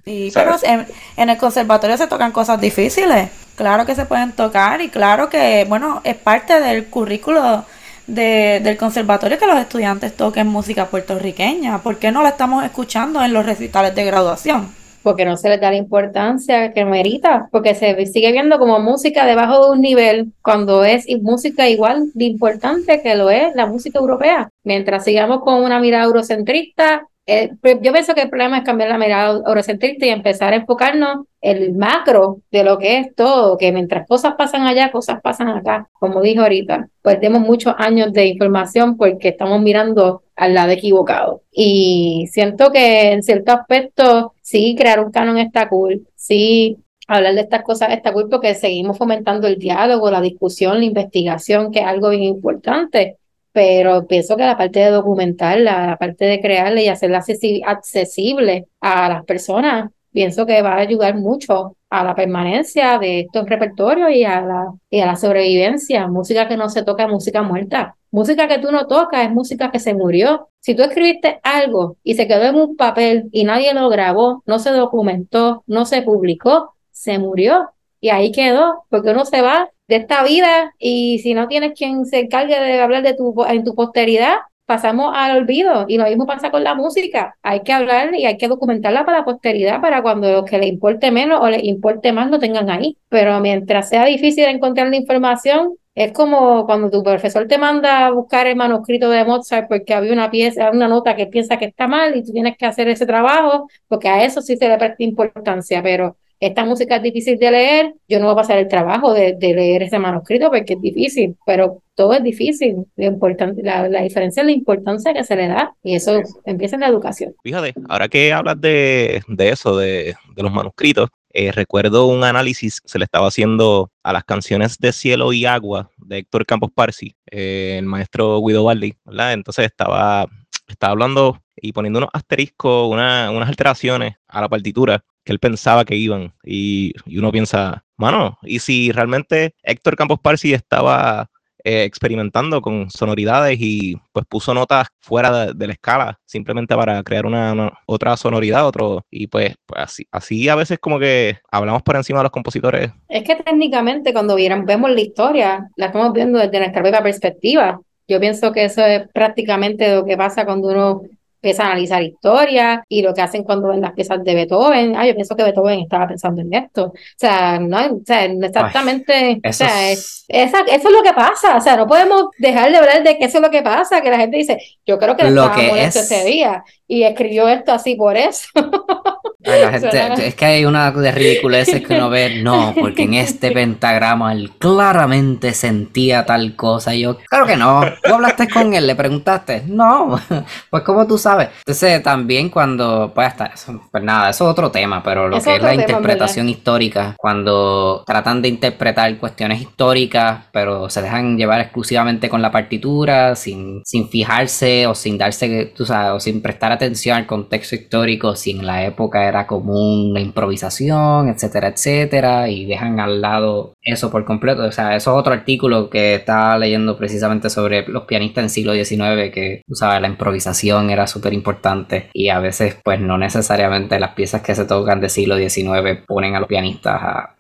Sí, 0.06 0.32
pero 0.34 0.56
en, 0.64 1.30
el 1.30 1.38
conservatorio 1.38 1.98
se 1.98 2.07
tocan 2.07 2.32
cosas 2.32 2.60
difíciles. 2.60 3.30
Claro 3.56 3.86
que 3.86 3.95
se 3.95 4.06
pueden 4.06 4.32
tocar 4.32 4.82
y 4.82 4.90
claro 4.90 5.30
que, 5.30 5.66
bueno, 5.68 6.02
es 6.03 6.16
parte 6.16 6.60
del 6.60 6.86
currículo 6.86 7.66
del 8.07 8.78
conservatorio 8.78 9.40
que 9.40 9.48
los 9.48 9.57
estudiantes 9.57 10.16
toquen 10.16 10.48
música 10.48 10.88
puertorriqueña. 10.88 11.82
¿Por 11.82 11.98
qué 11.98 12.12
no 12.12 12.22
la 12.22 12.30
estamos 12.30 12.64
escuchando 12.64 13.24
en 13.24 13.34
los 13.34 13.45
recitales 13.45 13.95
de 13.95 14.06
graduación? 14.06 14.85
Porque 15.06 15.23
no 15.23 15.38
se 15.38 15.49
le 15.49 15.60
da 15.60 15.69
la 15.69 15.77
importancia 15.77 16.73
que 16.73 16.84
merita, 16.84 17.48
porque 17.52 17.76
se 17.76 18.07
sigue 18.07 18.32
viendo 18.32 18.57
como 18.57 18.80
música 18.80 19.23
debajo 19.23 19.64
de 19.64 19.72
un 19.73 19.82
nivel 19.82 20.34
cuando 20.41 20.84
es 20.84 21.06
música 21.22 21.69
igual 21.69 22.10
de 22.15 22.26
importante 22.26 23.03
que 23.03 23.14
lo 23.14 23.30
es 23.30 23.53
la 23.56 23.68
música 23.68 23.99
europea. 23.99 24.49
Mientras 24.64 25.03
sigamos 25.03 25.41
con 25.44 25.64
una 25.64 25.80
mirada 25.80 26.06
eurocentrista, 26.06 27.07
eh, 27.27 27.52
yo 27.82 27.91
pienso 27.91 28.15
que 28.15 28.23
el 28.23 28.30
problema 28.30 28.57
es 28.57 28.64
cambiar 28.64 28.90
la 28.90 28.98
mirada 28.98 29.41
eurocentrista 29.45 30.07
y 30.07 30.10
empezar 30.10 30.53
a 30.53 30.57
enfocarnos 30.57 31.26
en 31.41 31.57
el 31.57 31.73
macro 31.73 32.40
de 32.52 32.64
lo 32.64 32.80
que 32.80 32.98
es 32.98 33.15
todo, 33.15 33.57
que 33.60 33.72
mientras 33.72 34.07
cosas 34.07 34.34
pasan 34.36 34.64
allá, 34.64 34.91
cosas 34.91 35.22
pasan 35.22 35.49
acá. 35.49 35.88
Como 35.94 36.22
dijo 36.22 36.41
ahorita, 36.41 36.88
pues 37.03 37.19
tenemos 37.19 37.41
muchos 37.41 37.76
años 37.77 38.11
de 38.11 38.26
información 38.26 38.98
porque 38.98 39.30
estamos 39.30 39.61
mirando 39.61 40.23
al 40.36 40.53
lado 40.53 40.72
equivocado. 40.72 41.41
Y 41.52 42.28
siento 42.32 42.72
que 42.72 43.12
en 43.14 43.24
cierto 43.24 43.52
aspecto, 43.53 44.34
sí, 44.41 44.76
crear 44.78 44.99
un 45.03 45.12
canon 45.12 45.38
está 45.38 45.70
cool, 45.70 46.07
sí, 46.16 46.78
hablar 47.07 47.36
de 47.36 47.41
estas 47.41 47.64
cosas 47.64 47.91
está 47.91 48.14
cool 48.14 48.30
porque 48.30 48.56
seguimos 48.56 48.98
fomentando 48.98 49.48
el 49.48 49.57
diálogo, 49.57 50.12
la 50.12 50.22
discusión, 50.22 50.80
la 50.80 50.86
investigación, 50.86 51.72
que 51.72 51.80
es 51.80 51.86
algo 51.86 52.10
bien 52.10 52.24
importante 52.24 53.18
pero 53.56 54.06
pienso 54.06 54.36
que 54.36 54.44
la 54.44 54.57
parte 54.57 54.82
de 54.82 54.91
documentar, 54.91 55.57
la, 55.62 55.95
parte 55.98 56.26
de 56.26 56.41
crearla 56.41 56.82
y 56.82 56.90
hacerla 56.90 57.24
accesible 57.66 58.68
a 58.82 59.07
las 59.07 59.24
personas, 59.24 59.91
pienso 60.12 60.45
que 60.45 60.62
va 60.62 60.74
a 60.74 60.80
ayudar 60.80 61.16
mucho 61.16 61.78
a 61.90 62.03
la 62.03 62.16
permanencia 62.16 62.99
de 62.99 63.22
estos 63.22 63.48
repertorios 63.48 64.12
y 64.12 64.26
a 64.26 64.41
la, 64.41 64.74
y 64.90 64.99
a 64.99 65.06
la 65.06 65.16
sobrevivencia. 65.16 66.06
Música 66.07 66.49
que 66.49 66.57
no 66.57 66.68
se 66.68 66.84
toca 66.84 67.07
música 67.07 67.44
muerta. 67.44 67.95
Música 68.16 68.48
que 68.48 68.60
tú 68.60 68.72
no 68.72 68.88
tocas 68.88 69.26
es 69.26 69.30
música 69.30 69.72
que 69.72 69.80
se 69.80 69.94
murió. 69.94 70.48
Si 70.62 70.74
tú 70.74 70.84
escribiste 70.84 71.42
algo 71.44 71.98
y 72.02 72.14
se 72.14 72.30
quedó 72.30 72.44
en 72.44 72.56
un 72.56 72.78
papel 72.78 73.28
y 73.34 73.44
nadie 73.44 73.74
lo 73.74 73.90
grabó, 73.90 74.42
no 74.46 74.58
se 74.58 74.70
documentó, 74.70 75.66
no 75.68 75.84
se 75.84 76.02
publicó, 76.02 76.76
se 76.92 77.20
murió. 77.20 77.72
Y 78.00 78.12
ahí 78.12 78.32
quedó, 78.32 78.86
porque 78.90 79.10
uno 79.10 79.26
se 79.26 79.42
va 79.42 79.70
de 79.90 79.98
esta 79.98 80.24
vida 80.24 80.74
y 80.80 81.20
si 81.20 81.34
no 81.34 81.50
tienes 81.50 81.74
quien 81.78 82.06
se 82.06 82.20
encargue 82.20 82.58
de 82.58 82.80
hablar 82.80 83.04
de 83.04 83.16
tu, 83.16 83.36
en 83.50 83.66
tu 83.66 83.76
posteridad, 83.76 84.36
pasamos 84.66 85.12
al 85.14 85.36
olvido 85.36 85.84
y 85.90 85.98
lo 85.98 86.06
mismo 86.06 86.26
pasa 86.26 86.52
con 86.52 86.64
la 86.64 86.74
música. 86.74 87.36
Hay 87.44 87.64
que 87.64 87.74
hablar 87.74 88.16
y 88.16 88.26
hay 88.26 88.38
que 88.38 88.48
documentarla 88.48 89.06
para 89.06 89.20
la 89.20 89.26
posteridad 89.26 89.82
para 89.82 90.02
cuando 90.02 90.32
los 90.32 90.46
que 90.46 90.58
le 90.58 90.68
importe 90.68 91.12
menos 91.12 91.42
o 91.42 91.50
les 91.50 91.66
importe 91.66 92.14
más 92.14 92.32
lo 92.32 92.40
tengan 92.40 92.70
ahí. 92.70 92.98
Pero 93.10 93.42
mientras 93.42 93.90
sea 93.90 94.06
difícil 94.06 94.46
encontrar 94.46 94.88
la 94.88 94.96
información, 94.96 95.76
es 95.96 96.12
como 96.12 96.66
cuando 96.66 96.90
tu 96.90 97.02
profesor 97.04 97.48
te 97.48 97.58
manda 97.58 98.08
a 98.08 98.12
buscar 98.12 98.48
el 98.48 98.58
manuscrito 98.58 99.10
de 99.10 99.24
Mozart 99.24 99.68
porque 99.70 99.94
había 99.94 100.14
una 100.14 100.30
pieza, 100.30 100.70
una 100.72 100.90
nota 100.90 101.16
que 101.16 101.28
piensa 101.28 101.58
que 101.58 101.66
está 101.66 101.88
mal 101.88 102.16
y 102.16 102.24
tú 102.24 102.34
tienes 102.34 102.58
que 102.58 102.66
hacer 102.66 102.90
ese 102.90 103.06
trabajo, 103.06 103.68
porque 103.88 104.10
a 104.10 104.26
eso 104.26 104.42
sí 104.42 104.58
se 104.58 104.68
le 104.68 104.78
presta 104.78 105.04
importancia, 105.04 105.82
pero 105.82 106.18
esta 106.40 106.66
música 106.66 106.98
es 106.98 107.04
difícil 107.04 107.40
de 107.40 107.50
leer, 107.50 107.94
yo 108.10 108.20
no 108.20 108.26
voy 108.26 108.34
a 108.34 108.36
pasar 108.36 108.58
el 108.58 108.68
trabajo 108.68 109.14
de, 109.14 109.38
leer 109.40 109.84
ese 109.84 110.00
manuscrito 110.00 110.50
porque 110.50 110.74
es 110.74 110.82
difícil, 110.82 111.38
pero 111.46 111.82
todo 111.96 112.14
es 112.14 112.24
difícil. 112.24 112.86
Lo 112.98 113.06
importante, 113.06 113.64
la, 113.64 113.88
diferencia 114.02 114.42
es 114.42 114.46
la 114.46 114.52
importancia 114.52 115.14
que 115.14 115.24
se 115.24 115.36
le 115.36 115.48
da 115.48 115.74
y 115.82 115.96
eso 115.96 116.22
empieza 116.44 116.76
en 116.76 116.82
la 116.82 116.90
educación. 116.90 117.34
Fíjate, 117.42 117.74
ahora 117.88 118.10
que 118.10 118.34
hablas 118.34 118.60
de, 118.60 119.22
eso, 119.40 119.78
de, 119.78 120.16
los 120.36 120.52
manuscritos, 120.52 121.10
eh, 121.36 121.52
recuerdo 121.52 122.07
un 122.07 122.24
análisis 122.24 122.82
se 122.86 122.98
le 122.98 123.03
estaba 123.03 123.28
haciendo 123.28 123.91
a 124.03 124.14
las 124.14 124.24
canciones 124.24 124.78
de 124.80 124.94
Cielo 124.94 125.34
y 125.34 125.45
Agua 125.45 125.91
de 125.98 126.20
Héctor 126.20 126.45
Campos 126.45 126.72
Parsi, 126.74 127.18
eh, 127.30 127.76
el 127.78 127.86
maestro 127.86 128.40
Guido 128.41 128.66
¿verdad? 128.66 129.34
Entonces 129.34 129.66
estaba, 129.66 130.28
estaba 130.66 130.91
hablando 130.91 131.41
y 131.57 131.74
poniendo 131.74 131.99
unos 131.99 132.10
asteriscos, 132.14 132.90
unas 132.90 133.49
alteraciones 133.49 134.16
a 134.30 134.40
la 134.40 134.48
partitura 134.48 135.03
que 135.26 135.34
él 135.34 135.40
pensaba 135.40 135.84
que 135.84 135.98
iban. 135.98 136.34
Y, 136.44 136.94
uno 137.07 137.34
piensa, 137.34 137.84
mano, 137.98 138.38
¿y 138.44 138.60
si 138.60 138.94
realmente 138.94 139.56
Héctor 139.64 139.98
Campos 139.98 140.20
Parsi 140.22 140.53
estaba 140.53 141.30
eh, 141.68 141.84
experimentando 141.84 142.62
con 142.62 142.92
sonoridades 142.92 143.58
y 143.60 143.98
pues 144.14 144.24
puso 144.28 144.54
notas 144.54 144.88
fuera 145.00 145.48
de, 145.52 145.66
la 145.66 145.74
escala 145.74 146.20
simplemente 146.24 146.76
para 146.76 147.02
crear 147.02 147.26
una, 147.26 147.74
otra 147.88 148.16
sonoridad, 148.18 148.68
otro 148.68 149.04
y 149.10 149.26
pues, 149.26 149.56
pues, 149.66 149.82
así, 149.82 150.08
así 150.12 150.48
a 150.48 150.54
veces 150.54 150.78
como 150.78 151.00
que 151.00 151.40
hablamos 151.52 151.82
por 151.82 151.96
encima 151.96 152.20
de 152.20 152.26
los 152.26 152.32
compositores. 152.32 152.92
Es 153.10 153.24
que 153.24 153.36
técnicamente 153.38 154.14
cuando 154.14 154.36
vemos 154.36 154.92
la 154.92 155.02
historia, 155.02 155.68
la 155.76 155.88
estamos 155.88 156.14
viendo 156.14 156.38
desde 156.38 156.60
nuestra 156.60 156.84
propia 156.84 157.02
perspectiva. 157.02 157.82
Yo 158.08 158.20
pienso 158.20 158.52
que 158.52 158.66
eso 158.66 158.86
es 158.86 159.08
prácticamente 159.12 159.96
lo 159.96 160.06
que 160.06 160.16
pasa 160.16 160.46
cuando 160.46 160.68
uno 160.68 161.02
empieza 161.46 161.64
a 161.64 161.68
analizar 161.68 162.02
historia 162.02 162.84
y 162.90 163.04
lo 163.04 163.14
que 163.14 163.22
hacen 163.22 163.44
cuando 163.44 163.68
ven 163.68 163.82
las 163.82 163.94
piezas 163.94 164.24
de 164.24 164.34
Beethoven. 164.34 164.96
Ah, 164.96 165.06
yo 165.06 165.14
pienso 165.14 165.36
que 165.36 165.44
Beethoven 165.44 165.82
estaba 165.82 166.08
pensando 166.08 166.42
en 166.42 166.52
esto. 166.52 166.86
O 166.86 166.94
sea, 167.16 167.60
no, 167.60 167.78
o 167.78 168.02
sea, 168.04 168.26
exactamente. 168.26 169.40
o 169.48 169.54
sea, 169.54 169.92
es, 169.92 170.26
eso 170.28 170.58
es 170.68 170.84
lo 170.84 171.04
que 171.04 171.14
pasa. 171.14 171.56
O 171.56 171.62
sea, 171.62 171.78
no 171.78 171.86
podemos 171.86 172.30
dejar 172.40 172.72
de 172.72 172.78
hablar 172.78 173.04
de 173.04 173.16
que 173.18 173.26
eso 173.26 173.38
es 173.38 173.44
lo 173.44 173.52
que 173.52 173.62
pasa, 173.62 174.02
que 174.02 174.10
la 174.10 174.18
gente 174.18 174.38
dice, 174.38 174.58
yo 174.88 174.98
creo 174.98 175.16
que 175.16 175.30
lo 175.30 175.52
que 175.52 175.84
ese 175.84 176.24
día 176.26 176.64
y 176.88 177.04
escribió 177.04 177.48
esto 177.48 177.72
así 177.72 177.96
por 177.96 178.18
eso. 178.18 178.48
es 179.46 180.36
que 180.36 180.46
hay 180.46 180.66
una 180.66 180.92
de 180.92 181.12
ridiculeces 181.12 181.86
que 181.86 181.94
uno 181.96 182.10
ve, 182.10 182.42
no, 182.42 182.74
porque 182.80 183.04
en 183.04 183.14
este 183.16 183.52
pentagrama 183.52 184.34
él 184.34 184.52
claramente 184.58 185.54
sentía 185.54 186.26
tal 186.26 186.56
cosa. 186.56 186.96
Y 186.96 187.02
yo, 187.02 187.18
claro 187.30 187.46
que 187.46 187.56
no. 187.56 187.82
¿Tú 188.04 188.14
hablaste 188.14 188.48
con 188.50 188.74
él? 188.74 188.88
¿Le 188.88 188.96
preguntaste? 188.96 189.64
No. 189.68 190.20
Pues 190.70 190.84
como 190.84 191.08
tú 191.08 191.18
sabes. 191.18 191.50
Entonces 191.60 192.02
también 192.04 192.50
cuando, 192.50 193.12
pues 193.14 193.28
hasta 193.28 193.52
pues 193.92 194.04
nada, 194.04 194.30
eso 194.30 194.46
es 194.46 194.52
otro 194.52 194.72
tema, 194.72 195.02
pero 195.02 195.28
lo 195.28 195.42
que 195.42 195.56
es 195.56 195.62
la 195.62 195.74
interpretación 195.74 196.50
histórica, 196.50 197.16
cuando 197.18 198.04
tratan 198.06 198.42
de 198.42 198.50
interpretar 198.50 199.18
cuestiones 199.18 199.62
históricas, 199.62 200.46
pero 200.52 200.90
se 200.90 201.02
dejan 201.02 201.38
llevar 201.38 201.62
exclusivamente 201.62 202.30
con 202.30 202.42
la 202.42 202.52
partitura, 202.52 203.36
sin, 203.36 203.82
sin 203.86 204.10
fijarse 204.10 204.88
o 204.88 204.96
sin 204.96 205.18
darse, 205.18 205.74
tú 205.76 205.86
sabes, 205.86 206.12
o 206.14 206.20
sin 206.20 206.42
prestar 206.42 206.72
atención 206.72 207.18
al 207.18 207.26
contexto 207.26 207.76
histórico, 207.76 208.36
si 208.36 208.52
en 208.52 208.66
la 208.66 208.84
época 208.86 209.28
era 209.28 209.35
común 209.44 210.14
la 210.14 210.22
improvisación, 210.22 211.30
etcétera, 211.30 211.68
etcétera, 211.68 212.49
y 212.49 212.66
dejan 212.66 212.99
al 212.99 213.22
lado 213.22 213.74
eso 213.82 214.10
por 214.10 214.26
completo. 214.26 214.64
O 214.64 214.72
sea, 214.72 214.95
eso 214.95 215.12
es 215.12 215.20
otro 215.20 215.34
artículo 215.34 215.90
que 215.90 216.16
estaba 216.16 216.57
leyendo 216.57 216.98
precisamente 216.98 217.49
sobre 217.49 217.86
los 217.88 218.06
pianistas 218.06 218.44
en 218.44 218.49
siglo 218.49 218.74
XIX, 218.74 219.32
que, 219.34 219.62
tú 219.68 219.76
sabes, 219.76 220.02
la 220.02 220.07
improvisación 220.07 220.90
era 220.90 221.07
súper 221.07 221.34
importante 221.34 222.10
y 222.14 222.30
a 222.30 222.40
veces, 222.40 222.78
pues 222.84 222.99
no 222.99 223.18
necesariamente 223.18 223.99
las 223.99 224.14
piezas 224.14 224.41
que 224.41 224.56
se 224.56 224.66
tocan 224.66 225.02
de 225.02 225.10
siglo 225.10 225.38
XIX 225.38 226.03
ponen 226.07 226.36
a 226.36 226.40
los 226.40 226.48
pianistas 226.48 227.02
a, 227.02 227.32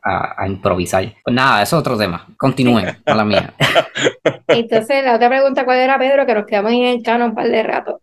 improvisar. 0.45 1.13
Pues 1.23 1.35
nada, 1.35 1.63
eso 1.63 1.77
es 1.77 1.79
otro 1.79 1.97
tema. 1.97 2.27
Continúen, 2.37 2.97
a 3.05 3.15
la 3.15 3.25
mía. 3.25 3.53
Entonces, 4.47 5.03
la 5.03 5.15
otra 5.15 5.29
pregunta, 5.29 5.65
¿cuál 5.65 5.79
era, 5.79 5.97
Pedro? 5.97 6.25
Que 6.25 6.33
nos 6.35 6.45
quedamos 6.45 6.71
en 6.71 6.83
el 6.83 7.03
canon 7.03 7.29
un 7.29 7.35
par 7.35 7.49
de 7.49 7.63
rato. 7.63 7.99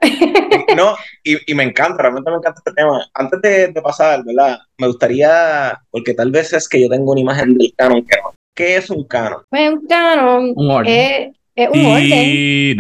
no, 0.77 0.97
y, 1.23 1.55
me 1.55 1.63
encanta, 1.63 2.03
realmente 2.03 2.31
me 2.31 2.39
encanta 2.39 2.59
este 2.59 2.73
tema. 2.73 3.07
Antes 3.15 3.41
de, 3.43 3.69
de 3.69 3.82
pasar, 3.83 4.25
¿verdad? 4.25 4.59
Me 4.79 4.87
gustaría, 4.87 5.79
porque 5.91 6.15
tal 6.15 6.31
vez 6.31 6.53
es 6.53 6.69
que 6.69 6.81
yo 6.81 6.89
tengo 6.89 7.13
una 7.13 7.21
imagen 7.21 7.57
del 7.59 7.73
canon 7.77 8.03
que 8.05 8.17
no. 8.23 8.35
¿Qué 8.55 8.77
es 8.77 8.91
un 8.91 9.05
canon? 9.05 9.43
Pues 9.49 9.73
un 9.73 9.87
canon 9.87 10.53
Un 10.55 10.71
orden. 10.71 10.95
es, 10.95 11.37
es 11.55 11.69
un 11.71 11.87
orden 11.87 12.77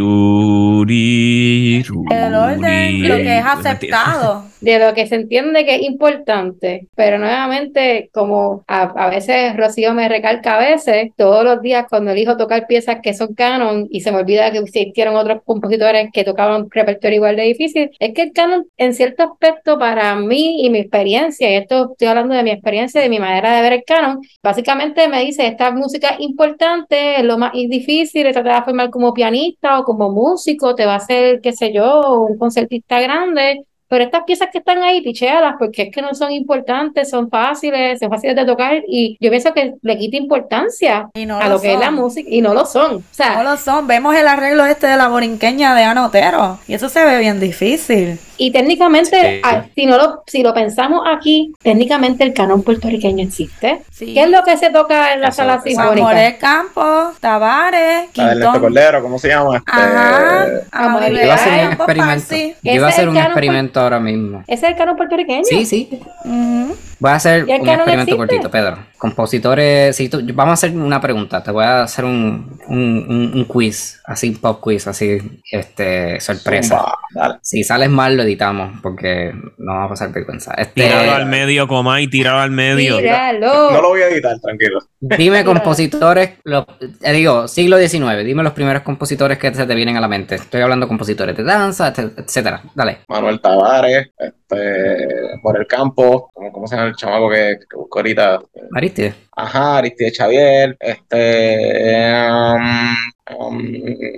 El 2.11 2.35
orden, 2.35 3.09
lo 3.09 3.17
que 3.17 3.39
es 3.39 3.45
aceptado. 3.45 4.52
De 4.63 4.79
lo 4.79 4.95
que 4.95 5.07
se 5.07 5.17
entiende 5.17 5.65
que 5.65 5.75
es 5.75 5.83
importante, 5.83 6.87
pero 6.95 7.19
nuevamente, 7.19 8.11
como 8.13 8.65
a, 8.69 8.83
a 8.83 9.11
veces 9.11 9.57
Rocío 9.57 9.93
me 9.93 10.09
recalca 10.09 10.57
a 10.57 10.61
veces, 10.61 11.11
todos 11.17 11.45
los 11.45 11.61
días 11.61 11.87
cuando 11.89 12.13
elijo 12.13 12.37
tocar 12.37 12.67
piezas 12.67 12.99
que 13.03 13.13
son 13.13 13.35
canon 13.35 13.89
y 13.91 14.01
se 14.01 14.13
me 14.13 14.19
olvida 14.19 14.53
que 14.53 14.59
existieron 14.59 15.17
otros 15.17 15.43
compositores 15.45 16.11
que 16.13 16.25
tocaban 16.25 16.69
repertorio 16.71 17.17
igual 17.17 17.37
de 17.37 17.43
difícil, 17.43 17.91
es 17.99 18.15
que 18.15 18.23
el 18.23 18.33
canon 18.33 18.65
en 18.77 18.95
cierto 18.95 19.25
aspecto 19.25 19.79
para 19.79 20.15
mí 20.15 20.65
y 20.65 20.71
mi 20.71 20.79
experiencia, 20.79 21.51
y 21.51 21.55
esto 21.55 21.91
estoy 21.93 22.09
hablando 22.09 22.35
de 22.35 22.45
mi 22.45 22.51
experiencia, 22.53 23.01
de 23.01 23.09
mi 23.09 23.19
manera 23.19 23.57
de 23.57 23.63
ver 23.63 23.73
el 23.73 23.85
canon, 23.85 24.21
básicamente 24.43 25.09
me 25.09 25.25
dice, 25.25 25.47
esta 25.47 25.73
música 25.73 26.11
es 26.11 26.21
importante, 26.21 27.17
es 27.17 27.25
lo 27.25 27.37
más 27.37 27.53
difícil, 27.53 28.33
te 28.33 28.43
va 28.43 28.59
a 28.59 28.65
formar 28.65 28.91
como 28.91 29.13
pianista 29.13 29.81
o 29.81 29.85
como 29.85 30.11
músico, 30.11 30.75
te 30.77 30.87
va 30.87 30.95
a 30.95 30.97
hacer, 30.97 31.41
qué 31.41 31.53
sé 31.53 31.73
yo, 31.73 32.27
un 32.29 32.39
concertista 32.39 33.01
grande, 33.01 33.65
pero 33.93 34.05
estas 34.05 34.25
piezas 34.25 34.49
que 34.51 34.57
están 34.57 34.83
ahí, 34.83 35.03
picheadas, 35.03 35.57
porque 35.59 35.83
es 35.83 35.95
que 35.95 36.01
no 36.01 36.15
son 36.15 36.33
importantes, 36.33 37.11
son 37.11 37.29
fáciles, 37.29 38.01
son 38.01 38.09
fáciles 38.09 38.35
de 38.35 38.47
tocar, 38.47 38.83
y 38.89 39.19
yo 39.21 39.29
pienso 39.29 39.53
que 39.53 39.75
le 39.83 39.99
quita 39.99 40.17
importancia 40.17 41.11
no 41.27 41.37
a 41.39 41.45
lo 41.45 41.57
lo 41.57 41.61
que 41.61 41.75
es 41.75 41.79
la 41.79 41.91
música, 41.91 42.27
y 42.33 42.41
no 42.41 42.55
lo 42.55 42.65
son. 42.65 42.97
O 42.97 43.03
sea, 43.11 43.35
No 43.37 43.43
lo 43.45 43.59
son. 43.59 43.87
Vemos 43.87 44.17
el 44.17 44.27
arreglo 44.27 44.65
este 44.65 44.87
de 44.87 44.97
la 44.97 45.09
borinqueña 45.09 45.75
de 45.75 45.85
Anotero. 45.85 46.59
Y 46.67 46.73
eso 46.73 46.89
se 46.89 47.05
ve 47.05 47.19
bien 47.19 47.39
difícil. 47.39 48.19
y 48.39 48.51
técnicamente, 48.51 49.21
Sí. 49.37 49.41
ah, 49.45 49.63
si 49.75 49.87
no 49.87 49.97
lo, 49.99 50.23
si 50.27 50.43
lo 50.43 50.53
pensamos 50.53 51.03
aquí, 51.07 51.53
técnicamente 51.63 52.25
el 52.25 52.33
canon 52.33 52.63
puertorriqueño 52.65 53.23
existe. 53.25 53.83
Sí. 53.93 54.15
¿Qué 54.15 54.23
es 54.25 54.31
lo 54.31 54.43
que 54.43 54.57
se 54.57 54.71
toca 54.71 55.13
en 55.13 55.21
la 55.21 55.29
Eso- 55.29 55.37
sala 55.37 55.61
sinfónica? 55.61 56.09
Amores 56.09 56.35
Campos, 56.39 57.21
Tavares, 57.21 58.11
Quintón. 58.11 58.59
Cordero, 58.59 59.01
¿cómo 59.03 59.19
se 59.21 59.29
llama? 59.29 59.59
Este, 59.59 59.71
Ajá. 59.71 60.47
Vamos 60.73 61.03
a 61.03 61.09
Yo 61.09 61.23
iba 61.23 61.33
a 61.33 61.37
hacer 61.37 61.53
un. 61.53 62.55
Yo 62.63 62.73
iba 62.73 62.87
a 62.87 62.89
hacer 62.91 63.09
experimento 63.09 63.82
ahora 63.83 64.01
mismo. 64.01 64.43
¿Ese 64.47 64.67
es 64.67 64.73
el 64.73 64.77
canon 64.77 64.97
puertorriqueño? 64.97 65.45
Sí, 65.45 65.67
sí. 65.67 65.89
Ujú. 66.25 66.75
Voy 67.03 67.11
a 67.11 67.15
hacer 67.17 67.41
¿Y 67.49 67.51
un 67.51 67.59
canon 67.65 67.81
experimento 67.81 68.15
existe? 68.15 68.17
cortito, 68.17 68.51
Pedro. 68.51 68.79
Compositores, 68.97 69.97
si 69.97 70.09
tú- 70.09 70.21
vamos 70.35 70.51
a 70.51 70.55
hacer 70.55 70.71
una 70.71 71.01
pregunta. 71.01 71.43
Te 71.43 71.51
voy 71.51 71.65
a 71.65 71.83
hacer 71.83 72.05
un, 72.05 72.61
un, 72.69 72.79
un- 73.09 73.33
un 73.35 73.45
quiz, 73.47 74.01
así 74.05 74.29
un 74.29 74.37
pop 74.37 74.61
quiz, 74.61 74.87
así, 74.87 75.19
este, 75.51 76.21
sorpresa. 76.21 76.79
zumba. 77.13 77.39
Si 77.43 77.65
sales 77.65 77.91
mal 77.91 78.17
lo 78.17 78.23
editamos, 78.23 78.79
porque 78.83 79.33
no 79.59 79.73
vamos 79.73 79.87
a 79.87 79.89
pasar 79.89 80.13
vergüenza. 80.13 80.55
Este, 80.55 80.83
Tirado 80.85 81.13
al 81.15 81.27
medio, 81.27 81.67
Comay, 81.67 82.07
tirado 82.07 82.39
al 82.39 82.53
medio. 82.53 82.99
Tíralo. 82.99 83.73
No 83.73 83.83
lo 83.83 83.89
voy 83.89 84.03
a 84.03 84.09
editar, 84.09 84.39
tranquilo. 84.41 84.79
dime 85.01 85.45
compositores, 85.45 86.31
lo- 86.45 86.67
eh, 87.03 87.13
digo, 87.13 87.49
siglo 87.49 87.79
XIX, 87.79 88.23
dime 88.25 88.45
los 88.45 88.53
primeros 88.53 88.83
compositores 88.83 89.39
que 89.39 89.53
se 89.53 89.67
te 89.67 89.75
vienen 89.75 89.97
a 89.97 90.01
la 90.01 90.07
mente. 90.09 90.37
Estoy 90.37 90.61
hablando 90.61 90.87
de 90.87 90.89
compositores 90.89 91.37
de 91.37 91.43
danza, 91.43 91.93
etc- 91.93 92.13
etcétera. 92.17 92.63
Dale. 92.77 92.99
Manuel 93.09 93.41
Tavares, 93.41 94.11
este, 94.55 95.39
por 95.43 95.59
el 95.59 95.67
campo, 95.67 96.31
¿cómo, 96.35 96.53
cómo 96.53 96.67
se 96.67 96.77
llama 96.77 96.89
el 96.89 96.97
chamaco 96.97 97.31
que, 97.31 97.59
que 97.69 97.77
busco 97.77 97.99
ahorita? 97.99 98.41
Aristide. 98.75 99.15
Ajá, 99.35 99.79
Aristide 99.79 100.13
Xavier, 100.15 100.77
este, 100.79 102.13
um, 102.31 102.95
um, 103.39 103.61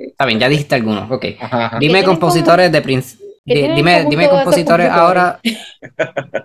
Está 0.08 0.26
bien, 0.26 0.38
ya 0.40 0.48
dijiste 0.48 0.74
algunos. 0.74 1.10
Ok. 1.10 1.24
ajá, 1.40 1.66
ajá. 1.66 1.78
Dime 1.78 2.04
compositores 2.04 2.70
de 2.72 2.82
princ- 2.82 3.18
¿Qué 3.46 3.52
di- 3.56 3.60
tienen 3.60 3.70
en 3.72 3.76
Dime, 3.76 4.06
dime 4.08 4.28
compositores 4.30 4.88
ahora. 4.88 5.38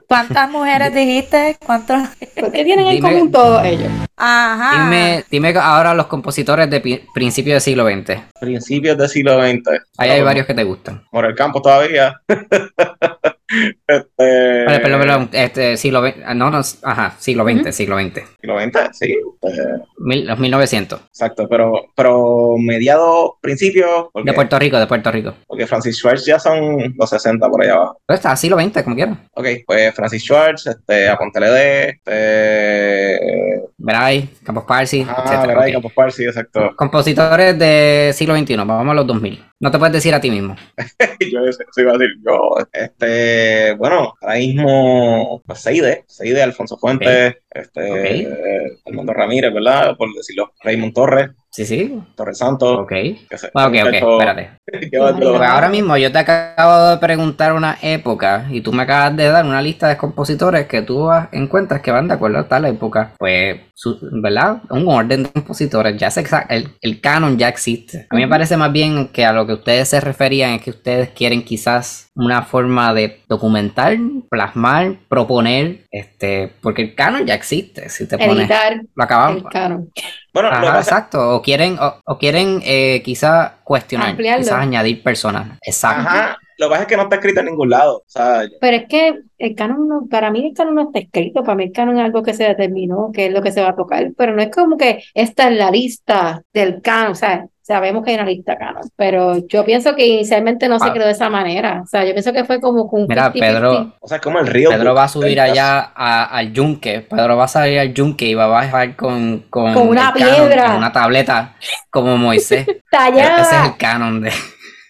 ¿Cuántas 0.06 0.49
mujeres 0.52 0.94
dijiste? 0.94 1.56
¿Cuántos? 1.66 1.98
¿Por 2.38 2.52
qué 2.52 2.66
tienen 2.66 2.88
en 2.88 2.99
común 3.02 3.32
todos 3.32 3.64
ellos? 3.64 3.88
Ajá. 4.18 4.84
Dime, 4.84 5.24
dime 5.32 5.53
ahora 5.61 5.94
los 5.94 6.07
compositores 6.07 6.70
de 6.70 6.82
pi- 6.82 7.02
principios 7.14 7.53
del 7.53 7.61
siglo 7.61 7.88
XX. 7.90 8.20
Principios 8.41 8.98
del 8.98 9.07
siglo 9.07 9.41
XX. 9.41 9.61
Ahí 9.98 10.10
hay 10.10 10.22
varios 10.22 10.45
que 10.45 10.53
te 10.53 10.64
gustan. 10.66 11.02
Morel 11.14 11.36
Campos 11.36 11.61
todavía. 11.61 12.20
este, 13.88 14.65
Vale, 14.65 14.80
perdón, 14.80 14.99
perdón. 15.01 15.30
Este, 15.31 15.77
siglo 15.77 16.01
XX. 16.05 16.17
ah, 16.26 16.34
No, 16.34 16.49
no, 16.51 16.61
ajá, 16.84 17.15
siglo 17.19 17.43
XX, 17.43 17.76
siglo 17.76 17.97
XX. 17.99 18.21
Siglo 18.39 18.59
XX, 18.59 18.80
sí. 18.97 19.15
este, 19.41 19.63
Mil- 19.97 20.27
los 20.27 20.39
1900. 20.39 20.99
exacto, 21.09 21.47
pero, 21.49 21.88
pero 21.95 22.55
mediados, 22.57 23.31
principios, 23.41 24.07
porque, 24.13 24.30
De 24.30 24.35
Puerto 24.35 24.59
Rico, 24.59 24.80
de 24.80 24.88
Puerto 24.88 25.11
Rico. 25.11 25.34
porque 25.47 25.65
Francis 25.67 25.97
Schwartz 25.97 26.26
ya 26.26 26.39
son 26.39 26.93
los 26.97 27.09
60 27.09 27.49
por 27.49 27.63
allá 27.63 27.73
abajo. 27.73 27.99
Pero 28.05 28.15
está, 28.15 28.35
siglo 28.35 28.57
XX, 28.59 28.84
como 28.84 28.95
quieras. 28.95 29.17
Ok, 29.34 29.47
pues 29.65 29.93
Francis 29.95 30.23
Schwartz, 30.23 30.67
este, 30.67 31.09
Apontelede, 31.09 31.89
este, 31.89 33.61
Veray, 33.81 34.30
Campos 34.43 34.65
Parsi, 34.65 35.06
ah. 35.07 35.45
Campos 35.72 35.93
Parsi, 35.93 36.26
exacto. 36.26 36.76
Compositores 36.76 37.57
de 37.57 38.11
siglo 38.14 38.38
XXI, 38.38 38.57
vamos 38.57 38.89
a 38.89 38.93
los 38.93 39.07
2000. 39.07 39.45
No 39.61 39.72
te 39.72 39.80
puedes 39.80 39.93
decir 39.93 40.14
a 40.14 40.19
ti 40.19 40.30
mismo. 40.30 40.56
yo 41.31 41.45
eso 41.45 41.64
iba 41.77 41.93
a 41.93 41.97
decir 41.97 42.15
yo. 42.26 42.57
Este, 42.73 43.73
bueno, 43.76 44.15
ahora 44.22 44.35
mismo, 44.35 45.41
pues 45.45 45.60
Seide, 45.60 46.03
Seide, 46.07 46.43
Alfonso 46.43 46.77
Fuentes, 46.77 47.38
este, 47.49 48.27
Ok. 48.27 48.84
Armando 48.85 49.14
Ramírez, 49.14 49.53
¿verdad? 49.53 49.95
Por 49.95 50.14
decirlo, 50.14 50.51
Raymond 50.61 50.93
Torres, 50.93 51.30
Sí, 51.60 51.65
sí. 51.65 51.99
Torres 52.15 52.38
Santos. 52.38 52.80
Ok. 52.80 52.91
se- 52.91 53.52
Ah, 53.53 53.68
ok, 53.68 53.73
ok, 53.86 53.94
espérate. 53.94 54.49
que 54.91 54.98
va 54.98 55.11
de 55.11 55.19
los- 55.19 55.38
Pues 55.38 55.49
ahora 55.49 55.68
mismo 55.68 55.98
yo 55.98 56.11
te 56.11 56.19
acabo 56.19 56.90
de 56.91 56.98
preguntar 56.98 57.53
una 57.53 57.77
época 57.81 58.45
y 58.49 58.61
tú 58.61 58.72
me 58.72 58.84
acabas 58.84 59.15
de 59.18 59.27
dar 59.27 59.44
una 59.45 59.61
lista 59.61 59.88
de 59.90 59.98
compositores 59.98 60.68
que 60.68 60.81
tú 60.84 61.10
encuentras 61.31 61.81
que 61.81 61.91
van 61.91 62.07
de 62.07 62.14
acuerdo 62.14 62.40
a 62.40 62.48
tal 62.48 62.65
época. 62.65 63.14
Pues, 63.18 63.60
su- 63.73 63.99
¿verdad? 64.22 64.61
Un 64.69 64.88
orden 64.88 65.23
de 65.23 65.30
compositores, 65.31 65.98
ya 65.98 66.10
se 66.11 66.23
el, 66.49 66.69
el 66.81 67.02
canon 67.02 67.38
ya 67.38 67.49
existe. 67.49 68.07
A 68.10 68.15
mí 68.15 68.22
me 68.22 68.27
parece 68.27 68.56
más 68.57 68.72
bien 68.72 69.07
que 69.10 69.26
a 69.26 69.34
lo 69.34 69.45
que 69.48 69.53
ustedes 69.53 69.90
se 69.90 69.99
referían 69.99 70.52
es 70.52 70.61
que 70.61 70.69
ustedes 70.69 71.10
quieren 71.10 71.44
quizás 71.44 72.09
una 72.19 72.43
forma 72.43 72.93
de 72.93 73.21
documentar, 73.27 73.97
plasmar, 74.29 74.95
proponer, 75.07 75.85
este, 75.91 76.51
porque 76.61 76.81
el 76.83 76.95
canon 76.95 77.25
ya 77.25 77.33
existe. 77.33 77.89
Si 77.89 78.07
te 78.07 78.17
pones, 78.17 78.39
Editar 78.49 78.81
lo 78.95 79.03
acabamos. 79.03 79.37
el 79.43 79.49
canon. 79.49 79.89
Bueno, 80.33 80.49
lo 80.49 80.55
Ajá, 80.55 80.65
pasa- 80.65 80.79
exacto. 80.79 81.35
O 81.35 81.41
quieren, 81.41 81.77
o, 81.79 81.95
o 82.05 82.17
quieren 82.17 82.61
eh, 82.63 83.01
quizá 83.03 83.57
cuestionar, 83.63 84.09
Ampliarlo. 84.09 84.43
quizás 84.43 84.59
añadir 84.59 85.01
personas. 85.01 85.57
Exacto. 85.65 86.07
Ajá, 86.07 86.37
lo 86.57 86.67
que 86.67 86.69
pasa 86.71 86.81
es 86.83 86.87
que 86.89 86.97
no 86.97 87.03
está 87.03 87.15
escrito 87.15 87.39
en 87.39 87.45
ningún 87.47 87.69
lado. 87.69 87.97
O 87.99 88.03
sea, 88.05 88.41
Pero 88.59 88.77
es 88.77 88.85
que 88.89 89.19
el 89.37 89.55
canon 89.55 89.87
no, 89.87 90.07
para 90.09 90.29
mí 90.29 90.45
el 90.47 90.53
canon 90.53 90.75
no 90.75 90.81
está 90.83 90.99
escrito, 90.99 91.43
para 91.43 91.55
mí 91.55 91.63
el 91.65 91.71
canon 91.71 91.97
es 91.97 92.03
algo 92.05 92.21
que 92.21 92.33
se 92.33 92.43
determinó, 92.43 93.11
que 93.13 93.27
es 93.27 93.33
lo 93.33 93.41
que 93.41 93.51
se 93.53 93.61
va 93.61 93.69
a 93.69 93.75
tocar, 93.75 94.11
pero 94.17 94.35
no 94.35 94.41
es 94.41 94.51
como 94.51 94.75
que 94.77 95.03
esta 95.13 95.49
es 95.49 95.57
la 95.57 95.71
lista 95.71 96.41
del 96.53 96.81
canon, 96.81 97.13
o 97.13 97.15
sea, 97.15 97.45
sabemos 97.69 98.03
que 98.03 98.09
hay 98.11 98.15
una 98.17 98.25
lista 98.25 98.57
canon, 98.57 98.81
pero 98.97 99.37
yo 99.47 99.63
pienso 99.63 99.95
que 99.95 100.05
inicialmente 100.05 100.67
no 100.67 100.79
se 100.79 100.91
creó 100.91 101.05
de 101.05 101.11
esa 101.13 101.29
manera, 101.29 101.81
o 101.83 101.87
sea, 101.87 102.03
yo 102.03 102.11
pienso 102.13 102.33
que 102.33 102.43
fue 102.43 102.59
como 102.59 102.89
con 102.89 103.05
Mira, 103.07 103.31
50-50. 103.31 103.39
Pedro, 103.39 103.93
o 104.01 104.07
sea, 104.07 104.17
es 104.17 104.23
como 104.23 104.39
el 104.39 104.47
río. 104.47 104.69
Pedro 104.71 104.93
va 104.95 105.03
a 105.03 105.07
subir 105.07 105.39
allá 105.39 105.91
a- 105.95 106.25
al 106.25 106.51
yunque. 106.51 107.01
Pedro 107.01 107.37
va 107.37 107.45
a 107.45 107.47
salir 107.47 107.79
al 107.79 107.93
yunque 107.93 108.25
y 108.25 108.33
va 108.33 108.45
a 108.45 108.47
bajar 108.47 108.95
con, 108.95 109.45
con, 109.49 109.73
Con 109.73 109.87
una 109.87 110.11
canon 110.11 110.35
piedra. 110.35 110.65
en 110.65 110.71
una 110.77 110.91
tableta 110.91 111.55
como 111.89 112.17
Moisés. 112.17 112.67
Ese 112.67 112.71
es 112.71 112.83
Tallada. 112.89 113.65
el 113.67 113.77
canon 113.77 114.21
de. 114.21 114.31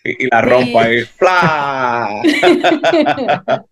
Y, 0.06 0.26
y 0.26 0.28
la 0.32 0.42
rompo 0.42 0.80
ahí. 0.80 1.04
¡Pla! 1.20 2.10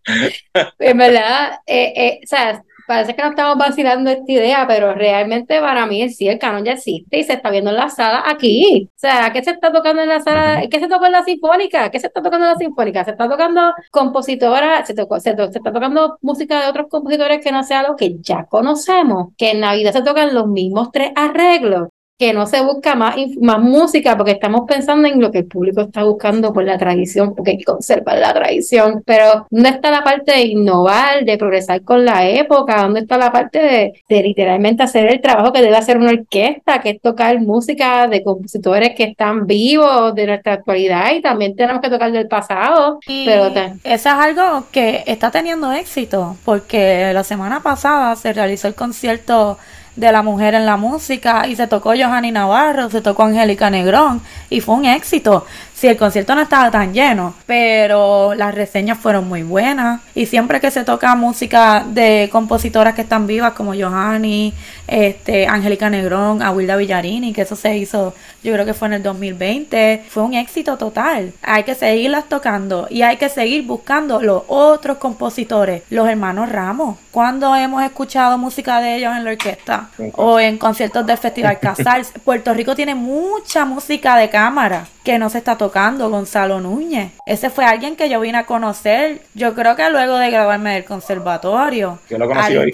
En 0.79 0.97
verdad, 0.97 1.51
eh, 1.65 1.93
eh, 1.95 2.19
o 2.23 2.27
sea, 2.27 2.61
parece 2.87 3.15
que 3.15 3.21
no 3.21 3.29
estamos 3.29 3.57
vacilando 3.57 4.09
esta 4.09 4.31
idea, 4.31 4.65
pero 4.67 4.93
realmente 4.95 5.59
para 5.59 5.85
mí 5.85 6.09
sí, 6.09 6.27
el 6.27 6.39
canon 6.39 6.65
ya 6.65 6.73
existe 6.73 7.19
y 7.19 7.23
se 7.23 7.33
está 7.33 7.51
viendo 7.51 7.69
en 7.69 7.75
la 7.77 7.89
sala 7.89 8.23
aquí. 8.27 8.89
O 8.95 8.99
sea, 8.99 9.31
¿qué 9.33 9.43
se 9.43 9.51
está 9.51 9.71
tocando 9.71 10.01
en 10.01 10.09
la 10.09 10.19
sala? 10.21 10.63
¿Qué 10.69 10.79
se 10.79 10.87
tocó 10.87 11.05
en 11.05 11.11
la 11.11 11.23
sinfónica? 11.23 11.91
¿Qué 11.91 11.99
se 11.99 12.07
está 12.07 12.21
tocando 12.23 12.45
en 12.47 12.53
la 12.53 12.57
sinfónica? 12.57 13.03
Se 13.03 13.11
está 13.11 13.29
tocando 13.29 13.73
compositoras, 13.91 14.87
se, 14.87 14.93
tocó, 14.95 15.19
se, 15.19 15.35
to- 15.35 15.51
se 15.51 15.57
está 15.59 15.71
tocando 15.71 16.17
música 16.21 16.61
de 16.61 16.69
otros 16.69 16.87
compositores 16.89 17.43
que 17.43 17.51
no 17.51 17.63
sea 17.63 17.83
lo 17.83 17.95
que 17.95 18.17
ya 18.21 18.45
conocemos, 18.45 19.29
que 19.37 19.51
en 19.51 19.59
Navidad 19.61 19.91
se 19.93 20.01
tocan 20.03 20.33
los 20.33 20.47
mismos 20.47 20.89
tres 20.91 21.11
arreglos. 21.15 21.89
Que 22.17 22.33
no 22.33 22.47
se 22.47 22.61
busca 22.61 22.95
más, 22.95 23.15
más 23.39 23.59
música 23.59 24.17
porque 24.17 24.31
estamos 24.31 24.61
pensando 24.67 25.07
en 25.07 25.21
lo 25.21 25.31
que 25.31 25.39
el 25.39 25.45
público 25.45 25.81
está 25.81 26.03
buscando 26.03 26.51
por 26.51 26.63
la 26.63 26.77
tradición, 26.77 27.35
porque 27.35 27.51
hay 27.51 27.57
que 27.59 27.63
conservar 27.63 28.17
la 28.17 28.33
tradición, 28.33 29.03
pero 29.05 29.45
¿dónde 29.51 29.69
está 29.69 29.91
la 29.91 30.03
parte 30.03 30.31
de 30.31 30.41
innovar, 30.45 31.23
de 31.25 31.37
progresar 31.37 31.83
con 31.83 32.05
la 32.05 32.27
época? 32.27 32.81
¿Dónde 32.81 33.01
está 33.01 33.17
la 33.17 33.31
parte 33.31 33.59
de, 33.59 34.03
de 34.09 34.23
literalmente 34.23 34.81
hacer 34.81 35.05
el 35.11 35.21
trabajo 35.21 35.53
que 35.53 35.61
debe 35.61 35.77
hacer 35.77 35.97
una 35.97 36.11
orquesta, 36.11 36.81
que 36.81 36.91
es 36.91 37.01
tocar 37.01 37.39
música 37.39 38.07
de 38.07 38.23
compositores 38.23 38.95
que 38.95 39.03
están 39.03 39.45
vivos 39.45 40.15
de 40.15 40.25
nuestra 40.25 40.53
actualidad 40.53 41.13
y 41.13 41.21
también 41.21 41.55
tenemos 41.55 41.81
que 41.81 41.89
tocar 41.89 42.11
del 42.11 42.27
pasado? 42.27 42.99
Y 43.05 43.25
Pero 43.25 43.47
eso 43.47 43.77
es 43.83 44.05
algo 44.07 44.65
que 44.71 45.03
está 45.05 45.29
teniendo 45.29 45.71
éxito, 45.71 46.35
porque 46.43 47.11
la 47.13 47.23
semana 47.23 47.61
pasada 47.61 48.15
se 48.15 48.33
realizó 48.33 48.67
el 48.67 48.75
concierto 48.75 49.57
de 49.97 50.11
la 50.11 50.21
mujer 50.21 50.53
en 50.53 50.65
la 50.65 50.77
música 50.77 51.47
y 51.47 51.55
se 51.55 51.67
tocó 51.67 51.89
Johanny 51.89 52.31
Navarro, 52.31 52.89
se 52.89 53.01
tocó 53.01 53.23
Angélica 53.23 53.69
Negrón 53.69 54.21
y 54.49 54.61
fue 54.61 54.75
un 54.75 54.85
éxito. 54.85 55.45
Sí, 55.77 55.85
el 55.85 55.95
concierto 55.95 56.33
no 56.33 56.41
estaba 56.41 56.71
tan 56.71 56.91
lleno, 56.91 57.35
pero 57.45 58.33
las 58.33 58.55
reseñas 58.55 58.97
fueron 58.97 59.27
muy 59.27 59.43
buenas. 59.43 60.01
Y 60.15 60.25
siempre 60.25 60.59
que 60.59 60.71
se 60.71 60.83
toca 60.83 61.13
música 61.13 61.85
de 61.87 62.29
compositoras 62.31 62.95
que 62.95 63.03
están 63.03 63.27
vivas, 63.27 63.53
como 63.53 63.75
Johanny, 63.75 64.55
este, 64.87 65.45
Angélica 65.45 65.87
Negrón, 65.91 66.41
Awilda 66.41 66.77
Villarini, 66.77 67.31
que 67.31 67.43
eso 67.43 67.55
se 67.55 67.77
hizo, 67.77 68.15
yo 68.43 68.53
creo 68.53 68.65
que 68.65 68.73
fue 68.73 68.87
en 68.87 68.95
el 68.95 69.03
2020, 69.03 70.05
fue 70.09 70.23
un 70.23 70.33
éxito 70.33 70.77
total. 70.77 71.33
Hay 71.43 71.61
que 71.61 71.75
seguirlas 71.75 72.27
tocando 72.27 72.87
y 72.89 73.03
hay 73.03 73.17
que 73.17 73.29
seguir 73.29 73.63
buscando 73.67 74.19
los 74.19 74.45
otros 74.47 74.97
compositores, 74.97 75.83
los 75.91 76.09
hermanos 76.09 76.49
Ramos. 76.49 76.97
cuando 77.11 77.55
hemos 77.55 77.83
escuchado 77.83 78.37
música 78.39 78.79
de 78.79 78.95
ellos 78.95 79.15
en 79.15 79.23
la 79.23 79.31
orquesta 79.31 79.89
o 80.13 80.39
en 80.39 80.57
conciertos 80.57 81.05
del 81.05 81.17
Festival 81.19 81.59
Casals? 81.59 82.13
Puerto 82.23 82.51
Rico 82.55 82.75
tiene 82.75 82.95
mucha 82.95 83.63
música 83.65 84.15
de 84.17 84.29
cámara 84.29 84.87
que 85.07 85.17
no 85.17 85.29
se 85.29 85.37
está 85.37 85.55
tocando, 85.55 85.66
Gonzalo 86.09 86.59
Núñez. 86.59 87.11
Ese 87.25 87.49
fue 87.49 87.65
alguien 87.65 87.95
que 87.95 88.09
yo 88.09 88.19
vine 88.19 88.39
a 88.39 88.45
conocer, 88.45 89.21
yo 89.33 89.53
creo 89.53 89.75
que 89.75 89.89
luego 89.89 90.17
de 90.17 90.29
graduarme 90.29 90.73
del 90.73 90.85
conservatorio. 90.85 91.99
Yo 92.09 92.17
lo 92.17 92.27
conocí 92.27 92.57
hoy. 92.57 92.71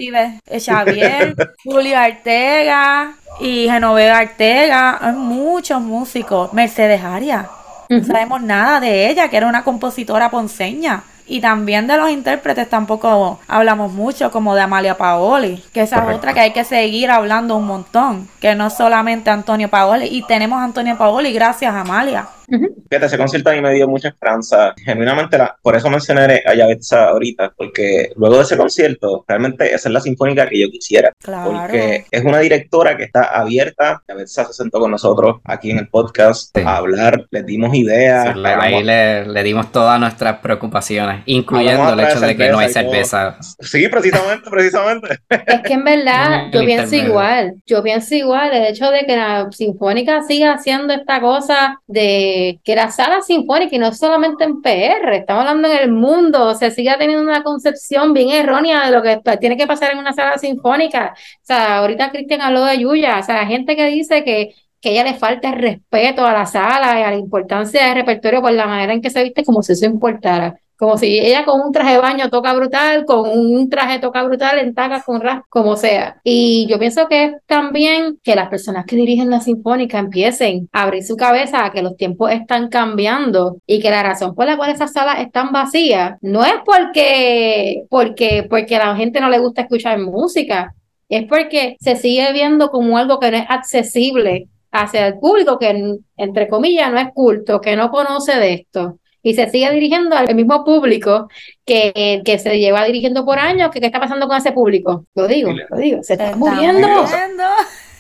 Eh, 0.48 0.60
Xavier, 0.60 1.36
Julio 1.64 1.98
Artega 1.98 3.14
y 3.40 3.68
Genoveva 3.70 4.20
Artega, 4.20 4.98
hay 5.02 5.14
muchos 5.14 5.82
músicos. 5.82 6.54
Mercedes 6.54 7.04
Arias, 7.04 7.48
no 7.90 8.04
sabemos 8.04 8.42
nada 8.42 8.80
de 8.80 9.10
ella, 9.10 9.30
que 9.30 9.38
era 9.38 9.48
una 9.48 9.64
compositora 9.64 10.30
ponceña. 10.30 11.04
Y 11.26 11.40
también 11.40 11.88
de 11.88 11.98
los 11.98 12.10
intérpretes 12.10 12.70
tampoco 12.70 13.40
hablamos 13.48 13.94
mucho, 13.94 14.30
como 14.32 14.56
de 14.56 14.62
Amalia 14.62 14.98
Paoli, 14.98 15.64
que 15.74 15.82
esa 15.82 16.04
es 16.04 16.16
otra 16.16 16.34
que 16.34 16.42
hay 16.42 16.52
que 16.52 16.66
seguir 16.66 17.10
hablando 17.12 17.56
un 17.56 17.66
montón, 17.66 18.28
que 18.42 18.56
no 18.56 18.70
solamente 18.70 19.30
Antonio 19.30 19.70
Paoli, 19.70 20.08
y 20.08 20.24
tenemos 20.24 20.60
a 20.60 20.66
Antonio 20.66 20.98
Paoli 20.98 21.32
gracias 21.32 21.74
a 21.74 21.82
Amalia. 21.82 22.28
Fíjate, 22.48 23.06
ese 23.06 23.18
concierto 23.18 23.50
a 23.50 23.54
mí 23.54 23.62
me 23.62 23.74
dio 23.74 23.88
mucha 23.88 24.10
esperanza. 24.10 24.74
Genuinamente, 24.78 25.38
la, 25.38 25.56
por 25.62 25.76
eso 25.76 25.90
mencioné 25.90 26.44
a 26.46 26.54
Yavetza 26.54 27.10
ahorita, 27.10 27.54
porque 27.56 28.12
luego 28.16 28.38
de 28.38 28.44
ese 28.44 28.58
concierto, 28.58 29.26
realmente 29.28 29.74
esa 29.74 29.90
es 29.90 29.94
la 29.94 30.02
sinfónica 30.02 30.48
que 30.48 30.60
yo 30.60 30.70
quisiera. 30.70 31.12
Porque 31.24 32.06
es 32.10 32.24
una 32.24 32.40
directora 32.40 32.98
que 32.98 33.04
está 33.04 33.24
abierta. 33.24 34.02
Yavetza 34.08 34.46
se 34.46 34.54
sentó 34.54 34.80
con 34.80 34.92
nosotros 34.92 35.38
aquí 35.44 35.72
en 35.72 35.80
el 35.80 35.88
podcast 35.88 36.56
a 36.58 36.78
hablar, 36.78 37.26
le 37.32 37.44
dimos 37.44 37.74
ideas. 37.76 38.36
ahí 38.44 38.84
le, 38.84 39.44
dimos 39.44 39.72
todas 39.72 40.00
nuestras 40.00 40.40
preocupaciones, 40.40 41.24
incluyendo 41.26 41.94
el 41.94 42.00
hecho 42.00 42.20
de 42.20 42.36
que 42.36 42.50
no 42.50 42.60
hay 42.60 42.70
cerveza. 42.70 43.38
Sí, 43.60 43.88
precisamente, 43.88 44.50
precisamente. 44.50 45.20
Es 45.30 45.62
que 45.62 45.74
en 45.74 45.84
verdad, 45.84 46.48
yo 46.52 46.62
pienso 46.62 46.96
igual. 46.96 47.56
Yo 47.66 47.84
pienso 47.84 48.16
igual. 48.16 48.54
El 48.54 48.66
hecho 48.66 48.90
de 48.92 49.06
que 49.06 49.16
la 49.16 49.48
sinfónica 49.52 50.22
siga 50.24 50.54
haciendo 50.54 50.94
esta 50.94 51.20
cosa 51.20 51.80
de 51.88 52.33
que 52.64 52.76
la 52.76 52.92
sala 52.92 53.22
sinfónica, 53.22 53.76
y 53.76 53.80
no 53.80 53.94
solamente 53.94 54.44
en 54.44 54.62
PR, 54.62 55.18
estamos 55.18 55.46
hablando 55.46 55.68
en 55.70 55.78
el 55.78 55.92
mundo, 55.92 56.48
o 56.48 56.56
sea, 56.56 56.72
sigue 56.72 56.96
teniendo 56.98 57.24
una 57.24 57.44
concepción 57.44 58.14
bien 58.14 58.30
errónea 58.30 58.86
de 58.86 58.92
lo 58.92 59.02
que 59.02 59.20
tiene 59.40 59.58
que 59.58 59.68
pasar 59.68 59.92
en 59.92 60.00
una 60.00 60.14
sala 60.14 60.38
sinfónica. 60.38 61.14
O 61.16 61.46
sea, 61.46 61.78
ahorita 61.80 62.12
Cristian 62.12 62.42
habló 62.42 62.66
de 62.66 62.80
Yuya, 62.80 63.20
o 63.20 63.24
sea, 63.24 63.36
la 63.36 63.46
gente 63.46 63.76
que 63.76 63.86
dice 63.88 64.24
que 64.24 64.54
que 64.84 64.92
ella 64.92 65.06
le 65.06 65.14
falta 65.14 65.50
el 65.50 65.60
respeto 65.62 66.26
a 66.26 66.34
la 66.34 66.46
sala 66.46 67.00
y 67.00 67.04
a 67.04 67.10
la 67.12 67.16
importancia 67.16 67.86
del 67.86 67.96
repertorio 67.96 68.42
por 68.42 68.52
la 68.52 68.68
manera 68.68 68.92
en 68.94 69.02
que 69.02 69.10
se 69.10 69.24
viste, 69.24 69.46
como 69.46 69.64
si 69.64 69.72
eso 69.72 69.86
importara. 69.86 70.60
Como 70.84 70.98
si 70.98 71.18
ella 71.18 71.46
con 71.46 71.62
un 71.62 71.72
traje 71.72 71.94
de 71.94 72.00
baño 72.00 72.30
toca 72.30 72.54
brutal, 72.54 73.06
con 73.06 73.30
un 73.30 73.70
traje 73.70 74.00
toca 74.00 74.22
brutal, 74.22 74.60
en 74.60 74.74
tacas, 74.74 75.06
con 75.06 75.22
ras, 75.22 75.44
como 75.48 75.78
sea. 75.78 76.20
Y 76.26 76.68
yo 76.70 76.78
pienso 76.78 77.08
que 77.08 77.24
es 77.24 77.32
también 77.46 78.20
que 78.22 78.36
las 78.36 78.50
personas 78.50 78.86
que 78.86 78.98
dirigen 78.98 79.30
la 79.30 79.40
sinfónica 79.40 79.98
empiecen 79.98 80.68
a 80.74 80.84
abrir 80.84 81.04
su 81.04 81.16
cabeza 81.16 81.64
a 81.64 81.72
que 81.72 81.82
los 81.82 81.96
tiempos 81.96 82.32
están 82.34 82.68
cambiando 82.68 83.60
y 83.66 83.80
que 83.80 83.90
la 83.90 84.04
razón 84.04 84.36
por 84.36 84.46
la 84.46 84.58
cual 84.58 84.72
esas 84.72 84.92
salas 84.92 85.22
están 85.22 85.54
vacías 85.54 86.18
no 86.20 86.44
es 86.44 86.56
porque, 86.66 87.86
porque, 87.90 88.46
porque 88.50 88.76
a 88.76 88.88
la 88.88 88.96
gente 88.98 89.22
no 89.22 89.30
le 89.30 89.40
gusta 89.40 89.62
escuchar 89.62 89.98
música, 90.00 90.76
es 91.08 91.26
porque 91.30 91.78
se 91.80 91.96
sigue 91.96 92.34
viendo 92.34 92.72
como 92.72 92.98
algo 92.98 93.22
que 93.22 93.32
no 93.32 93.38
es 93.38 93.46
accesible 93.48 94.50
hacia 94.70 95.08
el 95.08 95.18
público 95.18 95.58
que, 95.58 95.96
entre 96.18 96.50
comillas, 96.50 96.92
no 96.92 97.00
es 97.00 97.08
culto, 97.14 97.62
que 97.62 97.78
no 97.78 97.90
conoce 97.90 98.38
de 98.38 98.54
esto 98.56 99.00
y 99.24 99.34
se 99.34 99.50
sigue 99.50 99.72
dirigiendo 99.72 100.16
al 100.16 100.36
mismo 100.36 100.64
público 100.66 101.30
que, 101.66 102.22
que 102.26 102.38
se 102.38 102.60
lleva 102.60 102.84
dirigiendo 102.84 103.26
por 103.26 103.40
años, 103.40 103.72
que 103.72 103.80
qué 103.80 103.88
está 103.88 104.00
pasando 104.00 104.28
con 104.28 104.38
ese 104.38 104.52
público. 104.52 105.06
Lo 105.16 105.28
digo, 105.28 105.52
lo 105.70 105.78
digo, 105.78 106.04
se 106.04 106.14
está, 106.14 106.36
muriendo. 106.36 106.88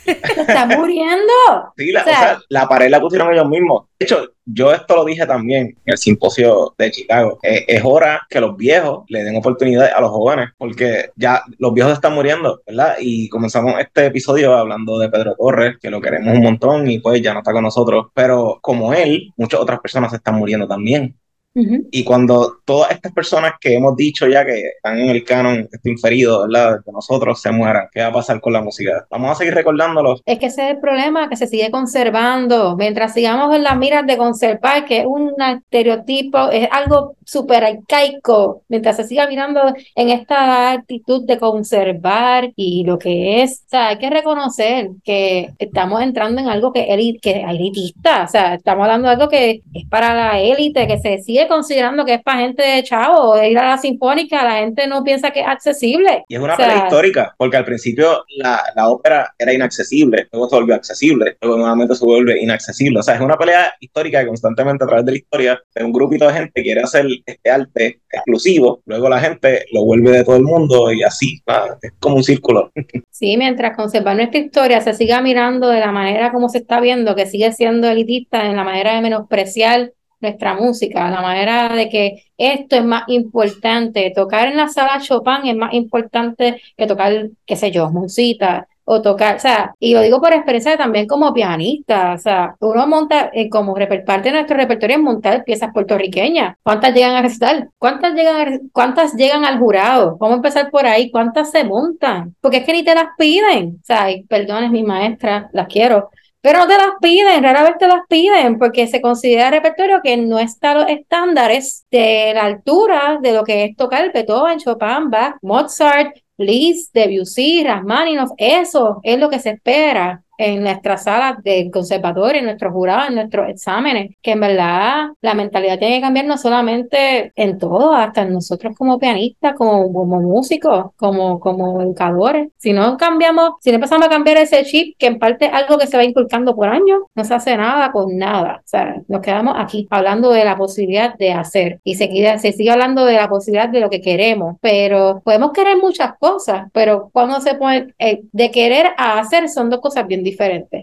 Se 0.06 0.42
está 0.42 0.66
muriendo. 0.66 1.34
Sí, 1.78 1.92
la, 1.92 2.40
la 2.50 2.68
pared 2.68 2.90
la 2.90 3.00
pusieron 3.00 3.32
ellos 3.34 3.48
mismos. 3.48 3.86
De 4.00 4.06
hecho, 4.06 4.34
yo 4.46 4.74
esto 4.74 4.96
lo 4.96 5.06
dije 5.06 5.26
también 5.26 5.68
en 5.86 5.94
el 5.94 5.98
simposio 5.98 6.74
de 6.78 6.92
Chicago. 6.92 7.40
Eh, 7.44 7.66
es 7.68 7.82
hora 7.84 8.22
que 8.30 8.42
los 8.42 8.58
viejos 8.58 9.06
le 9.08 9.24
den 9.24 9.38
oportunidad 9.38 9.92
a 9.96 10.02
los 10.02 10.12
jóvenes, 10.12 10.50
porque 10.58 11.12
ya 11.16 11.42
los 11.58 11.74
viejos 11.74 11.94
están 11.94 12.14
muriendo, 12.14 12.62
¿verdad? 12.68 12.96
Y 13.00 13.30
comenzamos 13.30 13.80
este 13.80 14.08
episodio 14.08 14.54
hablando 14.54 15.00
de 15.00 15.10
Pedro 15.10 15.36
Torres, 15.36 15.78
que 15.82 15.90
lo 15.90 16.02
queremos 16.02 16.36
un 16.36 16.44
montón 16.44 16.90
y 16.90 17.00
pues 17.00 17.22
ya 17.22 17.34
no 17.34 17.40
está 17.40 17.54
con 17.54 17.64
nosotros. 17.64 18.08
Pero 18.14 18.60
como 18.62 18.94
él, 18.94 19.32
muchas 19.38 19.60
otras 19.60 19.80
personas 19.80 20.14
están 20.14 20.36
muriendo 20.36 20.68
también. 20.68 21.16
Y 21.56 22.04
cuando 22.04 22.58
todas 22.66 22.92
estas 22.92 23.12
personas 23.12 23.54
que 23.60 23.76
hemos 23.76 23.96
dicho 23.96 24.28
ya 24.28 24.44
que 24.46 24.60
están 24.76 25.00
en 25.00 25.10
el 25.10 25.24
canon 25.24 25.70
este 25.72 25.90
inferido, 25.90 26.48
¿verdad? 26.48 26.80
De 26.86 26.92
nosotros 26.92 27.40
se 27.40 27.52
mueran, 27.52 27.88
¿qué 27.92 28.02
va 28.02 28.08
a 28.08 28.14
pasar 28.14 28.42
con 28.42 28.54
la 28.54 28.62
música? 28.62 29.06
Vamos 29.12 29.32
a 29.32 29.36
seguir 29.36 29.54
recordándolos. 29.54 30.22
Es 30.26 30.40
que 30.40 30.48
ese 30.48 30.64
es 30.66 30.76
el 30.76 30.80
problema, 30.80 31.30
que 31.30 31.36
se 31.36 31.48
sigue 31.48 31.70
conservando. 31.70 32.76
Mientras 32.76 33.14
sigamos 33.14 33.56
en 33.56 33.64
las 33.64 33.78
miras 33.78 34.06
de 34.08 34.18
conservar, 34.18 34.86
que 34.86 35.00
es 35.00 35.06
un 35.06 35.34
estereotipo, 35.42 36.50
es 36.50 36.68
algo 36.72 37.16
súper 37.26 37.64
arcaico, 37.64 38.64
mientras 38.68 38.98
se 38.98 39.06
siga 39.06 39.28
mirando 39.28 39.62
en 39.96 40.10
esta 40.10 40.72
actitud 40.72 41.26
de 41.26 41.38
conservar 41.38 42.52
y 42.56 42.84
lo 42.84 42.98
que 42.98 43.44
es, 43.44 43.64
o 43.68 43.70
sea, 43.70 43.88
hay 43.90 43.98
que 43.98 44.10
reconocer 44.10 44.90
que 45.04 45.52
estamos 45.60 46.02
entrando 46.02 46.42
en 46.42 46.50
algo 46.50 46.74
que, 46.74 46.86
que 47.22 47.32
es 47.32 47.50
elitista, 47.50 48.24
o 48.24 48.28
sea, 48.28 48.56
estamos 48.56 48.84
hablando 48.84 49.08
de 49.08 49.14
algo 49.14 49.30
que 49.30 49.62
es 49.74 49.86
para 49.90 50.14
la 50.14 50.40
élite, 50.40 50.88
que 50.88 51.00
se 51.00 51.20
sigue 51.24 51.43
considerando 51.48 52.06
que 52.06 52.15
es 52.15 52.24
para 52.24 52.40
gente 52.40 52.64
de 52.64 52.84
chavo, 52.84 53.41
ir 53.41 53.57
a 53.57 53.70
la 53.70 53.78
sinfónica, 53.78 54.44
la 54.44 54.57
gente 54.57 54.88
no 54.88 55.03
piensa 55.03 55.32
que 55.32 55.41
es 55.41 55.48
accesible. 55.48 56.24
Y 56.28 56.36
es 56.36 56.41
una 56.41 56.56
pelea 56.56 56.86
histórica, 56.86 57.34
porque 57.38 57.57
al 57.57 57.65
principio 57.65 58.24
la, 58.38 58.61
la, 58.76 58.90
ópera 58.90 59.34
era 59.38 59.53
inaccesible, 59.53 60.28
luego 60.32 60.49
se 60.49 60.56
volvió 60.56 60.76
accesible, 60.76 61.38
luego 61.41 61.57
nuevamente 61.57 61.95
se 61.95 62.06
vuelve 62.06 62.41
inaccesible. 62.41 62.99
O 62.99 63.03
sea, 63.03 63.15
es 63.15 63.22
una 63.22 63.38
pelea 63.38 63.74
histórica 63.80 64.22
que 64.22 64.28
constantemente 64.28 64.84
a 64.84 64.88
través 64.88 65.06
de 65.06 65.11
la 65.11 65.18
historia 65.18 65.61
de 65.74 65.84
un 65.84 65.94
grupito 65.94 66.28
de 66.28 66.34
gente 66.34 66.64
quiere 66.64 66.82
hacer 66.82 67.06
este 67.26 67.49
arte 67.49 68.02
exclusivo, 68.11 68.82
luego 68.86 69.10
la 69.10 69.20
gente 69.20 69.65
lo 69.72 69.84
vuelve 69.86 70.11
de 70.11 70.24
todo 70.24 70.36
el 70.36 70.44
mundo 70.44 70.91
y 70.91 71.03
así, 71.03 71.41
es 71.82 71.91
como 71.99 72.18
un 72.18 72.24
círculo. 72.24 72.72
Sí, 73.10 73.38
mientras 73.38 73.78
conservar 73.78 74.15
nuestra 74.15 74.40
historia 74.40 74.82
se 74.82 74.94
siga 74.94 75.22
mirando 75.22 75.70
de 75.70 75.80
la 75.80 75.91
manera 75.91 76.32
como 76.32 76.49
se 76.49 76.57
está 76.57 76.82
viendo, 76.82 77.15
que 77.15 77.26
sigue 77.26 77.52
siendo 77.53 77.88
elitista 77.88 78.45
en 78.45 78.56
la 78.56 78.64
manera 78.64 78.95
de 78.95 79.02
menospreciar 79.02 79.94
nuestra 80.24 80.56
música, 80.56 81.10
la 81.12 81.22
manera 81.22 81.70
de 81.76 81.90
que 81.90 82.24
esto 82.38 82.76
es 82.78 82.84
más 82.84 83.04
importante, 83.08 84.12
tocar 84.16 84.48
en 84.48 84.58
la 84.58 84.70
sala 84.70 85.00
Chopin 85.00 85.45
es 85.45 85.56
más 85.56 85.74
importante 85.74 86.62
que 86.76 86.88
tocar, 86.88 87.30
qué 87.45 87.56
sé 87.56 87.72
yo, 87.72 87.90
musita 87.91 88.68
o 88.86 89.02
tocar, 89.02 89.38
o 89.38 89.40
sea, 89.40 89.74
y 89.80 89.94
lo 89.94 90.02
digo 90.02 90.20
por 90.20 90.34
experiencia 90.34 90.76
también 90.78 91.08
como 91.08 91.34
pianista, 91.34 92.14
o 92.14 92.18
sea, 92.18 92.56
uno 92.60 92.86
monta, 92.86 93.30
eh, 93.34 93.50
como 93.50 93.74
parte 94.06 94.30
de 94.30 94.32
nuestro 94.32 94.58
repertorio 94.58 94.98
es 94.98 95.02
montar 95.02 95.44
piezas 95.45 95.72
puertorriqueñas. 95.74 96.58
¿Cuántas 96.64 96.94
llegan 96.94 97.16
a 97.16 97.22
recitar? 97.22 97.70
¿Cuántas 97.78 98.14
llegan, 98.14 98.70
¿Cuántas 98.74 99.14
llegan 99.16 99.45
al 99.45 99.58
jurado? 99.60 100.18
Vamos 100.20 100.34
a 100.34 100.38
empezar 100.38 100.70
por 100.70 100.86
ahí. 100.86 101.10
¿Cuántas 101.12 101.52
se 101.52 101.64
montan? 101.64 102.36
Porque 102.41 102.58
es 102.58 102.66
que 102.66 102.74
ni 102.74 102.84
te 102.84 102.94
las 102.94 103.08
piden. 103.18 103.80
O 103.82 103.86
sea, 103.86 104.08
perdón, 104.28 104.66
es 104.66 104.72
mi 104.72 104.84
maestra, 104.84 105.50
las 105.54 105.68
quiero, 105.68 106.10
pero 106.44 106.60
no 106.60 106.68
te 106.68 106.78
las 106.78 106.91
piden, 106.99 107.41
rara 107.41 107.64
vez 107.64 107.78
te 107.80 107.88
las 107.88 108.02
piden, 108.10 108.60
porque 108.60 108.86
se 108.88 108.99
considera 108.99 109.49
repertorio 109.49 110.02
que 110.03 110.18
no 110.18 110.40
está 110.40 110.72
a 110.72 110.76
los 110.76 110.90
estándares 110.90 111.86
de 111.90 112.34
la 112.36 112.44
altura 112.44 113.18
de 113.22 113.32
lo 113.32 113.45
que 113.45 113.64
es 113.64 113.78
tocar 113.78 114.11
Beethoven, 114.11 114.60
Chopin, 114.60 115.10
Bach, 115.10 115.38
Mozart, 115.41 116.18
Liszt, 116.36 116.94
Debussy, 116.94 117.64
Rachmaninoff. 117.64 118.32
Eso 118.36 118.99
es 119.03 119.18
lo 119.18 119.30
que 119.30 119.40
se 119.40 119.52
espera 119.52 120.22
en 120.44 120.61
nuestras 120.64 121.03
salas 121.03 121.41
del 121.41 121.72
conservatorio, 121.72 122.40
en 122.40 122.45
nuestros 122.45 122.74
jurados, 122.74 123.10
en 123.10 123.15
nuestros 123.15 123.49
exámenes, 123.49 124.11
que 124.22 124.32
en 124.32 124.41
verdad 124.41 125.07
la 125.22 125.34
mentalidad 125.34 125.80
tiene 125.80 125.95
que 125.95 126.02
cambiar 126.02 126.26
no 126.26 126.38
solamente 126.38 127.32
en 127.36 127.57
todo, 127.57 127.94
hasta 127.94 128.24
en 128.24 128.34
nosotros 128.34 128.76
como 128.78 128.99
pianistas, 128.99 129.53
como, 129.56 129.91
como 129.94 130.22
músicos, 130.22 130.88
como, 130.98 131.40
como 131.40 131.82
educadores. 131.82 132.49
Si 132.57 132.74
no 132.74 132.98
cambiamos, 132.98 133.52
si 133.61 133.72
no 133.72 133.76
empezamos 133.76 134.06
a 134.07 134.10
cambiar 134.10 134.38
ese 134.38 134.64
chip, 134.65 134.98
que 134.98 135.07
en 135.07 135.18
parte 135.18 135.45
es 135.45 135.53
algo 135.53 135.78
que 135.78 135.88
se 135.88 135.95
va 135.95 136.03
inculcando 136.03 136.56
por 136.56 136.68
años, 136.68 137.03
no 137.15 137.24
se 137.24 137.34
hace 137.34 137.56
nada 137.56 137.94
con 137.94 138.18
nada. 138.18 138.61
O 138.65 138.68
sea, 138.68 139.02
nos 139.07 139.22
quedamos 139.22 139.56
aquí 139.57 139.88
hablando 139.90 140.32
de 140.32 140.44
la 140.44 140.57
posibilidad 140.57 141.15
de 141.18 141.32
hacer 141.32 141.80
y 141.86 141.95
se, 141.95 142.10
se 142.40 142.52
sigue 142.52 142.72
hablando 142.72 143.06
de 143.06 143.14
la 143.14 143.30
posibilidad 143.30 143.70
de 143.70 143.80
lo 143.80 143.90
que 143.90 144.02
queremos, 144.02 144.57
pero 144.60 145.22
podemos 145.24 145.53
querer 145.53 145.78
muchas 145.78 146.18
cosas, 146.20 146.68
pero 146.74 147.10
cuando 147.14 147.40
se 147.40 147.56
pone 147.56 147.94
eh, 147.98 148.24
de 148.32 148.52
querer 148.52 148.88
a 148.98 149.20
hacer 149.20 149.48
son 149.48 149.70
dos 149.70 149.80
cosas 149.80 150.06
bien 150.06 150.22
diferentes 150.22 150.32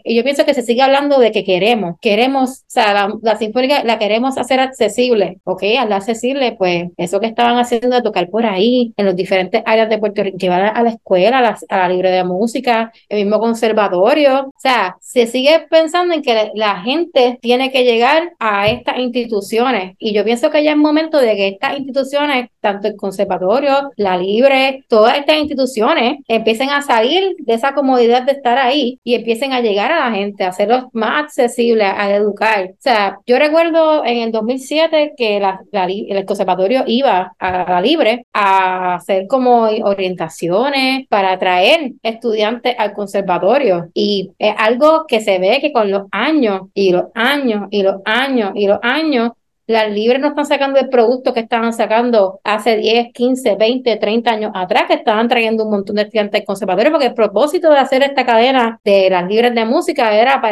Y 0.04 0.14
yo 0.14 0.22
pienso 0.24 0.44
que 0.44 0.54
se 0.54 0.62
sigue 0.62 0.82
hablando 0.82 1.18
de 1.18 1.32
que 1.32 1.44
queremos, 1.44 1.96
queremos, 2.00 2.50
o 2.50 2.64
sea, 2.66 3.08
la, 3.22 3.36
sinfónica 3.36 3.84
la 3.84 3.98
queremos 3.98 4.38
hacer 4.38 4.60
accesible, 4.60 5.38
¿ok? 5.44 5.62
Al 5.78 5.92
accesible, 5.92 6.52
pues 6.52 6.90
eso 6.96 7.20
que 7.20 7.26
estaban 7.26 7.58
haciendo 7.58 7.96
de 7.96 8.02
tocar 8.02 8.28
por 8.30 8.46
ahí, 8.46 8.92
en 8.96 9.06
los 9.06 9.16
diferentes 9.16 9.62
áreas 9.64 9.88
de 9.88 9.98
Puerto 9.98 10.22
Rico, 10.22 10.38
llevar 10.38 10.72
a 10.74 10.82
la 10.82 10.90
escuela, 10.90 11.38
a 11.38 11.42
la, 11.42 11.58
a 11.68 11.78
la 11.78 11.88
libre 11.88 12.10
de 12.10 12.24
música, 12.24 12.92
el 13.08 13.24
mismo 13.24 13.38
conservatorio, 13.38 14.48
o 14.48 14.60
sea, 14.60 14.96
se 15.00 15.26
sigue 15.26 15.66
pensando 15.70 16.14
en 16.14 16.22
que 16.22 16.50
la 16.54 16.80
gente 16.82 17.38
tiene 17.40 17.70
que 17.70 17.84
llegar 17.84 18.32
a 18.38 18.68
estas 18.68 18.98
instituciones. 18.98 19.94
Y 19.98 20.12
yo 20.14 20.24
pienso 20.24 20.50
que 20.50 20.62
ya 20.62 20.72
es 20.72 20.76
momento 20.76 21.18
de 21.18 21.36
que 21.36 21.48
estas 21.48 21.78
instituciones, 21.78 22.50
tanto 22.60 22.88
el 22.88 22.96
conservatorio, 22.96 23.90
la 23.96 24.16
libre, 24.16 24.84
todas 24.88 25.18
estas 25.18 25.36
instituciones 25.36 26.18
empiecen 26.28 26.70
a 26.70 26.82
salir 26.82 27.36
de 27.38 27.54
esa 27.54 27.74
comodidad 27.74 28.22
de 28.22 28.32
estar 28.32 28.58
ahí 28.58 28.98
y 29.04 29.14
empiecen 29.14 29.29
a 29.52 29.60
llegar 29.60 29.92
a 29.92 30.10
la 30.10 30.16
gente, 30.16 30.44
a 30.44 30.48
hacerlos 30.48 30.84
más 30.92 31.24
accesibles, 31.24 31.86
a 31.86 32.14
educar. 32.14 32.70
O 32.72 32.76
sea, 32.78 33.18
yo 33.26 33.38
recuerdo 33.38 34.04
en 34.04 34.18
el 34.18 34.32
2007 34.32 35.14
que 35.16 35.36
el 35.38 36.24
conservatorio 36.24 36.84
iba 36.86 37.32
a 37.38 37.70
la 37.70 37.80
libre 37.80 38.26
a 38.32 38.96
hacer 38.96 39.26
como 39.26 39.62
orientaciones 39.62 41.06
para 41.08 41.32
atraer 41.32 41.92
estudiantes 42.02 42.74
al 42.78 42.92
conservatorio 42.92 43.88
y 43.94 44.30
es 44.38 44.54
algo 44.58 45.06
que 45.06 45.20
se 45.20 45.38
ve 45.38 45.58
que 45.60 45.72
con 45.72 45.90
los 45.90 46.04
años 46.10 46.62
y 46.74 46.90
los 46.90 47.04
años 47.14 47.68
y 47.70 47.82
los 47.82 47.96
años 48.04 48.52
y 48.54 48.66
los 48.66 48.78
años 48.82 49.32
las 49.70 49.90
libres 49.90 50.20
no 50.20 50.28
están 50.28 50.46
sacando 50.46 50.80
el 50.80 50.88
producto 50.88 51.32
que 51.32 51.40
estaban 51.40 51.72
sacando 51.72 52.40
hace 52.44 52.76
10, 52.76 53.12
15, 53.12 53.54
20, 53.56 53.96
30 53.96 54.30
años 54.30 54.52
atrás, 54.54 54.84
que 54.88 54.94
estaban 54.94 55.28
trayendo 55.28 55.64
un 55.64 55.70
montón 55.70 55.96
de 55.96 56.02
estudiantes 56.02 56.44
conservatorios, 56.44 56.92
porque 56.92 57.06
el 57.06 57.14
propósito 57.14 57.70
de 57.70 57.78
hacer 57.78 58.02
esta 58.02 58.26
cadena 58.26 58.80
de 58.84 59.08
las 59.10 59.28
libres 59.28 59.54
de 59.54 59.64
música 59.64 60.14
era 60.14 60.42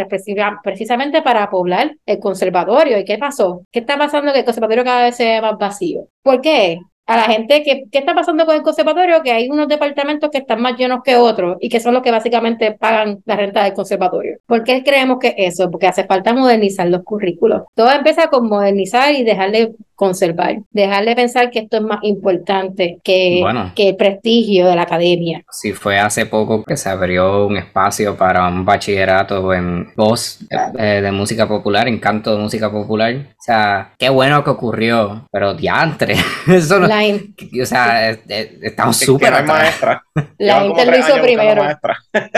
precisamente 0.63 1.23
para 1.23 1.51
poblar 1.51 1.97
el 2.07 2.19
conservatorio. 2.19 2.99
¿Y 2.99 3.05
qué 3.05 3.19
pasó? 3.19 3.63
¿Qué 3.73 3.81
está 3.81 3.99
pasando 3.99 4.33
que 4.33 4.41
el 4.41 4.45
conservatorio 4.45 4.85
cada 4.85 5.05
vez 5.05 5.17
se 5.17 5.25
ve 5.25 5.41
más 5.41 5.59
vacío? 5.59 6.09
¿Por 6.23 6.41
qué? 6.41 6.79
A 7.09 7.17
la 7.17 7.23
gente 7.23 7.63
que, 7.63 7.85
qué 7.91 7.99
está 8.01 8.15
pasando 8.15 8.45
con 8.45 8.55
el 8.55 8.63
conservatorio, 8.63 9.23
que 9.23 9.33
hay 9.33 9.49
unos 9.49 9.67
departamentos 9.67 10.29
que 10.31 10.39
están 10.39 10.61
más 10.61 10.77
llenos 10.77 11.01
que 11.03 11.17
otros 11.17 11.57
y 11.59 11.71
que 11.71 11.81
son 11.81 11.95
los 11.95 12.03
que 12.03 12.11
básicamente 12.11 12.73
pagan 12.73 13.23
la 13.25 13.35
renta 13.35 13.65
del 13.65 13.73
conservatorio. 13.73 14.37
¿Por 14.45 14.63
qué 14.63 14.85
creemos 14.85 15.19
que 15.19 15.35
eso? 15.39 15.71
Porque 15.71 15.87
hace 15.87 16.05
falta 16.05 16.35
modernizar 16.35 16.87
los 16.87 17.03
currículos. 17.05 17.63
Todo 17.75 17.91
empieza 17.93 18.29
con 18.29 18.47
modernizar 18.47 19.15
y 19.15 19.25
dejarle 19.25 19.73
conservar, 19.99 20.59
dejarle 20.71 21.17
pensar 21.17 21.51
que 21.51 21.59
esto 21.59 21.79
es 21.79 21.83
más 21.83 21.99
importante 22.03 23.01
que, 23.03 23.43
que 23.75 23.89
el 23.89 23.97
prestigio 23.97 24.69
de 24.69 24.77
la 24.77 24.83
academia. 24.83 25.43
Sí, 25.51 25.73
fue 25.73 25.99
hace 25.99 26.25
poco 26.25 26.63
que 26.63 26.77
se 26.77 26.89
abrió 26.89 27.47
un 27.47 27.57
espacio 27.57 28.17
para 28.17 28.47
un 28.47 28.65
bachillerato 28.65 29.53
en 29.53 29.93
voz 29.97 30.39
eh, 30.79 31.01
de 31.03 31.11
música 31.11 31.49
popular, 31.49 31.89
en 31.89 31.99
canto 31.99 32.31
de 32.31 32.41
música 32.41 32.71
popular. 32.71 33.13
O 33.13 33.43
sea, 33.43 33.93
qué 33.99 34.09
bueno 34.09 34.45
que 34.45 34.51
ocurrió, 34.51 35.27
pero 35.33 35.55
diantre, 35.55 36.15
eso 36.47 36.79
no, 36.79 36.87
o 36.87 37.67
sea, 37.67 38.11
estamos 38.63 38.97
súper 38.99 39.45
maestra. 39.45 40.05
La 40.39 40.61
gente 40.61 40.87
lo 40.87 40.97
hizo 40.97 41.21
primero. 41.21 41.65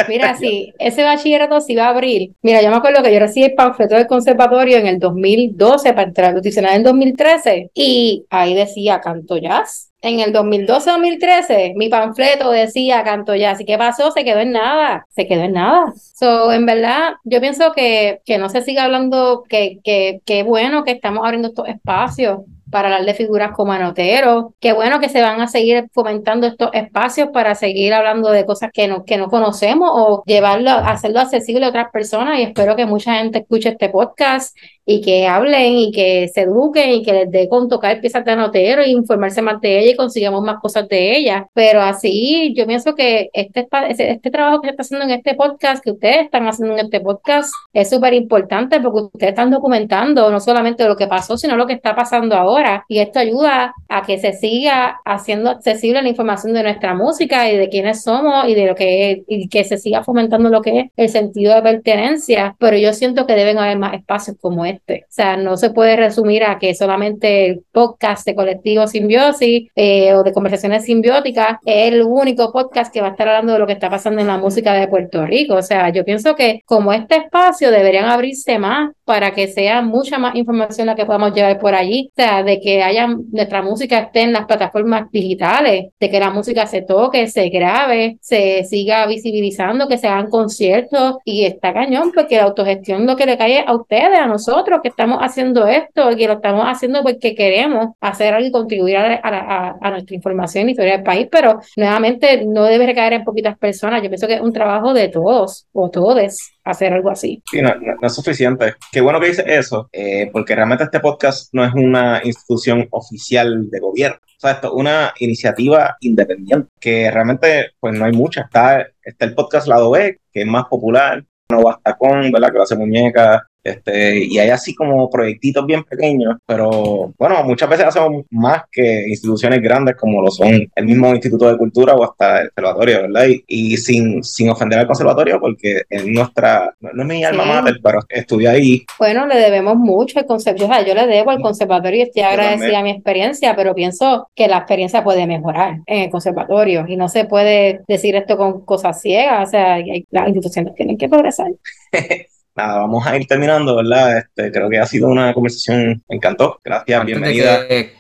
Mira, 0.09 0.35
sí, 0.37 0.73
ese 0.79 1.05
bachillerato 1.05 1.61
se 1.61 1.75
iba 1.75 1.85
a 1.85 1.91
abrir. 1.91 2.33
Mira, 2.41 2.63
yo 2.63 2.71
me 2.71 2.77
acuerdo 2.77 3.03
que 3.03 3.13
yo 3.13 3.21
recibí 3.21 3.45
el 3.45 3.55
panfleto 3.55 3.97
del 3.97 4.07
conservatorio 4.07 4.79
en 4.79 4.87
el 4.87 4.99
2012 4.99 5.93
para 5.93 6.09
entrar 6.09 6.35
a 6.35 6.75
en 6.75 6.83
2013 6.83 7.50
y 7.75 8.27
ahí 8.31 8.55
decía 8.55 9.01
canto 9.01 9.37
jazz. 9.37 9.91
En 10.03 10.21
el 10.21 10.33
2012-2013, 10.33 11.75
mi 11.77 11.91
panfleto 11.91 12.51
decía 12.51 13.05
canto 13.05 13.35
jazz. 13.35 13.61
¿Y 13.61 13.67
qué 13.67 13.77
pasó? 13.77 14.11
Se 14.11 14.25
quedó 14.25 14.39
en 14.41 14.53
nada. 14.53 15.07
Se 15.11 15.27
quedó 15.27 15.43
en 15.43 15.53
nada. 15.53 15.93
So, 15.95 16.53
en 16.53 16.65
verdad, 16.65 17.15
yo 17.25 17.41
pienso 17.41 17.73
que, 17.73 18.21
que 18.25 18.39
no 18.39 18.49
se 18.49 18.63
siga 18.63 18.85
hablando, 18.85 19.45
que, 19.49 19.79
que, 19.85 20.21
que 20.25 20.43
bueno 20.43 20.85
que 20.85 20.93
estamos 20.93 21.25
abriendo 21.25 21.49
estos 21.49 21.69
espacios 21.69 22.39
para 22.71 22.89
hablar 22.89 23.05
de 23.05 23.15
figuras 23.15 23.51
como 23.53 23.73
Anotero. 23.73 24.55
Qué 24.61 24.73
bueno 24.73 25.01
que 25.01 25.09
se 25.09 25.21
van 25.21 25.41
a 25.41 25.49
seguir 25.49 25.89
fomentando 25.93 26.47
estos 26.47 26.71
espacios 26.73 27.29
para 27.33 27.55
seguir 27.55 27.93
hablando 27.93 28.31
de 28.31 28.47
cosas 28.47 28.71
que 28.73 28.89
no, 28.89 29.05
que 29.05 29.17
no 29.17 29.29
conocemos 29.29 29.91
o 29.93 30.23
llevarlo, 30.25 30.71
hacerlo 30.71 31.21
accesible 31.21 31.67
a 31.67 31.71
otras 31.71 31.91
personas 31.91 32.39
y 32.39 32.43
espero 32.43 32.77
que 32.77 32.87
mucha 32.87 33.15
gente 33.17 33.41
escuche 33.41 33.71
este 33.71 33.89
podcast 33.89 34.57
y 34.85 35.01
que 35.01 35.27
hablen 35.27 35.73
y 35.75 35.93
que 35.93 36.29
se 36.29 36.43
eduquen 36.43 36.91
y 36.91 37.03
que 37.03 37.13
les 37.13 37.31
dé 37.31 37.49
con 37.49 37.69
tocar 37.69 38.01
piezas 38.01 38.25
de 38.25 38.33
anotero 38.33 38.83
e 38.83 38.91
informarse 38.91 39.43
más 39.43 39.61
de 39.61 39.79
ella 39.79 39.93
y 39.93 39.97
consigamos 39.97 40.43
más 40.43 40.61
cosas 40.61 40.89
de 40.89 41.17
ella. 41.17 41.49
Pero 41.55 41.81
así, 41.81 42.53
yo 42.57 42.67
pienso 42.67 42.95
que 42.95 43.31
este, 43.33 43.69
este 43.99 44.31
trabajo 44.31 44.61
que 44.61 44.69
se 44.69 44.71
está 44.73 44.83
haciendo 44.83 45.07
en 45.07 45.13
este 45.13 45.35
podcast, 45.35 45.83
que 45.85 45.93
ustedes 45.93 46.25
están 46.25 46.47
haciendo 46.47 46.75
en 46.75 46.87
este 46.87 47.01
podcast, 47.01 47.53
es 47.73 47.91
súper 47.91 48.15
importante 48.15 48.81
porque 48.81 49.03
ustedes 49.03 49.31
están 49.31 49.51
documentando 49.51 50.31
no 50.31 50.41
solamente 50.41 50.87
lo 50.87 50.97
que 50.97 51.07
pasó, 51.07 51.37
sino 51.37 51.57
lo 51.57 51.67
que 51.67 51.75
está 51.75 51.95
pasando 51.95 52.35
ahora. 52.35 52.85
Y 52.89 52.99
esto 52.99 53.19
ayuda 53.19 53.75
a 53.89 54.03
que 54.03 54.19
se 54.19 54.33
siga 54.33 55.01
haciendo 55.05 55.51
accesible 55.51 56.03
la 56.03 56.09
información 56.09 56.53
de 56.53 56.63
nuestra 56.63 56.95
música 56.95 57.51
y 57.51 57.57
de 57.57 57.69
quiénes 57.69 58.03
somos 58.03 58.49
y 58.49 58.55
de 58.55 58.67
lo 58.67 58.75
que 58.75 59.23
y 59.29 59.49
que 59.49 59.65
se 59.65 59.79
siga 59.79 60.03
fomentando 60.03 60.49
lo 60.49 60.63
que 60.63 60.81
es 60.81 60.91
el 60.97 61.09
sentido 61.09 61.55
de 61.55 61.63
pertenencia. 61.63 62.57
Pero 62.59 62.77
yo 62.77 62.93
siento 62.93 63.27
que 63.27 63.35
deben 63.35 63.59
haber 63.59 63.79
más 63.79 63.95
espacios 63.95 64.37
como 64.41 64.65
este 64.65 64.70
o 64.71 65.05
sea, 65.09 65.37
no 65.37 65.57
se 65.57 65.71
puede 65.71 65.97
resumir 65.97 66.45
a 66.45 66.59
que 66.59 66.75
solamente 66.75 67.47
el 67.47 67.65
podcast 67.73 68.27
de 68.27 68.35
colectivo 68.35 68.87
simbiosis 68.87 69.69
eh, 69.75 70.15
o 70.15 70.23
de 70.23 70.33
conversaciones 70.33 70.85
simbióticas 70.85 71.59
es 71.65 71.93
el 71.93 72.03
único 72.03 72.53
podcast 72.53 72.93
que 72.93 73.01
va 73.01 73.09
a 73.09 73.11
estar 73.11 73.29
hablando 73.29 73.53
de 73.53 73.59
lo 73.59 73.67
que 73.67 73.73
está 73.73 73.91
pasando 73.91 74.21
en 74.21 74.27
la 74.27 74.39
música 74.39 74.75
de 74.75 74.89
Puerto 74.89 75.25
Rico. 75.27 75.55
O 75.55 75.63
sea, 75.63 75.91
yo 75.91 76.05
pienso 76.05 76.35
que 76.35 76.63
como 76.67 76.93
este 76.93 77.17
espacio 77.17 77.71
deberían 77.71 78.07
abrirse 78.07 78.59
más 78.59 78.93
para 79.05 79.33
que 79.33 79.49
sea 79.49 79.83
mucha 79.83 80.19
más 80.19 80.37
información 80.37 80.87
la 80.87 80.95
que 80.95 81.05
podamos 81.05 81.35
llevar 81.35 81.59
por 81.59 81.75
allí, 81.75 82.11
o 82.13 82.15
sea, 82.15 82.45
de 82.45 82.61
que 82.61 82.83
haya 82.83 83.09
nuestra 83.33 83.61
música 83.61 83.99
esté 83.99 84.21
en 84.23 84.33
las 84.33 84.47
plataformas 84.47 85.11
digitales, 85.11 85.87
de 85.99 86.11
que 86.11 86.21
la 86.21 86.31
música 86.31 86.67
se 86.67 86.83
toque, 86.83 87.27
se 87.27 87.49
grabe, 87.49 88.19
se 88.21 88.63
siga 88.65 89.07
visibilizando, 89.07 89.89
que 89.89 89.99
se 89.99 90.07
hagan 90.07 90.31
conciertos 90.31 91.17
y 91.25 91.45
está 91.45 91.73
cañón 91.73 92.13
porque 92.15 92.37
la 92.37 92.45
autogestión 92.45 93.07
lo 93.07 93.17
que 93.17 93.27
le 93.27 93.37
cae 93.37 93.65
a 93.67 93.75
ustedes, 93.75 94.19
a 94.19 94.27
nosotros, 94.27 94.60
que 94.83 94.89
estamos 94.89 95.19
haciendo 95.21 95.67
esto, 95.67 96.17
que 96.17 96.27
lo 96.27 96.35
estamos 96.35 96.65
haciendo 96.67 97.03
porque 97.03 97.35
queremos 97.35 97.95
hacer 98.01 98.35
algo 98.35 98.47
y 98.47 98.53
contribuir 98.53 98.97
a, 98.97 99.91
nuestra 99.91 100.15
información 100.15 100.69
y 100.69 100.73
historia 100.73 100.97
del 100.97 101.03
país, 101.03 101.29
pero 101.31 101.61
nuevamente 101.77 102.45
no 102.47 102.65
debe 102.65 102.87
recaer 102.87 103.15
en 103.15 103.25
poquitas 103.25 103.59
personas. 103.59 104.03
Yo 104.03 104.09
pienso 104.09 104.27
que 104.27 104.35
es 104.35 104.41
un 104.41 104.53
trabajo 104.53 104.95
de 104.95 105.09
todos 105.09 105.67
o 105.73 105.91
todes 105.91 106.53
hacer 106.65 106.93
algo 106.93 107.11
así. 107.11 107.43
Sí, 107.51 107.61
no, 107.61 107.73
es 108.01 108.15
suficiente. 108.15 108.75
Qué 108.93 109.01
bueno 109.01 109.21
que 109.21 109.29
dice 109.29 109.45
eso, 109.47 109.89
eh, 109.93 110.31
porque 110.33 110.55
realmente 110.55 110.85
este 110.85 111.01
podcast 111.01 111.53
no 111.53 111.65
es 111.65 111.73
una 111.75 112.21
institución 112.25 112.87
oficial 112.91 113.69
de 113.71 113.81
gobierno. 113.81 114.19
O 114.23 114.41
sea, 114.41 114.53
esto 114.53 114.69
es 114.69 114.75
una 114.75 115.13
iniciativa 115.19 115.97
independiente, 116.01 116.71
que 116.81 117.11
realmente 117.11 117.73
pues 117.81 117.99
no 117.99 118.05
hay 118.05 118.13
mucha. 118.13 118.43
Está, 118.43 118.87
está 119.03 119.25
el 119.25 119.35
podcast 119.35 119.67
Lado 119.67 119.91
B, 119.91 120.19
que 120.33 120.43
es 120.43 120.47
más 120.47 120.65
popular, 120.67 121.25
no 121.51 121.63
basta 121.63 121.97
con, 121.97 122.31
¿verdad? 122.31 122.51
Que 122.51 122.57
lo 122.57 122.63
hace 122.63 122.77
muñeca, 122.77 123.47
este, 123.63 124.25
y 124.25 124.39
hay 124.39 124.51
así 124.51 124.75
como 124.75 125.11
proyectitos 125.11 125.67
bien 125.67 125.85
pequeños, 125.85 126.37
pero 126.47 127.13
bueno, 127.19 127.43
muchas 127.45 127.69
veces 127.69 127.87
hacemos 127.87 128.25
más 128.31 128.63
que 128.71 129.09
instituciones 129.09 129.61
grandes 129.61 129.97
como 129.97 130.23
lo 130.23 130.31
son 130.31 130.69
el 130.75 130.85
mismo 130.85 131.13
Instituto 131.15 131.51
de 131.51 131.59
Cultura 131.59 131.95
o 131.95 132.05
hasta 132.05 132.43
el 132.43 132.51
Conservatorio, 132.53 133.03
¿verdad? 133.03 133.27
Y, 133.47 133.77
sin, 133.77 134.23
sin 134.23 134.51
ofender 134.51 134.79
al 134.79 134.87
conservatorio, 134.87 135.41
porque 135.41 135.83
es 135.89 136.07
nuestra, 136.07 136.75
no, 136.81 137.03
es 137.03 137.09
mi 137.09 137.25
alma 137.25 137.45
mater, 137.45 137.77
pero 137.83 138.01
estudié 138.09 138.49
ahí. 138.49 138.85
Bueno, 138.99 139.27
le 139.27 139.37
debemos 139.37 139.77
mucho 139.77 140.19
al 140.19 140.27
conservatorio, 140.27 140.73
o 140.73 140.75
sea, 140.75 140.87
yo 140.87 140.95
le 140.95 141.07
debo 141.07 141.31
al 141.31 141.41
conservatorio 141.41 142.01
y 142.01 142.03
estoy 142.03 142.23
agradecida 142.23 142.79
a 142.79 142.83
mi 142.83 142.91
experiencia, 142.91 143.57
pero 143.57 143.75
pienso 143.75 144.29
que 144.35 144.49
la 144.49 144.59
experiencia 144.59 145.05
puede 145.05 145.27
mejorar 145.27 145.81
en 145.87 146.03
el 146.03 146.11
conservatorio 146.11 146.85
y 146.89 146.97
no 146.97 147.09
se 147.09 147.25
puede 147.25 147.81
decir 147.89 148.17
esto 148.17 148.37
con 148.37 148.65
cosas 148.65 149.01
ciegas, 149.01 149.49
o 149.49 149.51
sea, 149.51 149.79
las 150.11 150.29
instituciones 150.29 150.75
tienen 150.75 150.97
que 150.97 151.09
progresar. 151.09 151.53
nada, 152.55 152.79
vamos 152.79 153.07
a 153.07 153.17
ir 153.17 153.27
terminando, 153.27 153.77
¿verdad? 153.77 154.19
Este, 154.19 154.51
creo 154.51 154.69
que 154.69 154.79
ha 154.79 154.87
sido 154.87 155.09
una 155.09 155.33
conversación, 155.33 156.03
me 156.09 156.17
encantó. 156.17 156.61
Gracias, 156.65 157.05
bienvenida. 157.05 157.63
De 157.65 157.95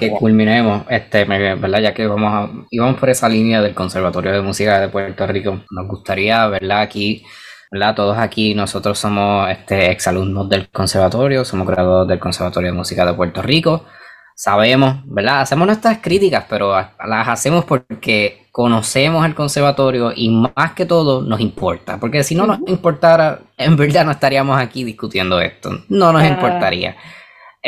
que, 0.00 0.10
culminemos, 0.10 0.84
este, 0.88 1.24
¿verdad? 1.24 1.80
Ya 1.80 1.94
que 1.94 2.06
vamos 2.06 2.32
a, 2.32 2.50
íbamos 2.70 2.98
por 2.98 3.10
esa 3.10 3.28
línea 3.28 3.62
del 3.62 3.74
Conservatorio 3.74 4.32
de 4.32 4.42
Música 4.42 4.80
de 4.80 4.88
Puerto 4.88 5.26
Rico, 5.26 5.60
nos 5.70 5.88
gustaría, 5.88 6.46
¿verdad? 6.48 6.80
Aquí, 6.80 7.24
¿verdad? 7.70 7.94
Todos 7.94 8.18
aquí, 8.18 8.54
nosotros 8.54 8.98
somos 8.98 9.50
este, 9.50 9.90
exalumnos 9.90 10.48
del 10.48 10.68
conservatorio, 10.68 11.44
somos 11.44 11.66
graduados 11.66 12.08
del 12.08 12.18
Conservatorio 12.18 12.70
de 12.70 12.76
Música 12.76 13.06
de 13.06 13.14
Puerto 13.14 13.42
Rico 13.42 13.84
sabemos, 14.36 14.98
¿verdad? 15.06 15.40
Hacemos 15.40 15.66
nuestras 15.66 15.98
críticas, 15.98 16.44
pero 16.48 16.72
las 16.72 17.28
hacemos 17.28 17.64
porque 17.64 18.46
conocemos 18.52 19.24
el 19.24 19.34
conservatorio 19.34 20.12
y 20.14 20.28
más 20.28 20.72
que 20.74 20.84
todo 20.84 21.22
nos 21.22 21.40
importa. 21.40 21.98
Porque 21.98 22.22
si 22.22 22.34
no 22.34 22.46
nos 22.46 22.60
importara, 22.68 23.40
en 23.56 23.76
verdad 23.76 24.04
no 24.04 24.12
estaríamos 24.12 24.60
aquí 24.60 24.84
discutiendo 24.84 25.40
esto. 25.40 25.80
No 25.88 26.12
nos 26.12 26.22
importaría. 26.24 26.96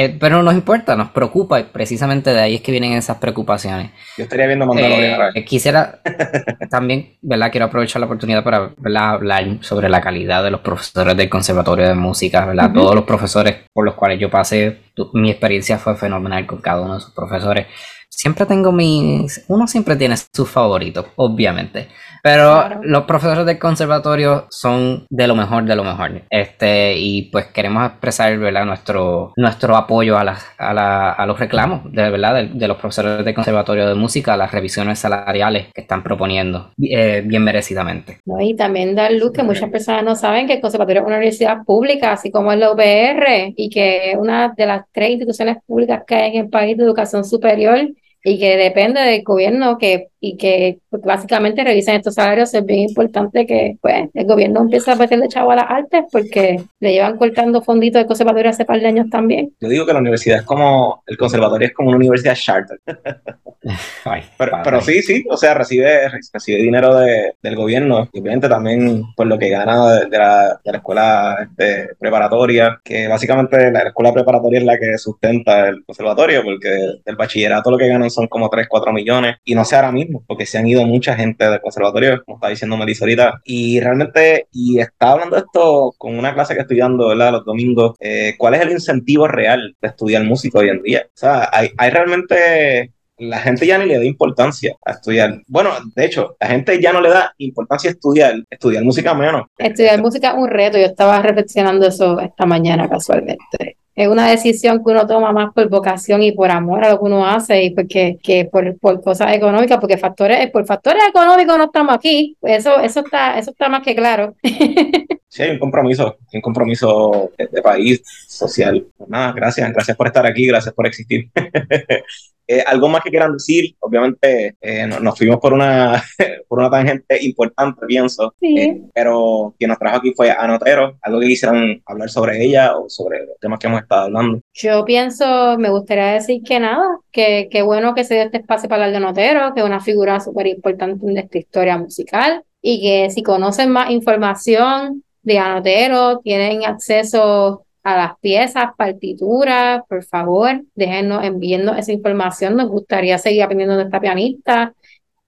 Eh, 0.01 0.16
pero 0.16 0.37
no 0.37 0.45
nos 0.45 0.55
importa, 0.55 0.95
nos 0.95 1.09
preocupa 1.09 1.59
y 1.59 1.65
precisamente 1.65 2.33
de 2.33 2.41
ahí 2.41 2.55
es 2.55 2.61
que 2.61 2.70
vienen 2.70 2.93
esas 2.93 3.16
preocupaciones. 3.16 3.91
Yo 4.16 4.23
estaría 4.23 4.47
viendo 4.47 4.65
Mandalorian. 4.65 5.33
Eh, 5.35 5.45
quisiera 5.45 5.99
también, 6.70 7.16
¿verdad? 7.20 7.51
Quiero 7.51 7.66
aprovechar 7.66 7.99
la 7.99 8.07
oportunidad 8.07 8.45
para 8.45 8.70
hablar 9.11 9.59
sobre 9.61 9.89
la 9.89 10.01
calidad 10.01 10.45
de 10.45 10.53
los 10.53 10.61
profesores 10.61 11.16
del 11.16 11.29
Conservatorio 11.29 11.89
de 11.89 11.95
Música, 11.95 12.47
¿verdad? 12.47 12.73
Todos 12.73 12.95
los 12.95 13.03
profesores 13.03 13.57
por 13.73 13.85
los 13.85 13.97
cuales 13.97 14.20
yo 14.20 14.31
pasé, 14.31 14.83
mi 15.15 15.33
experiencia 15.33 15.79
fue 15.79 15.97
fenomenal 15.97 16.47
con 16.47 16.61
cada 16.61 16.81
uno 16.81 16.95
de 16.95 17.01
sus 17.01 17.12
profesores. 17.12 17.66
Siempre 18.09 18.47
tengo 18.47 18.70
mis... 18.70 19.45
Uno 19.49 19.66
siempre 19.66 19.97
tiene 19.97 20.16
sus 20.16 20.49
favoritos, 20.49 21.07
obviamente. 21.16 21.89
Pero 22.23 22.81
los 22.82 23.05
profesores 23.05 23.47
del 23.47 23.59
conservatorio 23.59 24.47
son 24.51 25.07
de 25.09 25.27
lo 25.27 25.35
mejor 25.35 25.65
de 25.65 25.77
lo 25.77 25.85
mejor. 25.85 26.23
Este, 26.31 26.97
y 26.97 27.23
pues 27.31 27.47
queremos 27.47 27.86
expresar 27.86 28.39
¿verdad? 28.39 28.65
Nuestro, 28.65 29.32
nuestro 29.36 29.77
apoyo 29.77 30.16
a, 30.16 30.36
a, 30.59 31.12
a 31.12 31.27
los 31.27 31.39
reclamos 31.39 31.90
de, 31.93 32.11
¿verdad? 32.11 32.45
De, 32.45 32.69
los 32.69 32.77
profesores 32.77 33.24
del 33.24 33.35
conservatorio 33.35 33.89
de 33.89 33.95
música, 33.95 34.35
a 34.35 34.36
las 34.36 34.53
revisiones 34.53 34.99
salariales 34.99 35.69
que 35.74 35.81
están 35.81 36.03
proponiendo 36.03 36.70
eh, 36.82 37.23
bien 37.24 37.43
merecidamente. 37.43 38.20
y 38.40 38.55
también 38.55 38.95
dar 38.95 39.12
luz 39.12 39.32
que 39.32 39.43
muchas 39.43 39.70
personas 39.70 40.05
no 40.05 40.15
saben 40.15 40.47
que 40.47 40.55
el 40.55 40.61
conservatorio 40.61 41.03
es 41.03 41.07
una 41.07 41.16
universidad 41.16 41.65
pública, 41.65 42.12
así 42.12 42.31
como 42.31 42.53
es 42.53 42.59
la 42.59 42.73
UPR, 42.73 43.55
y 43.57 43.70
que 43.70 44.15
una 44.19 44.53
de 44.57 44.66
las 44.66 44.85
tres 44.93 45.11
instituciones 45.11 45.59
públicas 45.66 46.03
que 46.07 46.15
hay 46.15 46.36
en 46.36 46.45
el 46.45 46.51
país 46.51 46.77
de 46.77 46.85
educación 46.85 47.24
superior 47.24 47.89
y 48.24 48.39
que 48.39 48.57
depende 48.57 49.01
del 49.01 49.23
gobierno 49.23 49.78
que 49.78 50.09
y 50.20 50.36
que 50.36 50.78
pues, 50.90 51.03
básicamente 51.03 51.62
revisen 51.62 51.97
estos 51.97 52.15
salarios 52.15 52.53
es 52.53 52.65
bien 52.65 52.89
importante 52.89 53.47
que 53.47 53.77
pues 53.81 54.09
el 54.15 54.27
gobierno 54.27 54.61
empiece 54.61 54.90
a 54.90 54.97
meterle 54.97 55.28
chavo 55.28 55.53
a 55.53 55.57
las 55.57 55.70
artes 55.70 56.05
porque 56.11 56.61
le 56.81 56.93
llevan 56.93 57.16
cortando 57.16 57.62
fonditos 57.62 58.03
de 58.03 58.07
conservatorio 58.07 58.51
hace 58.51 58.65
par 58.65 58.81
de 58.81 58.89
años 58.89 59.07
también. 59.11 59.53
Yo 59.61 59.69
digo 59.69 59.86
que 59.86 59.93
la 59.93 60.01
universidad 60.01 60.39
es 60.39 60.45
como, 60.45 61.03
el 61.07 61.16
conservatorio 61.16 61.69
es 61.69 61.74
como 61.74 61.89
una 61.89 61.99
universidad 61.99 62.35
charter. 62.35 62.81
pero, 64.65 64.81
sí, 64.81 65.03
sí, 65.03 65.24
o 65.28 65.36
sea, 65.36 65.55
recibe, 65.55 66.09
recibe 66.32 66.59
dinero 66.59 66.97
de, 66.97 67.35
del 67.43 67.57
gobierno 67.57 68.09
y 68.12 68.20
obviamente 68.20 68.49
también 68.49 69.05
por 69.16 69.27
lo 69.27 69.39
que 69.39 69.51
gana 69.51 70.01
de, 70.01 70.19
la, 70.19 70.61
de 70.65 70.73
la, 70.73 70.78
escuela 70.78 71.36
este, 71.43 71.95
preparatoria, 71.99 72.81
que 72.82 73.09
básicamente 73.09 73.70
la 73.70 73.81
escuela 73.81 74.12
preparatoria 74.12 74.61
es 74.61 74.65
la 74.65 74.78
que 74.78 74.97
sustenta 74.99 75.69
el 75.69 75.85
conservatorio 75.85 76.43
porque 76.43 76.69
el 77.05 77.16
bachillerato 77.16 77.70
lo 77.70 77.78
que 77.78 77.89
ganan 77.89 78.11
son 78.11 78.27
como 78.27 78.49
3, 78.49 78.66
4 78.69 78.93
millones 78.93 79.36
y 79.45 79.55
no 79.55 79.65
sé 79.65 79.77
ahora 79.77 79.93
mismo 79.93 80.07
porque 80.26 80.47
se 80.47 80.59
han 80.59 80.66
ido 80.66 80.85
mucha 80.86 81.14
gente 81.14 81.48
del 81.48 81.60
conservatorio, 81.60 82.22
como 82.24 82.36
está 82.36 82.48
diciendo 82.48 82.76
Melissa 82.76 83.05
ahorita, 83.05 83.40
y 83.44 83.80
realmente, 83.80 84.48
y 84.52 84.80
estaba 84.80 85.12
hablando 85.12 85.36
de 85.36 85.43
esto 85.43 85.93
con 85.98 86.18
una 86.18 86.35
clase 86.35 86.55
que 86.55 86.60
estoy 86.60 86.78
dando, 86.78 87.09
¿verdad? 87.09 87.32
Los 87.32 87.44
domingos, 87.44 87.97
eh, 88.01 88.35
¿cuál 88.39 88.55
es 88.55 88.62
el 88.62 88.70
incentivo 88.70 89.28
real 89.28 89.76
de 89.80 89.89
estudiar 89.89 90.24
música 90.24 90.59
hoy 90.59 90.68
en 90.68 90.82
día? 90.82 91.02
O 91.06 91.16
sea, 91.16 91.48
hay, 91.52 91.70
hay 91.76 91.90
realmente 91.90 92.93
la 93.18 93.39
gente 93.39 93.66
ya 93.66 93.78
ni 93.78 93.86
le 93.86 93.98
da 93.98 94.05
importancia 94.05 94.76
a 94.85 94.93
estudiar. 94.93 95.43
Bueno, 95.48 95.70
de 95.94 96.05
hecho, 96.05 96.36
la 96.40 96.47
gente 96.47 96.80
ya 96.80 96.93
no 96.93 97.01
le 97.01 97.10
da 97.10 97.35
importancia 97.39 97.90
a 97.90 97.94
estudiar, 97.94 98.35
estudiar 98.48 98.85
música 98.85 99.12
menos. 99.14 99.43
Estudiar 99.59 100.01
música 100.01 100.30
es 100.30 100.35
un 100.36 100.48
reto, 100.48 100.78
yo 100.78 100.86
estaba 100.86 101.20
reflexionando 101.20 101.86
eso 101.86 102.20
esta 102.20 102.47
mañana 102.47 102.89
casualmente 102.89 103.76
es 103.99 104.07
una 104.07 104.29
decisión 104.29 104.79
que 104.79 104.93
uno 104.93 105.09
toma 105.09 105.33
más 105.33 105.53
por 105.53 105.69
vocación 105.69 106.23
y 106.23 106.31
por 106.31 106.53
amor 106.53 106.85
a 106.85 106.91
lo 106.91 107.01
que 107.01 107.05
uno 107.05 107.27
hace 107.27 107.65
y 107.65 107.70
porque 107.70 108.16
que 108.23 108.45
por, 108.45 108.79
por 108.79 109.03
cosas 109.03 109.35
económicas, 109.35 109.79
porque 109.79 109.99
factores, 109.99 110.49
por 110.53 110.65
factores 110.66 111.03
económicos 111.09 111.59
no 111.59 111.65
estamos 111.65 111.97
aquí. 111.97 112.37
Eso, 112.43 112.79
eso 112.79 113.01
está, 113.01 113.37
eso 113.41 113.51
está 113.51 113.69
más 113.69 113.83
que 113.83 113.97
claro. 113.97 114.37
Sí, 115.28 115.42
hay 115.42 115.50
un 115.50 115.59
compromiso, 115.59 116.16
un 116.32 116.40
compromiso 116.40 117.30
de, 117.36 117.62
país, 117.62 118.02
social. 118.26 118.86
Pues 118.96 119.10
nada, 119.10 119.32
gracias, 119.32 119.70
gracias 119.72 119.96
por 119.96 120.06
estar 120.06 120.26
aquí, 120.26 120.46
gracias 120.46 120.74
por 120.74 120.86
existir. 120.86 121.30
Eh, 122.50 122.64
algo 122.66 122.88
más 122.88 123.02
que 123.02 123.10
quieran 123.10 123.34
decir, 123.34 123.76
obviamente 123.80 124.56
eh, 124.62 124.86
nos, 124.86 125.18
fuimos 125.18 125.36
por 125.36 125.52
una, 125.52 126.02
por 126.48 126.60
una 126.60 126.70
tangente 126.70 127.22
importante, 127.22 127.84
pienso, 127.86 128.34
eh, 128.40 128.84
pero 128.94 129.55
quien 129.59 129.68
nos 129.68 129.78
trajo 129.78 129.98
aquí 129.98 130.14
fue 130.16 130.30
Anotero, 130.30 130.96
algo 131.02 131.20
que 131.20 131.26
quisieran 131.26 131.82
hablar 131.84 132.09
sobre 132.09 132.42
ella 132.42 132.74
o 132.78 132.88
sobre 132.88 133.26
los 133.26 133.38
temas 133.38 133.59
que 133.59 133.66
hemos 133.66 133.82
estado 133.82 134.05
hablando. 134.05 134.40
Yo 134.55 134.82
pienso, 134.86 135.59
me 135.59 135.68
gustaría 135.68 136.14
decir 136.14 136.42
que 136.42 136.59
nada, 136.59 137.00
que, 137.12 137.50
qué 137.50 137.60
bueno 137.60 137.94
que 137.94 138.05
se 138.05 138.14
dio 138.14 138.22
este 138.22 138.38
espacio 138.38 138.66
para 138.66 138.86
hablar 138.86 138.98
de 138.98 139.06
Anotero, 139.06 139.52
que 139.52 139.60
es 139.60 139.66
una 139.66 139.80
figura 139.80 140.18
súper 140.18 140.46
importante 140.46 141.05
en 141.06 141.18
esta 141.18 141.36
historia 141.36 141.76
musical 141.76 142.44
y 142.62 142.80
que 142.80 143.10
si 143.10 143.22
conocen 143.22 143.68
más 143.68 143.90
información 143.90 145.05
de 145.28 145.38
Anotero, 145.38 146.20
tienen 146.20 146.64
acceso 146.64 147.64
a 147.84 147.96
las 147.96 148.18
piezas, 148.18 148.70
partituras, 148.76 149.82
por 149.88 150.02
favor, 150.05 150.62
déjenos 150.74 151.22
enviando 151.24 151.74
esa 151.74 151.92
información. 151.92 152.56
Nos 152.56 152.68
gustaría 152.68 153.18
seguir 153.18 153.42
aprendiendo 153.42 153.76
de 153.76 153.84
esta 153.84 154.00
pianista 154.00 154.72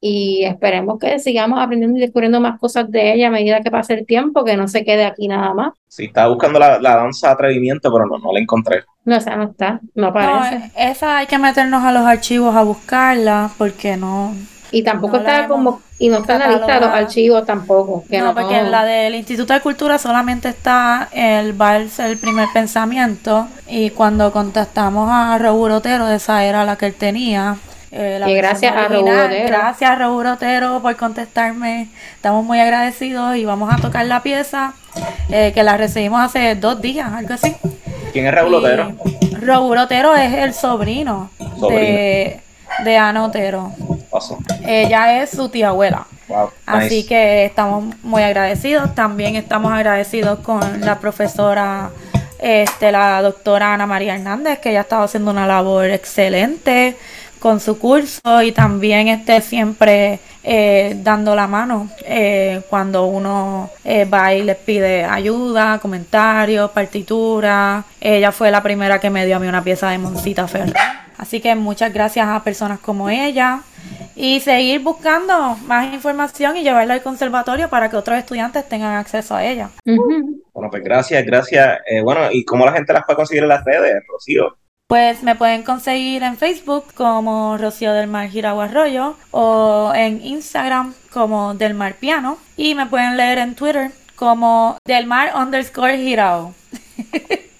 y 0.01 0.44
esperemos 0.44 0.98
que 0.98 1.18
sigamos 1.18 1.60
aprendiendo 1.60 1.98
y 1.98 2.01
descubriendo 2.01 2.40
más 2.40 2.59
cosas 2.59 2.90
de 2.90 3.12
ella 3.12 3.28
a 3.28 3.31
medida 3.31 3.60
que 3.60 3.70
pase 3.70 3.93
el 3.93 4.06
tiempo, 4.06 4.44
que 4.44 4.56
no 4.56 4.66
se 4.68 4.85
quede 4.85 5.05
aquí 5.05 5.28
nada 5.28 5.52
más. 5.52 5.74
Sí, 5.86 6.06
estaba 6.06 6.28
buscando 6.28 6.59
la, 6.59 6.78
danza 6.78 7.28
de 7.28 7.32
atrevimiento, 7.35 7.93
pero 7.93 8.06
no, 8.06 8.18
no 8.18 8.32
la 8.32 8.40
encontré. 8.40 8.85
No, 9.05 9.16
esa 9.16 9.36
no 9.36 9.44
está, 9.44 9.81
no 9.94 10.09
aparece. 10.09 10.70
esa 10.77 11.18
hay 11.18 11.27
que 11.27 11.39
meternos 11.39 11.85
a 11.85 11.93
los 11.93 12.02
archivos 12.02 12.56
a 12.56 12.62
buscarla, 12.62 13.51
porque 13.59 13.98
no, 13.98 14.35
y 14.71 14.83
tampoco 14.83 15.19
está 15.19 15.49
como, 15.49 15.83
y 15.99 16.09
no 16.09 16.19
está 16.19 16.35
en 16.35 16.39
la 16.41 16.49
lista 16.49 16.75
de 16.75 16.81
los 16.81 16.91
archivos 16.91 17.45
tampoco. 17.47 18.05
Que 18.09 18.21
no, 18.21 18.35
porque 18.35 18.59
en 18.59 18.71
la 18.71 18.85
del 18.85 19.15
Instituto 19.15 19.53
de 19.53 19.61
Cultura 19.61 19.99
solamente 19.99 20.49
está 20.49 21.09
el 21.13 21.53
vals, 21.53 21.99
el 21.99 22.19
primer 22.19 22.49
pensamiento, 22.53 23.49
y 23.69 23.91
cuando 23.91 24.33
contactamos 24.33 25.11
a 25.11 25.37
Raúl 25.39 25.73
Otero, 25.73 26.09
esa 26.09 26.45
era 26.45 26.65
la 26.65 26.77
que 26.77 26.87
él 26.87 26.95
tenía. 26.95 27.57
Eh, 27.93 28.21
y 28.25 28.35
gracias 28.35 28.73
a 28.75 28.89
Raúl 28.89 29.09
Otero. 29.09 29.49
Gracias 29.49 29.99
Raúl 29.99 30.27
Otero 30.27 30.81
por 30.81 30.95
contestarme. 30.97 31.89
Estamos 32.15 32.45
muy 32.45 32.61
agradecidos 32.61 33.37
y 33.37 33.45
vamos 33.45 33.73
a 33.73 33.79
tocar 33.79 34.07
la 34.07 34.23
pieza 34.23 34.75
eh, 35.31 35.51
que 35.53 35.65
la 35.65 35.77
recibimos 35.77 36.21
hace 36.21 36.55
dos 36.55 36.81
días, 36.81 37.13
algo 37.13 37.35
así. 37.35 37.57
¿Quién 38.13 38.27
es 38.27 38.35
Raúl 38.35 38.55
Otero? 38.55 38.93
Raúl 39.41 39.79
Otero 39.79 40.15
es 40.15 40.33
el 40.35 40.55
sobrino, 40.55 41.31
de, 41.69 42.41
de 42.85 42.97
Ana 42.97 43.25
Otero. 43.25 43.73
Ella 44.67 45.23
es 45.23 45.31
su 45.31 45.49
tía 45.49 45.69
abuela. 45.69 46.07
Así 46.67 47.05
que 47.05 47.45
estamos 47.45 47.95
muy 48.03 48.23
agradecidos. 48.23 48.95
También 48.95 49.37
estamos 49.37 49.73
agradecidos 49.73 50.41
con 50.41 50.81
la 50.81 50.99
profesora, 50.99 51.91
este, 52.39 52.93
la 52.93 53.21
doctora 53.23 53.75
Ana 53.75 53.87
María 53.87 54.15
Hernández, 54.15 54.59
que 54.61 54.71
ella 54.71 54.81
ha 54.81 54.83
estado 54.83 55.03
haciendo 55.03 55.31
una 55.31 55.47
labor 55.47 55.91
excelente 55.91 56.97
con 57.41 57.59
su 57.59 57.79
curso 57.79 58.43
y 58.43 58.53
también 58.53 59.09
este, 59.09 59.41
siempre 59.41 60.21
eh, 60.43 60.97
dando 61.03 61.35
la 61.35 61.47
mano 61.47 61.91
eh, 62.05 62.62
cuando 62.69 63.07
uno 63.07 63.71
eh, 63.85 64.05
va 64.05 64.35
y 64.35 64.43
les 64.43 64.57
pide 64.57 65.05
ayuda, 65.05 65.79
comentarios, 65.79 66.71
partituras. 66.71 67.85
Ella 68.01 68.33
fue 68.33 68.51
la 68.51 68.62
primera 68.62 68.99
que 68.99 69.11
me 69.11 69.27
dio 69.27 69.37
a 69.37 69.39
mí 69.39 69.47
una 69.47 69.62
pieza 69.62 69.91
de 69.91 69.99
Moncita 69.99 70.49
Ferrer. 70.49 70.75
Así 71.19 71.41
que 71.41 71.55
muchas 71.55 71.93
gracias 71.93 72.27
a 72.27 72.43
personas 72.43 72.79
como 72.79 73.11
ella 73.11 73.61
y 74.17 74.41
seguir 74.41 74.81
buscando 74.81 75.57
más 75.67 75.93
información 75.93 76.57
y 76.57 76.62
llevarla 76.62 76.95
al 76.95 77.03
conservatorio 77.03 77.69
para 77.69 77.91
que 77.91 77.97
otros 77.97 78.19
estudiantes 78.19 78.69
tengan 78.69 78.97
acceso 78.97 79.35
a 79.35 79.45
ella. 79.45 79.71
Bueno, 79.85 80.71
pues 80.71 80.83
gracias, 80.83 81.25
gracias. 81.25 81.79
Eh, 81.87 82.03
bueno, 82.03 82.31
¿y 82.31 82.45
cómo 82.45 82.65
la 82.65 82.73
gente 82.73 82.93
las 82.93 83.05
puede 83.05 83.17
conseguir 83.17 83.43
en 83.43 83.49
las 83.49 83.65
redes, 83.65 84.03
Rocío? 84.09 84.57
Pues 84.91 85.23
me 85.23 85.37
pueden 85.37 85.62
conseguir 85.62 86.25
en 86.25 86.37
Facebook 86.37 86.87
como 86.97 87.57
Rocío 87.57 87.93
del 87.93 88.09
Mar 88.09 88.29
Giragua 88.29 88.65
Arroyo 88.65 89.15
o 89.31 89.93
en 89.95 90.21
Instagram 90.21 90.95
como 91.12 91.55
Del 91.55 91.75
Mar 91.75 91.95
Piano 92.01 92.39
y 92.57 92.75
me 92.75 92.87
pueden 92.87 93.17
leer 93.17 93.39
en 93.39 93.55
Twitter 93.55 93.93
como 94.17 94.79
Del 94.85 95.07
Mar 95.07 95.31
underscore 95.41 95.97
Girao. 95.97 96.57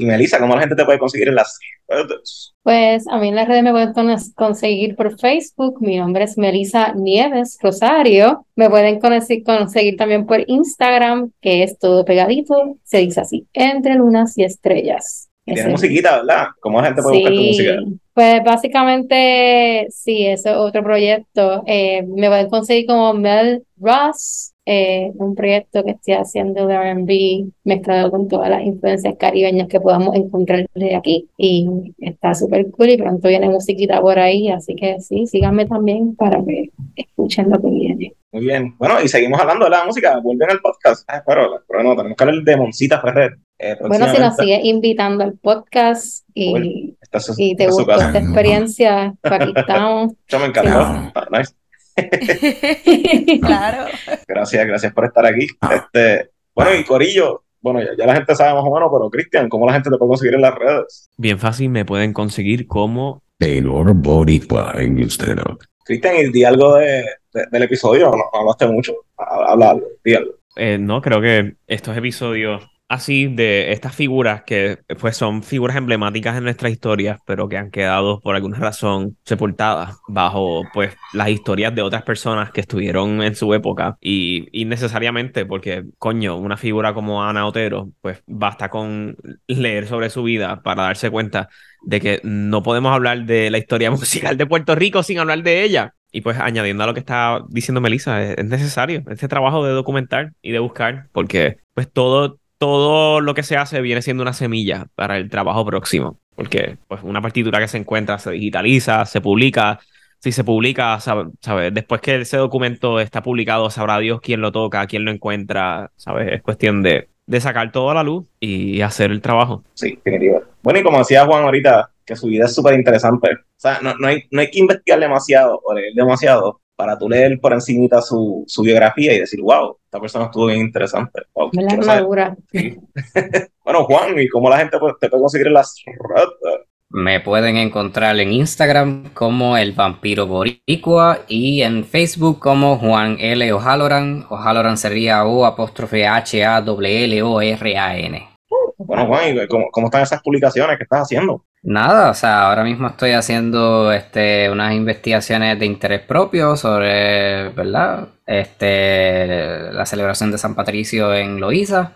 Y 0.00 0.06
Melissa, 0.06 0.38
¿cómo 0.38 0.54
la 0.54 0.60
gente 0.60 0.76
te 0.76 0.84
puede 0.84 1.00
conseguir 1.00 1.26
en 1.28 1.34
las 1.34 1.58
redes? 1.88 2.54
Pues 2.62 3.06
a 3.08 3.18
mí 3.18 3.28
en 3.28 3.34
las 3.34 3.48
redes 3.48 3.64
me 3.64 3.72
pueden 3.72 3.92
conseguir 4.36 4.94
por 4.94 5.18
Facebook. 5.18 5.82
Mi 5.82 5.98
nombre 5.98 6.22
es 6.22 6.38
Melissa 6.38 6.92
Nieves 6.94 7.58
Rosario. 7.60 8.46
Me 8.54 8.70
pueden 8.70 9.00
conseguir 9.00 9.96
también 9.96 10.24
por 10.24 10.48
Instagram, 10.48 11.32
que 11.40 11.64
es 11.64 11.80
todo 11.80 12.04
pegadito. 12.04 12.76
Se 12.84 12.98
dice 12.98 13.20
así, 13.22 13.48
entre 13.52 13.96
lunas 13.96 14.38
y 14.38 14.44
estrellas. 14.44 15.27
Tiene 15.54 15.70
musiquita, 15.70 16.16
¿verdad? 16.18 16.46
¿Cómo 16.60 16.80
la 16.80 16.86
gente 16.86 17.02
puede 17.02 17.18
buscar 17.18 17.34
tu 17.34 17.42
música? 17.42 17.72
Pues 18.14 18.42
básicamente, 18.44 19.86
sí, 19.90 20.26
ese 20.26 20.50
es 20.50 20.56
otro 20.56 20.82
proyecto. 20.82 21.62
Eh, 21.66 22.02
me 22.02 22.28
pueden 22.28 22.48
conseguir 22.48 22.86
como 22.86 23.14
Mel 23.14 23.62
Ross 23.76 24.54
eh, 24.70 25.12
un 25.14 25.34
proyecto 25.34 25.82
que 25.82 25.92
estoy 25.92 26.12
haciendo 26.12 26.66
de 26.66 26.76
RB 26.92 27.50
mezclado 27.64 28.10
con 28.10 28.28
todas 28.28 28.50
las 28.50 28.62
influencias 28.64 29.14
caribeñas 29.18 29.66
que 29.66 29.80
podamos 29.80 30.14
encontrar 30.14 30.66
de 30.74 30.94
aquí. 30.94 31.26
Y 31.38 31.66
está 31.98 32.34
súper 32.34 32.70
cool 32.72 32.90
y 32.90 32.98
pronto 32.98 33.28
viene 33.28 33.48
musiquita 33.48 33.98
por 34.02 34.18
ahí, 34.18 34.50
así 34.50 34.74
que 34.74 35.00
sí, 35.00 35.26
síganme 35.26 35.64
también 35.64 36.14
para 36.16 36.44
que 36.44 36.70
escuchen 36.96 37.48
lo 37.48 37.58
que 37.62 37.70
viene. 37.70 38.12
Muy 38.30 38.44
bien. 38.44 38.74
Bueno, 38.78 39.00
y 39.02 39.08
seguimos 39.08 39.40
hablando 39.40 39.64
de 39.64 39.70
la 39.70 39.84
música. 39.86 40.20
Vuelven 40.20 40.50
al 40.50 40.60
podcast. 40.60 41.08
Ah, 41.08 41.22
pero, 41.26 41.62
pero 41.66 41.82
no, 41.82 41.96
tenemos 41.96 42.16
que 42.16 42.24
hablar 42.24 42.42
de 42.42 42.56
Moncita 42.58 43.00
Ferrer. 43.00 43.38
Eh, 43.60 43.76
bueno, 43.80 44.14
si 44.14 44.20
nos 44.20 44.36
sigues 44.36 44.60
invitando 44.64 45.24
al 45.24 45.36
podcast 45.36 46.24
y, 46.32 46.96
y 47.38 47.56
te 47.56 47.66
gustó 47.66 47.92
esta 47.92 48.18
experiencia, 48.18 49.14
aquí 49.22 49.52
estamos. 49.54 50.12
Yo 50.28 50.38
me 50.38 50.46
encantó. 50.46 51.12
Ah, 51.14 51.26
nice. 51.30 51.54
claro. 53.40 53.86
Gracias, 54.28 54.66
gracias 54.66 54.92
por 54.92 55.06
estar 55.06 55.26
aquí. 55.26 55.48
Este, 55.72 56.30
bueno, 56.54 56.72
y 56.76 56.84
Corillo, 56.84 57.42
bueno, 57.60 57.80
ya, 57.98 58.06
la 58.06 58.14
gente 58.14 58.36
sabe 58.36 58.54
más 58.54 58.62
o 58.64 58.72
menos, 58.72 58.90
pero 58.92 59.10
Cristian, 59.10 59.48
¿cómo 59.48 59.66
la 59.66 59.72
gente 59.72 59.90
te 59.90 59.96
puede 59.96 60.08
conseguir 60.08 60.34
en 60.36 60.42
las 60.42 60.54
redes? 60.54 61.10
Bien 61.16 61.40
fácil, 61.40 61.70
me 61.70 61.84
pueden 61.84 62.12
conseguir 62.12 62.68
como 62.68 63.22
Taylor 63.38 63.92
Boricua 63.92 64.74
en 64.76 65.00
Instagram. 65.00 65.58
Cristian, 65.84 66.14
y 66.16 66.30
di 66.30 66.44
algo 66.44 66.76
de, 66.76 67.04
del 67.50 67.62
episodio, 67.64 68.10
no, 68.10 68.38
hablaste 68.38 68.68
mucho, 68.68 68.94
habla 69.16 69.70
algo, 69.70 69.86
di 70.04 70.14
algo. 70.14 70.32
Eh, 70.54 70.78
no, 70.78 71.00
creo 71.00 71.20
que 71.20 71.56
estos 71.66 71.96
episodios 71.96 72.68
así 72.88 73.26
de 73.26 73.72
estas 73.72 73.94
figuras 73.94 74.42
que 74.44 74.78
pues 75.00 75.16
son 75.16 75.42
figuras 75.42 75.76
emblemáticas 75.76 76.36
en 76.36 76.44
nuestra 76.44 76.70
historia, 76.70 77.18
pero 77.26 77.48
que 77.48 77.56
han 77.56 77.70
quedado 77.70 78.20
por 78.20 78.34
alguna 78.34 78.58
razón 78.58 79.16
sepultadas 79.24 79.96
bajo 80.08 80.62
pues 80.72 80.96
las 81.12 81.28
historias 81.28 81.74
de 81.74 81.82
otras 81.82 82.02
personas 82.02 82.50
que 82.50 82.60
estuvieron 82.60 83.22
en 83.22 83.34
su 83.34 83.52
época 83.54 83.98
y, 84.00 84.48
y 84.52 84.64
necesariamente 84.64 85.46
porque 85.46 85.84
coño, 85.98 86.36
una 86.36 86.56
figura 86.56 86.94
como 86.94 87.22
Ana 87.22 87.46
Otero, 87.46 87.90
pues 88.00 88.22
basta 88.26 88.68
con 88.70 89.16
leer 89.46 89.86
sobre 89.86 90.10
su 90.10 90.22
vida 90.22 90.62
para 90.62 90.84
darse 90.84 91.10
cuenta 91.10 91.48
de 91.82 92.00
que 92.00 92.20
no 92.24 92.62
podemos 92.62 92.92
hablar 92.92 93.24
de 93.24 93.50
la 93.50 93.58
historia 93.58 93.90
musical 93.92 94.36
de 94.36 94.46
Puerto 94.46 94.74
Rico 94.74 95.02
sin 95.02 95.18
hablar 95.18 95.42
de 95.42 95.62
ella. 95.62 95.94
Y 96.10 96.22
pues 96.22 96.38
añadiendo 96.38 96.84
a 96.84 96.86
lo 96.86 96.94
que 96.94 97.00
está 97.00 97.44
diciendo 97.50 97.82
Melissa, 97.82 98.22
es 98.22 98.44
necesario 98.44 99.02
este 99.10 99.28
trabajo 99.28 99.64
de 99.64 99.72
documentar 99.72 100.32
y 100.40 100.52
de 100.52 100.58
buscar, 100.58 101.08
porque 101.12 101.58
pues 101.74 101.92
todo, 101.92 102.38
todo 102.58 103.20
lo 103.20 103.34
que 103.34 103.42
se 103.42 103.56
hace 103.56 103.80
viene 103.80 104.02
siendo 104.02 104.22
una 104.22 104.32
semilla 104.32 104.86
para 104.94 105.16
el 105.16 105.30
trabajo 105.30 105.64
próximo, 105.64 106.18
porque 106.34 106.76
pues 106.88 107.02
una 107.02 107.22
partitura 107.22 107.60
que 107.60 107.68
se 107.68 107.78
encuentra 107.78 108.18
se 108.18 108.32
digitaliza, 108.32 109.06
se 109.06 109.20
publica, 109.20 109.78
si 110.18 110.32
se 110.32 110.44
publica, 110.44 110.98
¿sabes? 111.00 111.28
Después 111.72 112.00
que 112.00 112.20
ese 112.20 112.36
documento 112.36 113.00
está 113.00 113.22
publicado, 113.22 113.70
sabrá 113.70 113.98
Dios 113.98 114.20
quién 114.20 114.40
lo 114.40 114.50
toca, 114.50 114.86
quién 114.86 115.04
lo 115.04 115.12
encuentra, 115.12 115.92
¿sabes? 115.96 116.32
Es 116.32 116.42
cuestión 116.42 116.82
de, 116.82 117.08
de 117.26 117.40
sacar 117.40 117.70
todo 117.70 117.90
a 117.90 117.94
la 117.94 118.02
luz 118.02 118.24
y 118.40 118.80
hacer 118.80 119.12
el 119.12 119.20
trabajo. 119.20 119.62
Sí, 119.74 119.98
definitivo. 120.04 120.42
Bueno, 120.62 120.80
y 120.80 120.82
como 120.82 120.98
decía 120.98 121.24
Juan 121.24 121.44
ahorita, 121.44 121.90
que 122.04 122.16
su 122.16 122.26
vida 122.26 122.46
es 122.46 122.54
súper 122.54 122.74
interesante. 122.74 123.28
O 123.32 123.60
sea, 123.60 123.78
no, 123.80 123.94
no, 123.94 124.08
hay, 124.08 124.24
no 124.30 124.40
hay 124.40 124.50
que 124.50 124.58
investigar 124.58 124.98
demasiado 124.98 125.60
o 125.62 125.74
leer 125.74 125.92
demasiado 125.94 126.60
para 126.78 126.96
tú 126.96 127.08
leer 127.08 127.40
por 127.40 127.52
encima 127.52 128.00
su, 128.00 128.44
su 128.46 128.62
biografía 128.62 129.12
y 129.12 129.18
decir, 129.18 129.40
wow, 129.42 129.76
esta 129.84 129.98
persona 129.98 130.26
estuvo 130.26 130.46
bien 130.46 130.60
interesante. 130.60 131.22
Wow, 131.34 131.50
la 131.52 131.72
armadura. 131.72 132.36
bueno, 133.64 133.84
Juan, 133.84 134.16
¿y 134.16 134.28
cómo 134.28 134.48
la 134.48 134.58
gente 134.58 134.78
te 135.00 135.08
puede 135.08 135.20
conseguir 135.20 135.50
las 135.50 135.74
redes? 135.84 136.60
Me 136.90 137.18
pueden 137.18 137.56
encontrar 137.56 138.18
en 138.20 138.32
Instagram 138.32 139.12
como 139.12 139.56
el 139.56 139.72
vampiro 139.72 140.28
boricua 140.28 141.18
y 141.26 141.62
en 141.62 141.84
Facebook 141.84 142.38
como 142.38 142.78
Juan 142.78 143.16
L. 143.18 143.52
O'Halloran. 143.52 144.26
O'Halloran 144.30 144.78
sería 144.78 145.24
O 145.24 145.44
apóstrofe 145.44 146.06
H 146.06 146.44
A 146.44 146.60
W 146.62 147.04
L 147.04 147.22
O 147.24 147.40
R 147.40 147.76
A 147.76 147.98
N. 147.98 148.37
Bueno, 148.78 149.06
Juan, 149.06 149.36
¿cómo, 149.48 149.70
¿cómo, 149.72 149.88
están 149.88 150.02
esas 150.02 150.22
publicaciones 150.22 150.76
que 150.76 150.84
estás 150.84 151.02
haciendo? 151.02 151.44
Nada, 151.62 152.10
o 152.10 152.14
sea, 152.14 152.48
ahora 152.48 152.62
mismo 152.62 152.86
estoy 152.86 153.10
haciendo 153.10 153.92
este, 153.92 154.48
unas 154.50 154.72
investigaciones 154.72 155.58
de 155.58 155.66
interés 155.66 156.00
propio 156.02 156.56
sobre, 156.56 157.48
¿verdad? 157.48 158.08
Este, 158.24 159.72
la 159.72 159.84
celebración 159.84 160.30
de 160.30 160.38
San 160.38 160.54
Patricio 160.54 161.12
en 161.12 161.40
Loíza. 161.40 161.94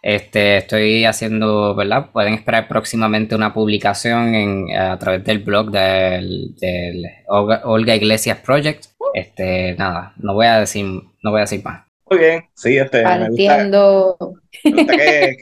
Este, 0.00 0.56
estoy 0.56 1.04
haciendo, 1.04 1.74
¿verdad? 1.74 2.10
Pueden 2.10 2.32
esperar 2.32 2.66
próximamente 2.66 3.34
una 3.34 3.52
publicación 3.52 4.34
en, 4.34 4.76
a 4.76 4.98
través 4.98 5.22
del 5.24 5.40
blog 5.40 5.70
del, 5.70 6.56
Olga 7.28 7.94
Iglesias 7.94 8.38
Project. 8.38 8.86
Este, 9.12 9.74
nada, 9.74 10.14
no 10.16 10.32
voy 10.32 10.46
a 10.46 10.60
decir, 10.60 10.86
no 10.86 11.30
voy 11.30 11.40
a 11.40 11.42
decir 11.42 11.62
más. 11.62 11.84
Muy 12.10 12.18
bien, 12.18 12.44
sí, 12.54 12.78
este, 12.78 13.04
me 13.04 13.28
gusta, 13.28 13.64
me 14.64 14.70
gusta 14.70 14.96
que, 14.96 15.36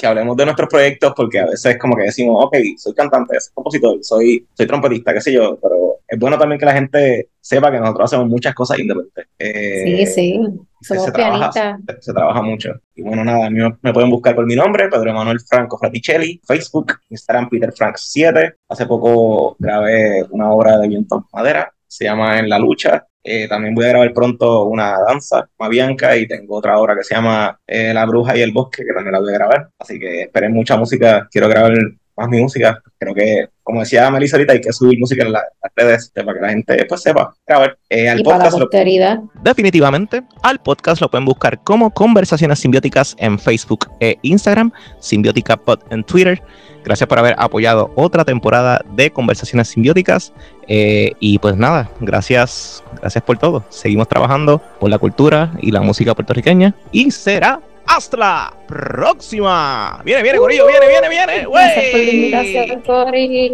que 0.00 0.06
hablemos 0.06 0.34
de 0.36 0.44
nuestros 0.46 0.68
proyectos 0.68 1.12
porque 1.14 1.40
a 1.40 1.46
veces 1.46 1.78
como 1.78 1.94
que 1.94 2.04
decimos, 2.04 2.42
ok, 2.46 2.56
soy 2.78 2.94
cantante, 2.94 3.38
soy 3.38 3.52
compositor, 3.52 3.98
soy, 4.02 4.46
soy 4.54 4.66
trompetista, 4.66 5.12
qué 5.12 5.20
sé 5.20 5.32
yo, 5.32 5.58
pero 5.60 5.98
es 6.08 6.18
bueno 6.18 6.38
también 6.38 6.58
que 6.58 6.64
la 6.64 6.72
gente 6.72 7.28
sepa 7.40 7.70
que 7.70 7.78
nosotros 7.78 8.06
hacemos 8.06 8.28
muchas 8.28 8.54
cosas 8.54 8.78
independientes. 8.78 9.26
Eh, 9.38 10.06
sí, 10.06 10.06
sí, 10.06 10.40
somos 10.80 11.04
se, 11.04 11.12
pianistas. 11.12 11.52
Trabaja, 11.52 12.00
se, 12.00 12.12
trabaja 12.12 12.42
mucho. 12.42 12.72
Y 12.94 13.02
bueno, 13.02 13.24
nada, 13.24 13.46
a 13.46 13.50
mí 13.50 13.60
me 13.82 13.92
pueden 13.92 14.10
buscar 14.10 14.34
por 14.34 14.46
mi 14.46 14.56
nombre, 14.56 14.88
Pedro 14.88 15.10
Emanuel 15.10 15.40
Franco 15.40 15.78
Fraticelli, 15.78 16.40
Facebook, 16.44 16.94
Instagram 17.10 17.48
Peter 17.50 17.72
Frank 17.72 17.96
7. 17.98 18.54
Hace 18.68 18.86
poco 18.86 19.56
grabé 19.58 20.24
una 20.30 20.50
obra 20.50 20.78
de 20.78 20.88
viento 20.88 21.26
madera, 21.32 21.72
se 21.86 22.04
llama 22.04 22.38
En 22.38 22.48
la 22.48 22.58
lucha, 22.58 23.06
eh, 23.22 23.48
también 23.48 23.74
voy 23.74 23.84
a 23.84 23.88
grabar 23.88 24.12
pronto 24.14 24.64
una 24.64 24.96
danza, 25.06 25.48
Bianca, 25.68 26.16
y 26.16 26.26
tengo 26.26 26.56
otra 26.56 26.78
obra 26.78 26.96
que 26.96 27.04
se 27.04 27.14
llama 27.14 27.58
eh, 27.66 27.92
La 27.92 28.06
Bruja 28.06 28.36
y 28.36 28.40
el 28.40 28.52
Bosque, 28.52 28.84
que 28.84 28.94
también 28.94 29.12
la 29.12 29.20
voy 29.20 29.30
a 29.30 29.38
grabar. 29.38 29.70
Así 29.78 29.98
que 29.98 30.22
esperen 30.22 30.52
mucha 30.52 30.76
música. 30.76 31.28
Quiero 31.30 31.48
grabar 31.48 31.72
más 32.20 32.28
mi 32.28 32.40
música. 32.40 32.82
Creo 32.98 33.14
que, 33.14 33.48
como 33.62 33.80
decía 33.80 34.10
Melissa 34.10 34.36
ahorita, 34.36 34.52
hay 34.52 34.60
que 34.60 34.72
subir 34.72 34.98
música 34.98 35.24
en 35.24 35.32
las 35.32 35.44
redes 35.74 36.12
para 36.14 36.34
que 36.34 36.40
la 36.40 36.48
gente 36.50 36.84
pues, 36.88 37.02
sepa. 37.02 37.34
Grabar. 37.46 37.78
Eh, 37.88 38.08
al 38.08 38.20
y 38.20 38.22
podcast 38.22 38.58
para 38.58 39.22
Definitivamente, 39.42 40.22
al 40.42 40.60
podcast 40.60 41.00
lo 41.00 41.10
pueden 41.10 41.24
buscar 41.24 41.62
como 41.64 41.90
Conversaciones 41.90 42.58
Simbióticas 42.58 43.16
en 43.18 43.38
Facebook 43.38 43.88
e 44.00 44.18
Instagram, 44.22 44.70
Simbiótica 45.00 45.56
Pod 45.56 45.80
en 45.90 46.04
Twitter. 46.04 46.42
Gracias 46.84 47.08
por 47.08 47.18
haber 47.18 47.34
apoyado 47.38 47.90
otra 47.96 48.24
temporada 48.24 48.82
de 48.94 49.10
Conversaciones 49.10 49.68
Simbióticas. 49.68 50.32
Eh, 50.68 51.12
y 51.20 51.38
pues 51.38 51.56
nada, 51.56 51.90
gracias, 52.00 52.82
gracias 53.00 53.24
por 53.24 53.38
todo. 53.38 53.64
Seguimos 53.70 54.08
trabajando 54.08 54.62
por 54.78 54.90
la 54.90 54.98
cultura 54.98 55.52
y 55.60 55.72
la 55.72 55.80
música 55.80 56.14
puertorriqueña. 56.14 56.74
Y 56.92 57.10
será 57.10 57.60
hasta 57.90 58.16
la 58.16 58.54
próxima. 58.66 60.00
Viene, 60.04 60.22
viene, 60.22 60.38
Corillo, 60.38 60.66
viene, 60.66 60.86
viene, 60.86 61.08
viene. 61.08 61.46
Gracias 61.50 61.84
por 61.90 62.00
la 62.00 62.10
invitación, 62.10 62.80
Cori. 62.82 63.50